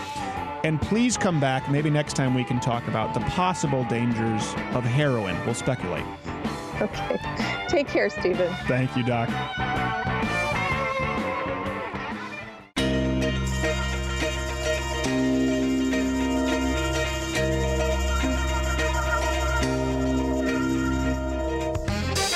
And 0.64 0.82
please 0.82 1.18
come 1.18 1.42
back. 1.42 1.70
Maybe 1.70 1.90
next 1.90 2.14
time 2.14 2.34
we 2.34 2.46
can 2.46 2.60
talk 2.64 2.88
about 2.88 3.14
the 3.14 3.20
possible 3.22 3.84
dangers 3.86 4.54
of 4.74 4.86
heroin. 4.86 5.38
We'll 5.46 5.54
speculate. 5.54 6.06
Okay. 6.82 7.20
Take 7.68 7.88
care, 7.88 8.10
Steven. 8.10 8.54
Thank 8.68 8.96
you, 8.96 9.04
Doc. 9.04 9.30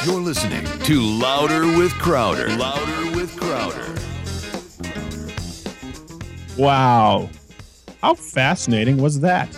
You're 0.06 0.22
listening 0.22 0.66
to 0.84 1.02
Louder 1.02 1.66
with 1.78 1.94
Crowder. 1.94 2.50
Louder 2.56 3.16
with 3.16 3.38
Crowder. 3.40 3.96
Wow. 6.58 7.30
How 8.02 8.14
fascinating 8.14 8.98
was 8.98 9.20
that? 9.22 9.50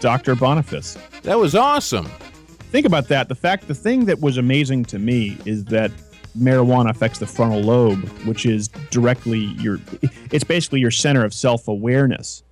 Dr. 0.00 0.34
Boniface. 0.34 0.96
That 1.22 1.38
was 1.38 1.54
awesome. 1.54 2.06
Think 2.70 2.86
about 2.86 3.08
that. 3.08 3.28
The 3.28 3.34
fact, 3.34 3.68
the 3.68 3.74
thing 3.74 4.04
that 4.06 4.20
was 4.20 4.36
amazing 4.38 4.84
to 4.86 4.98
me 4.98 5.36
is 5.44 5.64
that 5.66 5.90
marijuana 6.38 6.90
affects 6.90 7.18
the 7.18 7.26
frontal 7.26 7.60
lobe, 7.60 7.98
which 8.24 8.46
is 8.46 8.68
directly 8.90 9.40
your, 9.58 9.78
it's 10.30 10.44
basically 10.44 10.80
your 10.80 10.90
center 10.90 11.24
of 11.24 11.34
self 11.34 11.68
awareness. 11.68 12.42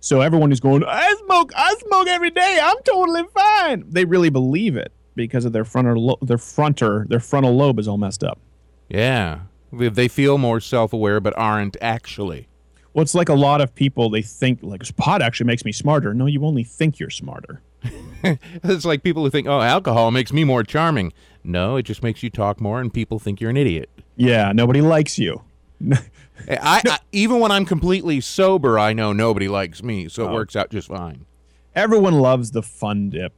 So 0.00 0.20
everyone 0.20 0.50
who's 0.50 0.60
going, 0.60 0.84
I 0.86 1.14
smoke, 1.26 1.52
I 1.56 1.74
smoke 1.86 2.06
every 2.08 2.30
day, 2.30 2.60
I'm 2.62 2.76
totally 2.84 3.22
fine. 3.34 3.84
They 3.88 4.04
really 4.04 4.28
believe 4.30 4.76
it 4.76 4.92
because 5.16 5.44
of 5.44 5.52
their 5.52 5.64
frontal, 5.64 6.04
lo- 6.04 6.18
their 6.22 6.36
fronter, 6.38 7.06
their 7.08 7.20
frontal 7.20 7.56
lobe 7.56 7.78
is 7.78 7.88
all 7.88 7.98
messed 7.98 8.22
up. 8.22 8.38
Yeah. 8.88 9.40
They- 9.72 9.88
They 9.88 10.08
feel 10.08 10.38
more 10.38 10.60
self 10.60 10.92
aware 10.92 11.20
but 11.20 11.36
aren't 11.36 11.76
actually. 11.80 12.48
Well, 12.94 13.02
it's 13.02 13.14
like 13.14 13.28
a 13.28 13.34
lot 13.34 13.60
of 13.60 13.74
people, 13.74 14.08
they 14.08 14.22
think, 14.22 14.60
like, 14.62 14.96
pot 14.96 15.20
actually 15.20 15.46
makes 15.46 15.64
me 15.64 15.72
smarter. 15.72 16.14
No, 16.14 16.26
you 16.26 16.44
only 16.44 16.64
think 16.64 16.98
you're 16.98 17.10
smarter. 17.10 17.60
It's 18.62 18.86
like 18.86 19.02
people 19.02 19.22
who 19.22 19.28
think, 19.28 19.46
oh, 19.46 19.60
alcohol 19.60 20.10
makes 20.10 20.32
me 20.32 20.44
more 20.44 20.62
charming. 20.62 21.12
No, 21.42 21.76
it 21.76 21.82
just 21.82 22.02
makes 22.02 22.22
you 22.22 22.30
talk 22.30 22.58
more 22.58 22.80
and 22.80 22.90
people 22.90 23.18
think 23.18 23.38
you're 23.38 23.50
an 23.50 23.56
idiot. 23.58 23.90
Yeah, 24.16 24.52
nobody 24.52 24.80
likes 24.80 25.18
you. 25.18 25.42
I, 26.48 26.80
I 26.86 26.98
even 27.12 27.40
when 27.40 27.50
I'm 27.50 27.66
completely 27.66 28.22
sober, 28.22 28.78
I 28.78 28.94
know 28.94 29.12
nobody 29.12 29.48
likes 29.48 29.82
me, 29.82 30.08
so 30.08 30.24
it 30.24 30.30
oh. 30.30 30.32
works 30.32 30.56
out 30.56 30.70
just 30.70 30.88
fine. 30.88 31.26
Everyone 31.74 32.14
loves 32.14 32.52
the 32.52 32.62
fun 32.62 33.10
dip. 33.10 33.34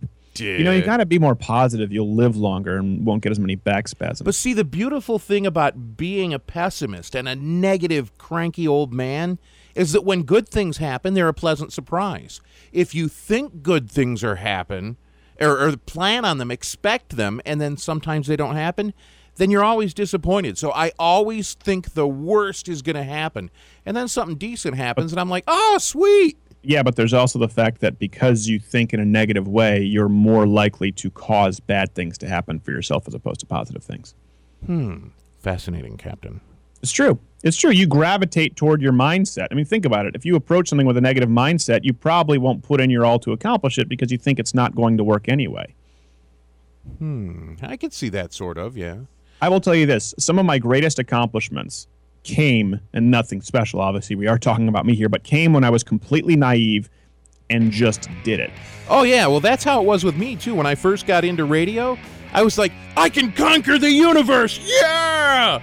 You 0.59 0.65
know, 0.65 0.73
you 0.73 0.83
got 0.83 0.99
to 0.99 1.07
be 1.07 1.19
more 1.19 1.35
positive. 1.35 1.93
You'll 1.93 2.15
live 2.15 2.37
longer 2.37 2.77
and 2.77 3.05
won't 3.05 3.23
get 3.23 3.33
as 3.33 3.39
many 3.39 3.55
back 3.55 3.89
spasms. 3.89 4.23
But 4.23 4.35
see, 4.35 4.53
the 4.53 4.65
beautiful 4.65 5.19
thing 5.19 5.47
about 5.47 5.97
being 5.97 6.33
a 6.35 6.39
pessimist 6.39 7.15
and 7.15 7.29
a 7.29 7.35
negative, 7.35 8.17
cranky 8.19 8.67
old 8.67 8.93
man 8.93 9.39
is 9.75 9.93
that 9.93 10.05
when 10.05 10.23
good 10.23 10.49
things 10.49 10.79
happen, 10.79 11.15
they're 11.15 11.29
a 11.29 11.35
pleasant 11.35 11.73
surprise. 11.73 12.41
If 12.73 12.95
you 12.95 13.09
think 13.09 13.63
good 13.63 13.91
things 13.91 14.25
are 14.25 14.37
happen, 14.37 14.97
or, 15.41 15.61
or 15.61 15.77
plan 15.77 16.25
on 16.25 16.39
them, 16.39 16.51
expect 16.51 17.17
them, 17.17 17.41
and 17.45 17.61
then 17.61 17.77
sometimes 17.77 18.27
they 18.27 18.37
don't 18.37 18.57
happen, 18.57 18.95
then 19.37 19.51
you're 19.51 19.65
always 19.65 19.93
disappointed. 19.93 20.57
So 20.57 20.73
I 20.73 20.93
always 20.99 21.55
think 21.55 21.93
the 21.93 22.09
worst 22.09 22.69
is 22.69 22.83
going 22.83 22.97
to 22.97 23.05
happen, 23.05 23.51
and 23.85 23.97
then 23.97 24.09
something 24.09 24.37
decent 24.37 24.77
happens, 24.77 25.13
and 25.13 25.21
I'm 25.21 25.29
like, 25.29 25.45
oh, 25.47 25.79
sweet. 25.79 26.39
Yeah, 26.67 26.83
but 26.83 26.97
there's 26.97 27.15
also 27.15 27.39
the 27.39 27.49
fact 27.49 27.81
that 27.81 27.99
because 27.99 28.49
you 28.49 28.59
think 28.59 28.93
in 28.93 29.01
a 29.01 29.05
negative 29.05 29.47
way, 29.47 29.83
you're 29.83 30.09
more 30.09 30.47
likely 30.47 30.91
to 30.93 31.11
cause 31.11 31.61
bad 31.61 31.95
things 31.95 32.19
to 32.19 32.29
happen 32.29 32.59
for 32.59 32.73
yourself 32.73 33.07
as 33.07 33.15
opposed 33.15 33.41
to 33.41 33.47
positive 33.47 33.85
things. 33.85 34.15
Hmm. 34.67 35.09
Fascinating, 35.39 35.97
Captain. 35.97 36.41
It's 36.83 36.93
true. 36.93 37.21
It's 37.45 37.57
true. 37.57 37.71
You 37.71 37.87
gravitate 37.87 38.57
toward 38.57 38.83
your 38.83 38.93
mindset. 38.93 39.49
I 39.51 39.55
mean, 39.55 39.65
think 39.65 39.85
about 39.85 40.07
it. 40.07 40.17
If 40.17 40.25
you 40.25 40.35
approach 40.35 40.69
something 40.69 40.87
with 40.87 40.97
a 40.97 41.01
negative 41.01 41.29
mindset, 41.29 41.81
you 41.85 41.93
probably 41.93 42.39
won't 42.39 42.63
put 42.63 42.81
in 42.81 42.91
your 42.91 43.05
all 43.05 43.19
to 43.21 43.33
accomplish 43.33 43.79
it 43.79 43.89
because 43.89 44.11
you 44.11 44.19
think 44.19 44.39
it's 44.39 44.55
not 44.55 44.75
going 44.75 44.97
to 44.97 45.05
work 45.05 45.29
anyway. 45.29 45.75
Hmm. 46.99 47.55
I 47.63 47.77
can 47.77 47.93
see 47.93 48.09
that 48.11 48.33
sort 48.33 48.59
of, 48.59 48.77
yeah. 48.77 48.99
I 49.41 49.49
will 49.49 49.61
tell 49.61 49.75
you 49.75 49.87
this 49.87 50.15
some 50.19 50.39
of 50.39 50.47
my 50.47 50.59
greatest 50.59 50.99
accomplishments 50.99 51.87
came, 52.27 52.81
and 52.93 53.11
nothing 53.11 53.41
special, 53.41 53.81
obviously, 53.81 54.17
we 54.17 54.27
are 54.27 54.39
talking 54.39 54.69
about 54.69 54.85
me 54.85 54.95
here, 54.95 55.09
but 55.09 55.23
came 55.25 55.53
when 55.53 55.65
I 55.65 55.71
was 55.71 55.83
completely 55.83 56.37
naive 56.37 56.91
and 57.49 57.71
just 57.71 58.09
did 58.25 58.41
it. 58.41 58.51
Oh 58.89 59.05
yeah, 59.05 59.27
well 59.27 59.41
that's 59.41 59.65
how 59.65 59.81
it 59.81 59.87
was 59.87 60.05
with 60.05 60.17
me 60.17 60.37
too. 60.37 60.55
When 60.55 60.67
I 60.67 60.75
first 60.75 61.07
got 61.07 61.25
into 61.25 61.45
radio, 61.45 61.97
I 62.33 62.43
was 62.43 62.59
like, 62.59 62.73
I 62.97 63.09
can 63.09 63.33
conquer 63.33 63.79
the 63.79 63.91
universe, 63.91 64.59
yeah! 64.83 65.63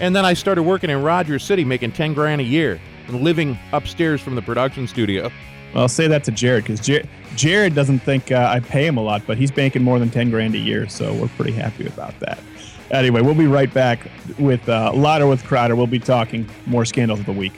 And 0.00 0.16
then 0.16 0.24
I 0.24 0.32
started 0.32 0.62
working 0.62 0.90
in 0.90 1.02
Rogers 1.02 1.44
City, 1.44 1.64
making 1.64 1.92
ten 1.92 2.14
grand 2.14 2.40
a 2.40 2.44
year, 2.44 2.80
and 3.06 3.20
living 3.20 3.58
upstairs 3.72 4.20
from 4.20 4.34
the 4.34 4.42
production 4.42 4.88
studio. 4.88 5.30
Well, 5.74 5.82
I'll 5.82 5.88
say 5.88 6.06
that 6.08 6.24
to 6.24 6.30
Jared 6.30 6.64
because 6.64 6.80
Jer- 6.80 7.04
Jared 7.36 7.74
doesn't 7.74 8.00
think 8.00 8.30
uh, 8.32 8.50
I 8.50 8.60
pay 8.60 8.86
him 8.86 8.96
a 8.96 9.02
lot, 9.02 9.22
but 9.26 9.38
he's 9.38 9.50
banking 9.50 9.82
more 9.82 9.98
than 9.98 10.10
10 10.10 10.30
grand 10.30 10.54
a 10.54 10.58
year, 10.58 10.88
so 10.88 11.14
we're 11.14 11.28
pretty 11.28 11.52
happy 11.52 11.86
about 11.86 12.18
that. 12.20 12.38
Anyway, 12.92 13.22
we'll 13.22 13.34
be 13.34 13.46
right 13.46 13.72
back 13.72 14.06
with 14.38 14.68
uh, 14.68 14.92
with 14.94 15.42
Crowder. 15.44 15.74
We'll 15.74 15.86
be 15.86 15.98
talking 15.98 16.46
more 16.66 16.84
scandals 16.84 17.20
of 17.20 17.26
the 17.26 17.32
week. 17.32 17.52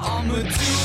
I'ma 0.00 0.42
do 0.42 0.79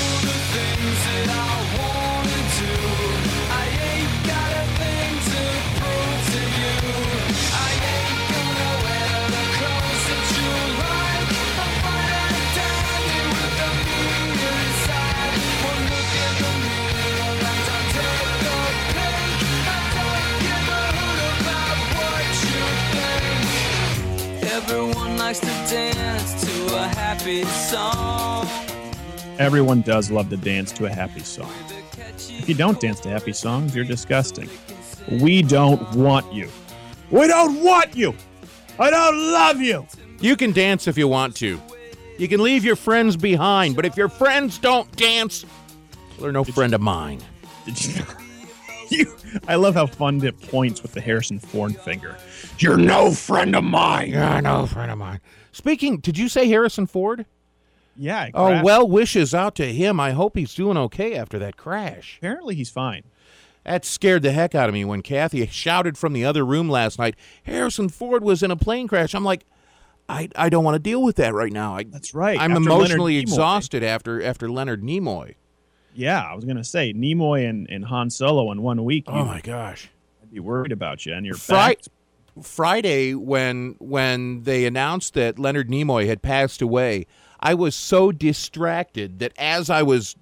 likes 25.26 25.40
to 25.40 25.76
dance 25.76 26.46
to 26.46 26.76
a 26.76 26.88
happy 26.88 27.44
song. 27.46 28.48
Everyone 29.40 29.82
does 29.82 30.12
love 30.12 30.30
to 30.30 30.38
dance 30.38 30.72
to 30.74 30.86
a 30.86 30.90
happy 30.90 31.22
song. 31.22 31.52
If 32.30 32.48
you 32.48 32.54
don't 32.54 32.80
dance 32.80 33.00
to 33.00 33.10
happy 33.10 33.34
songs, 33.34 33.76
you're 33.76 33.86
disgusting. 33.86 34.48
We 35.10 35.42
don't 35.42 35.82
want 35.96 36.32
you. 36.32 36.48
We 37.10 37.26
don't 37.26 37.64
want 37.64 37.96
you. 37.96 38.14
I 38.78 38.92
don't 38.92 39.18
love 39.32 39.60
you. 39.60 39.88
You 40.20 40.36
can 40.36 40.52
dance 40.52 40.88
if 40.88 40.96
you 40.96 41.08
want 41.08 41.36
to. 41.38 41.60
You 42.20 42.28
can 42.28 42.44
leave 42.44 42.64
your 42.64 42.76
friends 42.76 43.18
behind, 43.18 43.76
but 43.76 43.84
if 43.84 43.98
your 43.98 44.10
friends 44.10 44.60
don't 44.60 44.96
dance, 44.96 45.44
they're 46.20 46.32
no 46.32 46.44
friend 46.44 46.76
of 46.76 46.82
mine. 46.82 47.20
You? 48.92 49.16
I 49.48 49.56
love 49.56 49.74
how 49.76 49.88
Fundip 49.88 50.50
points 50.50 50.82
with 50.82 50.94
the 50.94 51.02
Harrison 51.02 51.40
Ford 51.40 51.76
finger. 51.76 52.18
You're 52.60 52.78
no 52.78 53.12
friend 53.12 53.56
of 53.56 53.64
mine. 53.64 54.12
Yeah, 54.12 54.40
no 54.40 54.66
friend 54.68 54.92
of 54.92 54.98
mine. 54.98 55.22
Speaking, 55.52 55.98
did 55.98 56.18
you 56.18 56.30
say 56.30 56.48
Harrison 56.48 56.86
Ford? 56.86 57.26
Yeah. 57.98 58.30
Oh, 58.34 58.62
well 58.64 58.88
wishes 58.88 59.34
out 59.34 59.56
to 59.56 59.72
him. 59.72 60.00
I 60.00 60.12
hope 60.12 60.38
he's 60.38 60.54
doing 60.54 60.78
okay 60.78 61.16
after 61.16 61.40
that 61.40 61.58
crash. 61.58 62.18
Apparently 62.20 62.56
he's 62.56 62.70
fine. 62.70 63.04
That 63.64 63.84
scared 63.84 64.22
the 64.22 64.32
heck 64.32 64.54
out 64.54 64.70
of 64.70 64.74
me 64.74 64.86
when 64.86 65.02
Kathy 65.02 65.46
shouted 65.48 65.98
from 65.98 66.14
the 66.14 66.24
other 66.24 66.46
room 66.46 66.70
last 66.70 67.00
night, 67.00 67.16
Harrison 67.44 67.90
Ford 67.90 68.24
was 68.24 68.44
in 68.44 68.52
a 68.52 68.56
plane 68.56 68.88
crash. 68.88 69.16
I'm 69.16 69.24
like, 69.24 69.44
I, 70.08 70.30
I 70.36 70.50
don't 70.50 70.64
want 70.64 70.76
to 70.76 70.80
deal 70.80 71.02
with 71.02 71.16
that 71.16 71.34
right 71.34 71.52
now. 71.52 71.78
I, 71.78 71.84
That's 71.84 72.14
right. 72.14 72.40
I'm 72.40 72.52
After 72.52 72.62
emotionally 72.64 73.18
exhausted 73.18 73.84
after 73.84 74.22
after 74.22 74.50
Leonard 74.50 74.84
Nimoy. 74.84 75.36
Yeah, 75.96 76.22
I 76.22 76.36
was 76.36 76.46
gonna 76.46 76.64
say 76.64 76.94
Nimoy 76.94 77.50
and, 77.50 77.70
and 77.70 77.86
Han 77.86 78.10
Solo 78.10 78.52
in 78.52 78.62
one 78.62 78.84
week. 78.84 79.06
Oh 79.08 79.20
you'd 79.20 79.26
my 79.26 79.42
gosh. 79.42 79.90
be 80.32 80.40
worried 80.40 80.72
about 80.72 81.06
you 81.06 81.14
and 81.14 81.26
your 81.26 81.36
Fri- 81.36 81.56
back. 81.56 81.80
Friday 82.42 83.14
when 83.14 83.76
when 83.80 84.44
they 84.44 84.66
announced 84.66 85.14
that 85.14 85.40
Leonard 85.40 85.70
Nimoy 85.70 86.08
had 86.08 86.22
passed 86.22 86.62
away, 86.62 87.08
I 87.40 87.54
was 87.54 87.76
so 87.76 88.12
distracted 88.12 89.20
that 89.20 89.32
as 89.38 89.70
I 89.70 89.84
was 89.84 90.16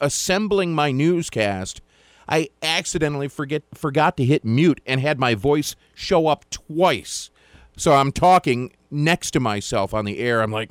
assembling 0.00 0.74
my 0.74 0.92
newscast, 0.92 1.80
I 2.28 2.48
accidentally 2.62 3.28
forget 3.28 3.62
forgot 3.74 4.16
to 4.16 4.24
hit 4.24 4.44
mute 4.44 4.80
and 4.86 5.00
had 5.00 5.18
my 5.18 5.34
voice 5.34 5.76
show 5.94 6.26
up 6.26 6.48
twice. 6.50 7.30
So 7.76 7.92
I'm 7.92 8.12
talking 8.12 8.72
next 8.90 9.32
to 9.32 9.40
myself 9.40 9.92
on 9.92 10.04
the 10.04 10.18
air. 10.18 10.40
I'm 10.40 10.50
like, 10.50 10.70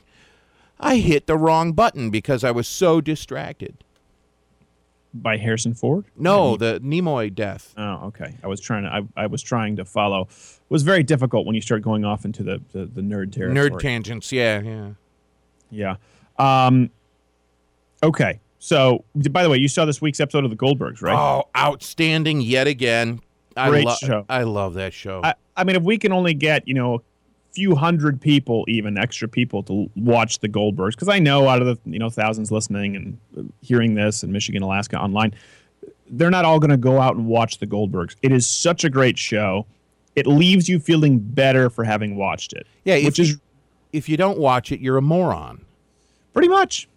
I 0.79 0.97
hit 0.97 1.27
the 1.27 1.37
wrong 1.37 1.73
button 1.73 2.09
because 2.09 2.43
I 2.43 2.51
was 2.51 2.67
so 2.67 3.01
distracted. 3.01 3.83
By 5.21 5.37
Harrison 5.37 5.73
Ford? 5.73 6.05
No, 6.15 6.57
the 6.57 6.79
Nimoy 6.83 7.33
death. 7.33 7.73
Oh, 7.77 8.07
okay. 8.07 8.35
I 8.43 8.47
was 8.47 8.59
trying 8.59 8.83
to. 8.83 8.89
I, 8.89 9.23
I 9.23 9.27
was 9.27 9.41
trying 9.41 9.75
to 9.77 9.85
follow. 9.85 10.21
It 10.21 10.69
was 10.69 10.83
very 10.83 11.03
difficult 11.03 11.45
when 11.45 11.55
you 11.55 11.61
start 11.61 11.81
going 11.81 12.05
off 12.05 12.25
into 12.25 12.43
the 12.43 12.61
the, 12.71 12.85
the 12.85 13.01
nerd 13.01 13.31
territory. 13.31 13.69
Nerd 13.69 13.79
tangents. 13.79 14.31
Yeah, 14.31 14.61
yeah. 14.61 14.89
Yeah. 15.69 15.95
Um. 16.37 16.89
Okay. 18.03 18.39
So, 18.59 19.05
by 19.15 19.43
the 19.43 19.49
way, 19.49 19.57
you 19.57 19.67
saw 19.67 19.85
this 19.85 20.01
week's 20.01 20.19
episode 20.19 20.43
of 20.43 20.49
the 20.49 20.57
Goldbergs, 20.57 21.01
right? 21.01 21.15
Oh, 21.15 21.47
outstanding 21.55 22.41
yet 22.41 22.67
again. 22.67 23.21
I 23.55 23.69
Great 23.69 23.85
lo- 23.85 23.95
show. 23.95 24.25
I 24.29 24.43
love 24.43 24.75
that 24.75 24.93
show. 24.93 25.21
I, 25.23 25.35
I 25.55 25.63
mean, 25.63 25.75
if 25.75 25.83
we 25.83 25.97
can 25.97 26.11
only 26.11 26.33
get 26.33 26.67
you 26.67 26.73
know 26.73 26.95
a 26.95 26.99
few 27.57 27.73
hundred 27.75 28.21
people, 28.21 28.63
even 28.67 28.99
extra 28.99 29.27
people, 29.27 29.63
to 29.63 29.89
watch 29.95 30.37
the 30.37 30.47
Goldbergs, 30.47 30.91
because 30.91 31.09
I 31.09 31.17
know 31.17 31.49
out 31.49 31.59
of 31.59 31.65
the 31.67 31.91
you 31.91 31.97
know 31.97 32.11
thousands 32.11 32.51
listening 32.51 32.95
and 32.95 33.17
uh, 33.35 33.41
hearing 33.61 33.95
this 33.95 34.21
in 34.23 34.31
Michigan, 34.31 34.61
Alaska, 34.61 34.95
online, 34.99 35.33
they're 36.11 36.29
not 36.29 36.45
all 36.45 36.59
going 36.59 36.69
to 36.69 36.77
go 36.77 37.01
out 37.01 37.15
and 37.15 37.25
watch 37.25 37.57
the 37.57 37.65
Goldbergs. 37.65 38.15
It 38.21 38.31
is 38.31 38.45
such 38.45 38.83
a 38.83 38.91
great 38.91 39.17
show. 39.17 39.65
It 40.15 40.27
leaves 40.27 40.69
you 40.69 40.79
feeling 40.79 41.17
better 41.17 41.71
for 41.71 41.83
having 41.83 42.15
watched 42.15 42.53
it. 42.53 42.67
yeah, 42.85 42.93
if 42.93 43.05
which 43.05 43.17
you, 43.17 43.25
is 43.25 43.37
if 43.91 44.07
you 44.07 44.17
don't 44.17 44.37
watch 44.37 44.71
it, 44.71 44.79
you're 44.79 44.97
a 44.97 45.01
moron. 45.01 45.65
pretty 46.33 46.49
much, 46.49 46.87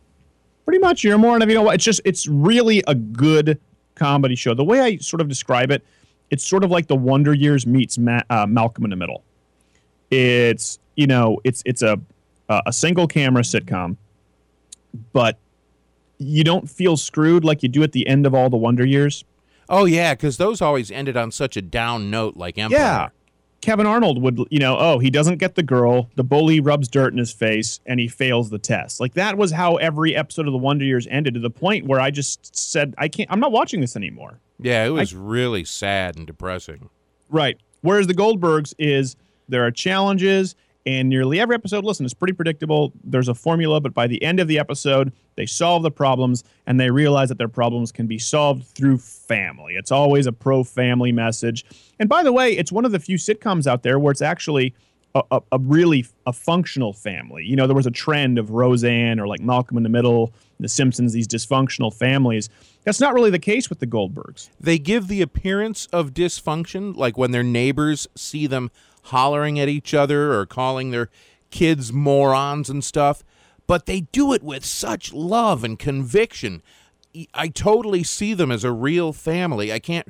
pretty 0.66 0.78
much. 0.78 1.02
You're 1.02 1.16
more 1.16 1.42
of 1.42 1.48
you 1.48 1.54
know 1.54 1.62
what? 1.62 1.76
It's 1.76 1.84
just 1.84 2.02
it's 2.04 2.26
really 2.26 2.84
a 2.86 2.94
good 2.94 3.58
comedy 3.94 4.36
show. 4.36 4.52
The 4.52 4.64
way 4.64 4.80
I 4.80 4.98
sort 4.98 5.22
of 5.22 5.28
describe 5.28 5.70
it, 5.70 5.82
it's 6.28 6.46
sort 6.46 6.64
of 6.64 6.70
like 6.70 6.86
the 6.86 6.96
Wonder 6.96 7.32
Years 7.32 7.66
meets 7.66 7.96
Ma- 7.96 8.20
uh, 8.28 8.46
Malcolm 8.46 8.84
in 8.84 8.90
the 8.90 8.96
Middle. 8.96 9.24
It's 10.10 10.78
you 10.96 11.06
know 11.06 11.38
it's 11.44 11.62
it's 11.64 11.82
a 11.82 12.00
a 12.48 12.72
single 12.72 13.06
camera 13.06 13.42
sitcom, 13.42 13.96
but 15.12 15.38
you 16.18 16.44
don't 16.44 16.68
feel 16.68 16.96
screwed 16.96 17.44
like 17.44 17.62
you 17.62 17.68
do 17.68 17.82
at 17.82 17.92
the 17.92 18.06
end 18.06 18.26
of 18.26 18.34
all 18.34 18.50
the 18.50 18.56
Wonder 18.56 18.84
Years. 18.84 19.24
Oh 19.68 19.84
yeah, 19.84 20.14
because 20.14 20.36
those 20.36 20.60
always 20.60 20.90
ended 20.90 21.16
on 21.16 21.30
such 21.30 21.56
a 21.56 21.62
down 21.62 22.10
note, 22.10 22.36
like 22.36 22.58
Empire. 22.58 22.78
Yeah. 22.78 23.08
Kevin 23.60 23.86
Arnold 23.86 24.22
would, 24.22 24.40
you 24.50 24.58
know, 24.58 24.76
oh, 24.78 24.98
he 24.98 25.10
doesn't 25.10 25.36
get 25.36 25.54
the 25.54 25.62
girl, 25.62 26.08
the 26.16 26.24
bully 26.24 26.60
rubs 26.60 26.88
dirt 26.88 27.12
in 27.12 27.18
his 27.18 27.30
face, 27.30 27.78
and 27.84 28.00
he 28.00 28.08
fails 28.08 28.48
the 28.48 28.58
test. 28.58 29.00
Like 29.00 29.14
that 29.14 29.36
was 29.36 29.52
how 29.52 29.76
every 29.76 30.16
episode 30.16 30.46
of 30.46 30.52
the 30.52 30.58
Wonder 30.58 30.84
Years 30.84 31.06
ended 31.10 31.34
to 31.34 31.40
the 31.40 31.50
point 31.50 31.86
where 31.86 32.00
I 32.00 32.10
just 32.10 32.56
said, 32.56 32.94
I 32.96 33.08
can't, 33.08 33.30
I'm 33.30 33.38
not 33.38 33.52
watching 33.52 33.82
this 33.82 33.96
anymore. 33.96 34.40
Yeah, 34.58 34.86
it 34.86 34.90
was 34.90 35.14
really 35.14 35.64
sad 35.64 36.16
and 36.16 36.26
depressing. 36.26 36.88
Right. 37.28 37.58
Whereas 37.82 38.06
the 38.06 38.14
Goldbergs 38.14 38.74
is 38.78 39.14
there 39.50 39.66
are 39.66 39.70
challenges, 39.70 40.54
and 40.86 41.08
nearly 41.08 41.38
every 41.38 41.54
episode, 41.54 41.84
listen, 41.84 42.04
it's 42.04 42.14
pretty 42.14 42.32
predictable. 42.32 42.92
There's 43.04 43.28
a 43.28 43.34
formula, 43.34 43.80
but 43.80 43.92
by 43.92 44.06
the 44.06 44.22
end 44.22 44.40
of 44.40 44.48
the 44.48 44.58
episode, 44.58 45.12
they 45.36 45.44
solve 45.44 45.82
the 45.82 45.90
problems 45.90 46.42
and 46.66 46.80
they 46.80 46.90
realize 46.90 47.28
that 47.28 47.38
their 47.38 47.48
problems 47.48 47.92
can 47.92 48.06
be 48.06 48.18
solved 48.18 48.64
through 48.64 48.98
family. 48.98 49.74
It's 49.74 49.92
always 49.92 50.26
a 50.26 50.32
pro 50.32 50.64
family 50.64 51.12
message. 51.12 51.66
And 51.98 52.08
by 52.08 52.22
the 52.22 52.32
way, 52.32 52.56
it's 52.56 52.72
one 52.72 52.86
of 52.86 52.92
the 52.92 52.98
few 52.98 53.18
sitcoms 53.18 53.66
out 53.66 53.82
there 53.82 53.98
where 53.98 54.10
it's 54.10 54.22
actually 54.22 54.74
a, 55.14 55.22
a, 55.30 55.40
a 55.52 55.58
really 55.58 56.06
a 56.26 56.32
functional 56.32 56.92
family. 56.92 57.44
You 57.44 57.56
know, 57.56 57.66
there 57.66 57.76
was 57.76 57.86
a 57.86 57.90
trend 57.90 58.38
of 58.38 58.50
Roseanne 58.50 59.20
or 59.20 59.26
like 59.26 59.40
Malcolm 59.40 59.76
in 59.76 59.82
the 59.82 59.88
Middle, 59.88 60.32
The 60.60 60.68
Simpsons, 60.68 61.12
these 61.12 61.28
dysfunctional 61.28 61.92
families. 61.92 62.48
That's 62.84 63.00
not 63.00 63.12
really 63.12 63.30
the 63.30 63.38
case 63.38 63.68
with 63.68 63.80
the 63.80 63.86
Goldbergs. 63.86 64.48
They 64.58 64.78
give 64.78 65.08
the 65.08 65.20
appearance 65.20 65.86
of 65.92 66.14
dysfunction, 66.14 66.96
like 66.96 67.18
when 67.18 67.32
their 67.32 67.42
neighbors 67.42 68.08
see 68.14 68.46
them 68.46 68.70
hollering 69.04 69.58
at 69.58 69.68
each 69.68 69.94
other 69.94 70.32
or 70.32 70.46
calling 70.46 70.90
their 70.90 71.08
kids 71.50 71.92
morons 71.92 72.70
and 72.70 72.84
stuff, 72.84 73.22
but 73.66 73.86
they 73.86 74.02
do 74.02 74.32
it 74.32 74.42
with 74.42 74.64
such 74.64 75.12
love 75.12 75.64
and 75.64 75.78
conviction. 75.78 76.62
I 77.34 77.48
totally 77.48 78.02
see 78.02 78.34
them 78.34 78.50
as 78.50 78.64
a 78.64 78.72
real 78.72 79.12
family. 79.12 79.72
I 79.72 79.78
can't 79.78 80.08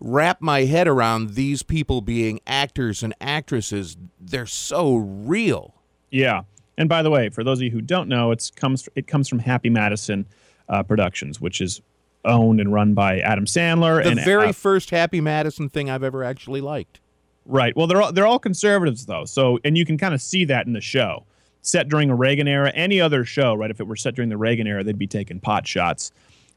wrap 0.00 0.40
my 0.40 0.64
head 0.64 0.88
around 0.88 1.30
these 1.30 1.62
people 1.62 2.00
being 2.00 2.40
actors 2.46 3.02
and 3.02 3.14
actresses. 3.20 3.96
They're 4.20 4.46
so 4.46 4.96
real. 4.96 5.74
Yeah. 6.10 6.42
And 6.76 6.88
by 6.88 7.02
the 7.02 7.10
way, 7.10 7.28
for 7.28 7.44
those 7.44 7.58
of 7.58 7.62
you 7.62 7.70
who 7.70 7.80
don't 7.80 8.08
know, 8.08 8.32
it's 8.32 8.50
comes 8.50 8.88
it 8.96 9.06
comes 9.06 9.28
from 9.28 9.38
Happy 9.40 9.70
Madison 9.70 10.26
uh, 10.68 10.82
Productions, 10.82 11.40
which 11.40 11.60
is 11.60 11.80
owned 12.24 12.60
and 12.60 12.72
run 12.72 12.94
by 12.94 13.20
Adam 13.20 13.44
Sandler. 13.44 14.02
The 14.02 14.10
and 14.10 14.20
very 14.20 14.48
uh, 14.48 14.52
first 14.52 14.90
Happy 14.90 15.20
Madison 15.20 15.68
thing 15.68 15.90
I've 15.90 16.02
ever 16.02 16.24
actually 16.24 16.60
liked. 16.60 17.00
Right. 17.46 17.76
Well, 17.76 17.86
they're 17.86 18.02
all, 18.02 18.12
they're 18.12 18.26
all 18.26 18.38
conservatives 18.38 19.06
though, 19.06 19.24
so 19.24 19.58
and 19.64 19.76
you 19.76 19.84
can 19.84 19.98
kind 19.98 20.14
of 20.14 20.22
see 20.22 20.44
that 20.46 20.66
in 20.66 20.72
the 20.72 20.80
show. 20.80 21.24
Set 21.64 21.88
during 21.88 22.10
a 22.10 22.14
Reagan 22.14 22.48
era, 22.48 22.72
any 22.74 23.00
other 23.00 23.24
show, 23.24 23.54
right? 23.54 23.70
If 23.70 23.78
it 23.80 23.86
were 23.86 23.94
set 23.96 24.16
during 24.16 24.28
the 24.28 24.36
Reagan 24.36 24.66
era, 24.66 24.82
they'd 24.82 24.98
be 24.98 25.06
taking 25.06 25.38
pot 25.38 25.66
shots. 25.66 26.10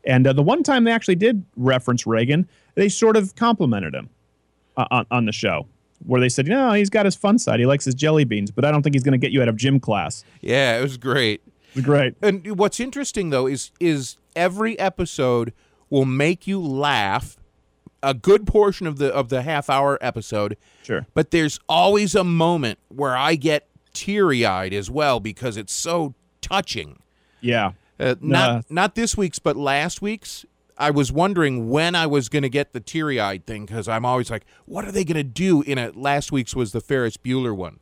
And 0.04 0.26
uh, 0.26 0.34
the 0.34 0.42
one 0.42 0.64
time 0.64 0.84
they 0.84 0.92
actually 0.92 1.16
did 1.16 1.46
reference 1.56 2.08
Reagan, 2.08 2.48
they 2.74 2.90
sort 2.90 3.16
of 3.16 3.36
complimented 3.36 3.94
him 3.94 4.10
uh, 4.78 4.86
on, 4.90 5.06
on 5.12 5.26
the 5.26 5.32
show, 5.32 5.68
where 6.06 6.20
they 6.20 6.30
said, 6.30 6.48
you 6.48 6.54
know, 6.54 6.74
he's 6.74 6.90
got 6.90 7.06
his 7.06 7.16
fun 7.16 7.38
side. 7.38 7.60
He 7.60 7.68
likes 7.68 7.86
his 7.86 7.94
jelly 7.94 8.24
beans, 8.24 8.50
but 8.50 8.66
I 8.66 8.72
don't 8.72 8.82
think 8.82 8.96
he's 8.96 9.04
going 9.04 9.14
to 9.14 9.20
get 9.20 9.32
you 9.32 9.42
out 9.44 9.48
of 9.48 9.58
gym 9.58 9.80
class. 9.80 10.24
Yeah, 10.42 10.78
it 10.78 10.82
was 10.82 10.98
great. 10.98 11.42
It 11.46 11.76
was 11.76 11.86
Great. 11.86 12.16
And 12.22 12.58
what's 12.58 12.80
interesting 12.80 13.30
though 13.30 13.48
is 13.48 13.72
is 13.80 14.18
every 14.36 14.80
episode 14.80 15.54
will 15.90 16.06
make 16.06 16.48
you 16.48 16.60
laugh 16.60 17.38
a 18.06 18.14
good 18.14 18.46
portion 18.46 18.86
of 18.86 18.98
the 18.98 19.14
of 19.14 19.30
the 19.30 19.42
half 19.42 19.70
hour 19.70 19.98
episode. 20.00 20.58
Sure. 20.84 21.08
But 21.14 21.32
there's 21.32 21.60
always 21.68 22.14
a 22.16 22.24
moment 22.24 22.80
where 22.88 23.18
I 23.18 23.36
get 23.36 23.68
teary-eyed 23.94 24.74
as 24.74 24.92
well 24.92 25.20
because 25.20 25.58
it's 25.58 25.74
so 25.74 26.14
touching. 26.42 27.00
Yeah. 27.42 27.72
Uh, 28.00 28.16
not 28.22 28.70
not 28.70 28.96
this 28.96 29.18
week's 29.18 29.40
but 29.40 29.58
last 29.58 30.02
week's. 30.02 30.46
I 30.78 30.92
was 30.92 31.12
wondering 31.12 31.70
when 31.70 31.96
I 31.96 32.06
was 32.06 32.28
going 32.28 32.44
to 32.44 32.50
get 32.50 32.74
the 32.74 32.82
teary-eyed 32.82 33.46
thing 33.46 33.66
cuz 33.66 33.88
I'm 33.88 34.06
always 34.06 34.30
like 34.30 34.46
what 34.66 34.86
are 34.86 34.92
they 34.92 35.04
going 35.04 35.18
to 35.18 35.24
do 35.24 35.62
in 35.64 35.78
it? 35.78 35.96
last 35.96 36.32
week's 36.32 36.56
was 36.56 36.72
the 36.72 36.82
Ferris 36.82 37.18
Bueller 37.18 37.56
one. 37.56 37.80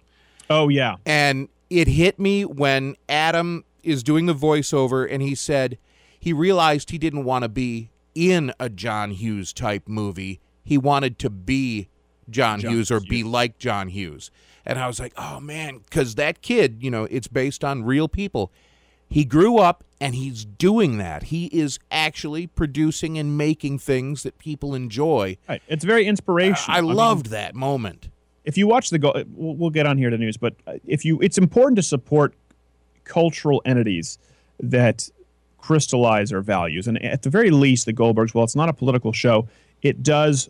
Oh 0.50 0.70
yeah. 0.70 0.96
And 1.06 1.50
it 1.70 1.88
hit 1.88 2.20
me 2.20 2.46
when 2.46 2.96
Adam 3.10 3.66
is 3.82 4.04
doing 4.04 4.28
the 4.28 4.36
voiceover 4.36 5.06
and 5.10 5.22
he 5.22 5.36
said 5.36 5.78
he 6.18 6.32
realized 6.32 6.92
he 6.92 6.98
didn't 6.98 7.26
want 7.26 7.44
to 7.44 7.50
be 7.50 7.90
in 8.16 8.54
a 8.60 8.70
John 8.70 9.12
Hughes 9.12 9.54
type 9.54 9.88
movie. 9.88 10.40
He 10.64 10.78
wanted 10.78 11.20
to 11.20 11.30
be 11.30 11.90
John, 12.30 12.60
John 12.60 12.72
Hughes 12.72 12.92
or 12.92 13.00
be 13.00 13.24
like 13.24 13.58
John 13.58 13.90
Hughes. 13.90 14.32
And 14.66 14.80
I 14.80 14.88
was 14.88 15.00
like, 15.00 15.14
oh 15.18 15.40
man, 15.40 15.80
because 15.80 16.16
that 16.16 16.42
kid, 16.42 16.78
you 16.82 16.90
know, 16.90 17.04
it's 17.12 17.28
based 17.28 17.64
on 17.64 17.84
real 17.84 18.08
people. 18.08 18.52
He 19.10 19.26
grew 19.26 19.58
up 19.58 19.84
and 20.00 20.16
he's 20.16 20.46
doing 20.46 20.98
that. 20.98 21.24
He 21.24 21.48
is 21.48 21.80
actually 21.92 22.48
producing 22.48 23.18
and 23.18 23.38
making 23.38 23.80
things 23.80 24.24
that 24.24 24.38
people 24.40 24.74
enjoy. 24.74 25.38
Right. 25.48 25.62
It's 25.68 25.84
very 25.84 26.06
inspirational. 26.08 26.78
I 26.78 26.82
mean, 26.82 26.94
loved 26.94 27.26
that 27.28 27.56
moment. 27.56 28.10
if 28.46 28.58
you 28.58 28.68
watch 28.68 28.90
the 28.90 29.00
go, 29.00 29.14
we'll, 29.34 29.56
we'll 29.56 29.70
get 29.70 29.86
on 29.86 29.98
here 29.98 30.10
to 30.10 30.18
the 30.18 30.24
news, 30.24 30.38
but 30.38 30.56
if 30.86 31.06
you, 31.06 31.20
it's 31.22 31.38
important 31.38 31.76
to 31.76 31.84
support 31.84 32.34
cultural 33.04 33.62
entities 33.66 34.18
that 34.60 35.10
crystallize 35.64 36.34
our 36.34 36.42
values, 36.42 36.88
and 36.90 37.02
at 37.06 37.22
the 37.22 37.30
very 37.30 37.50
least, 37.50 37.86
the 37.86 37.94
Goldbergs. 37.94 38.34
Well, 38.34 38.44
it's 38.44 38.56
not 38.56 38.68
a 38.68 38.74
political 38.74 39.14
show. 39.14 39.48
It 39.82 40.04
does. 40.04 40.50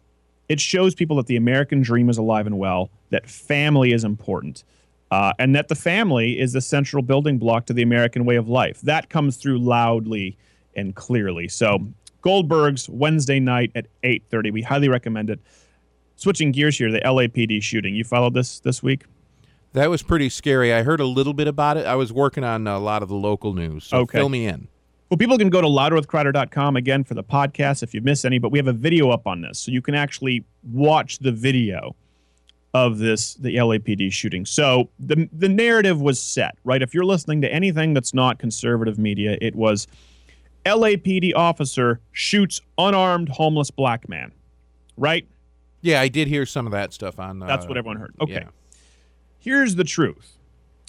It 0.49 0.59
shows 0.59 0.95
people 0.95 1.17
that 1.17 1.27
the 1.27 1.35
American 1.35 1.81
dream 1.83 2.09
is 2.09 2.17
alive 2.17 2.47
and 2.47 2.57
well. 2.57 2.89
That 3.11 3.29
family 3.29 3.93
is 3.93 4.03
important. 4.03 4.63
Uh, 5.11 5.31
and 5.37 5.55
that 5.55 5.67
the 5.67 5.75
family 5.75 6.39
is 6.39 6.53
the 6.53 6.61
central 6.61 7.03
building 7.03 7.37
block 7.37 7.67
to 7.67 7.73
the 7.73 7.83
American 7.83 8.25
way 8.25 8.35
of 8.35 8.49
life. 8.49 8.81
That 8.81 9.09
comes 9.09 9.37
through 9.37 9.59
loudly 9.59 10.35
and 10.75 10.95
clearly. 10.95 11.47
So, 11.47 11.87
Goldberg's 12.23 12.89
Wednesday 12.89 13.39
night 13.39 13.71
at 13.75 13.85
8:30. 14.03 14.49
We 14.51 14.63
highly 14.63 14.89
recommend 14.89 15.29
it 15.29 15.39
switching 16.15 16.51
gears 16.51 16.77
here, 16.79 16.91
the 16.91 17.01
LAPD 17.05 17.61
shooting. 17.61 17.95
You 17.95 18.03
followed 18.03 18.33
this 18.33 18.59
this 18.61 18.81
week? 18.81 19.03
That 19.73 19.91
was 19.91 20.01
pretty 20.01 20.29
scary. 20.29 20.73
I 20.73 20.81
heard 20.81 20.99
a 20.99 21.05
little 21.05 21.33
bit 21.33 21.47
about 21.47 21.77
it. 21.77 21.85
I 21.85 21.95
was 21.95 22.11
working 22.11 22.43
on 22.43 22.65
a 22.67 22.79
lot 22.79 23.03
of 23.03 23.09
the 23.09 23.15
local 23.15 23.53
news. 23.53 23.83
So 23.85 23.97
Okay. 23.99 24.17
fill 24.17 24.29
me 24.29 24.47
in. 24.47 24.67
Well, 25.13 25.19
people 25.19 25.37
can 25.37 25.51
go 25.51 25.61
to 25.61 25.67
louderwithcrowder.com 25.67 26.75
again 26.75 27.03
for 27.03 27.13
the 27.13 27.23
podcast 27.23 27.83
if 27.83 27.93
you 27.93 28.01
miss 28.01 28.25
any, 28.25 28.39
but 28.39 28.49
we 28.49 28.57
have 28.57 28.67
a 28.67 28.73
video 28.73 29.11
up 29.11 29.27
on 29.27 29.41
this. 29.41 29.59
So 29.59 29.71
you 29.71 29.79
can 29.79 29.93
actually 29.93 30.43
watch 30.63 31.19
the 31.19 31.31
video 31.31 31.95
of 32.73 32.97
this, 32.97 33.35
the 33.35 33.57
LAPD 33.57 34.11
shooting. 34.11 34.43
So 34.43 34.89
the, 34.97 35.29
the 35.31 35.49
narrative 35.49 36.01
was 36.01 36.19
set, 36.19 36.57
right? 36.63 36.81
If 36.81 36.95
you're 36.95 37.05
listening 37.05 37.41
to 37.41 37.53
anything 37.53 37.93
that's 37.93 38.15
not 38.15 38.39
conservative 38.39 38.97
media, 38.97 39.37
it 39.39 39.53
was 39.53 39.85
LAPD 40.65 41.33
officer 41.35 41.99
shoots 42.11 42.59
unarmed 42.79 43.29
homeless 43.29 43.69
black 43.69 44.09
man, 44.09 44.31
right? 44.97 45.27
Yeah, 45.81 46.01
I 46.01 46.07
did 46.07 46.27
hear 46.27 46.47
some 46.47 46.65
of 46.65 46.71
that 46.71 46.91
stuff 46.91 47.19
on. 47.19 47.43
Uh, 47.43 47.45
That's 47.45 47.67
what 47.67 47.77
everyone 47.77 47.97
heard. 47.97 48.15
Okay. 48.19 48.33
yeah. 48.33 48.49
here's 49.37 49.75
the 49.75 49.83
truth. 49.83 50.39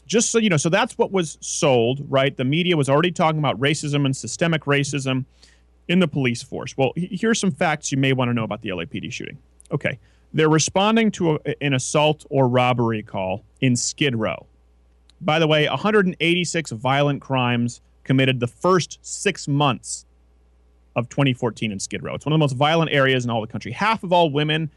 Just 0.06 0.31
so 0.31 0.39
you 0.39 0.51
know, 0.51 0.56
so 0.56 0.68
that's 0.68 0.98
what 0.98 1.12
was 1.12 1.39
sold, 1.40 2.05
right? 2.09 2.36
The 2.36 2.44
media 2.44 2.76
was 2.76 2.89
already 2.89 3.10
talking 3.10 3.39
about 3.39 3.59
racism 3.59 4.05
and 4.05 4.16
systemic 4.16 4.64
racism 4.64 5.24
in 5.89 5.98
the 5.98 6.09
police 6.09 6.43
force. 6.43 6.76
Well, 6.76 6.93
here's 6.97 7.39
some 7.39 7.51
facts 7.51 7.93
you 7.93 7.98
may 7.98 8.12
want 8.12 8.28
to 8.28 8.35
know 8.35 8.44
about 8.44 8.62
the 8.62 8.70
LAPD 8.70 9.12
shooting. 9.12 9.39
Okay. 9.70 9.98
They're 10.32 10.48
responding 10.48 11.10
to 11.12 11.36
a, 11.36 11.62
an 11.62 11.74
assault 11.74 12.26
or 12.31 12.48
robbery 12.48 13.02
call 13.02 13.44
in 13.60 13.76
Skid 13.76 14.16
Row. 14.16 14.47
By 15.20 15.39
the 15.39 15.47
way, 15.47 15.68
186 15.68 16.70
violent 16.72 17.22
crimes 17.22 17.81
committed 18.02 18.40
the 18.40 18.47
first 18.47 18.98
six 19.02 19.48
months 19.48 20.05
of 20.97 21.09
2014 21.09 21.72
in 21.72 21.81
Skid 21.81 22.02
Row. 22.02 22.14
It's 22.14 22.26
one 22.26 22.32
of 22.32 22.36
the 22.36 22.43
most 22.43 22.56
violent 22.56 22.93
areas 22.93 23.24
in 23.24 23.31
all 23.31 23.40
the 23.40 23.47
country. 23.47 23.72
Half 23.72 24.05
of 24.05 24.12
all 24.12 24.31
women 24.31 24.70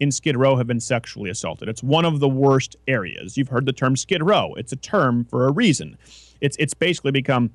in 0.00 0.10
Skid 0.10 0.36
Row 0.36 0.56
have 0.56 0.66
been 0.66 0.80
sexually 0.80 1.30
assaulted. 1.30 1.68
It's 1.68 1.82
one 1.82 2.04
of 2.04 2.20
the 2.20 2.28
worst 2.28 2.76
areas. 2.86 3.36
You've 3.36 3.48
heard 3.48 3.66
the 3.66 3.72
term 3.72 3.96
Skid 3.96 4.22
Row. 4.22 4.54
It's 4.54 4.72
a 4.72 4.76
term 4.76 5.24
for 5.24 5.46
a 5.46 5.50
reason. 5.50 5.96
It's 6.40 6.56
it's 6.58 6.74
basically 6.74 7.12
become 7.12 7.50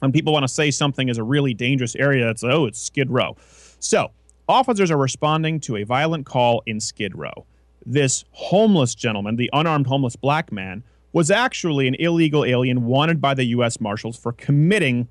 when 0.00 0.12
people 0.12 0.32
want 0.32 0.44
to 0.44 0.48
say 0.48 0.70
something 0.70 1.08
is 1.08 1.18
a 1.18 1.24
really 1.24 1.54
dangerous 1.54 1.96
area, 1.96 2.28
it's 2.30 2.44
oh, 2.44 2.66
it's 2.66 2.80
Skid 2.80 3.10
Row. 3.10 3.36
So, 3.80 4.10
officers 4.48 4.90
are 4.90 4.96
responding 4.98 5.58
to 5.60 5.76
a 5.76 5.84
violent 5.84 6.26
call 6.26 6.62
in 6.66 6.80
Skid 6.80 7.16
Row. 7.16 7.46
This 7.86 8.24
homeless 8.32 8.94
gentleman, 8.94 9.36
the 9.36 9.48
unarmed 9.52 9.86
homeless 9.86 10.16
black 10.16 10.52
man, 10.52 10.82
was 11.12 11.30
actually 11.30 11.88
an 11.88 11.94
illegal 11.98 12.44
alien 12.44 12.84
wanted 12.84 13.20
by 13.20 13.32
the 13.34 13.44
U.S. 13.46 13.80
Marshals 13.80 14.16
for 14.18 14.32
committing 14.32 15.08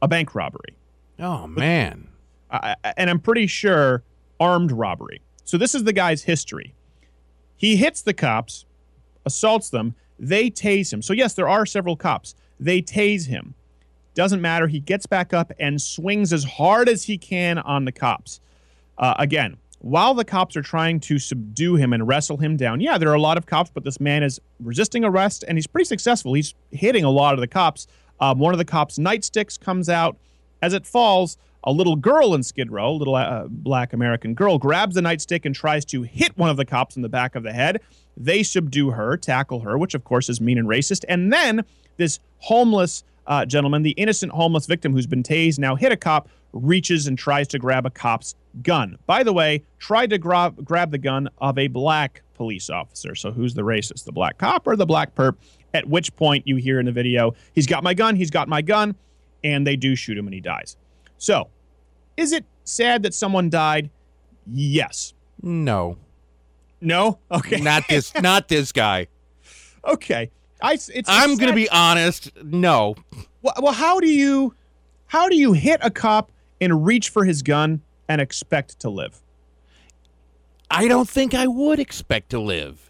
a 0.00 0.06
bank 0.08 0.34
robbery. 0.34 0.76
Oh 1.18 1.46
man. 1.46 2.08
I, 2.50 2.76
I- 2.84 2.94
and 2.96 3.10
I'm 3.10 3.18
pretty 3.20 3.46
sure 3.48 4.02
armed 4.38 4.72
robbery. 4.72 5.20
So 5.50 5.58
this 5.58 5.74
is 5.74 5.82
the 5.82 5.92
guy's 5.92 6.22
history. 6.22 6.74
He 7.56 7.74
hits 7.74 8.02
the 8.02 8.14
cops, 8.14 8.66
assaults 9.26 9.68
them, 9.68 9.96
they 10.16 10.48
tase 10.48 10.92
him. 10.92 11.02
So 11.02 11.12
yes, 11.12 11.34
there 11.34 11.48
are 11.48 11.66
several 11.66 11.96
cops. 11.96 12.36
They 12.60 12.80
tase 12.80 13.26
him. 13.26 13.54
Doesn't 14.14 14.40
matter. 14.40 14.68
He 14.68 14.78
gets 14.78 15.06
back 15.06 15.34
up 15.34 15.50
and 15.58 15.82
swings 15.82 16.32
as 16.32 16.44
hard 16.44 16.88
as 16.88 17.02
he 17.02 17.18
can 17.18 17.58
on 17.58 17.84
the 17.84 17.90
cops. 17.90 18.40
Uh, 18.96 19.14
again, 19.18 19.56
while 19.80 20.14
the 20.14 20.24
cops 20.24 20.56
are 20.56 20.62
trying 20.62 21.00
to 21.00 21.18
subdue 21.18 21.74
him 21.74 21.92
and 21.92 22.06
wrestle 22.06 22.36
him 22.36 22.56
down, 22.56 22.80
yeah, 22.80 22.96
there 22.96 23.08
are 23.08 23.14
a 23.14 23.20
lot 23.20 23.36
of 23.36 23.46
cops, 23.46 23.72
but 23.74 23.82
this 23.82 23.98
man 23.98 24.22
is 24.22 24.40
resisting 24.60 25.04
arrest 25.04 25.44
and 25.48 25.58
he's 25.58 25.66
pretty 25.66 25.86
successful. 25.86 26.32
He's 26.32 26.54
hitting 26.70 27.02
a 27.02 27.10
lot 27.10 27.34
of 27.34 27.40
the 27.40 27.48
cops. 27.48 27.88
Um, 28.20 28.38
one 28.38 28.54
of 28.54 28.58
the 28.58 28.64
cops' 28.64 28.98
nightsticks 28.98 29.58
comes 29.58 29.88
out. 29.88 30.16
As 30.62 30.74
it 30.74 30.86
falls, 30.86 31.38
a 31.64 31.72
little 31.72 31.96
girl 31.96 32.34
in 32.34 32.42
Skid 32.42 32.70
Row, 32.70 32.90
a 32.90 32.96
little 32.96 33.14
uh, 33.14 33.46
black 33.48 33.92
American 33.92 34.34
girl, 34.34 34.58
grabs 34.58 34.94
the 34.94 35.00
nightstick 35.00 35.44
and 35.44 35.54
tries 35.54 35.84
to 35.86 36.02
hit 36.02 36.36
one 36.38 36.50
of 36.50 36.56
the 36.56 36.64
cops 36.64 36.96
in 36.96 37.02
the 37.02 37.08
back 37.08 37.34
of 37.34 37.42
the 37.42 37.52
head. 37.52 37.80
They 38.16 38.42
subdue 38.42 38.90
her, 38.90 39.16
tackle 39.16 39.60
her, 39.60 39.78
which 39.78 39.94
of 39.94 40.04
course 40.04 40.28
is 40.28 40.40
mean 40.40 40.58
and 40.58 40.68
racist. 40.68 41.04
And 41.08 41.32
then 41.32 41.64
this 41.96 42.18
homeless 42.38 43.04
uh, 43.26 43.44
gentleman, 43.44 43.82
the 43.82 43.90
innocent 43.92 44.32
homeless 44.32 44.66
victim 44.66 44.92
who's 44.92 45.06
been 45.06 45.22
tased, 45.22 45.58
now 45.58 45.76
hit 45.76 45.92
a 45.92 45.96
cop, 45.96 46.28
reaches 46.52 47.06
and 47.06 47.16
tries 47.16 47.46
to 47.48 47.58
grab 47.58 47.86
a 47.86 47.90
cop's 47.90 48.34
gun. 48.62 48.98
By 49.06 49.22
the 49.22 49.32
way, 49.32 49.62
tried 49.78 50.10
to 50.10 50.18
grab 50.18 50.64
grab 50.64 50.90
the 50.90 50.98
gun 50.98 51.28
of 51.38 51.58
a 51.58 51.68
black 51.68 52.22
police 52.34 52.70
officer. 52.70 53.14
So 53.14 53.30
who's 53.30 53.54
the 53.54 53.62
racist, 53.62 54.04
the 54.04 54.12
black 54.12 54.38
cop 54.38 54.66
or 54.66 54.76
the 54.76 54.86
black 54.86 55.14
perp? 55.14 55.36
At 55.72 55.88
which 55.88 56.14
point 56.16 56.48
you 56.48 56.56
hear 56.56 56.80
in 56.80 56.86
the 56.86 56.92
video, 56.92 57.34
he's 57.52 57.68
got 57.68 57.84
my 57.84 57.94
gun, 57.94 58.16
he's 58.16 58.30
got 58.30 58.48
my 58.48 58.60
gun, 58.60 58.96
and 59.44 59.64
they 59.64 59.76
do 59.76 59.94
shoot 59.94 60.18
him 60.18 60.26
and 60.26 60.34
he 60.34 60.40
dies. 60.40 60.76
So, 61.20 61.48
is 62.16 62.32
it 62.32 62.46
sad 62.64 63.02
that 63.02 63.12
someone 63.12 63.50
died? 63.50 63.90
Yes. 64.50 65.12
No. 65.42 65.98
No. 66.80 67.18
Okay. 67.30 67.60
Not 67.60 67.84
this 67.88 68.12
not 68.20 68.48
this 68.48 68.72
guy. 68.72 69.06
okay. 69.84 70.30
I. 70.62 70.78
I'm 71.06 71.36
going 71.36 71.50
to 71.50 71.54
be 71.54 71.68
honest. 71.68 72.30
No. 72.42 72.96
Well, 73.42 73.54
well, 73.60 73.72
how 73.72 74.00
do 74.00 74.08
you, 74.08 74.54
how 75.06 75.28
do 75.28 75.36
you 75.36 75.52
hit 75.52 75.80
a 75.82 75.90
cop 75.90 76.32
and 76.60 76.84
reach 76.84 77.08
for 77.10 77.24
his 77.24 77.42
gun 77.42 77.82
and 78.08 78.20
expect 78.20 78.80
to 78.80 78.90
live? 78.90 79.22
I 80.70 80.88
don't 80.88 81.08
think 81.08 81.34
I 81.34 81.46
would 81.46 81.78
expect 81.80 82.30
to 82.30 82.40
live. 82.40 82.89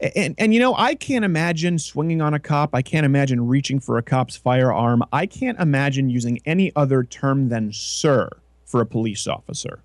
And 0.00 0.34
and 0.36 0.52
you 0.52 0.60
know, 0.60 0.74
I 0.76 0.94
can't 0.94 1.24
imagine 1.24 1.78
swinging 1.78 2.20
on 2.20 2.34
a 2.34 2.38
cop. 2.38 2.74
I 2.74 2.82
can't 2.82 3.06
imagine 3.06 3.46
reaching 3.46 3.80
for 3.80 3.96
a 3.96 4.02
cop's 4.02 4.36
firearm. 4.36 5.02
I 5.12 5.24
can't 5.26 5.58
imagine 5.58 6.10
using 6.10 6.38
any 6.44 6.70
other 6.76 7.02
term 7.02 7.48
than 7.48 7.72
"sir" 7.72 8.28
for 8.64 8.80
a 8.82 8.86
police 8.86 9.26
officer. 9.26 9.80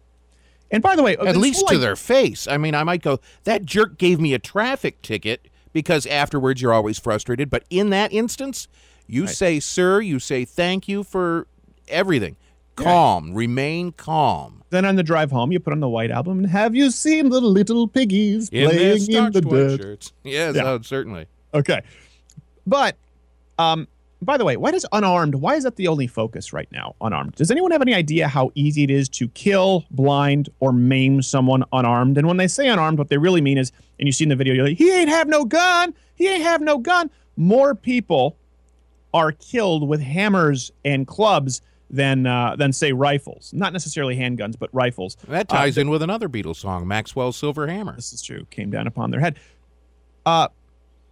And 0.69 0.81
by 0.81 0.95
the 0.95 1.03
way, 1.03 1.17
At 1.17 1.35
least 1.38 1.61
to 1.67 1.73
idea- 1.75 1.79
their 1.79 1.95
face. 1.95 2.47
I 2.47 2.57
mean, 2.57 2.75
I 2.75 2.83
might 2.83 3.01
go, 3.01 3.19
that 3.43 3.65
jerk 3.65 3.97
gave 3.97 4.19
me 4.21 4.33
a 4.33 4.39
traffic 4.39 5.01
ticket 5.01 5.47
because 5.73 6.05
afterwards 6.05 6.61
you're 6.61 6.73
always 6.73 6.97
frustrated. 6.97 7.49
But 7.49 7.63
in 7.69 7.89
that 7.89 8.13
instance, 8.13 8.67
you 9.05 9.27
say, 9.27 9.59
sir, 9.59 9.99
you 9.99 10.17
say 10.19 10.45
thank 10.45 10.88
you 10.88 11.03
for 11.03 11.47
everything. 11.89 12.38
Calm. 12.75 13.33
Remain 13.33 13.91
calm. 13.91 14.60
Then 14.72 14.85
on 14.85 14.95
the 14.95 15.03
drive 15.03 15.30
home, 15.31 15.52
you 15.52 15.60
put 15.60 15.73
on 15.73 15.80
the 15.81 15.89
White 15.89 16.11
Album 16.11 16.39
and 16.39 16.48
have 16.48 16.73
you 16.76 16.89
seen 16.91 17.30
the 17.30 17.39
little 17.41 17.88
piggies 17.88 18.49
In 18.49 18.69
playing 18.69 19.11
in 19.14 19.31
the 19.31 19.41
dirt? 19.41 19.81
shirts. 19.81 20.14
Yes, 20.23 20.56
Yeah. 20.56 20.64
oh, 20.65 20.81
certainly. 20.81 21.27
Okay, 21.53 21.81
but 22.65 22.95
um, 23.60 23.88
by 24.22 24.38
the 24.38 24.45
way, 24.45 24.56
why 24.56 24.72
does 24.72 24.85
unarmed? 24.93 25.35
Why 25.35 25.56
is 25.56 25.65
that 25.65 25.76
the 25.76 25.88
only 25.89 26.07
focus 26.07 26.53
right 26.53 26.69
now? 26.72 26.95
Unarmed. 27.02 27.35
Does 27.35 27.52
anyone 27.52 27.72
have 27.72 27.81
any 27.81 27.93
idea 27.93 28.27
how 28.30 28.52
easy 28.56 28.84
it 28.84 28.91
is 28.91 29.10
to 29.10 29.27
kill, 29.30 29.84
blind, 29.91 30.48
or 30.61 30.72
maim 30.72 31.22
someone 31.22 31.64
unarmed? 31.73 32.18
And 32.18 32.27
when 32.27 32.38
they 32.38 32.48
say 32.48 32.69
unarmed, 32.69 32.98
what 32.98 33.10
they 33.10 33.18
really 33.18 33.41
mean 33.41 33.57
is, 33.57 33.72
and 33.99 34.07
you 34.07 34.14
see 34.14 34.23
in 34.23 34.30
the 34.30 34.35
video, 34.38 34.53
you're 34.53 34.65
like, 34.68 34.77
he 34.77 34.89
ain't 34.91 35.10
have 35.10 35.27
no 35.27 35.43
gun. 35.43 35.93
He 36.15 36.27
ain't 36.30 36.43
have 36.43 36.61
no 36.61 36.77
gun. 36.77 37.10
More 37.35 37.76
people 37.76 38.38
are 39.14 39.34
killed 39.34 39.88
with 39.89 39.99
hammers 39.99 40.72
and 40.85 41.06
clubs 41.07 41.61
than 41.91 42.26
uh, 42.26 42.55
than 42.55 42.72
say 42.73 42.93
rifles. 42.93 43.51
Not 43.53 43.73
necessarily 43.73 44.15
handguns, 44.15 44.57
but 44.57 44.69
rifles. 44.73 45.15
That 45.27 45.51
Uh, 45.51 45.57
ties 45.57 45.77
in 45.77 45.89
with 45.89 46.01
another 46.01 46.27
Beatles 46.30 46.55
song, 46.55 46.88
Maxwell's 46.88 47.35
Silver 47.38 47.68
Hammer. 47.68 47.95
this 47.95 48.13
is 48.13 48.22
true. 48.22 48.45
Came 48.49 48.69
down 48.72 48.88
upon 48.88 49.11
their 49.11 49.19
head. 49.19 49.38
Uh, 50.26 50.47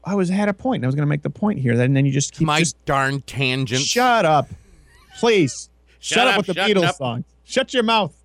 I 0.03 0.15
was 0.15 0.29
had 0.29 0.47
a 0.49 0.53
point. 0.53 0.83
I 0.83 0.87
was 0.87 0.95
going 0.95 1.05
to 1.05 1.09
make 1.09 1.21
the 1.23 1.29
point 1.29 1.59
here. 1.59 1.75
Then, 1.75 1.93
then 1.93 2.05
you 2.05 2.11
just 2.11 2.33
keep 2.33 2.47
My 2.47 2.59
just 2.59 2.83
darn 2.85 3.21
tangent. 3.21 3.81
shut 3.81 4.25
up, 4.25 4.47
please. 5.19 5.69
Shut, 6.01 6.15
Shut 6.15 6.27
up, 6.29 6.33
up, 6.39 6.47
with 6.47 6.55
the 6.55 6.61
Beatles 6.61 6.83
up. 6.85 6.95
song. 6.95 7.25
Shut 7.43 7.73
your 7.73 7.83
mouth. 7.83 8.15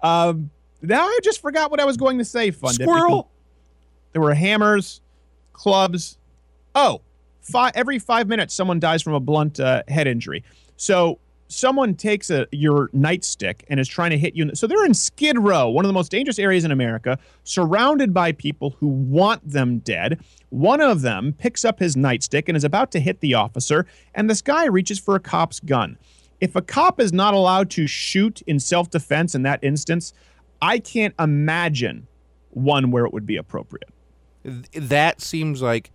Um, 0.00 0.50
now 0.80 1.02
I 1.06 1.18
just 1.24 1.42
forgot 1.42 1.72
what 1.72 1.80
I 1.80 1.84
was 1.84 1.96
going 1.96 2.18
to 2.18 2.24
say. 2.24 2.52
Fun 2.52 2.72
Squirrel. 2.74 3.28
There 4.12 4.22
were 4.22 4.32
hammers, 4.32 5.00
clubs. 5.52 6.18
Oh, 6.76 7.00
fi- 7.40 7.72
every 7.74 7.98
five 7.98 8.28
minutes 8.28 8.54
someone 8.54 8.78
dies 8.78 9.02
from 9.02 9.14
a 9.14 9.18
blunt 9.20 9.58
uh, 9.58 9.82
head 9.88 10.06
injury. 10.06 10.44
So 10.76 11.18
someone 11.48 11.94
takes 11.94 12.30
a 12.30 12.46
your 12.52 12.88
nightstick 12.88 13.62
and 13.68 13.78
is 13.78 13.88
trying 13.88 14.10
to 14.10 14.18
hit 14.18 14.34
you. 14.34 14.44
the- 14.46 14.56
So 14.56 14.66
they're 14.66 14.84
in 14.84 14.94
Skid 14.94 15.38
Row, 15.38 15.68
one 15.68 15.84
of 15.84 15.88
the 15.88 15.92
most 15.92 16.10
dangerous 16.10 16.38
areas 16.38 16.64
in 16.64 16.70
America, 16.70 17.18
surrounded 17.44 18.12
by 18.12 18.32
people 18.32 18.76
who 18.80 18.88
want 18.88 19.48
them 19.48 19.78
dead. 19.78 20.20
One 20.50 20.80
of 20.80 21.02
them 21.02 21.34
picks 21.38 21.64
up 21.64 21.78
his 21.78 21.94
nightstick 21.96 22.44
and 22.48 22.56
is 22.56 22.64
about 22.64 22.90
to 22.92 23.00
hit 23.00 23.20
the 23.20 23.34
officer, 23.34 23.86
and 24.14 24.28
this 24.28 24.42
guy 24.42 24.66
reaches 24.66 24.98
for 24.98 25.14
a 25.14 25.20
cop's 25.20 25.60
gun. 25.60 25.98
If 26.40 26.56
a 26.56 26.62
cop 26.62 27.00
is 27.00 27.12
not 27.12 27.34
allowed 27.34 27.70
to 27.70 27.86
shoot 27.86 28.42
in 28.46 28.60
self 28.60 28.90
defense 28.90 29.34
in 29.34 29.42
that 29.42 29.62
instance, 29.62 30.12
I 30.60 30.78
can't 30.78 31.14
imagine 31.18 32.06
one 32.50 32.90
where 32.90 33.04
it 33.04 33.12
would 33.12 33.26
be 33.26 33.36
appropriate. 33.36 33.90
That 34.74 35.20
seems 35.20 35.60
like 35.62 35.90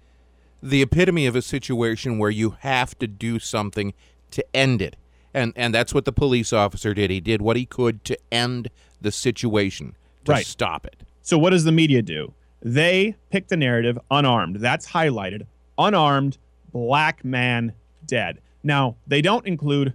the 0.64 0.82
epitome 0.82 1.26
of 1.26 1.36
a 1.36 1.41
situation 1.41 2.18
where 2.19 2.30
you 2.30 2.56
have 2.60 2.98
to 2.99 3.07
do 3.07 3.40
something 3.40 3.94
to 4.32 4.45
end 4.56 4.82
it. 4.82 4.95
And 5.34 5.53
and 5.56 5.74
that's 5.74 5.94
what 5.94 6.06
the 6.06 6.12
police 6.12 6.52
officer 6.52 6.94
did. 6.94 7.10
He 7.10 7.22
did 7.22 7.41
what 7.41 7.56
he 7.58 7.66
could 7.66 8.03
to 8.06 8.18
end 8.32 8.70
the 8.99 9.12
situation, 9.12 9.95
to 10.26 10.32
Right. 10.34 10.45
stop 10.45 10.86
it. 10.86 10.98
So 11.22 11.38
what 11.38 11.52
does 11.52 11.64
the 11.64 11.72
media 11.72 12.02
do? 12.02 12.34
They 12.62 13.16
pick 13.30 13.48
the 13.48 13.58
narrative 13.58 13.98
unarmed. 14.12 14.58
That's 14.58 14.88
highlighted. 14.91 15.45
Unarmed 15.78 16.38
black 16.74 17.24
man 17.26 17.74
dead. 18.06 18.40
Now, 18.64 18.95
they 19.08 19.22
don't 19.22 19.45
include 19.48 19.94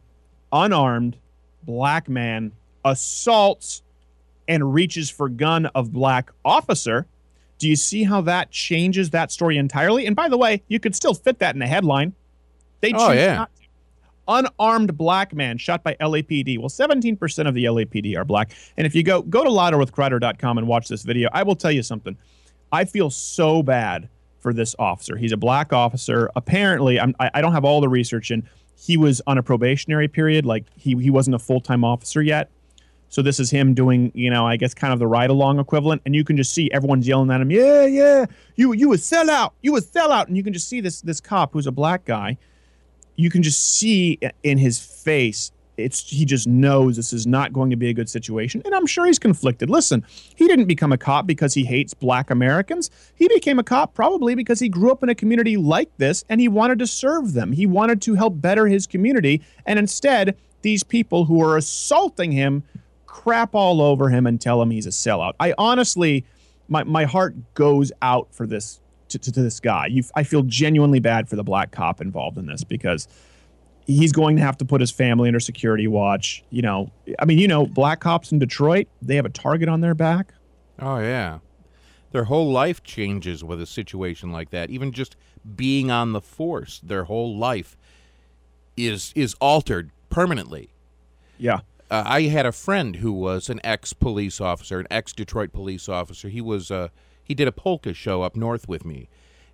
unarmed 0.52 1.16
black 1.64 2.08
man 2.08 2.52
assaults 2.84 3.82
and 4.48 4.72
reaches 4.72 5.10
for 5.10 5.28
gun 5.28 5.66
of 5.66 5.92
black 5.92 6.30
officer. 6.44 7.06
Do 7.58 7.68
you 7.68 7.76
see 7.76 8.04
how 8.04 8.20
that 8.22 8.50
changes 8.50 9.10
that 9.10 9.30
story 9.32 9.56
entirely? 9.56 10.06
And 10.06 10.14
by 10.16 10.28
the 10.28 10.36
way, 10.38 10.62
you 10.68 10.78
could 10.80 10.94
still 10.94 11.14
fit 11.14 11.38
that 11.40 11.54
in 11.54 11.62
a 11.62 11.66
headline. 11.66 12.14
They 12.80 12.88
oh, 12.92 12.98
choose 12.98 13.02
Oh, 13.08 13.12
yeah. 13.12 13.34
not 13.36 13.50
to. 13.56 13.62
Unarmed 14.28 14.96
black 14.96 15.34
man 15.34 15.58
shot 15.58 15.82
by 15.82 15.94
LAPD. 16.00 16.58
Well, 16.58 16.68
17% 16.68 17.48
of 17.48 17.54
the 17.54 17.64
LAPD 17.64 18.16
are 18.16 18.24
black. 18.24 18.52
And 18.76 18.86
if 18.86 18.94
you 18.94 19.02
go 19.02 19.22
go 19.22 19.44
to 19.44 19.50
louderwithcrowder.com 19.50 20.58
and 20.58 20.66
watch 20.66 20.88
this 20.88 21.02
video, 21.02 21.28
I 21.32 21.42
will 21.42 21.56
tell 21.56 21.72
you 21.72 21.82
something. 21.82 22.16
I 22.72 22.84
feel 22.84 23.10
so 23.10 23.62
bad 23.62 24.08
for 24.40 24.52
this 24.52 24.76
officer. 24.78 25.16
He's 25.16 25.32
a 25.32 25.36
black 25.36 25.72
officer. 25.72 26.30
Apparently, 26.36 27.00
I'm, 27.00 27.14
I, 27.18 27.30
I 27.34 27.40
don't 27.40 27.52
have 27.52 27.64
all 27.64 27.80
the 27.80 27.88
research 27.88 28.30
in. 28.30 28.48
He 28.78 28.96
was 28.96 29.22
on 29.26 29.38
a 29.38 29.42
probationary 29.42 30.08
period, 30.08 30.44
like 30.44 30.66
he 30.76 30.94
he 30.96 31.10
wasn't 31.10 31.34
a 31.36 31.38
full 31.38 31.60
time 31.60 31.82
officer 31.82 32.22
yet. 32.22 32.50
So 33.08 33.22
this 33.22 33.38
is 33.38 33.50
him 33.50 33.72
doing, 33.72 34.10
you 34.14 34.30
know, 34.30 34.46
I 34.46 34.56
guess 34.56 34.74
kind 34.74 34.92
of 34.92 34.98
the 34.98 35.06
ride 35.06 35.30
along 35.30 35.58
equivalent, 35.58 36.02
and 36.04 36.14
you 36.14 36.24
can 36.24 36.36
just 36.36 36.52
see 36.52 36.70
everyone's 36.72 37.06
yelling 37.06 37.30
at 37.30 37.40
him, 37.40 37.50
"Yeah, 37.50 37.86
yeah, 37.86 38.26
you 38.56 38.72
you 38.72 38.92
a 38.92 38.96
sellout, 38.96 39.52
you 39.62 39.76
a 39.76 39.80
sellout," 39.80 40.26
and 40.26 40.36
you 40.36 40.42
can 40.42 40.52
just 40.52 40.68
see 40.68 40.80
this 40.80 41.00
this 41.00 41.20
cop 41.20 41.52
who's 41.52 41.66
a 41.66 41.72
black 41.72 42.04
guy. 42.04 42.36
You 43.16 43.30
can 43.30 43.42
just 43.42 43.78
see 43.78 44.18
in 44.42 44.58
his 44.58 44.78
face 44.78 45.52
it's 45.76 46.08
he 46.08 46.24
just 46.24 46.46
knows 46.46 46.96
this 46.96 47.12
is 47.12 47.26
not 47.26 47.52
going 47.52 47.70
to 47.70 47.76
be 47.76 47.88
a 47.88 47.92
good 47.92 48.08
situation 48.08 48.62
and 48.64 48.74
i'm 48.74 48.86
sure 48.86 49.06
he's 49.06 49.18
conflicted. 49.18 49.70
Listen 49.70 50.04
he 50.34 50.46
didn't 50.46 50.66
become 50.66 50.92
a 50.92 50.98
cop 50.98 51.26
because 51.26 51.54
he 51.54 51.64
hates 51.64 51.94
black 51.94 52.30
americans. 52.30 52.90
He 53.14 53.28
became 53.28 53.58
a 53.58 53.62
cop 53.62 53.94
probably 53.94 54.34
because 54.34 54.60
he 54.60 54.68
grew 54.68 54.90
up 54.90 55.02
in 55.02 55.08
a 55.08 55.14
community 55.14 55.56
like 55.56 55.90
this 55.98 56.24
and 56.28 56.40
he 56.40 56.48
wanted 56.48 56.78
to 56.78 56.86
serve 56.86 57.32
them. 57.32 57.52
He 57.52 57.66
wanted 57.66 58.00
to 58.02 58.14
help 58.14 58.40
better 58.40 58.66
his 58.66 58.86
community 58.86 59.42
and 59.66 59.78
instead 59.78 60.36
these 60.62 60.82
people 60.82 61.26
who 61.26 61.42
are 61.42 61.56
assaulting 61.56 62.32
him 62.32 62.62
crap 63.06 63.54
all 63.54 63.80
over 63.80 64.08
him 64.08 64.26
and 64.26 64.40
tell 64.40 64.60
him 64.60 64.70
he's 64.70 64.86
a 64.86 64.90
sellout. 64.90 65.34
I 65.38 65.54
honestly 65.58 66.24
my, 66.68 66.82
my 66.84 67.04
heart 67.04 67.54
goes 67.54 67.92
out 68.02 68.34
for 68.34 68.46
this 68.46 68.80
to, 69.08 69.18
to, 69.18 69.32
to 69.32 69.42
this 69.42 69.60
guy 69.60 69.86
you, 69.86 70.02
i 70.14 70.22
feel 70.22 70.42
genuinely 70.42 71.00
bad 71.00 71.28
for 71.28 71.36
the 71.36 71.44
black 71.44 71.70
cop 71.70 72.00
involved 72.00 72.38
in 72.38 72.46
this 72.46 72.64
because 72.64 73.08
he's 73.86 74.12
going 74.12 74.36
to 74.36 74.42
have 74.42 74.56
to 74.58 74.64
put 74.64 74.80
his 74.80 74.90
family 74.90 75.28
under 75.28 75.40
security 75.40 75.86
watch. 75.86 76.42
You 76.50 76.62
know, 76.62 76.90
I 77.18 77.24
mean, 77.24 77.38
you 77.38 77.48
know, 77.48 77.66
black 77.66 78.00
cops 78.00 78.32
in 78.32 78.38
Detroit, 78.38 78.88
they 79.00 79.16
have 79.16 79.24
a 79.24 79.30
target 79.30 79.68
on 79.68 79.80
their 79.80 79.94
back. 79.94 80.34
Oh 80.78 80.98
yeah. 80.98 81.38
Their 82.12 82.24
whole 82.24 82.50
life 82.50 82.82
changes 82.82 83.44
with 83.44 83.60
a 83.60 83.66
situation 83.66 84.32
like 84.32 84.50
that. 84.50 84.70
Even 84.70 84.92
just 84.92 85.16
being 85.54 85.90
on 85.90 86.12
the 86.12 86.20
force, 86.20 86.80
their 86.82 87.04
whole 87.04 87.36
life 87.36 87.76
is 88.76 89.12
is 89.14 89.34
altered 89.40 89.90
permanently. 90.10 90.70
Yeah. 91.38 91.60
Uh, 91.90 92.02
I 92.04 92.22
had 92.22 92.46
a 92.46 92.52
friend 92.52 92.96
who 92.96 93.12
was 93.12 93.48
an 93.48 93.60
ex 93.62 93.92
police 93.92 94.40
officer, 94.40 94.80
an 94.80 94.86
ex 94.90 95.12
Detroit 95.12 95.52
police 95.52 95.88
officer. 95.88 96.28
He 96.28 96.40
was 96.40 96.70
uh, 96.70 96.88
he 97.26 97.34
did 97.34 97.48
a 97.48 97.52
polka 97.52 97.92
show 97.92 98.22
up 98.22 98.36
north 98.36 98.68
with 98.68 98.84
me, 98.84 99.08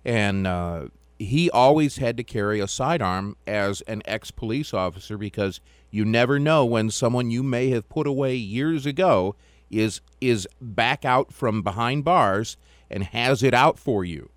and 0.05 0.45
uh, 0.45 0.87
he 1.19 1.49
always 1.49 1.97
had 1.97 2.17
to 2.17 2.23
carry 2.23 2.59
a 2.59 2.67
sidearm 2.67 3.35
as 3.47 3.81
an 3.81 4.01
ex 4.05 4.31
police 4.31 4.73
officer 4.73 5.17
because 5.17 5.59
you 5.89 6.05
never 6.05 6.39
know 6.39 6.65
when 6.65 6.89
someone 6.91 7.31
you 7.31 7.43
may 7.43 7.69
have 7.69 7.87
put 7.89 8.07
away 8.07 8.35
years 8.35 8.85
ago 8.85 9.35
is 9.71 10.01
is 10.21 10.47
back 10.61 11.03
out 11.05 11.33
from 11.33 11.61
behind 11.63 12.03
bars 12.03 12.57
and 12.89 13.03
has 13.05 13.41
it 13.41 13.53
out 13.53 13.79
for 13.79 14.05
you. 14.05 14.29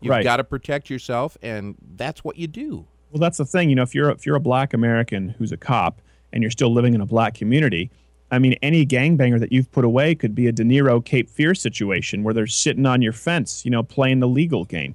You've 0.00 0.10
Right. 0.10 0.24
got 0.24 0.36
to 0.36 0.44
protect 0.44 0.90
yourself, 0.90 1.38
and 1.42 1.76
that's 1.96 2.22
what 2.22 2.36
you 2.36 2.46
do. 2.46 2.86
Well, 3.10 3.20
that's 3.20 3.38
the 3.38 3.46
thing. 3.46 3.70
You 3.70 3.76
know, 3.76 3.82
if 3.82 3.94
you're 3.94 4.10
if 4.10 4.26
you're 4.26 4.36
a 4.36 4.40
black 4.40 4.74
American 4.74 5.30
who's 5.30 5.52
a 5.52 5.56
cop 5.56 6.02
and 6.32 6.42
you're 6.42 6.50
still 6.50 6.72
living 6.72 6.94
in 6.94 7.00
a 7.00 7.06
black 7.06 7.34
community, 7.34 7.90
I 8.34 8.38
mean, 8.38 8.54
any 8.62 8.84
gangbanger 8.84 9.38
that 9.40 9.52
you've 9.52 9.70
put 9.70 9.84
away 9.84 10.14
could 10.14 10.34
be 10.34 10.46
a 10.46 10.52
De 10.52 10.64
Niro 10.64 11.04
Cape 11.04 11.28
Fear 11.28 11.54
situation 11.54 12.22
where 12.22 12.34
they're 12.34 12.46
sitting 12.46 12.86
on 12.86 13.00
your 13.00 13.12
fence, 13.12 13.64
you 13.64 13.70
know, 13.70 13.82
playing 13.82 14.20
the 14.20 14.28
legal 14.28 14.64
game. 14.64 14.94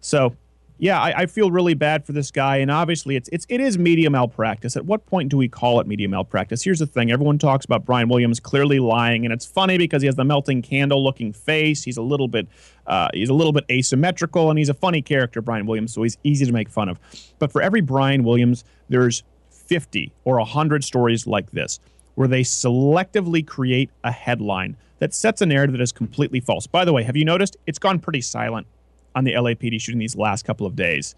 So, 0.00 0.34
yeah, 0.78 0.98
I, 0.98 1.22
I 1.22 1.26
feel 1.26 1.50
really 1.50 1.74
bad 1.74 2.06
for 2.06 2.12
this 2.12 2.30
guy, 2.30 2.56
and 2.56 2.70
obviously, 2.70 3.14
it's 3.14 3.28
it's 3.30 3.44
it 3.50 3.60
is 3.60 3.76
media 3.76 4.08
malpractice. 4.08 4.76
At 4.76 4.86
what 4.86 5.04
point 5.04 5.28
do 5.28 5.36
we 5.36 5.46
call 5.46 5.78
it 5.78 5.86
media 5.86 6.08
malpractice? 6.08 6.62
Here's 6.62 6.78
the 6.78 6.86
thing: 6.86 7.12
everyone 7.12 7.38
talks 7.38 7.66
about 7.66 7.84
Brian 7.84 8.08
Williams 8.08 8.40
clearly 8.40 8.80
lying, 8.80 9.26
and 9.26 9.32
it's 9.32 9.44
funny 9.44 9.76
because 9.76 10.00
he 10.00 10.06
has 10.06 10.16
the 10.16 10.24
melting 10.24 10.62
candle-looking 10.62 11.34
face. 11.34 11.84
He's 11.84 11.98
a 11.98 12.02
little 12.02 12.28
bit 12.28 12.48
uh, 12.86 13.08
he's 13.12 13.28
a 13.28 13.34
little 13.34 13.52
bit 13.52 13.64
asymmetrical, 13.70 14.48
and 14.48 14.58
he's 14.58 14.70
a 14.70 14.74
funny 14.74 15.02
character, 15.02 15.42
Brian 15.42 15.66
Williams, 15.66 15.92
so 15.92 16.02
he's 16.02 16.16
easy 16.24 16.46
to 16.46 16.52
make 16.52 16.70
fun 16.70 16.88
of. 16.88 16.98
But 17.38 17.52
for 17.52 17.60
every 17.60 17.82
Brian 17.82 18.24
Williams, 18.24 18.64
there's 18.88 19.22
50 19.50 20.12
or 20.24 20.38
100 20.38 20.82
stories 20.82 21.26
like 21.26 21.50
this 21.50 21.78
where 22.14 22.28
they 22.28 22.42
selectively 22.42 23.46
create 23.46 23.90
a 24.04 24.10
headline 24.10 24.76
that 24.98 25.14
sets 25.14 25.40
a 25.40 25.46
narrative 25.46 25.72
that 25.72 25.82
is 25.82 25.92
completely 25.92 26.40
false. 26.40 26.66
By 26.66 26.84
the 26.84 26.92
way, 26.92 27.02
have 27.02 27.16
you 27.16 27.24
noticed 27.24 27.56
it's 27.66 27.78
gone 27.78 27.98
pretty 27.98 28.20
silent 28.20 28.66
on 29.14 29.24
the 29.24 29.32
LAPD 29.32 29.80
shooting 29.80 29.98
these 29.98 30.16
last 30.16 30.44
couple 30.44 30.66
of 30.66 30.76
days 30.76 31.14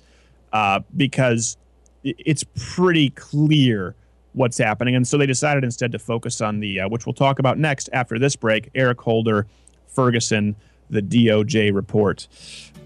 uh, 0.52 0.80
because 0.96 1.56
it's 2.04 2.44
pretty 2.74 3.10
clear 3.10 3.94
what's 4.32 4.58
happening. 4.58 4.94
And 4.94 5.06
so 5.06 5.18
they 5.18 5.26
decided 5.26 5.64
instead 5.64 5.92
to 5.92 5.98
focus 5.98 6.40
on 6.40 6.60
the, 6.60 6.80
uh, 6.80 6.88
which 6.88 7.06
we'll 7.06 7.12
talk 7.12 7.38
about 7.38 7.58
next 7.58 7.90
after 7.92 8.18
this 8.18 8.34
break, 8.34 8.70
Eric 8.74 9.00
Holder, 9.00 9.46
Ferguson, 9.88 10.56
the 10.90 11.02
DOJ 11.02 11.74
report. 11.74 12.28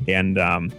And 0.09 0.39
um, 0.39 0.73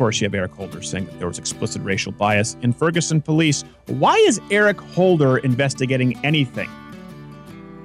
course, 0.00 0.18
you 0.18 0.24
have 0.24 0.34
Eric 0.34 0.52
Holder 0.52 0.80
saying 0.80 1.04
that 1.04 1.18
there 1.18 1.28
was 1.28 1.38
explicit 1.38 1.82
racial 1.82 2.10
bias 2.10 2.56
in 2.62 2.72
Ferguson 2.72 3.20
police. 3.20 3.64
Why 3.84 4.14
is 4.26 4.40
Eric 4.50 4.80
Holder 4.80 5.36
investigating 5.36 6.18
anything? 6.24 6.70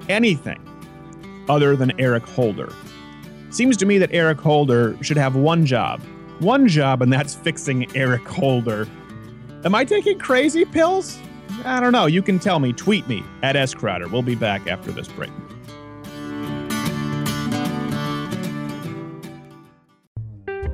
Anything 0.08 0.58
other 1.50 1.76
than 1.76 1.92
Eric 2.00 2.24
Holder? 2.24 2.72
Seems 3.50 3.76
to 3.76 3.86
me 3.86 3.98
that 3.98 4.14
Eric 4.14 4.40
Holder 4.40 4.98
should 5.04 5.18
have 5.18 5.36
one 5.36 5.66
job. 5.66 6.02
One 6.40 6.70
job, 6.70 7.02
and 7.02 7.12
that's 7.12 7.36
fixing 7.36 7.94
Eric 7.98 8.26
Holder. 8.26 8.88
Am 9.66 9.76
I 9.76 9.84
taking 9.84 10.18
crazy 10.18 10.64
pills? 10.64 11.20
I 11.66 11.82
don't 11.82 11.92
know. 11.92 12.06
You 12.06 12.22
can 12.22 12.40
tell 12.40 12.60
me. 12.62 12.72
Tweet 12.72 13.06
me 13.10 13.26
at 13.44 13.58
S 13.58 13.74
Crowder. 13.74 14.08
We'll 14.08 14.22
be 14.22 14.36
back 14.36 14.68
after 14.68 14.94
this 14.94 15.10
break. 15.10 15.32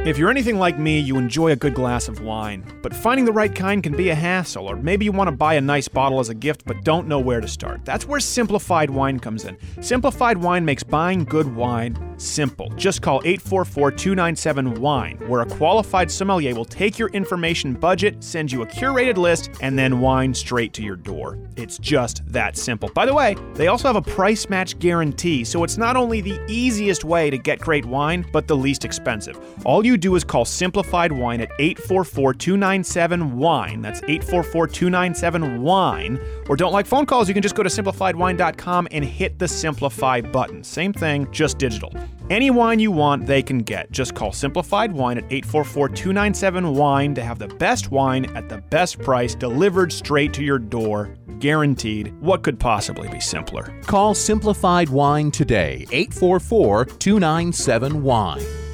If 0.03 0.17
you're 0.17 0.31
anything 0.31 0.57
like 0.57 0.79
me, 0.79 0.99
you 0.99 1.17
enjoy 1.17 1.51
a 1.51 1.55
good 1.55 1.75
glass 1.75 2.07
of 2.07 2.23
wine, 2.23 2.65
but 2.81 2.91
finding 2.91 3.23
the 3.23 3.31
right 3.31 3.53
kind 3.53 3.83
can 3.83 3.95
be 3.95 4.09
a 4.09 4.15
hassle, 4.15 4.65
or 4.65 4.75
maybe 4.75 5.05
you 5.05 5.11
want 5.11 5.27
to 5.27 5.31
buy 5.31 5.53
a 5.53 5.61
nice 5.61 5.87
bottle 5.87 6.19
as 6.19 6.29
a 6.29 6.33
gift 6.33 6.65
but 6.65 6.83
don't 6.83 7.07
know 7.07 7.19
where 7.19 7.39
to 7.39 7.47
start. 7.47 7.85
That's 7.85 8.07
where 8.07 8.19
Simplified 8.19 8.89
Wine 8.89 9.19
comes 9.19 9.45
in. 9.45 9.55
Simplified 9.79 10.39
Wine 10.39 10.65
makes 10.65 10.81
buying 10.81 11.23
good 11.23 11.55
wine 11.55 12.10
simple. 12.21 12.69
Just 12.75 13.01
call 13.01 13.21
844 13.25 13.91
297 13.91 14.75
WINE, 14.75 15.17
where 15.27 15.41
a 15.41 15.45
qualified 15.45 16.09
sommelier 16.11 16.55
will 16.55 16.65
take 16.65 16.99
your 16.99 17.09
information 17.09 17.73
budget, 17.73 18.23
send 18.23 18.51
you 18.51 18.61
a 18.61 18.65
curated 18.65 19.17
list, 19.17 19.49
and 19.61 19.77
then 19.77 19.99
wine 19.99 20.33
straight 20.33 20.73
to 20.73 20.83
your 20.83 20.95
door. 20.95 21.37
It's 21.55 21.77
just 21.77 22.21
that 22.27 22.57
simple. 22.57 22.89
By 22.93 23.05
the 23.05 23.13
way, 23.13 23.35
they 23.53 23.67
also 23.67 23.87
have 23.87 23.95
a 23.95 24.01
price 24.01 24.49
match 24.49 24.77
guarantee, 24.79 25.43
so 25.43 25.63
it's 25.63 25.77
not 25.77 25.97
only 25.97 26.21
the 26.21 26.39
easiest 26.47 27.03
way 27.03 27.29
to 27.29 27.37
get 27.37 27.59
great 27.59 27.85
wine, 27.85 28.25
but 28.31 28.47
the 28.47 28.55
least 28.55 28.85
expensive. 28.85 29.39
All 29.65 29.85
you 29.85 29.97
do 29.97 30.15
is 30.15 30.23
call 30.23 30.45
Simplified 30.45 31.11
Wine 31.11 31.41
at 31.41 31.51
844 31.59 32.33
297 32.33 33.37
WINE. 33.37 33.81
That's 33.81 34.01
844 34.03 34.67
297 34.67 35.61
WINE. 35.61 36.19
Or 36.49 36.55
don't 36.55 36.73
like 36.73 36.85
phone 36.85 37.05
calls, 37.05 37.27
you 37.27 37.33
can 37.33 37.43
just 37.43 37.55
go 37.55 37.63
to 37.63 37.69
simplifiedwine.com 37.69 38.87
and 38.91 39.05
hit 39.05 39.39
the 39.39 39.47
Simplify 39.47 40.21
button. 40.21 40.63
Same 40.63 40.93
thing, 40.93 41.27
just 41.31 41.57
digital. 41.57 41.93
Any 42.29 42.49
wine 42.49 42.79
you 42.79 42.91
want, 42.91 43.25
they 43.25 43.43
can 43.43 43.59
get. 43.59 43.91
Just 43.91 44.15
call 44.15 44.31
Simplified 44.31 44.91
Wine 44.93 45.17
at 45.17 45.25
844 45.25 45.89
297 45.89 46.73
WINE 46.75 47.15
to 47.15 47.23
have 47.23 47.39
the 47.39 47.47
best 47.47 47.91
wine 47.91 48.25
at 48.35 48.47
the 48.47 48.59
best 48.59 48.99
price 48.99 49.35
delivered 49.35 49.91
straight 49.91 50.33
to 50.33 50.43
your 50.43 50.59
door. 50.59 51.13
Guaranteed. 51.39 52.13
What 52.21 52.43
could 52.43 52.59
possibly 52.59 53.09
be 53.09 53.19
simpler? 53.19 53.73
Call 53.83 54.13
Simplified 54.13 54.89
Wine 54.89 55.31
today, 55.31 55.85
844 55.91 56.85
297 56.85 58.03
Wine. 58.03 58.70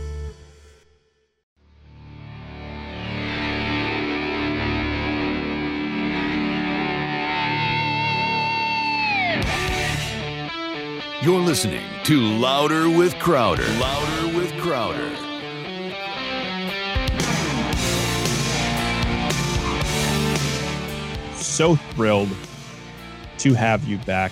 You're 11.20 11.40
listening 11.40 11.84
to 12.04 12.22
Louder 12.22 12.90
with 12.90 13.18
Crowder. 13.18 13.66
Louder 13.80 14.38
with 14.38 14.54
Crowder. 14.60 15.10
so 21.58 21.76
thrilled 21.76 22.30
to 23.40 23.56
have 23.56 23.84
you 23.86 23.98
back. 24.00 24.32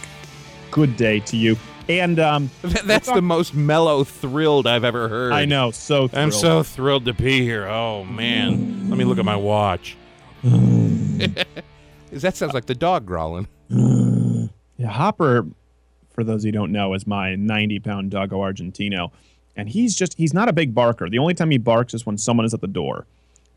Good 0.69 0.95
day 0.95 1.21
to 1.21 1.35
you. 1.35 1.57
And 1.89 2.19
um, 2.19 2.51
That's 2.61 3.11
the 3.11 3.23
most 3.23 3.55
mellow 3.55 4.03
thrilled 4.03 4.67
I've 4.67 4.83
ever 4.83 5.09
heard. 5.09 5.33
I 5.33 5.45
know, 5.45 5.71
so 5.71 6.07
thrilled. 6.07 6.23
I'm 6.23 6.31
so 6.31 6.61
thrilled 6.61 7.05
to 7.05 7.13
be 7.13 7.41
here. 7.41 7.67
Oh 7.67 8.03
man, 8.03 8.91
let 8.91 8.99
me 8.99 9.05
look 9.05 9.17
at 9.17 9.25
my 9.25 9.35
watch. 9.35 9.97
that 10.43 12.35
sounds 12.35 12.53
like 12.53 12.67
the 12.67 12.75
dog 12.75 13.07
growling. 13.07 13.47
Yeah, 13.69 14.89
Hopper, 14.89 15.47
for 16.15 16.23
those 16.23 16.43
who 16.43 16.51
don't 16.51 16.71
know, 16.71 16.93
is 16.93 17.05
my 17.05 17.35
90 17.35 17.79
pound 17.79 18.11
Dogo 18.11 18.39
Argentino. 18.39 19.11
And 19.55 19.69
he's 19.69 19.95
just, 19.95 20.15
he's 20.15 20.33
not 20.33 20.49
a 20.49 20.53
big 20.53 20.73
barker. 20.73 21.09
The 21.09 21.19
only 21.19 21.33
time 21.33 21.51
he 21.51 21.57
barks 21.57 21.93
is 21.93 22.05
when 22.05 22.17
someone 22.17 22.45
is 22.45 22.53
at 22.53 22.61
the 22.61 22.67
door. 22.67 23.05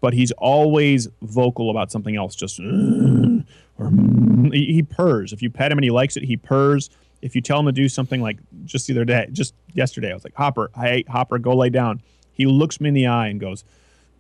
But 0.00 0.12
he's 0.12 0.30
always 0.32 1.08
vocal 1.22 1.70
about 1.70 1.90
something 1.90 2.14
else, 2.14 2.36
just, 2.36 2.60
"Mm," 2.60 3.44
or 3.78 3.86
"Mm." 3.86 4.54
he, 4.54 4.74
he 4.74 4.82
purrs. 4.84 5.32
If 5.32 5.42
you 5.42 5.50
pet 5.50 5.72
him 5.72 5.78
and 5.78 5.84
he 5.84 5.90
likes 5.90 6.16
it, 6.16 6.22
he 6.22 6.36
purrs. 6.36 6.88
If 7.20 7.34
you 7.34 7.40
tell 7.40 7.58
him 7.58 7.66
to 7.66 7.72
do 7.72 7.88
something 7.88 8.22
like 8.22 8.38
just 8.64 8.86
the 8.86 8.92
other 8.92 9.04
day, 9.04 9.26
just 9.32 9.54
yesterday, 9.74 10.12
I 10.12 10.14
was 10.14 10.22
like, 10.22 10.36
Hopper, 10.36 10.70
hey, 10.76 11.04
Hopper, 11.08 11.38
go 11.40 11.56
lay 11.56 11.68
down. 11.68 12.00
He 12.32 12.46
looks 12.46 12.80
me 12.80 12.90
in 12.90 12.94
the 12.94 13.08
eye 13.08 13.26
and 13.26 13.40
goes, 13.40 13.64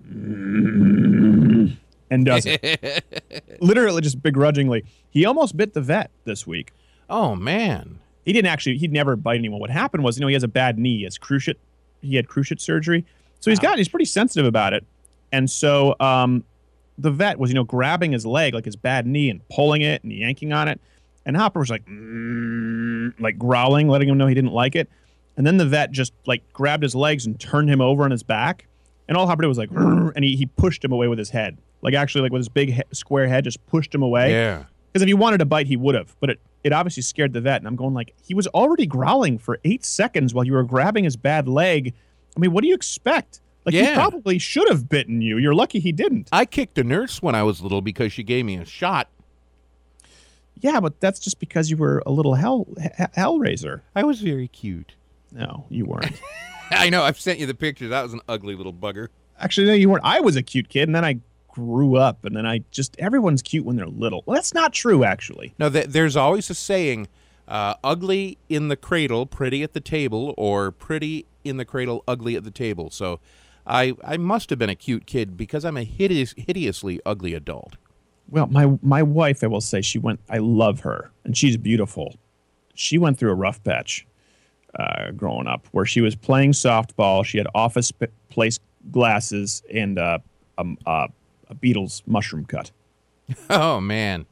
"Mm," 0.04 1.76
and 2.10 2.24
does 2.26 2.44
it. 2.44 3.04
Literally, 3.60 4.02
just 4.02 4.20
begrudgingly. 4.20 4.84
He 5.08 5.24
almost 5.24 5.56
bit 5.56 5.74
the 5.74 5.80
vet 5.80 6.10
this 6.24 6.44
week 6.44 6.72
Oh 7.10 7.34
man. 7.34 7.98
He 8.28 8.32
didn't 8.32 8.48
actually 8.48 8.76
he'd 8.76 8.92
never 8.92 9.16
bite 9.16 9.38
anyone 9.38 9.60
what 9.60 9.70
happened 9.70 10.04
was 10.04 10.16
you 10.16 10.20
know 10.20 10.28
he 10.28 10.34
has 10.34 10.44
a 10.44 10.48
bad 10.48 10.78
knee 10.78 10.98
he 10.98 11.04
has 11.04 11.18
cruciate 11.18 11.56
he 12.02 12.14
had 12.14 12.28
cruciate 12.28 12.60
surgery 12.60 13.04
so 13.40 13.50
he's 13.50 13.58
got 13.58 13.78
he's 13.78 13.88
pretty 13.88 14.04
sensitive 14.04 14.46
about 14.46 14.72
it 14.72 14.84
and 15.32 15.50
so 15.50 15.96
um 16.00 16.44
the 16.98 17.10
vet 17.10 17.38
was, 17.38 17.50
you 17.50 17.54
know, 17.54 17.64
grabbing 17.64 18.12
his 18.12 18.26
leg, 18.26 18.54
like 18.54 18.64
his 18.64 18.76
bad 18.76 19.06
knee, 19.06 19.30
and 19.30 19.46
pulling 19.48 19.82
it 19.82 20.02
and 20.02 20.12
yanking 20.12 20.52
on 20.52 20.68
it. 20.68 20.80
And 21.24 21.36
Hopper 21.36 21.60
was 21.60 21.70
like, 21.70 21.86
mm, 21.86 23.14
like 23.20 23.38
growling, 23.38 23.88
letting 23.88 24.08
him 24.08 24.18
know 24.18 24.26
he 24.26 24.34
didn't 24.34 24.52
like 24.52 24.74
it. 24.74 24.88
And 25.36 25.46
then 25.46 25.56
the 25.56 25.66
vet 25.66 25.92
just 25.92 26.12
like 26.26 26.52
grabbed 26.52 26.82
his 26.82 26.94
legs 26.94 27.24
and 27.24 27.38
turned 27.38 27.70
him 27.70 27.80
over 27.80 28.02
on 28.02 28.10
his 28.10 28.24
back. 28.24 28.66
And 29.06 29.16
all 29.16 29.26
Hopper 29.26 29.42
did 29.42 29.48
was 29.48 29.58
like, 29.58 29.70
and 29.76 30.24
he, 30.24 30.36
he 30.36 30.46
pushed 30.46 30.84
him 30.84 30.92
away 30.92 31.06
with 31.06 31.18
his 31.18 31.30
head. 31.30 31.58
Like 31.80 31.94
actually, 31.94 32.22
like 32.22 32.32
with 32.32 32.40
his 32.40 32.48
big 32.48 32.72
he- 32.72 32.82
square 32.92 33.28
head, 33.28 33.44
just 33.44 33.64
pushed 33.66 33.94
him 33.94 34.02
away. 34.02 34.32
Yeah. 34.32 34.64
Because 34.98 35.04
if 35.04 35.08
he 35.08 35.14
wanted 35.14 35.38
to 35.38 35.44
bite, 35.44 35.68
he 35.68 35.76
would 35.76 35.94
have. 35.94 36.16
But 36.18 36.30
it, 36.30 36.40
it 36.64 36.72
obviously 36.72 37.04
scared 37.04 37.32
the 37.32 37.40
vet. 37.40 37.60
And 37.60 37.68
I'm 37.68 37.76
going 37.76 37.94
like, 37.94 38.14
he 38.20 38.34
was 38.34 38.48
already 38.48 38.84
growling 38.84 39.38
for 39.38 39.60
eight 39.62 39.84
seconds 39.84 40.34
while 40.34 40.44
you 40.44 40.54
were 40.54 40.64
grabbing 40.64 41.04
his 41.04 41.16
bad 41.16 41.46
leg. 41.46 41.94
I 42.36 42.40
mean, 42.40 42.50
what 42.50 42.62
do 42.62 42.68
you 42.68 42.74
expect? 42.74 43.40
Like 43.64 43.76
he 43.76 43.94
probably 43.94 44.38
should 44.38 44.68
have 44.68 44.88
bitten 44.88 45.20
you. 45.20 45.38
You're 45.38 45.54
lucky 45.54 45.78
he 45.78 45.92
didn't. 45.92 46.28
I 46.32 46.46
kicked 46.46 46.78
a 46.78 46.82
nurse 46.84 47.22
when 47.22 47.36
I 47.36 47.44
was 47.44 47.60
little 47.60 47.80
because 47.80 48.12
she 48.12 48.24
gave 48.24 48.44
me 48.44 48.56
a 48.56 48.64
shot. 48.64 49.08
Yeah, 50.60 50.80
but 50.80 50.98
that's 50.98 51.20
just 51.20 51.38
because 51.38 51.70
you 51.70 51.76
were 51.76 52.02
a 52.04 52.10
little 52.10 52.34
hell 52.34 52.66
he- 52.76 53.04
hellraiser. 53.16 53.82
I 53.94 54.02
was 54.02 54.20
very 54.20 54.48
cute. 54.48 54.94
No, 55.30 55.66
you 55.68 55.84
weren't. 55.84 56.20
I 56.72 56.90
know. 56.90 57.04
I've 57.04 57.20
sent 57.20 57.38
you 57.38 57.46
the 57.46 57.54
picture. 57.54 57.86
That 57.86 58.02
was 58.02 58.14
an 58.14 58.20
ugly 58.28 58.56
little 58.56 58.72
bugger. 58.72 59.08
Actually, 59.38 59.68
no, 59.68 59.74
you 59.74 59.90
weren't. 59.90 60.04
I 60.04 60.18
was 60.20 60.34
a 60.34 60.42
cute 60.42 60.68
kid, 60.68 60.88
and 60.88 60.94
then 60.96 61.04
I 61.04 61.20
grew 61.58 61.96
up, 61.96 62.24
and 62.24 62.36
then 62.36 62.46
I 62.46 62.60
just 62.70 62.98
everyone's 62.98 63.42
cute 63.42 63.64
when 63.64 63.76
they're 63.76 63.86
little. 63.86 64.22
Well, 64.26 64.34
that's 64.34 64.54
not 64.54 64.72
true, 64.72 65.04
actually. 65.04 65.54
No, 65.58 65.68
th- 65.68 65.88
there's 65.88 66.16
always 66.16 66.48
a 66.50 66.54
saying: 66.54 67.08
uh, 67.48 67.74
"Ugly 67.82 68.38
in 68.48 68.68
the 68.68 68.76
cradle, 68.76 69.26
pretty 69.26 69.62
at 69.62 69.72
the 69.72 69.80
table," 69.80 70.34
or 70.38 70.70
"Pretty 70.70 71.26
in 71.44 71.56
the 71.56 71.64
cradle, 71.64 72.04
ugly 72.06 72.36
at 72.36 72.44
the 72.44 72.50
table." 72.50 72.90
So, 72.90 73.20
I 73.66 73.94
I 74.04 74.16
must 74.16 74.50
have 74.50 74.58
been 74.58 74.70
a 74.70 74.76
cute 74.76 75.06
kid 75.06 75.36
because 75.36 75.64
I'm 75.64 75.76
a 75.76 75.84
hideous, 75.84 76.34
hideously 76.36 77.00
ugly 77.04 77.34
adult. 77.34 77.76
Well, 78.30 78.46
my 78.46 78.78
my 78.82 79.02
wife, 79.02 79.42
I 79.42 79.48
will 79.48 79.60
say, 79.60 79.80
she 79.80 79.98
went. 79.98 80.20
I 80.30 80.38
love 80.38 80.80
her, 80.80 81.10
and 81.24 81.36
she's 81.36 81.56
beautiful. 81.56 82.14
She 82.74 82.96
went 82.98 83.18
through 83.18 83.32
a 83.32 83.34
rough 83.34 83.62
patch 83.64 84.06
uh, 84.78 85.10
growing 85.10 85.48
up, 85.48 85.66
where 85.72 85.84
she 85.84 86.00
was 86.00 86.14
playing 86.14 86.52
softball. 86.52 87.24
She 87.24 87.38
had 87.38 87.48
office 87.54 87.90
p- 87.90 88.06
place 88.28 88.60
glasses 88.90 89.62
and 89.72 89.98
uh, 89.98 90.18
um, 90.58 90.78
uh, 90.86 91.08
a 91.50 91.54
Beatles 91.54 92.02
mushroom 92.06 92.44
cut. 92.44 92.70
Oh 93.50 93.80
man, 93.80 94.24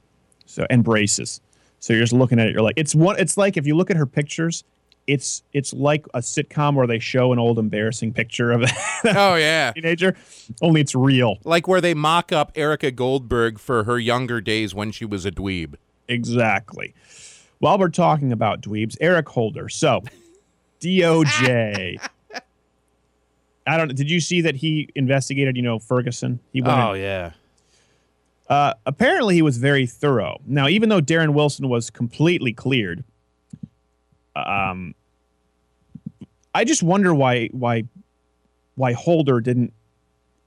So 0.47 0.67
and 0.71 0.83
braces. 0.83 1.41
So 1.81 1.93
you're 1.93 2.03
just 2.03 2.13
looking 2.15 2.39
at 2.41 2.47
it. 2.49 2.53
You're 2.55 2.63
like, 2.63 2.79
it's 2.79 2.95
one. 2.95 3.19
It's 3.19 3.37
like 3.37 3.57
if 3.59 3.67
you 3.67 3.77
look 3.77 3.91
at 3.91 3.97
her 3.99 4.07
pictures, 4.07 4.65
it's 5.07 5.43
it's 5.53 5.73
like 5.75 6.07
a 6.15 6.21
sitcom 6.21 6.75
where 6.75 6.87
they 6.87 6.99
show 6.99 7.33
an 7.33 7.39
old 7.39 7.59
embarrassing 7.59 8.13
picture 8.15 8.51
of 8.53 8.63
a 8.65 8.69
oh 9.05 9.35
yeah, 9.37 9.73
teenager, 9.73 10.17
only 10.63 10.81
it's 10.81 10.95
real. 10.95 11.37
like 11.45 11.69
where 11.69 11.81
they 11.83 11.93
mock 11.95 12.33
up 12.33 12.51
Erica 12.55 12.91
Goldberg 12.91 13.59
for 13.59 13.85
her 13.85 13.99
younger 13.99 14.41
days 14.41 14.75
when 14.75 14.91
she 14.93 15.05
was 15.05 15.27
a 15.27 15.31
dweeb. 15.31 15.75
Exactly. 16.09 16.95
While 17.59 17.79
we're 17.79 17.89
talking 17.89 18.33
about 18.33 18.61
dweebs, 18.63 18.97
Eric 19.01 19.29
Holder. 19.29 19.69
So, 19.69 20.03
DOJ. 20.81 21.99
I 23.67 23.77
don't. 23.77 23.95
Did 23.95 24.11
you 24.11 24.21
see 24.21 24.41
that 24.43 24.57
he 24.57 24.89
investigated? 24.95 25.57
You 25.57 25.63
know, 25.63 25.79
Ferguson. 25.79 26.41
He 26.53 26.63
went. 26.63 26.79
Oh 26.79 26.93
in- 26.93 27.03
yeah, 27.03 27.33
uh, 28.49 28.75
apparently, 28.85 29.35
he 29.35 29.43
was 29.43 29.59
very 29.59 29.87
thorough. 29.87 30.41
Now, 30.47 30.69
even 30.69 30.89
though 30.89 31.01
Darren 31.01 31.35
Wilson 31.35 31.69
was 31.69 31.91
completely 31.91 32.53
cleared, 32.53 33.03
um, 34.37 34.95
I 36.55 36.65
just 36.65 36.83
wonder 36.83 37.15
why 37.15 37.49
why 37.49 37.85
why 38.77 38.93
Holder 38.93 39.41
didn't 39.41 39.73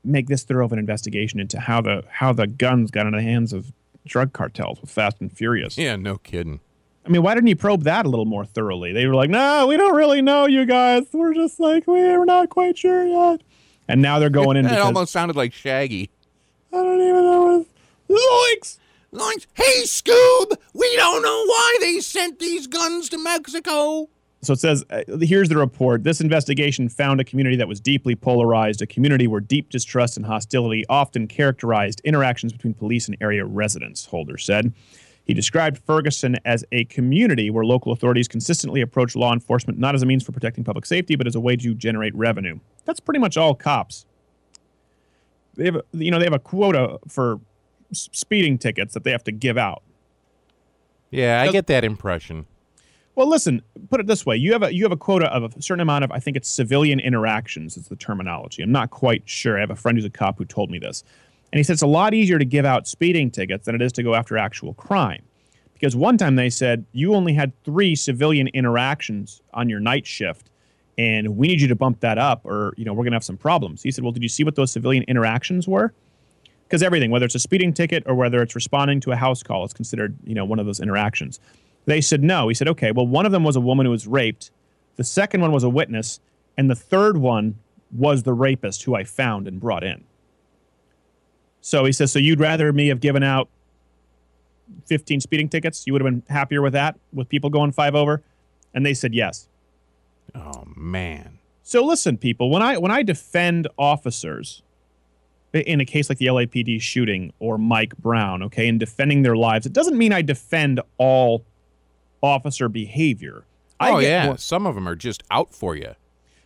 make 0.04 0.28
this 0.28 0.44
thorough 0.44 0.66
of 0.66 0.72
an 0.72 0.80
investigation 0.80 1.40
into 1.40 1.60
how 1.60 1.82
the 1.82 2.04
how 2.10 2.32
the 2.32 2.48
guns 2.48 2.90
got 2.90 3.06
into 3.06 3.18
the 3.18 3.24
hands 3.24 3.52
of 3.52 3.72
drug 4.08 4.32
cartels 4.32 4.80
with 4.82 4.90
Fast 4.90 5.18
and 5.20 5.32
Furious. 5.32 5.78
yeah, 5.78 5.96
no 5.96 6.18
kidding. 6.18 6.62
I 7.10 7.12
mean, 7.12 7.24
why 7.24 7.34
didn't 7.34 7.48
he 7.48 7.56
probe 7.56 7.84
that 7.84 8.06
a 8.06 8.10
little 8.10 8.26
more 8.26 8.46
thoroughly? 8.46 8.94
They 8.94 9.08
were 9.08 9.16
like, 9.16 9.32
"No, 9.32 9.66
we 9.66 9.78
don't 9.78 9.96
really 9.96 10.22
know 10.22 10.46
you 10.46 10.64
guys. 10.66 11.08
We're 11.12 11.34
just 11.34 11.60
like 11.60 11.88
we're 11.88 12.24
not 12.24 12.50
quite 12.50 12.78
sure 12.78 13.04
yet." 13.04 13.42
And 13.88 14.00
now 14.00 14.20
they're 14.20 14.30
going 14.30 14.58
in 14.58 14.68
It 14.68 14.70
because 14.70 14.86
almost 14.86 15.12
sounded 15.12 15.36
like 15.36 15.52
Shaggy. 15.52 16.12
I 16.72 16.76
don't 16.76 17.02
even 17.02 17.24
know. 17.24 17.66
What, 18.06 18.20
Zoinks! 18.62 18.78
Like, 19.12 19.48
hey 19.56 19.82
Scoob, 19.86 20.56
we 20.76 20.96
don't 20.98 21.24
know 21.24 21.46
why 21.48 21.78
they 21.82 22.00
sent 22.00 22.38
these 22.38 22.68
guns 22.68 23.10
to 23.10 23.18
Mexico. 23.18 24.08
So 24.42 24.54
it 24.54 24.60
says, 24.60 24.86
uh, 24.92 25.02
here's 25.20 25.50
the 25.50 25.58
report. 25.58 26.04
This 26.04 26.22
investigation 26.22 26.88
found 26.90 27.20
a 27.20 27.24
community 27.24 27.56
that 27.58 27.68
was 27.68 27.82
deeply 27.82 28.16
polarized, 28.16 28.82
a 28.82 28.88
community 28.88 29.28
where 29.28 29.42
deep 29.42 29.70
distrust 29.70 30.16
and 30.16 30.26
hostility 30.26 30.86
often 30.88 31.28
characterized 31.28 32.02
interactions 32.06 32.54
between 32.54 32.76
police 32.76 33.08
and 33.08 33.18
area 33.20 33.44
residents, 33.44 34.06
Holder 34.06 34.38
said. 34.38 34.74
He 35.30 35.36
described 35.36 35.78
Ferguson 35.86 36.38
as 36.44 36.66
a 36.72 36.86
community 36.86 37.52
where 37.52 37.64
local 37.64 37.92
authorities 37.92 38.28
consistently 38.28 38.82
approach 38.82 39.16
law 39.16 39.32
enforcement 39.32 39.78
not 39.78 39.94
as 39.94 40.02
a 40.02 40.08
means 40.08 40.24
for 40.24 40.32
protecting 40.32 40.64
public 40.64 40.88
safety, 40.88 41.16
but 41.16 41.28
as 41.28 41.36
a 41.36 41.40
way 41.40 41.56
to 41.58 41.76
generate 41.76 42.16
revenue. 42.16 42.60
That's 42.86 43.00
pretty 43.00 43.20
much 43.20 43.38
all 43.38 43.54
cops. 43.54 44.08
They 45.54 45.66
have, 45.66 45.76
a, 45.76 45.84
you 45.92 46.10
know, 46.10 46.18
they 46.18 46.26
have 46.26 46.34
a 46.34 46.40
quota 46.40 46.98
for 47.08 47.40
speeding 47.92 48.58
tickets 48.58 48.96
that 48.96 49.04
they 49.04 49.12
have 49.12 49.24
to 49.26 49.32
give 49.32 49.56
out. 49.56 49.84
Yeah, 51.12 51.44
I 51.44 51.52
get 51.52 51.68
that 51.68 51.84
impression. 51.84 52.48
Well, 53.14 53.30
listen, 53.30 53.62
put 53.92 54.00
it 54.00 54.08
this 54.08 54.26
way: 54.26 54.36
you 54.36 54.52
have 54.54 54.64
a 54.64 54.74
you 54.74 54.84
have 54.84 54.92
a 54.92 54.98
quota 54.98 55.28
of 55.32 55.56
a 55.56 55.62
certain 55.62 55.82
amount 55.82 56.06
of 56.06 56.12
I 56.12 56.18
think 56.18 56.38
it's 56.38 56.50
civilian 56.50 57.00
interactions 57.00 57.78
is 57.78 57.88
the 57.88 57.96
terminology. 57.96 58.64
I'm 58.64 58.72
not 58.72 58.90
quite 58.90 59.30
sure. 59.30 59.58
I 59.58 59.60
have 59.60 59.70
a 59.70 59.76
friend 59.76 59.96
who's 59.96 60.06
a 60.06 60.10
cop 60.10 60.40
who 60.40 60.46
told 60.46 60.72
me 60.72 60.80
this, 60.80 61.04
and 61.52 61.58
he 61.58 61.64
said 61.64 61.74
it's 61.74 61.82
a 61.82 61.88
lot 61.88 62.14
easier 62.14 62.40
to 62.40 62.46
give 62.46 62.66
out 62.66 62.88
speeding 62.88 63.32
tickets 63.32 63.66
than 63.66 63.76
it 63.76 63.82
is 63.82 63.92
to 63.94 64.04
go 64.04 64.16
after 64.16 64.38
actual 64.38 64.74
crime, 64.74 65.24
because 65.74 65.96
one 65.96 66.18
time 66.18 66.36
they 66.36 66.50
said 66.50 66.86
you 66.92 67.14
only 67.16 67.34
had 67.34 67.52
three 67.64 67.96
civilian 67.96 68.48
interactions 68.50 69.42
on 69.54 69.70
your 69.70 69.80
night 69.80 70.06
shift, 70.06 70.50
and 70.98 71.38
we 71.38 71.48
need 71.48 71.62
you 71.62 71.68
to 71.68 71.76
bump 71.76 72.00
that 72.02 72.18
up, 72.18 72.46
or 72.46 72.74
you 72.78 72.86
know 72.86 72.94
we're 72.94 73.04
gonna 73.04 73.16
have 73.16 73.24
some 73.24 73.38
problems. 73.38 73.84
He 73.84 73.92
said, 73.92 74.04
well, 74.04 74.14
did 74.14 74.24
you 74.24 74.30
see 74.30 74.44
what 74.44 74.56
those 74.56 74.72
civilian 74.72 75.04
interactions 75.08 75.68
were? 75.68 75.94
because 76.70 76.84
everything, 76.84 77.10
whether 77.10 77.26
it's 77.26 77.36
a 77.36 77.40
speeding 77.40 77.74
ticket 77.74 78.04
or 78.06 78.14
whether 78.14 78.44
it's 78.44 78.54
responding 78.54 79.00
to 79.02 79.12
a 79.12 79.16
house 79.16 79.42
call, 79.42 79.66
is 79.66 79.74
considered 79.74 80.16
you 80.24 80.36
know 80.36 80.46
one 80.46 80.60
of 80.60 80.68
those 80.68 80.80
interactions. 80.80 81.40
They 81.86 82.00
said 82.00 82.24
no. 82.24 82.48
He 82.48 82.54
said 82.54 82.68
okay. 82.70 82.92
Well, 82.92 83.08
one 83.08 83.26
of 83.26 83.32
them 83.32 83.44
was 83.44 83.56
a 83.56 83.62
woman 83.62 83.88
who 83.88 83.92
was 83.92 84.06
raped. 84.06 84.52
The 84.96 85.04
second 85.04 85.42
one 85.42 85.52
was 85.52 85.64
a 85.64 85.70
witness, 85.70 86.20
and 86.58 86.70
the 86.70 86.76
third 86.76 87.18
one 87.18 87.58
was 87.92 88.24
the 88.24 88.34
rapist 88.34 88.84
who 88.84 88.94
I 88.94 89.04
found 89.04 89.48
and 89.48 89.60
brought 89.60 89.84
in. 89.84 90.04
So 91.62 91.86
he 91.86 91.92
says, 91.92 92.12
so 92.12 92.20
you'd 92.20 92.40
rather 92.40 92.72
me 92.72 92.88
have 92.88 93.00
given 93.02 93.24
out 93.24 93.50
15 94.88 95.22
speeding 95.22 95.50
tickets? 95.50 95.86
You 95.86 95.94
would 95.94 96.02
have 96.02 96.12
been 96.12 96.24
happier 96.30 96.62
with 96.62 96.74
that, 96.74 96.98
with 97.14 97.30
people 97.30 97.50
going 97.50 97.72
five 97.72 97.96
over? 97.96 98.22
And 98.74 98.86
they 98.86 98.94
said 98.94 99.14
yes. 99.14 99.48
Oh 100.36 100.64
man. 100.76 101.40
So 101.64 101.84
listen, 101.86 102.18
people, 102.18 102.50
when 102.50 102.62
I 102.62 102.78
when 102.78 102.92
I 102.92 103.04
defend 103.04 103.68
officers 103.78 104.62
in 105.54 105.82
a 105.82 105.86
case 105.86 106.10
like 106.10 106.20
the 106.20 106.28
LAPD 106.28 106.82
shooting 106.82 107.34
or 107.40 107.58
Mike 107.58 107.98
Brown, 107.98 108.44
okay, 108.44 108.68
in 108.68 108.78
defending 108.78 109.24
their 109.24 109.36
lives, 109.36 109.66
it 109.66 109.74
doesn't 109.74 109.98
mean 109.98 110.14
I 110.14 110.22
defend 110.22 110.80
all 110.98 111.44
officer 112.22 112.70
behavior. 112.70 113.44
I 113.80 113.92
oh 113.92 114.00
yeah, 114.00 114.26
more- 114.28 114.38
some 114.38 114.66
of 114.66 114.76
them 114.76 114.88
are 114.88 114.96
just 114.96 115.24
out 115.32 115.54
for 115.54 115.76
you. 115.76 115.96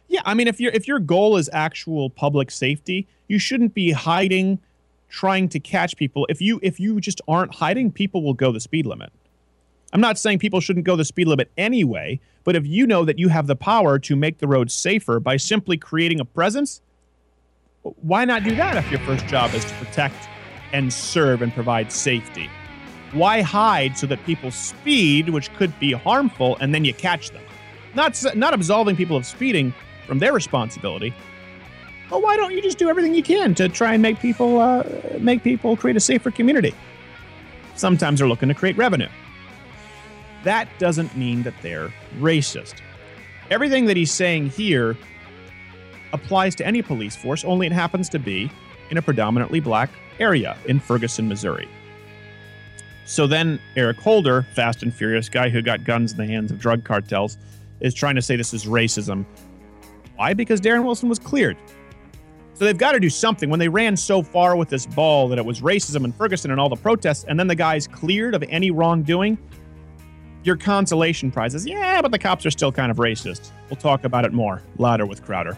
yeah, 0.07 0.21
I 0.25 0.33
mean, 0.33 0.47
if 0.47 0.59
your 0.59 0.71
if 0.73 0.87
your 0.87 0.99
goal 0.99 1.35
is 1.37 1.49
actual 1.51 2.09
public 2.09 2.51
safety, 2.51 3.07
you 3.27 3.39
shouldn't 3.39 3.73
be 3.73 3.91
hiding, 3.91 4.59
trying 5.13 5.47
to 5.47 5.59
catch 5.59 5.95
people. 5.95 6.25
If 6.27 6.41
you 6.41 6.59
if 6.63 6.79
you 6.79 6.99
just 6.99 7.21
aren't 7.27 7.53
hiding, 7.53 7.91
people 7.91 8.23
will 8.23 8.33
go 8.33 8.51
the 8.51 8.59
speed 8.59 8.87
limit. 8.87 9.13
I'm 9.93 10.01
not 10.01 10.17
saying 10.17 10.39
people 10.39 10.59
shouldn't 10.59 10.87
go 10.87 10.95
the 10.95 11.05
speed 11.05 11.27
limit 11.27 11.51
anyway, 11.55 12.19
but 12.43 12.55
if 12.55 12.65
you 12.65 12.87
know 12.87 13.05
that 13.05 13.19
you 13.19 13.29
have 13.29 13.45
the 13.45 13.55
power 13.55 13.99
to 13.99 14.15
make 14.15 14.39
the 14.39 14.47
roads 14.47 14.73
safer 14.73 15.19
by 15.19 15.37
simply 15.37 15.77
creating 15.77 16.19
a 16.19 16.25
presence, 16.25 16.81
why 17.83 18.25
not 18.25 18.43
do 18.43 18.55
that 18.55 18.75
if 18.75 18.89
your 18.89 18.99
first 19.01 19.27
job 19.27 19.53
is 19.53 19.63
to 19.63 19.73
protect 19.75 20.27
and 20.73 20.91
serve 20.91 21.43
and 21.43 21.53
provide 21.53 21.91
safety? 21.91 22.49
Why 23.11 23.41
hide 23.41 23.95
so 23.95 24.07
that 24.07 24.25
people 24.25 24.49
speed, 24.49 25.29
which 25.29 25.53
could 25.53 25.79
be 25.79 25.91
harmful, 25.91 26.57
and 26.59 26.73
then 26.73 26.83
you 26.85 26.93
catch 26.95 27.29
them? 27.29 27.43
Not 27.93 28.19
not 28.35 28.55
absolving 28.55 28.95
people 28.95 29.15
of 29.15 29.27
speeding 29.27 29.75
from 30.07 30.17
their 30.17 30.33
responsibility. 30.33 31.13
But 32.09 32.21
why 32.21 32.35
don't 32.37 32.53
you 32.53 32.61
just 32.61 32.77
do 32.77 32.89
everything 32.89 33.13
you 33.13 33.23
can 33.23 33.55
to 33.55 33.69
try 33.69 33.93
and 33.93 34.01
make 34.01 34.19
people 34.19 34.59
uh, 34.59 34.83
make 35.19 35.43
people 35.43 35.75
create 35.75 35.97
a 35.97 35.99
safer 35.99 36.31
community? 36.31 36.73
Sometimes 37.75 38.19
they're 38.19 38.27
looking 38.27 38.49
to 38.49 38.55
create 38.55 38.77
revenue. 38.77 39.09
That 40.43 40.67
doesn't 40.77 41.15
mean 41.17 41.43
that 41.43 41.53
they're 41.61 41.93
racist. 42.19 42.75
Everything 43.49 43.85
that 43.85 43.97
he's 43.97 44.11
saying 44.11 44.49
here 44.49 44.97
applies 46.11 46.55
to 46.55 46.65
any 46.65 46.81
police 46.81 47.15
force, 47.15 47.43
only 47.43 47.67
it 47.67 47.73
happens 47.73 48.09
to 48.09 48.19
be 48.19 48.51
in 48.89 48.97
a 48.97 49.01
predominantly 49.01 49.59
black 49.59 49.89
area 50.19 50.57
in 50.65 50.79
Ferguson, 50.79 51.27
Missouri. 51.27 51.67
So 53.05 53.27
then 53.27 53.59
Eric 53.75 53.97
Holder, 53.99 54.43
Fast 54.53 54.83
and 54.83 54.93
Furious 54.93 55.29
guy 55.29 55.49
who 55.49 55.61
got 55.61 55.83
guns 55.83 56.11
in 56.11 56.17
the 56.17 56.25
hands 56.25 56.51
of 56.51 56.59
drug 56.59 56.83
cartels, 56.83 57.37
is 57.79 57.93
trying 57.93 58.15
to 58.15 58.21
say 58.21 58.35
this 58.35 58.53
is 58.53 58.65
racism. 58.65 59.25
Why? 60.15 60.33
Because 60.33 60.61
Darren 60.61 60.85
Wilson 60.85 61.09
was 61.09 61.19
cleared. 61.19 61.57
So 62.55 62.65
they've 62.65 62.77
got 62.77 62.91
to 62.91 62.99
do 62.99 63.09
something. 63.09 63.49
When 63.49 63.59
they 63.59 63.67
ran 63.67 63.97
so 63.97 64.21
far 64.21 64.55
with 64.55 64.69
this 64.69 64.85
ball 64.85 65.27
that 65.29 65.37
it 65.39 65.45
was 65.45 65.61
racism 65.61 66.05
in 66.05 66.11
Ferguson 66.11 66.51
and 66.51 66.59
all 66.59 66.69
the 66.69 66.75
protests, 66.75 67.25
and 67.27 67.39
then 67.39 67.47
the 67.47 67.55
guy's 67.55 67.87
cleared 67.87 68.35
of 68.35 68.43
any 68.49 68.69
wrongdoing, 68.69 69.37
your 70.43 70.57
consolation 70.57 71.31
prize 71.31 71.55
is, 71.55 71.65
yeah, 71.65 72.01
but 72.01 72.11
the 72.11 72.19
cops 72.19 72.45
are 72.45 72.51
still 72.51 72.71
kind 72.71 72.91
of 72.91 72.97
racist. 72.97 73.51
We'll 73.69 73.77
talk 73.77 74.03
about 74.03 74.25
it 74.25 74.33
more. 74.33 74.61
Louder 74.77 75.05
with 75.05 75.23
Crowder. 75.23 75.57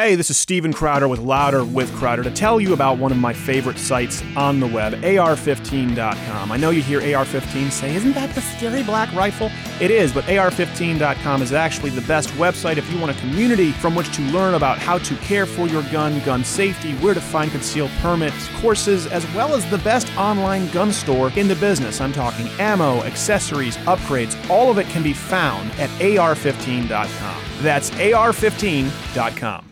Hey, 0.00 0.14
this 0.14 0.30
is 0.30 0.38
Steven 0.38 0.72
Crowder 0.72 1.08
with 1.08 1.20
Louder 1.20 1.62
with 1.62 1.94
Crowder 1.96 2.22
to 2.22 2.30
tell 2.30 2.58
you 2.58 2.72
about 2.72 2.96
one 2.96 3.12
of 3.12 3.18
my 3.18 3.34
favorite 3.34 3.76
sites 3.76 4.22
on 4.34 4.58
the 4.58 4.66
web, 4.66 4.94
AR15.com. 4.94 6.50
I 6.50 6.56
know 6.56 6.70
you 6.70 6.80
hear 6.80 7.02
AR15 7.02 7.70
say, 7.70 7.94
isn't 7.94 8.14
that 8.14 8.34
the 8.34 8.40
scary 8.40 8.82
black 8.82 9.14
rifle? 9.14 9.50
It 9.78 9.90
is, 9.90 10.10
but 10.10 10.24
AR15.com 10.24 11.42
is 11.42 11.52
actually 11.52 11.90
the 11.90 12.00
best 12.08 12.30
website 12.30 12.78
if 12.78 12.90
you 12.90 12.98
want 12.98 13.14
a 13.14 13.20
community 13.20 13.72
from 13.72 13.94
which 13.94 14.10
to 14.16 14.22
learn 14.22 14.54
about 14.54 14.78
how 14.78 14.96
to 14.96 15.14
care 15.16 15.44
for 15.44 15.66
your 15.66 15.82
gun, 15.92 16.18
gun 16.20 16.44
safety, 16.44 16.94
where 16.94 17.12
to 17.12 17.20
find 17.20 17.50
concealed 17.50 17.90
permits, 18.00 18.48
courses, 18.62 19.06
as 19.06 19.30
well 19.34 19.54
as 19.54 19.70
the 19.70 19.78
best 19.78 20.10
online 20.16 20.66
gun 20.70 20.92
store 20.92 21.30
in 21.36 21.46
the 21.46 21.56
business. 21.56 22.00
I'm 22.00 22.14
talking 22.14 22.48
ammo, 22.58 23.02
accessories, 23.02 23.76
upgrades, 23.76 24.34
all 24.48 24.70
of 24.70 24.78
it 24.78 24.86
can 24.86 25.02
be 25.02 25.12
found 25.12 25.70
at 25.72 25.90
AR15.com. 26.00 27.44
That's 27.62 27.90
AR15.com. 27.90 29.69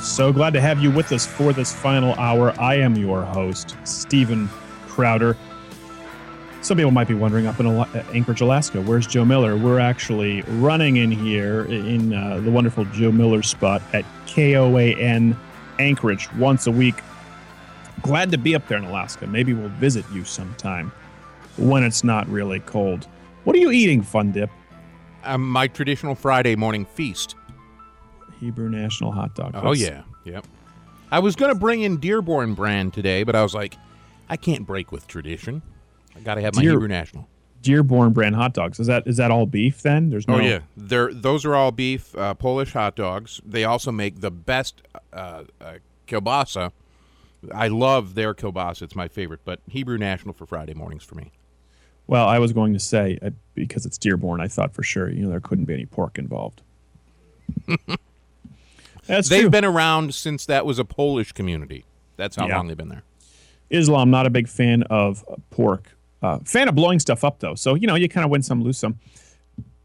So 0.00 0.32
glad 0.32 0.54
to 0.54 0.62
have 0.62 0.82
you 0.82 0.90
with 0.90 1.12
us 1.12 1.26
for 1.26 1.52
this 1.52 1.74
final 1.74 2.14
hour. 2.14 2.58
I 2.58 2.76
am 2.76 2.96
your 2.96 3.22
host, 3.22 3.76
Steven 3.84 4.48
Crowder. 4.88 5.36
Some 6.62 6.78
people 6.78 6.90
might 6.90 7.06
be 7.06 7.12
wondering 7.12 7.46
up 7.46 7.60
in 7.60 7.66
Anchorage, 7.66 8.40
Alaska, 8.40 8.80
where's 8.80 9.06
Joe 9.06 9.26
Miller? 9.26 9.58
We're 9.58 9.78
actually 9.78 10.40
running 10.42 10.96
in 10.96 11.10
here 11.10 11.64
in 11.66 12.14
uh, 12.14 12.40
the 12.40 12.50
wonderful 12.50 12.86
Joe 12.86 13.12
Miller 13.12 13.42
spot 13.42 13.82
at 13.92 14.06
KOAN 14.26 15.36
Anchorage 15.78 16.32
once 16.34 16.66
a 16.66 16.70
week. 16.70 16.96
Glad 18.00 18.30
to 18.30 18.38
be 18.38 18.54
up 18.54 18.66
there 18.68 18.78
in 18.78 18.84
Alaska. 18.84 19.26
Maybe 19.26 19.52
we'll 19.52 19.68
visit 19.68 20.06
you 20.14 20.24
sometime 20.24 20.92
when 21.58 21.82
it's 21.82 22.04
not 22.04 22.26
really 22.28 22.60
cold. 22.60 23.06
What 23.44 23.54
are 23.54 23.58
you 23.58 23.70
eating, 23.70 24.02
Fundip? 24.02 24.48
Um, 25.24 25.46
my 25.46 25.66
traditional 25.66 26.14
Friday 26.14 26.56
morning 26.56 26.86
feast. 26.86 27.36
Hebrew 28.40 28.70
National 28.70 29.12
Hot 29.12 29.34
Dog. 29.34 29.52
Oh 29.54 29.72
yeah, 29.72 30.02
yep. 30.24 30.46
I 31.12 31.18
was 31.18 31.36
gonna 31.36 31.54
bring 31.54 31.82
in 31.82 31.98
Dearborn 31.98 32.54
brand 32.54 32.94
today, 32.94 33.22
but 33.22 33.36
I 33.36 33.42
was 33.42 33.54
like, 33.54 33.76
I 34.28 34.36
can't 34.36 34.66
break 34.66 34.90
with 34.90 35.06
tradition. 35.06 35.62
I 36.16 36.20
got 36.20 36.36
to 36.36 36.40
have 36.40 36.54
my 36.54 36.62
Dear- 36.62 36.72
Hebrew 36.72 36.88
National. 36.88 37.28
Dearborn 37.62 38.14
brand 38.14 38.36
hot 38.36 38.54
dogs. 38.54 38.80
Is 38.80 38.86
that 38.86 39.06
is 39.06 39.18
that 39.18 39.30
all 39.30 39.44
beef 39.44 39.82
then? 39.82 40.08
There's 40.08 40.26
no 40.26 40.36
Oh 40.36 40.38
yeah, 40.38 40.60
they're 40.78 41.12
those 41.12 41.44
are 41.44 41.54
all 41.54 41.70
beef 41.72 42.16
uh, 42.16 42.32
Polish 42.32 42.72
hot 42.72 42.96
dogs. 42.96 43.38
They 43.44 43.64
also 43.64 43.92
make 43.92 44.20
the 44.20 44.30
best 44.30 44.80
uh, 45.12 45.44
uh, 45.60 45.74
kielbasa. 46.08 46.72
I 47.54 47.68
love 47.68 48.14
their 48.14 48.32
kielbasa; 48.32 48.82
it's 48.82 48.96
my 48.96 49.08
favorite. 49.08 49.40
But 49.44 49.60
Hebrew 49.68 49.98
National 49.98 50.32
for 50.32 50.46
Friday 50.46 50.72
mornings 50.72 51.04
for 51.04 51.16
me. 51.16 51.32
Well, 52.06 52.26
I 52.26 52.38
was 52.38 52.54
going 52.54 52.72
to 52.72 52.80
say 52.80 53.18
uh, 53.20 53.30
because 53.54 53.84
it's 53.84 53.98
Dearborn, 53.98 54.40
I 54.40 54.48
thought 54.48 54.72
for 54.72 54.82
sure 54.82 55.10
you 55.10 55.22
know 55.24 55.28
there 55.28 55.40
couldn't 55.40 55.66
be 55.66 55.74
any 55.74 55.86
pork 55.86 56.18
involved. 56.18 56.62
That's 59.10 59.28
They've 59.28 59.42
true. 59.42 59.50
been 59.50 59.64
around 59.64 60.14
since 60.14 60.46
that 60.46 60.64
was 60.64 60.78
a 60.78 60.84
Polish 60.84 61.32
community. 61.32 61.84
That's 62.16 62.36
how 62.36 62.46
Yeah. 62.48 62.56
long 62.56 62.68
they've 62.68 62.76
been 62.76 62.88
there. 62.88 63.02
Islam, 63.70 64.10
not 64.10 64.26
a 64.26 64.30
big 64.30 64.48
fan 64.48 64.82
of 64.84 65.24
pork. 65.50 65.96
Uh, 66.22 66.38
fan 66.44 66.68
of 66.68 66.74
blowing 66.74 66.98
stuff 66.98 67.24
up 67.24 67.38
though, 67.40 67.54
so 67.54 67.74
you 67.74 67.86
know 67.86 67.94
you 67.94 68.08
kind 68.08 68.24
of 68.24 68.30
win 68.30 68.42
some, 68.42 68.62
lose 68.62 68.76
some. 68.78 68.98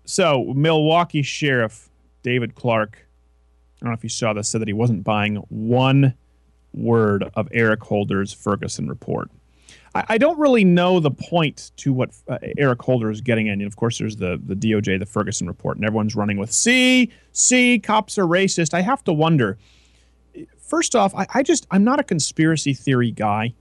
So 0.06 0.54
Milwaukee 0.56 1.22
Sheriff 1.22 1.90
David 2.24 2.56
Clarke, 2.56 2.98
I 3.82 3.86
don't 3.86 3.92
know 3.92 3.96
if 3.96 4.04
you 4.04 4.10
saw 4.10 4.34
this, 4.34 4.50
said 4.50 4.62
that 4.62 4.68
he 4.68 4.74
wasn't 4.74 5.04
buying 5.04 5.38
one 5.50 6.14
word 6.74 7.24
of 7.36 7.48
Eric 7.54 7.80
Holder's 7.82 8.34
Ferguson 8.34 8.88
report. 8.90 9.30
I, 9.96 10.18
don't 10.18 10.38
really 10.38 10.66
know 10.66 11.00
the 11.00 11.12
point 11.12 11.72
to 11.78 11.94
what 11.94 12.12
uh, 12.28 12.38
Eric 12.58 12.82
Holder 12.82 13.10
is 13.10 13.22
getting 13.22 13.48
in. 13.48 13.54
And 13.54 13.68
of 13.68 13.78
course, 13.78 13.98
there's 13.98 14.18
the 14.18 14.40
the 14.46 14.56
DOJ, 14.56 15.00
the 15.00 15.06
Ferguson 15.06 15.48
report, 15.48 15.78
and 15.78 15.86
everyone's 15.86 16.16
running 16.16 16.38
with 16.38 16.52
"See, 16.52 17.12
see, 17.32 17.80
cops 17.80 18.18
are 18.18 18.26
racist." 18.26 18.74
I 18.74 18.82
have 18.82 19.04
to 19.06 19.14
wonder. 19.14 19.58
First 20.58 20.96
off, 20.96 21.16
I, 21.16 21.26
I 21.34 21.44
just 21.44 21.66
I'm 21.72 21.84
not 21.84 22.00
a 22.00 22.04
conspiracy 22.04 22.74
theory 22.74 23.12
guy 23.12 23.54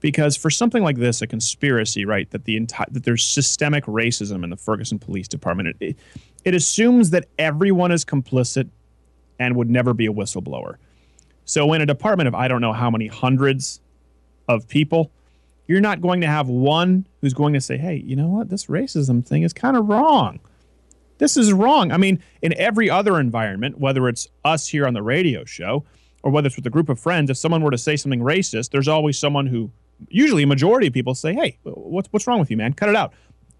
because 0.00 0.36
for 0.36 0.50
something 0.50 0.82
like 0.82 0.96
this, 0.96 1.22
a 1.22 1.26
conspiracy, 1.26 2.04
right, 2.04 2.28
that 2.30 2.44
the 2.44 2.56
entire 2.56 2.86
that 2.90 3.04
there's 3.04 3.24
systemic 3.24 3.84
racism 3.84 4.42
in 4.42 4.50
the 4.50 4.56
Ferguson 4.56 4.98
Police 4.98 5.28
Department, 5.28 5.76
it, 5.80 5.96
it 6.44 6.54
assumes 6.54 7.10
that 7.10 7.26
everyone 7.38 7.92
is 7.92 8.04
complicit 8.04 8.68
and 9.38 9.56
would 9.56 9.70
never 9.70 9.94
be 9.94 10.06
a 10.06 10.12
whistleblower. 10.12 10.76
So 11.44 11.72
in 11.72 11.80
a 11.80 11.86
department 11.86 12.28
of 12.28 12.34
I 12.34 12.48
don't 12.48 12.60
know 12.60 12.72
how 12.72 12.90
many 12.90 13.06
hundreds 13.06 13.80
of 14.48 14.66
people, 14.68 15.10
you're 15.66 15.80
not 15.80 16.00
going 16.00 16.20
to 16.20 16.26
have 16.26 16.48
one 16.48 17.06
who's 17.20 17.34
going 17.34 17.54
to 17.54 17.60
say, 17.60 17.76
"Hey, 17.76 17.96
you 17.96 18.16
know 18.16 18.28
what? 18.28 18.50
This 18.50 18.66
racism 18.66 19.26
thing 19.26 19.42
is 19.42 19.52
kind 19.52 19.76
of 19.76 19.86
wrong." 19.88 20.40
This 21.18 21.36
is 21.36 21.52
wrong. 21.52 21.92
I 21.92 21.96
mean, 21.96 22.22
in 22.42 22.52
every 22.58 22.90
other 22.90 23.20
environment, 23.20 23.78
whether 23.78 24.08
it's 24.08 24.28
us 24.44 24.66
here 24.66 24.86
on 24.86 24.94
the 24.94 25.02
radio 25.02 25.44
show 25.44 25.84
or 26.22 26.30
whether 26.30 26.46
it's 26.48 26.56
with 26.56 26.66
a 26.66 26.70
group 26.70 26.88
of 26.88 26.98
friends, 26.98 27.30
if 27.30 27.36
someone 27.36 27.62
were 27.62 27.70
to 27.70 27.78
say 27.78 27.96
something 27.96 28.20
racist, 28.20 28.70
there's 28.70 28.88
always 28.88 29.18
someone 29.18 29.46
who, 29.46 29.70
usually 30.08 30.42
a 30.42 30.46
majority 30.46 30.88
of 30.88 30.92
people 30.92 31.14
say, 31.14 31.34
"Hey, 31.34 31.58
what's 31.62 32.08
what's 32.10 32.26
wrong 32.26 32.40
with 32.40 32.50
you, 32.50 32.56
man? 32.56 32.72
Cut 32.72 32.88
it 32.88 32.96
out." 32.96 33.12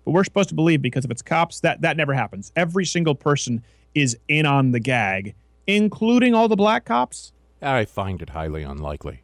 But 0.05 0.11
we're 0.11 0.25
supposed 0.25 0.51
to 0.51 0.55
believe 0.55 0.83
because 0.83 1.05
if 1.05 1.11
it's 1.11 1.23
cops, 1.23 1.61
that 1.61 1.81
that 1.81 1.97
never 1.97 2.13
happens. 2.13 2.53
Every 2.57 2.85
single 2.85 3.15
person 3.15 3.63
is 3.95 4.19
in 4.29 4.45
on 4.45 4.73
the 4.73 4.81
gag, 4.81 5.35
including 5.67 6.35
all 6.35 6.49
the 6.49 6.57
black 6.57 6.85
cops. 6.85 7.33
I 7.63 7.85
find 7.87 8.21
it 8.21 8.31
highly 8.31 8.63
unlikely. 8.63 9.24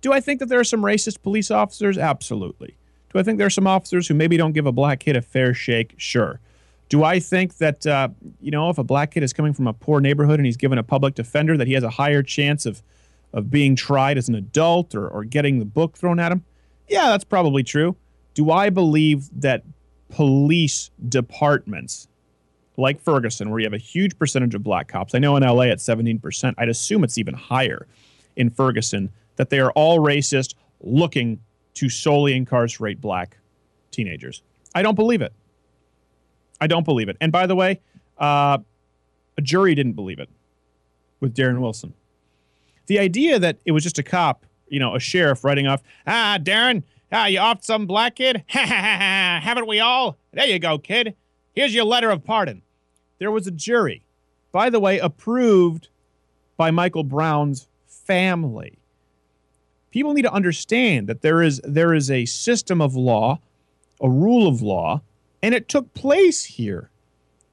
Do 0.00 0.12
I 0.12 0.20
think 0.20 0.40
that 0.40 0.46
there 0.46 0.60
are 0.60 0.64
some 0.64 0.82
racist 0.82 1.22
police 1.22 1.50
officers? 1.50 1.98
Absolutely. 1.98 2.76
Do 3.12 3.18
I 3.18 3.22
think 3.22 3.38
there 3.38 3.46
are 3.46 3.50
some 3.50 3.66
officers 3.66 4.08
who 4.08 4.14
maybe 4.14 4.36
don't 4.36 4.52
give 4.52 4.66
a 4.66 4.72
black 4.72 5.00
kid 5.00 5.16
a 5.16 5.22
fair 5.22 5.52
shake? 5.52 5.94
Sure. 5.96 6.40
Do 6.88 7.04
I 7.04 7.20
think 7.20 7.58
that 7.58 7.86
uh, 7.86 8.08
you 8.40 8.50
know 8.50 8.70
if 8.70 8.78
a 8.78 8.84
black 8.84 9.12
kid 9.12 9.22
is 9.22 9.32
coming 9.32 9.52
from 9.52 9.66
a 9.66 9.72
poor 9.72 10.00
neighborhood 10.00 10.38
and 10.38 10.46
he's 10.46 10.56
given 10.56 10.78
a 10.78 10.82
public 10.82 11.14
defender 11.14 11.56
that 11.56 11.66
he 11.66 11.74
has 11.74 11.84
a 11.84 11.90
higher 11.90 12.22
chance 12.22 12.66
of 12.66 12.82
of 13.32 13.50
being 13.50 13.76
tried 13.76 14.18
as 14.18 14.28
an 14.28 14.34
adult 14.34 14.94
or, 14.94 15.08
or 15.08 15.24
getting 15.24 15.58
the 15.58 15.64
book 15.64 15.96
thrown 15.96 16.18
at 16.18 16.32
him? 16.32 16.44
Yeah, 16.88 17.10
that's 17.10 17.24
probably 17.24 17.62
true. 17.62 17.96
Do 18.34 18.50
I 18.50 18.70
believe 18.70 19.28
that 19.40 19.62
police 20.08 20.90
departments 21.08 22.08
like 22.76 23.00
Ferguson, 23.00 23.50
where 23.50 23.60
you 23.60 23.66
have 23.66 23.72
a 23.72 23.78
huge 23.78 24.18
percentage 24.18 24.54
of 24.54 24.62
black 24.62 24.88
cops, 24.88 25.14
I 25.14 25.18
know 25.18 25.36
in 25.36 25.42
LA 25.42 25.64
at 25.64 25.78
17%, 25.78 26.54
I'd 26.58 26.68
assume 26.68 27.04
it's 27.04 27.18
even 27.18 27.34
higher 27.34 27.86
in 28.36 28.50
Ferguson, 28.50 29.10
that 29.40 29.48
they 29.48 29.58
are 29.58 29.70
all 29.70 30.00
racist, 30.00 30.52
looking 30.82 31.40
to 31.72 31.88
solely 31.88 32.36
incarcerate 32.36 33.00
black 33.00 33.38
teenagers. 33.90 34.42
I 34.74 34.82
don't 34.82 34.96
believe 34.96 35.22
it. 35.22 35.32
I 36.60 36.66
don't 36.66 36.84
believe 36.84 37.08
it. 37.08 37.16
And 37.22 37.32
by 37.32 37.46
the 37.46 37.56
way, 37.56 37.80
uh, 38.18 38.58
a 39.38 39.40
jury 39.40 39.74
didn't 39.74 39.94
believe 39.94 40.18
it 40.18 40.28
with 41.20 41.34
Darren 41.34 41.58
Wilson. 41.58 41.94
The 42.84 42.98
idea 42.98 43.38
that 43.38 43.56
it 43.64 43.72
was 43.72 43.82
just 43.82 43.98
a 43.98 44.02
cop, 44.02 44.44
you 44.68 44.78
know, 44.78 44.94
a 44.94 45.00
sheriff 45.00 45.42
writing 45.42 45.66
off, 45.66 45.82
ah, 46.06 46.36
Darren, 46.38 46.82
ah, 47.10 47.24
you 47.24 47.38
offed 47.38 47.64
some 47.64 47.86
black 47.86 48.16
kid? 48.16 48.44
Ha 48.50 48.58
ha 48.58 48.66
ha 48.66 48.96
ha, 48.98 49.40
haven't 49.42 49.66
we 49.66 49.80
all? 49.80 50.18
There 50.34 50.44
you 50.44 50.58
go, 50.58 50.76
kid. 50.76 51.14
Here's 51.54 51.74
your 51.74 51.86
letter 51.86 52.10
of 52.10 52.22
pardon. 52.24 52.60
There 53.18 53.30
was 53.30 53.46
a 53.46 53.52
jury, 53.52 54.04
by 54.52 54.68
the 54.68 54.80
way, 54.80 54.98
approved 54.98 55.88
by 56.58 56.70
Michael 56.70 57.04
Brown's 57.04 57.68
family. 57.86 58.79
People 59.90 60.14
need 60.14 60.22
to 60.22 60.32
understand 60.32 61.08
that 61.08 61.22
there 61.22 61.42
is 61.42 61.60
there 61.64 61.94
is 61.94 62.10
a 62.10 62.24
system 62.26 62.80
of 62.80 62.94
law, 62.94 63.40
a 64.00 64.08
rule 64.08 64.46
of 64.46 64.62
law, 64.62 65.02
and 65.42 65.54
it 65.54 65.68
took 65.68 65.92
place 65.94 66.44
here. 66.44 66.90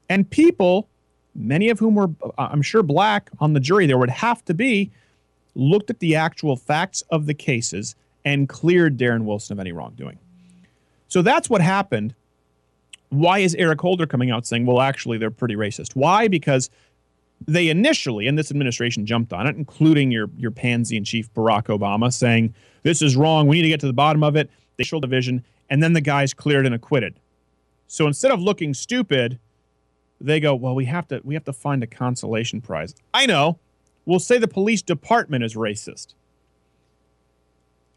And 0.10 0.30
people, 0.30 0.88
many 1.36 1.70
of 1.70 1.80
whom 1.80 1.96
were, 1.96 2.10
uh, 2.24 2.32
I'm 2.38 2.62
sure, 2.62 2.84
black 2.84 3.30
on 3.40 3.54
the 3.54 3.60
jury, 3.60 3.86
there 3.86 3.98
would 3.98 4.10
have 4.10 4.46
to 4.46 4.54
be, 4.54 4.92
looked 5.56 5.90
at 5.90 6.00
the 6.00 6.16
actual 6.16 6.56
facts 6.56 7.04
of 7.10 7.26
the 7.26 7.34
cases 7.34 7.96
and 8.24 8.48
cleared 8.48 8.98
Darren 8.98 9.26
Wilson 9.26 9.54
of 9.54 9.60
any 9.60 9.72
wrongdoing. 9.72 10.20
So 11.08 11.22
that's 11.22 11.50
what 11.50 11.62
happened. 11.62 12.14
Why 13.10 13.40
is 13.40 13.56
Eric 13.56 13.80
Holder 13.80 14.06
coming 14.06 14.32
out 14.32 14.46
saying, 14.46 14.66
well, 14.66 14.82
actually, 14.82 15.18
they're 15.18 15.32
pretty 15.32 15.56
racist? 15.56 15.96
Why? 15.96 16.28
Because 16.28 16.70
they 17.46 17.70
initially, 17.70 18.28
and 18.28 18.38
this 18.38 18.52
administration 18.52 19.06
jumped 19.06 19.32
on 19.34 19.48
it, 19.48 19.56
including 19.56 20.12
your 20.12 20.30
your 20.38 20.52
pansy 20.52 20.98
in 20.98 21.04
chief 21.04 21.32
Barack 21.34 21.66
Obama, 21.66 22.12
saying 22.12 22.54
this 22.84 23.02
is 23.02 23.16
wrong. 23.16 23.48
We 23.48 23.58
need 23.58 23.64
to 23.64 23.70
get 23.70 23.80
to 23.82 23.88
the 23.88 23.94
bottom 23.94 24.24
of 24.24 24.36
it. 24.36 24.50
They 24.78 24.84
showed 24.84 25.02
division, 25.02 25.44
and 25.70 25.82
then 25.84 25.94
the 25.94 26.02
guys 26.02 26.34
cleared 26.34 26.66
and 26.66 26.74
acquitted. 26.74 27.20
So 27.88 28.08
instead 28.08 28.32
of 28.32 28.42
looking 28.42 28.74
stupid, 28.74 29.40
they 30.20 30.40
go, 30.40 30.56
well, 30.56 30.76
we 30.76 30.86
have 30.86 31.08
to 31.10 31.22
we 31.24 31.34
have 31.36 31.46
to 31.46 31.54
find 31.54 31.84
a 31.84 31.88
consolation 31.88 32.62
prize. 32.62 32.96
I 33.14 33.26
know. 33.26 33.60
We'll 34.06 34.20
say 34.20 34.38
the 34.38 34.48
police 34.48 34.82
department 34.82 35.44
is 35.44 35.56
racist. 35.56 36.14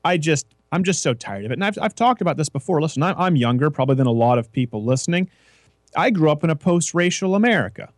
I 0.05 0.17
just 0.17 0.47
I'm 0.73 0.85
just 0.85 1.03
so 1.03 1.15
tired 1.15 1.45
of 1.45 1.51
it. 1.51 1.55
And 1.55 1.65
I've, 1.65 1.79
I've 1.81 1.95
talked 1.95 2.21
about 2.21 2.37
this 2.37 2.49
before. 2.49 2.81
Listen, 2.81 3.03
I'm, 3.03 3.15
I'm 3.19 3.37
younger 3.37 3.71
probably 3.71 3.97
than 3.97 4.07
a 4.07 4.12
lot 4.12 4.39
of 4.39 4.53
people 4.53 4.85
listening. 4.85 5.31
I 5.97 6.11
grew 6.11 6.31
up 6.31 6.45
in 6.45 6.51
a 6.51 6.57
post-racial 6.57 7.35
America. 7.35 7.93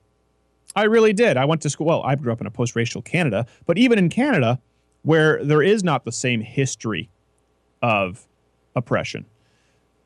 I 0.75 0.85
really 0.85 1.13
did. 1.13 1.37
I 1.37 1.45
went 1.45 1.61
to 1.63 1.71
school. 1.71 1.87
Well, 1.87 2.03
I 2.03 2.15
grew 2.15 2.33
up 2.33 2.41
in 2.41 2.47
a 2.47 2.51
post-racial 2.51 3.03
Canada, 3.03 3.47
but 3.67 3.79
even 3.79 3.99
in 3.99 4.09
Canada, 4.09 4.61
where 5.03 5.45
there 5.45 5.63
is 5.63 5.85
not 5.85 6.05
the 6.05 6.13
same 6.13 6.41
history 6.41 7.11
of 7.83 8.27
oppression, 8.75 9.27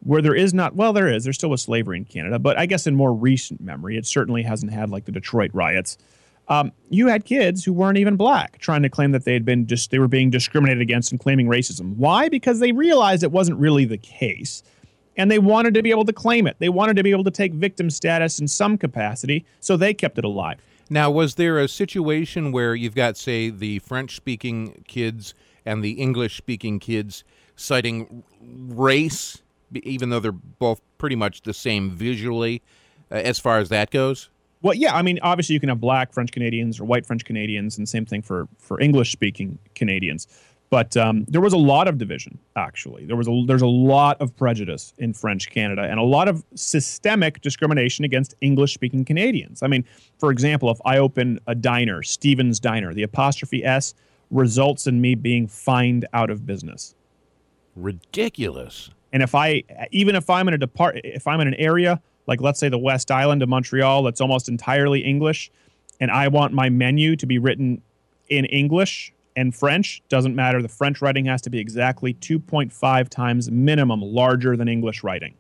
where 0.01 0.23
there 0.23 0.35
is 0.35 0.55
not, 0.55 0.75
well, 0.75 0.93
there 0.93 1.09
is. 1.09 1.25
There 1.25 1.33
still 1.33 1.51
was 1.51 1.63
slavery 1.63 1.99
in 1.99 2.05
Canada, 2.05 2.39
but 2.39 2.59
I 2.59 2.67
guess 2.67 2.87
in 2.87 2.95
more 2.95 3.13
recent 3.13 3.61
memory, 3.61 3.97
it 3.97 4.07
certainly 4.07 4.43
hasn't 4.43 4.73
had 4.73 4.91
like 4.91 5.05
the 5.05 5.13
Detroit 5.13 5.51
riots. 5.53 5.99
Um, 6.49 6.73
you 6.91 7.09
had 7.09 7.25
kids 7.25 7.65
who 7.65 7.73
weren't 7.73 7.99
even 7.99 8.17
black 8.17 8.59
trying 8.59 8.83
to 8.83 8.89
claim 8.89 9.11
that 9.13 9.25
they 9.25 9.33
had 9.33 9.45
been 9.45 9.67
just 9.67 9.91
they 9.91 9.99
were 9.99 10.09
being 10.09 10.31
discriminated 10.31 10.81
against 10.81 11.11
and 11.11 11.21
claiming 11.21 11.49
racism. 11.49 11.97
Why? 11.97 12.29
Because 12.29 12.61
they 12.61 12.71
realized 12.73 13.25
it 13.25 13.33
wasn't 13.33 13.59
really 13.59 13.85
the 13.85 13.99
case 13.99 14.63
and 15.17 15.31
they 15.31 15.39
wanted 15.39 15.75
to 15.75 15.83
be 15.83 15.91
able 15.91 16.05
to 16.05 16.13
claim 16.13 16.47
it. 16.47 16.57
They 16.59 16.69
wanted 16.69 16.97
to 16.97 17.03
be 17.03 17.11
able 17.11 17.25
to 17.25 17.31
take 17.31 17.53
victim 17.53 17.91
status 17.91 18.39
in 18.39 18.49
some 18.49 18.79
capacity, 18.79 19.45
so 19.61 19.77
they 19.77 19.95
kept 19.95 20.19
it 20.19 20.25
alive. 20.25 20.59
Now, 20.89 21.11
was 21.11 21.35
there 21.35 21.59
a 21.59 21.69
situation 21.69 22.53
where 22.53 22.75
you've 22.75 22.95
got, 22.95 23.17
say, 23.17 23.51
the 23.51 23.81
French 23.81 24.15
speaking 24.15 24.85
kids 24.87 25.35
and 25.65 25.83
the 25.83 25.93
English 25.93 26.37
speaking 26.37 26.79
kids 26.79 27.25
citing 27.57 28.23
race, 28.41 29.43
even 29.73 30.11
though 30.11 30.21
they're 30.21 30.33
both 30.33 30.81
pretty 30.99 31.17
much 31.17 31.43
the 31.43 31.55
same 31.55 31.91
visually, 31.91 32.63
uh, 33.11 33.17
as 33.17 33.39
far 33.39 33.59
as 33.59 33.69
that 33.71 33.91
goes? 33.91 34.29
Well, 34.63 34.75
yeah, 34.75 34.95
I 34.95 35.03
mean, 35.03 35.19
obviously 35.23 35.55
you 35.55 35.61
can 35.61 35.69
have 35.69 35.81
black 35.81 36.13
French 36.13 36.33
Canadians 36.33 36.81
or 36.81 36.85
white 36.85 37.05
French 37.05 37.25
Canadians, 37.25 37.79
and 37.79 37.89
same 37.89 38.07
thing 38.07 38.23
for 38.23 38.49
for 38.59 38.81
English 38.81 39.13
speaking 39.13 39.59
Canadians. 39.75 40.27
But 40.69 40.97
um, 40.97 41.25
there 41.29 41.41
was 41.41 41.53
a 41.53 41.59
lot 41.59 41.87
of 41.87 41.97
division. 41.97 42.39
Actually, 42.57 43.07
there 43.07 43.17
was 43.17 43.29
a 43.29 43.45
there's 43.47 43.63
a 43.63 43.69
lot 43.69 44.21
of 44.21 44.37
prejudice 44.37 44.93
in 44.99 45.13
French 45.13 45.49
Canada, 45.51 45.83
and 45.83 46.01
a 46.01 46.03
lot 46.03 46.29
of 46.29 46.45
systemic 46.55 47.41
discrimination 47.41 48.05
against 48.05 48.35
English 48.41 48.75
speaking 48.75 49.05
Canadians. 49.05 49.63
I 49.63 49.69
mean, 49.69 49.85
for 50.19 50.31
example, 50.31 50.71
if 50.71 50.79
I 50.85 50.99
open 50.99 51.39
a 51.47 51.55
diner, 51.55 52.03
Stevens 52.03 52.59
Diner, 52.59 52.93
the 52.93 53.05
apostrophe 53.05 53.65
s 53.65 53.95
results 54.31 54.89
in 54.89 55.01
me 55.01 55.15
being 55.15 55.47
fined 55.47 56.05
out 56.13 56.31
of 56.31 56.45
business. 56.45 56.97
Ridiculous. 57.77 58.91
And 59.13 59.23
if 59.23 59.37
I, 59.37 59.63
even 59.93 60.17
if 60.17 60.29
I'm 60.29 60.49
in 60.49 60.55
a 60.55 60.59
depart, 60.59 61.01
if 61.05 61.29
I'm 61.29 61.41
in 61.41 61.47
an 61.47 61.55
area 61.55 62.03
like 62.27 62.41
let's 62.41 62.59
say 62.59 62.69
the 62.69 62.79
West 62.79 63.11
Island 63.11 63.43
of 63.43 63.49
Montreal 63.49 64.03
that's 64.03 64.21
almost 64.21 64.49
entirely 64.49 65.01
English, 65.01 65.51
and 66.01 66.11
I 66.11 66.29
want 66.29 66.53
my 66.53 66.69
menu 66.69 67.17
to 67.17 67.27
be 67.27 67.39
written 67.39 67.83
in 68.29 68.45
English 68.47 69.13
and 69.37 69.55
French, 69.55 70.03
doesn't 70.09 70.35
matter. 70.35 70.63
The 70.63 70.69
French 70.69 71.03
writing 71.03 71.27
has 71.27 71.43
to 71.43 71.51
be 71.51 71.59
exactly 71.59 72.15
2.5 72.15 73.09
times 73.09 73.51
minimum 73.51 74.01
larger 74.01 74.57
than 74.57 74.67
English 74.67 75.05
writing. 75.05 75.35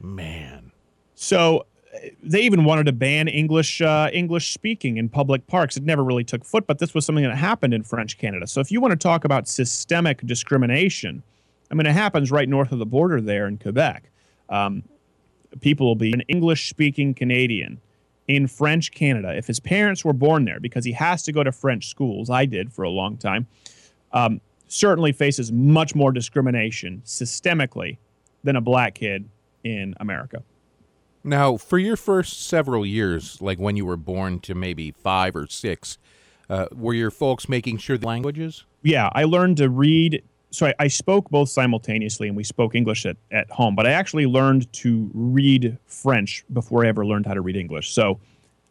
Man. 0.00 0.72
So 1.14 1.66
uh, 1.94 1.98
they 2.22 2.40
even 2.40 2.64
wanted 2.64 2.86
to 2.86 2.92
ban 2.92 3.28
English 3.28 3.80
uh, 3.80 4.08
English 4.12 4.52
speaking 4.52 4.96
in 4.96 5.08
public 5.08 5.46
parks. 5.46 5.76
It 5.76 5.84
never 5.84 6.02
really 6.02 6.24
took 6.24 6.44
foot, 6.44 6.66
but 6.66 6.78
this 6.78 6.94
was 6.94 7.06
something 7.06 7.24
that 7.24 7.36
happened 7.36 7.74
in 7.74 7.82
French 7.84 8.18
Canada. 8.18 8.46
So 8.46 8.60
if 8.60 8.72
you 8.72 8.80
want 8.80 8.92
to 8.92 8.96
talk 8.96 9.24
about 9.24 9.46
systemic 9.46 10.26
discrimination, 10.26 11.22
I 11.70 11.74
mean, 11.74 11.86
it 11.86 11.92
happens 11.92 12.32
right 12.32 12.48
north 12.48 12.72
of 12.72 12.78
the 12.78 12.86
border 12.86 13.20
there 13.20 13.46
in 13.46 13.58
Quebec. 13.58 14.10
Um, 14.48 14.82
people 15.60 15.86
will 15.86 15.94
be 15.94 16.12
an 16.12 16.22
English 16.22 16.68
speaking 16.68 17.14
Canadian 17.14 17.80
in 18.28 18.46
French 18.46 18.92
Canada 18.92 19.36
if 19.36 19.46
his 19.46 19.60
parents 19.60 20.04
were 20.04 20.12
born 20.12 20.44
there 20.44 20.60
because 20.60 20.84
he 20.84 20.92
has 20.92 21.22
to 21.24 21.32
go 21.32 21.42
to 21.42 21.52
French 21.52 21.88
schools. 21.88 22.30
I 22.30 22.46
did 22.46 22.72
for 22.72 22.82
a 22.82 22.90
long 22.90 23.16
time. 23.16 23.46
Um, 24.12 24.40
certainly 24.68 25.12
faces 25.12 25.52
much 25.52 25.94
more 25.94 26.12
discrimination 26.12 27.02
systemically 27.04 27.98
than 28.44 28.56
a 28.56 28.60
black 28.60 28.94
kid 28.94 29.28
in 29.64 29.94
America. 30.00 30.42
Now, 31.24 31.56
for 31.56 31.78
your 31.78 31.96
first 31.96 32.48
several 32.48 32.84
years, 32.84 33.40
like 33.40 33.58
when 33.58 33.76
you 33.76 33.86
were 33.86 33.96
born 33.96 34.40
to 34.40 34.54
maybe 34.54 34.90
five 34.90 35.36
or 35.36 35.46
six, 35.46 35.98
uh, 36.50 36.66
were 36.72 36.94
your 36.94 37.10
folks 37.10 37.48
making 37.48 37.78
sure 37.78 37.96
the 37.96 38.06
languages? 38.06 38.64
yeah, 38.82 39.08
I 39.12 39.24
learned 39.24 39.58
to 39.58 39.68
read. 39.68 40.22
So 40.52 40.66
I, 40.66 40.74
I 40.80 40.88
spoke 40.88 41.30
both 41.30 41.48
simultaneously 41.48 42.28
and 42.28 42.36
we 42.36 42.44
spoke 42.44 42.74
English 42.74 43.06
at, 43.06 43.16
at 43.30 43.50
home, 43.50 43.74
but 43.74 43.86
I 43.86 43.92
actually 43.92 44.26
learned 44.26 44.70
to 44.74 45.10
read 45.14 45.78
French 45.86 46.44
before 46.52 46.84
I 46.84 46.88
ever 46.88 47.04
learned 47.06 47.26
how 47.26 47.34
to 47.34 47.40
read 47.40 47.56
English. 47.56 47.92
So 47.92 48.20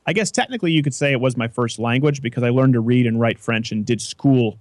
I 0.06 0.14
guess 0.14 0.30
technically 0.32 0.72
you 0.72 0.84
could 0.84 0.94
say 0.94 1.12
it 1.12 1.20
was 1.20 1.36
my 1.36 1.48
first 1.48 1.80
language 1.80 2.22
because 2.22 2.44
I 2.44 2.49
learned 2.49 2.74
to 2.74 2.80
read 2.80 3.08
and 3.08 3.20
write 3.20 3.40
French 3.40 3.72
and 3.72 3.86
did 3.86 3.99
school 3.99 4.60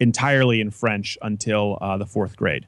entirely 0.00 0.60
in 0.60 0.70
French 0.70 1.18
until 1.22 1.78
uh, 1.80 1.98
the 1.98 2.06
fourth 2.06 2.36
grade. 2.36 2.66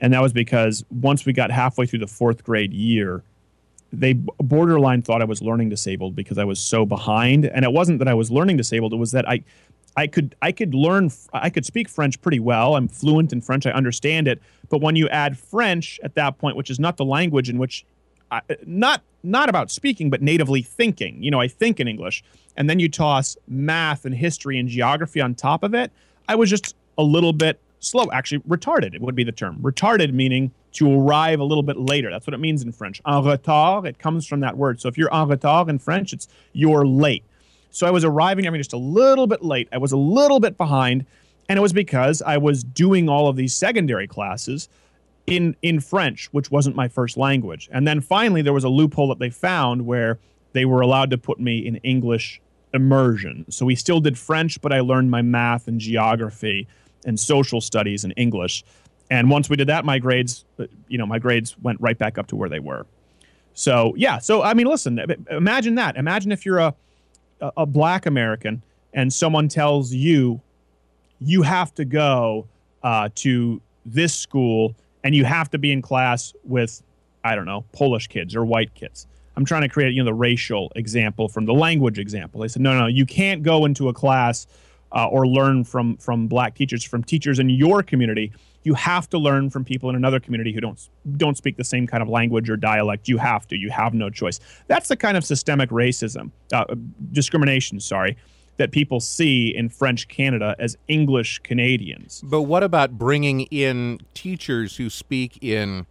And 0.00 0.12
that 0.12 0.22
was 0.22 0.32
because 0.32 0.84
once 0.90 1.26
we 1.26 1.32
got 1.32 1.50
halfway 1.50 1.86
through 1.86 1.98
the 2.00 2.06
fourth 2.06 2.44
grade 2.44 2.72
year, 2.72 3.24
they 3.92 4.12
borderline 4.12 5.02
thought 5.02 5.22
I 5.22 5.24
was 5.24 5.40
learning 5.42 5.70
disabled 5.70 6.14
because 6.14 6.38
I 6.38 6.44
was 6.44 6.60
so 6.60 6.84
behind. 6.84 7.46
And 7.46 7.64
it 7.64 7.72
wasn't 7.72 7.98
that 8.00 8.08
I 8.08 8.14
was 8.14 8.30
learning 8.30 8.58
disabled; 8.58 8.92
it 8.92 8.96
was 8.96 9.12
that 9.12 9.28
I, 9.28 9.42
I 9.98 10.06
could 10.06 10.36
I 10.40 10.52
could 10.52 10.74
learn 10.74 11.10
I 11.32 11.50
could 11.50 11.66
speak 11.66 11.88
French 11.88 12.20
pretty 12.20 12.38
well. 12.38 12.76
I'm 12.76 12.86
fluent 12.86 13.32
in 13.32 13.40
French. 13.40 13.66
I 13.66 13.72
understand 13.72 14.28
it. 14.28 14.40
But 14.68 14.80
when 14.80 14.94
you 14.94 15.08
add 15.08 15.36
French 15.36 15.98
at 16.04 16.14
that 16.14 16.38
point, 16.38 16.56
which 16.56 16.70
is 16.70 16.78
not 16.78 16.96
the 16.96 17.04
language 17.04 17.50
in 17.50 17.58
which, 17.58 17.84
I, 18.30 18.42
not 18.64 19.02
not 19.24 19.48
about 19.48 19.72
speaking, 19.72 20.08
but 20.08 20.22
natively 20.22 20.62
thinking. 20.62 21.20
You 21.20 21.32
know, 21.32 21.40
I 21.40 21.48
think 21.48 21.80
in 21.80 21.88
English, 21.88 22.22
and 22.56 22.70
then 22.70 22.78
you 22.78 22.88
toss 22.88 23.36
math 23.48 24.04
and 24.04 24.14
history 24.14 24.56
and 24.60 24.68
geography 24.68 25.20
on 25.20 25.34
top 25.34 25.64
of 25.64 25.74
it. 25.74 25.90
I 26.28 26.36
was 26.36 26.48
just 26.48 26.76
a 26.96 27.02
little 27.02 27.32
bit 27.32 27.60
slow. 27.80 28.06
Actually, 28.12 28.38
retarded. 28.40 28.94
It 28.94 29.00
would 29.00 29.16
be 29.16 29.24
the 29.24 29.32
term. 29.32 29.58
Retarded 29.60 30.12
meaning 30.12 30.52
to 30.74 31.00
arrive 31.00 31.40
a 31.40 31.44
little 31.44 31.64
bit 31.64 31.76
later. 31.76 32.08
That's 32.08 32.24
what 32.24 32.34
it 32.34 32.38
means 32.38 32.62
in 32.62 32.70
French. 32.70 33.02
En 33.04 33.14
retard. 33.24 33.84
It 33.84 33.98
comes 33.98 34.28
from 34.28 34.38
that 34.40 34.56
word. 34.56 34.80
So 34.80 34.86
if 34.88 34.96
you're 34.96 35.12
en 35.12 35.26
retard 35.26 35.68
in 35.68 35.80
French, 35.80 36.12
it's 36.12 36.28
you're 36.52 36.86
late. 36.86 37.24
So 37.70 37.86
I 37.86 37.90
was 37.90 38.04
arriving, 38.04 38.46
I 38.46 38.50
mean, 38.50 38.60
just 38.60 38.72
a 38.72 38.78
little 38.78 39.26
bit 39.26 39.42
late. 39.42 39.68
I 39.72 39.78
was 39.78 39.92
a 39.92 39.96
little 39.96 40.40
bit 40.40 40.56
behind, 40.56 41.04
and 41.48 41.58
it 41.58 41.62
was 41.62 41.72
because 41.72 42.22
I 42.22 42.38
was 42.38 42.64
doing 42.64 43.08
all 43.08 43.28
of 43.28 43.36
these 43.36 43.54
secondary 43.54 44.06
classes 44.06 44.68
in 45.26 45.56
in 45.62 45.80
French, 45.80 46.26
which 46.32 46.50
wasn't 46.50 46.76
my 46.76 46.88
first 46.88 47.16
language. 47.16 47.68
And 47.72 47.86
then 47.86 48.00
finally, 48.00 48.42
there 48.42 48.52
was 48.52 48.64
a 48.64 48.68
loophole 48.68 49.08
that 49.08 49.18
they 49.18 49.30
found 49.30 49.86
where 49.86 50.18
they 50.52 50.64
were 50.64 50.80
allowed 50.80 51.10
to 51.10 51.18
put 51.18 51.38
me 51.38 51.58
in 51.58 51.76
English 51.76 52.40
immersion. 52.74 53.44
So 53.50 53.66
we 53.66 53.74
still 53.74 54.00
did 54.00 54.18
French, 54.18 54.60
but 54.60 54.72
I 54.72 54.80
learned 54.80 55.10
my 55.10 55.22
math 55.22 55.68
and 55.68 55.80
geography 55.80 56.66
and 57.04 57.18
social 57.18 57.60
studies 57.60 58.04
in 58.04 58.12
English. 58.12 58.64
And 59.10 59.30
once 59.30 59.48
we 59.48 59.56
did 59.56 59.68
that, 59.68 59.84
my 59.84 59.98
grades, 59.98 60.44
you 60.88 60.98
know, 60.98 61.06
my 61.06 61.18
grades 61.18 61.56
went 61.58 61.80
right 61.80 61.96
back 61.96 62.18
up 62.18 62.26
to 62.28 62.36
where 62.36 62.48
they 62.48 62.58
were. 62.58 62.86
So 63.54 63.94
yeah, 63.96 64.18
so 64.18 64.42
I 64.42 64.54
mean, 64.54 64.66
listen, 64.66 65.00
imagine 65.30 65.76
that. 65.76 65.96
Imagine 65.96 66.32
if 66.32 66.44
you're 66.46 66.58
a 66.58 66.74
a, 67.40 67.66
black 67.66 68.06
American 68.06 68.62
and 68.94 69.12
someone 69.12 69.48
tells 69.48 69.92
you 69.92 70.40
you 71.20 71.42
have 71.42 71.74
to 71.74 71.84
go 71.84 72.46
uh, 72.82 73.08
to 73.16 73.60
this 73.84 74.14
school 74.14 74.74
and 75.04 75.14
you 75.14 75.24
have 75.24 75.50
to 75.50 75.58
be 75.58 75.72
in 75.72 75.82
class 75.82 76.32
with 76.44 76.82
I 77.24 77.34
don't 77.34 77.46
know 77.46 77.64
Polish 77.72 78.08
kids 78.08 78.34
or 78.36 78.44
white 78.44 78.74
kids. 78.74 79.06
I'm 79.36 79.44
trying 79.44 79.62
to 79.62 79.68
create 79.68 79.92
you 79.92 80.02
know 80.02 80.06
the 80.06 80.14
racial 80.14 80.72
example 80.76 81.28
from 81.28 81.46
the 81.46 81.54
language 81.54 81.98
example. 81.98 82.40
They 82.40 82.48
said 82.48 82.62
no, 82.62 82.78
no, 82.78 82.86
you 82.86 83.06
can't 83.06 83.42
go 83.42 83.64
into 83.64 83.88
a 83.88 83.92
class 83.92 84.46
uh, 84.92 85.06
or 85.08 85.26
learn 85.26 85.64
from 85.64 85.96
from 85.96 86.26
black 86.28 86.54
teachers 86.54 86.84
from 86.84 87.04
teachers 87.04 87.38
in 87.38 87.48
your 87.48 87.82
community. 87.82 88.32
You 88.68 88.74
have 88.74 89.08
to 89.08 89.18
learn 89.18 89.48
from 89.48 89.64
people 89.64 89.88
in 89.88 89.96
another 89.96 90.20
community 90.20 90.52
who 90.52 90.60
don't 90.60 90.78
don't 91.16 91.38
speak 91.38 91.56
the 91.56 91.64
same 91.64 91.86
kind 91.86 92.02
of 92.02 92.08
language 92.10 92.50
or 92.50 92.56
dialect. 92.58 93.08
You 93.08 93.16
have 93.16 93.48
to. 93.48 93.56
You 93.56 93.70
have 93.70 93.94
no 93.94 94.10
choice. 94.10 94.40
That's 94.66 94.88
the 94.88 94.96
kind 94.96 95.16
of 95.16 95.24
systemic 95.24 95.70
racism, 95.70 96.32
uh, 96.52 96.66
discrimination. 97.12 97.80
Sorry, 97.80 98.18
that 98.58 98.70
people 98.70 99.00
see 99.00 99.56
in 99.56 99.70
French 99.70 100.06
Canada 100.08 100.54
as 100.58 100.76
English 100.86 101.38
Canadians. 101.38 102.20
But 102.22 102.42
what 102.42 102.62
about 102.62 102.98
bringing 102.98 103.40
in 103.50 104.00
teachers 104.12 104.76
who 104.76 104.90
speak 104.90 105.42
in, 105.42 105.86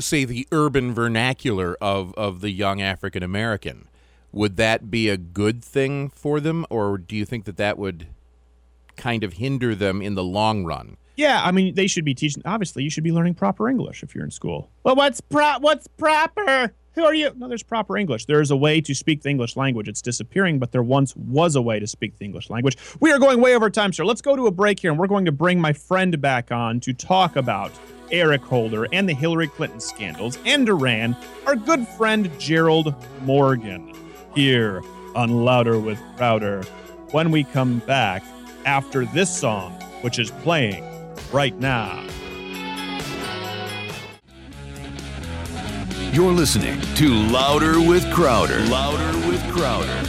say, 0.00 0.24
the 0.24 0.48
urban 0.50 0.92
vernacular 0.92 1.76
of, 1.80 2.12
of 2.14 2.40
the 2.40 2.50
young 2.50 2.82
African 2.82 3.22
American? 3.22 3.86
Would 4.32 4.56
that 4.56 4.90
be 4.90 5.08
a 5.08 5.16
good 5.16 5.64
thing 5.64 6.08
for 6.08 6.40
them, 6.40 6.66
or 6.68 6.98
do 6.98 7.14
you 7.14 7.24
think 7.24 7.44
that 7.44 7.58
that 7.58 7.78
would 7.78 8.08
kind 8.96 9.22
of 9.22 9.34
hinder 9.34 9.76
them 9.76 10.02
in 10.02 10.16
the 10.16 10.24
long 10.24 10.64
run? 10.64 10.96
Yeah, 11.16 11.42
I 11.42 11.50
mean 11.50 11.74
they 11.74 11.86
should 11.86 12.04
be 12.04 12.14
teaching. 12.14 12.42
Obviously, 12.44 12.82
you 12.82 12.90
should 12.90 13.04
be 13.04 13.12
learning 13.12 13.34
proper 13.34 13.68
English 13.68 14.02
if 14.02 14.14
you're 14.14 14.24
in 14.24 14.30
school. 14.30 14.70
Well, 14.84 14.94
what's 14.94 15.20
pro? 15.20 15.58
What's 15.58 15.86
proper? 15.86 16.72
Who 16.94 17.04
are 17.04 17.14
you? 17.14 17.32
No, 17.36 17.48
there's 17.48 17.62
proper 17.62 17.96
English. 17.96 18.26
There 18.26 18.42
is 18.42 18.50
a 18.50 18.56
way 18.56 18.80
to 18.82 18.94
speak 18.94 19.22
the 19.22 19.30
English 19.30 19.56
language. 19.56 19.88
It's 19.88 20.02
disappearing, 20.02 20.58
but 20.58 20.72
there 20.72 20.82
once 20.82 21.16
was 21.16 21.56
a 21.56 21.62
way 21.62 21.80
to 21.80 21.86
speak 21.86 22.18
the 22.18 22.24
English 22.26 22.50
language. 22.50 22.76
We 23.00 23.10
are 23.12 23.18
going 23.18 23.40
way 23.40 23.54
over 23.54 23.70
time, 23.70 23.94
sir. 23.94 24.04
Let's 24.04 24.20
go 24.20 24.36
to 24.36 24.46
a 24.46 24.50
break 24.50 24.80
here, 24.80 24.90
and 24.90 25.00
we're 25.00 25.06
going 25.06 25.24
to 25.24 25.32
bring 25.32 25.58
my 25.58 25.72
friend 25.72 26.20
back 26.20 26.52
on 26.52 26.80
to 26.80 26.92
talk 26.92 27.36
about 27.36 27.72
Eric 28.10 28.42
Holder 28.42 28.86
and 28.92 29.08
the 29.08 29.14
Hillary 29.14 29.48
Clinton 29.48 29.80
scandals 29.80 30.38
and 30.44 30.68
Iran. 30.68 31.16
Our 31.46 31.56
good 31.56 31.88
friend 31.88 32.30
Gerald 32.38 32.94
Morgan 33.22 33.94
here 34.34 34.82
on 35.14 35.30
Louder 35.30 35.78
with 35.78 35.98
Crowder. 36.16 36.62
When 37.12 37.30
we 37.30 37.44
come 37.44 37.78
back 37.80 38.22
after 38.66 39.06
this 39.06 39.34
song, 39.34 39.72
which 40.02 40.18
is 40.18 40.30
playing 40.30 40.84
right 41.32 41.58
now. 41.58 42.04
You're 46.12 46.32
listening 46.32 46.78
to 46.96 47.08
Louder 47.08 47.80
with 47.80 48.04
Crowder. 48.12 48.60
Louder 48.66 49.26
with 49.26 49.42
Crowder. 49.50 50.08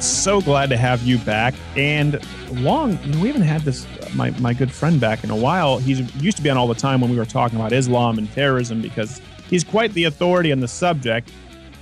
So 0.00 0.40
glad 0.40 0.70
to 0.70 0.76
have 0.78 1.02
you 1.02 1.18
back. 1.18 1.54
And 1.76 2.18
long, 2.62 2.98
you 3.04 3.12
know, 3.12 3.20
we 3.20 3.28
haven't 3.28 3.42
had 3.42 3.62
this 3.62 3.86
my 4.14 4.30
my 4.40 4.54
good 4.54 4.72
friend 4.72 4.98
back 4.98 5.24
in 5.24 5.30
a 5.30 5.36
while. 5.36 5.76
He's 5.76 6.00
used 6.22 6.38
to 6.38 6.42
be 6.42 6.48
on 6.48 6.56
all 6.56 6.68
the 6.68 6.74
time 6.74 7.00
when 7.02 7.10
we 7.10 7.16
were 7.16 7.26
talking 7.26 7.58
about 7.58 7.72
Islam 7.72 8.16
and 8.16 8.32
terrorism 8.32 8.80
because 8.80 9.20
he's 9.50 9.64
quite 9.64 9.92
the 9.92 10.04
authority 10.04 10.52
on 10.52 10.60
the 10.60 10.68
subject. 10.68 11.30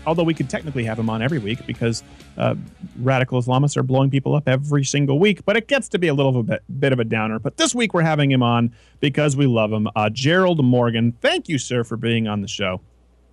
Although 0.07 0.25
we 0.25 0.35
could 0.35 0.49
technically 0.49 0.85
have 0.85 0.99
him 0.99 1.11
on 1.11 1.23
every 1.23 1.39
week 1.39 1.67
because 1.67 2.03
uh, 2.39 2.55
radical 2.99 3.41
Islamists 3.41 3.77
are 3.77 3.83
blowing 3.83 4.11
people 4.11 4.35
up 4.35 4.49
every 4.49 4.85
single 4.85 5.19
week, 5.19 5.45
but 5.45 5.57
it 5.57 5.69
gets 5.69 5.89
to 5.91 5.99
be 5.99 6.09
a 6.09 6.15
little 6.15 6.43
bit, 6.43 6.63
bit 6.79 6.93
of 6.93 7.01
a 7.01 7.05
downer. 7.05 7.39
But 7.39 7.57
this 7.57 7.75
week 7.75 7.93
we're 7.93 8.03
having 8.03 8.31
him 8.31 8.43
on 8.43 8.73
because 9.01 9.37
we 9.37 9.47
love 9.47 9.73
him. 9.73 9.89
Uh, 9.97 10.09
Gerald 10.11 10.65
Morgan, 10.65 11.13
thank 11.21 11.49
you, 11.49 11.59
sir, 11.59 11.85
for 11.85 11.97
being 11.97 12.29
on 12.29 12.41
the 12.41 12.49
show. 12.49 12.81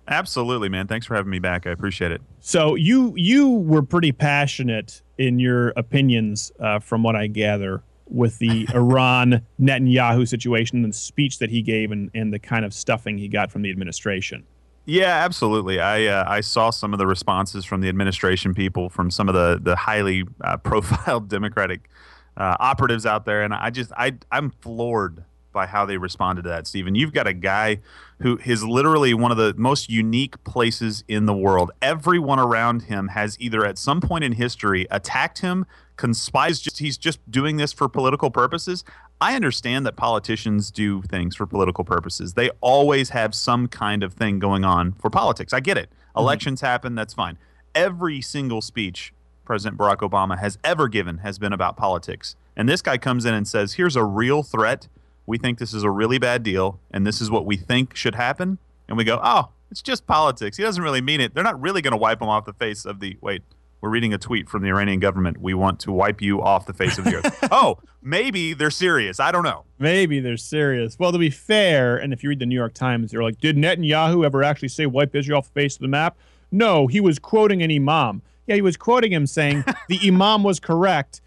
Absolutely, 0.08 0.68
man. 0.68 0.86
Thanks 0.86 1.06
for 1.06 1.14
having 1.14 1.30
me 1.30 1.38
back. 1.38 1.66
I 1.66 1.70
appreciate 1.70 2.12
it. 2.12 2.20
So 2.40 2.74
you 2.74 3.14
you 3.16 3.48
were 3.48 3.82
pretty 3.82 4.12
passionate 4.12 5.02
in 5.16 5.38
your 5.38 5.68
opinions, 5.76 6.52
uh, 6.60 6.78
from 6.78 7.02
what 7.02 7.16
I 7.16 7.26
gather, 7.26 7.82
with 8.06 8.38
the 8.38 8.68
Iran 8.74 9.42
Netanyahu 9.60 10.28
situation 10.28 10.84
and 10.84 10.92
the 10.92 10.96
speech 10.96 11.38
that 11.38 11.50
he 11.50 11.62
gave 11.62 11.90
and, 11.90 12.10
and 12.14 12.32
the 12.32 12.38
kind 12.38 12.64
of 12.64 12.74
stuffing 12.74 13.16
he 13.16 13.28
got 13.28 13.50
from 13.50 13.62
the 13.62 13.70
administration. 13.70 14.44
Yeah, 14.86 15.24
absolutely. 15.24 15.80
I 15.80 16.06
uh, 16.06 16.24
I 16.26 16.40
saw 16.40 16.70
some 16.70 16.92
of 16.92 16.98
the 16.98 17.06
responses 17.06 17.64
from 17.64 17.80
the 17.80 17.88
administration 17.88 18.52
people, 18.54 18.90
from 18.90 19.10
some 19.10 19.28
of 19.28 19.34
the 19.34 19.58
the 19.62 19.76
highly 19.76 20.24
uh, 20.42 20.56
profiled 20.58 21.28
Democratic 21.28 21.88
uh, 22.36 22.56
operatives 22.60 23.06
out 23.06 23.24
there, 23.24 23.42
and 23.42 23.54
I 23.54 23.70
just 23.70 23.92
I 23.96 24.14
I'm 24.30 24.50
floored 24.50 25.24
by 25.54 25.66
how 25.66 25.86
they 25.86 25.96
responded 25.96 26.42
to 26.42 26.48
that, 26.50 26.66
Steven. 26.66 26.94
You've 26.94 27.12
got 27.12 27.26
a 27.26 27.32
guy 27.32 27.80
who 28.20 28.38
is 28.44 28.62
literally 28.64 29.14
one 29.14 29.30
of 29.30 29.36
the 29.38 29.54
most 29.56 29.88
unique 29.88 30.42
places 30.44 31.04
in 31.08 31.26
the 31.26 31.34
world. 31.34 31.70
Everyone 31.80 32.38
around 32.38 32.82
him 32.82 33.08
has 33.08 33.38
either 33.40 33.64
at 33.64 33.78
some 33.78 34.00
point 34.00 34.24
in 34.24 34.32
history 34.32 34.86
attacked 34.90 35.38
him, 35.38 35.64
conspires 35.96 36.60
just 36.60 36.78
he's 36.80 36.98
just 36.98 37.18
doing 37.30 37.56
this 37.56 37.72
for 37.72 37.88
political 37.88 38.30
purposes. 38.30 38.84
I 39.24 39.34
understand 39.34 39.86
that 39.86 39.96
politicians 39.96 40.70
do 40.70 41.02
things 41.02 41.34
for 41.34 41.46
political 41.46 41.82
purposes. 41.84 42.34
They 42.34 42.50
always 42.60 43.10
have 43.10 43.34
some 43.34 43.68
kind 43.68 44.02
of 44.02 44.12
thing 44.12 44.38
going 44.38 44.64
on 44.64 44.92
for 44.92 45.08
politics. 45.08 45.52
I 45.52 45.60
get 45.60 45.78
it. 45.78 45.88
Mm-hmm. 45.88 46.18
Elections 46.18 46.60
happen, 46.60 46.94
that's 46.94 47.14
fine. 47.14 47.38
Every 47.74 48.20
single 48.20 48.60
speech 48.60 49.12
President 49.46 49.78
Barack 49.78 49.98
Obama 49.98 50.38
has 50.38 50.58
ever 50.64 50.88
given 50.88 51.18
has 51.18 51.38
been 51.38 51.52
about 51.52 51.76
politics. 51.76 52.36
And 52.56 52.68
this 52.68 52.80
guy 52.80 52.98
comes 52.98 53.24
in 53.24 53.34
and 53.34 53.46
says, 53.46 53.74
"Here's 53.74 53.96
a 53.96 54.04
real 54.04 54.42
threat 54.42 54.88
we 55.26 55.38
think 55.38 55.58
this 55.58 55.72
is 55.72 55.82
a 55.82 55.90
really 55.90 56.18
bad 56.18 56.42
deal 56.42 56.80
and 56.90 57.06
this 57.06 57.20
is 57.20 57.30
what 57.30 57.46
we 57.46 57.56
think 57.56 57.96
should 57.96 58.14
happen 58.14 58.58
and 58.88 58.96
we 58.96 59.04
go 59.04 59.20
oh 59.22 59.50
it's 59.70 59.82
just 59.82 60.06
politics 60.06 60.56
he 60.56 60.62
doesn't 60.62 60.82
really 60.82 61.00
mean 61.00 61.20
it 61.20 61.34
they're 61.34 61.44
not 61.44 61.60
really 61.60 61.82
going 61.82 61.92
to 61.92 61.98
wipe 61.98 62.20
him 62.20 62.28
off 62.28 62.44
the 62.44 62.52
face 62.52 62.84
of 62.84 63.00
the 63.00 63.16
wait 63.20 63.42
we're 63.84 63.90
reading 63.90 64.14
a 64.14 64.18
tweet 64.18 64.48
from 64.48 64.62
the 64.62 64.68
iranian 64.68 64.98
government 64.98 65.38
we 65.40 65.52
want 65.52 65.78
to 65.78 65.92
wipe 65.92 66.22
you 66.22 66.40
off 66.42 66.66
the 66.66 66.72
face 66.72 66.96
of 66.96 67.04
the 67.04 67.16
earth 67.16 67.48
oh 67.52 67.78
maybe 68.02 68.54
they're 68.54 68.70
serious 68.70 69.20
i 69.20 69.30
don't 69.30 69.44
know 69.44 69.64
Maybe 69.84 70.18
they're 70.18 70.38
serious. 70.38 70.98
Well, 70.98 71.12
to 71.12 71.18
be 71.18 71.28
fair, 71.28 71.96
and 71.96 72.14
if 72.14 72.22
you 72.22 72.30
read 72.30 72.38
the 72.38 72.46
New 72.46 72.54
York 72.54 72.72
Times, 72.72 73.10
they're 73.10 73.22
like, 73.22 73.38
did 73.38 73.56
Netanyahu 73.56 74.24
ever 74.24 74.42
actually 74.42 74.68
say 74.68 74.86
wipe 74.86 75.14
Israel 75.14 75.38
off 75.38 75.52
the 75.52 75.60
face 75.60 75.74
of 75.74 75.82
the 75.82 75.88
map? 75.88 76.16
No, 76.50 76.86
he 76.86 77.00
was 77.00 77.18
quoting 77.18 77.62
an 77.62 77.70
imam. 77.70 78.22
Yeah, 78.46 78.54
he 78.54 78.62
was 78.62 78.78
quoting 78.78 79.12
him 79.12 79.26
saying 79.26 79.62
the 79.88 79.98
imam 80.02 80.42
was 80.42 80.58
correct. 80.58 81.20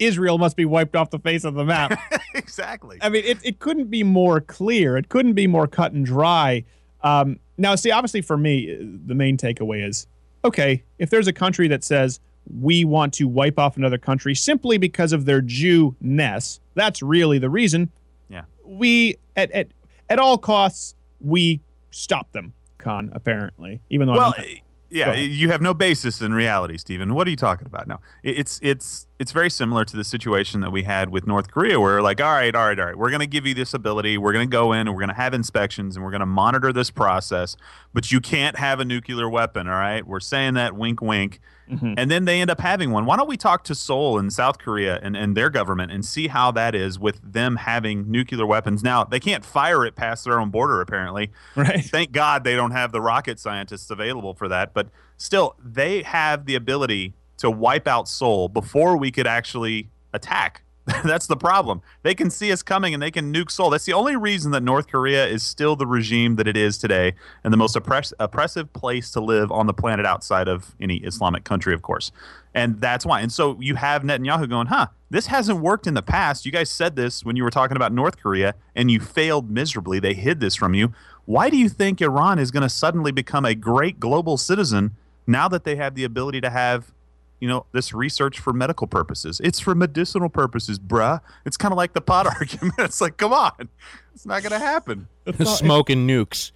Israel 0.00 0.36
must 0.36 0.56
be 0.56 0.64
wiped 0.64 0.96
off 0.96 1.10
the 1.10 1.20
face 1.20 1.44
of 1.44 1.54
the 1.54 1.64
map. 1.64 1.96
exactly 2.34 2.98
I 3.00 3.08
mean, 3.08 3.24
it, 3.24 3.38
it 3.44 3.58
couldn't 3.60 3.88
be 3.88 4.02
more 4.02 4.40
clear. 4.40 4.96
It 4.96 5.08
couldn't 5.08 5.34
be 5.34 5.46
more 5.46 5.68
cut 5.68 5.92
and 5.92 6.04
dry. 6.04 6.64
Um, 7.02 7.38
now, 7.56 7.76
see, 7.76 7.92
obviously 7.92 8.20
for 8.20 8.36
me, 8.36 8.76
the 8.80 9.14
main 9.14 9.36
takeaway 9.36 9.86
is 9.86 10.08
okay, 10.46 10.82
if 10.98 11.10
there's 11.10 11.26
a 11.26 11.32
country 11.32 11.68
that 11.68 11.84
says 11.84 12.20
we 12.60 12.84
want 12.84 13.12
to 13.14 13.26
wipe 13.26 13.58
off 13.58 13.76
another 13.76 13.98
country 13.98 14.34
simply 14.34 14.78
because 14.78 15.12
of 15.12 15.24
their 15.24 15.40
Jew-ness, 15.40 16.60
that's 16.74 17.02
really 17.02 17.38
the 17.38 17.50
reason. 17.50 17.90
Yeah. 18.28 18.42
We, 18.64 19.16
at, 19.34 19.50
at, 19.50 19.68
at 20.08 20.18
all 20.18 20.38
costs, 20.38 20.94
we 21.20 21.60
stop 21.90 22.30
them, 22.32 22.52
Con, 22.78 23.10
apparently. 23.12 23.80
Even 23.90 24.06
though 24.06 24.14
well 24.14 24.34
I'm, 24.38 24.44
eh, 24.44 24.54
yeah 24.88 25.14
you 25.14 25.50
have 25.50 25.60
no 25.60 25.74
basis 25.74 26.22
in 26.22 26.32
reality 26.32 26.76
steven 26.76 27.12
what 27.14 27.26
are 27.26 27.30
you 27.30 27.36
talking 27.36 27.66
about 27.66 27.88
now 27.88 28.00
it's 28.22 28.60
it's 28.62 29.05
it's 29.18 29.32
very 29.32 29.48
similar 29.48 29.84
to 29.84 29.96
the 29.96 30.04
situation 30.04 30.60
that 30.60 30.70
we 30.70 30.82
had 30.82 31.08
with 31.10 31.26
north 31.26 31.50
korea 31.50 31.80
where 31.80 32.02
like 32.02 32.20
all 32.20 32.32
right 32.32 32.54
all 32.54 32.66
right 32.66 32.78
all 32.78 32.86
right 32.86 32.96
we're 32.96 33.08
going 33.10 33.20
to 33.20 33.26
give 33.26 33.46
you 33.46 33.54
this 33.54 33.72
ability 33.74 34.18
we're 34.18 34.32
going 34.32 34.46
to 34.48 34.50
go 34.52 34.72
in 34.72 34.80
and 34.80 34.90
we're 34.90 35.00
going 35.00 35.08
to 35.08 35.14
have 35.14 35.32
inspections 35.34 35.96
and 35.96 36.04
we're 36.04 36.10
going 36.10 36.20
to 36.20 36.26
monitor 36.26 36.72
this 36.72 36.90
process 36.90 37.56
but 37.94 38.12
you 38.12 38.20
can't 38.20 38.56
have 38.56 38.78
a 38.80 38.84
nuclear 38.84 39.28
weapon 39.28 39.66
all 39.68 39.74
right 39.74 40.06
we're 40.06 40.20
saying 40.20 40.54
that 40.54 40.74
wink 40.76 41.00
wink 41.00 41.40
Mhm. 41.68 41.94
and 41.98 42.08
then 42.12 42.26
they 42.26 42.40
end 42.40 42.48
up 42.48 42.60
having 42.60 42.92
one 42.92 43.06
why 43.06 43.16
don't 43.16 43.28
we 43.28 43.36
talk 43.36 43.64
to 43.64 43.74
seoul 43.74 44.20
and 44.20 44.32
south 44.32 44.58
korea 44.58 45.00
and, 45.02 45.16
and 45.16 45.36
their 45.36 45.50
government 45.50 45.90
and 45.90 46.04
see 46.04 46.28
how 46.28 46.52
that 46.52 46.76
is 46.76 46.96
with 46.96 47.18
them 47.24 47.56
having 47.56 48.08
nuclear 48.08 48.46
weapons 48.46 48.84
now 48.84 49.02
they 49.02 49.18
can't 49.18 49.44
fire 49.44 49.84
it 49.84 49.96
past 49.96 50.24
their 50.24 50.38
own 50.38 50.50
border 50.50 50.80
apparently 50.80 51.32
right? 51.56 51.84
thank 51.86 52.12
God 52.12 52.44
they 52.44 52.54
don't 52.54 52.70
have 52.70 52.92
the 52.92 53.00
rocket 53.00 53.40
scientists 53.40 53.90
available 53.90 54.32
for 54.32 54.46
that. 54.48 54.74
But 54.74 54.88
still, 55.16 55.56
they 55.62 56.02
have 56.02 56.44
the 56.46 56.54
ability 56.54 57.14
to 57.38 57.50
wipe 57.50 57.86
out 57.86 58.08
Seoul 58.08 58.48
before 58.48 58.96
we 58.96 59.10
could 59.10 59.26
actually 59.26 59.88
attack. 60.12 60.62
That's 61.04 61.26
the 61.26 61.36
problem. 61.36 61.82
They 62.04 62.14
can 62.14 62.30
see 62.30 62.52
us 62.52 62.62
coming 62.62 62.94
and 62.94 63.02
they 63.02 63.10
can 63.10 63.34
nuke 63.34 63.50
Seoul. 63.50 63.70
That's 63.70 63.86
the 63.86 63.92
only 63.92 64.14
reason 64.14 64.52
that 64.52 64.62
North 64.62 64.86
Korea 64.86 65.26
is 65.26 65.42
still 65.42 65.74
the 65.74 65.86
regime 65.86 66.36
that 66.36 66.46
it 66.46 66.56
is 66.56 66.78
today 66.78 67.14
and 67.42 67.52
the 67.52 67.56
most 67.56 67.74
oppress- 67.74 68.12
oppressive 68.20 68.72
place 68.72 69.10
to 69.12 69.20
live 69.20 69.50
on 69.50 69.66
the 69.66 69.74
planet 69.74 70.06
outside 70.06 70.46
of 70.46 70.76
any 70.80 70.98
Islamic 70.98 71.42
country, 71.42 71.74
of 71.74 71.82
course. 71.82 72.12
And 72.54 72.80
that's 72.80 73.04
why. 73.04 73.20
And 73.20 73.32
so 73.32 73.58
you 73.60 73.74
have 73.74 74.02
Netanyahu 74.02 74.48
going, 74.48 74.68
huh, 74.68 74.86
this 75.10 75.26
hasn't 75.26 75.60
worked 75.60 75.88
in 75.88 75.94
the 75.94 76.02
past. 76.02 76.46
You 76.46 76.52
guys 76.52 76.70
said 76.70 76.94
this 76.94 77.24
when 77.24 77.34
you 77.34 77.42
were 77.42 77.50
talking 77.50 77.76
about 77.76 77.92
North 77.92 78.18
Korea 78.18 78.54
and 78.76 78.88
you 78.88 79.00
failed 79.00 79.50
miserably. 79.50 79.98
They 79.98 80.14
hid 80.14 80.38
this 80.38 80.54
from 80.54 80.72
you. 80.72 80.92
Why 81.24 81.50
do 81.50 81.56
you 81.56 81.68
think 81.68 82.00
Iran 82.00 82.38
is 82.38 82.52
going 82.52 82.62
to 82.62 82.68
suddenly 82.68 83.10
become 83.10 83.44
a 83.44 83.56
great 83.56 83.98
global 83.98 84.36
citizen 84.36 84.92
now 85.26 85.48
that 85.48 85.64
they 85.64 85.74
have 85.76 85.96
the 85.96 86.04
ability 86.04 86.40
to 86.42 86.50
have, 86.50 86.92
you 87.40 87.48
know, 87.48 87.66
this 87.72 87.92
research 87.92 88.38
for 88.40 88.52
medical 88.52 88.86
purposes? 88.86 89.40
It's 89.44 89.60
for 89.60 89.74
medicinal 89.74 90.28
purposes, 90.28 90.78
bruh. 90.78 91.20
It's 91.44 91.56
kind 91.56 91.72
of 91.72 91.76
like 91.76 91.92
the 91.92 92.00
pot 92.00 92.26
argument. 92.40 92.74
It's 92.78 93.00
like, 93.00 93.16
come 93.16 93.32
on, 93.32 93.68
it's 94.14 94.24
not 94.26 94.42
going 94.42 94.52
to 94.52 94.58
happen. 94.58 95.08
Smoking 95.44 96.06
nukes. 96.06 96.52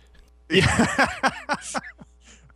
yeah 0.49 0.97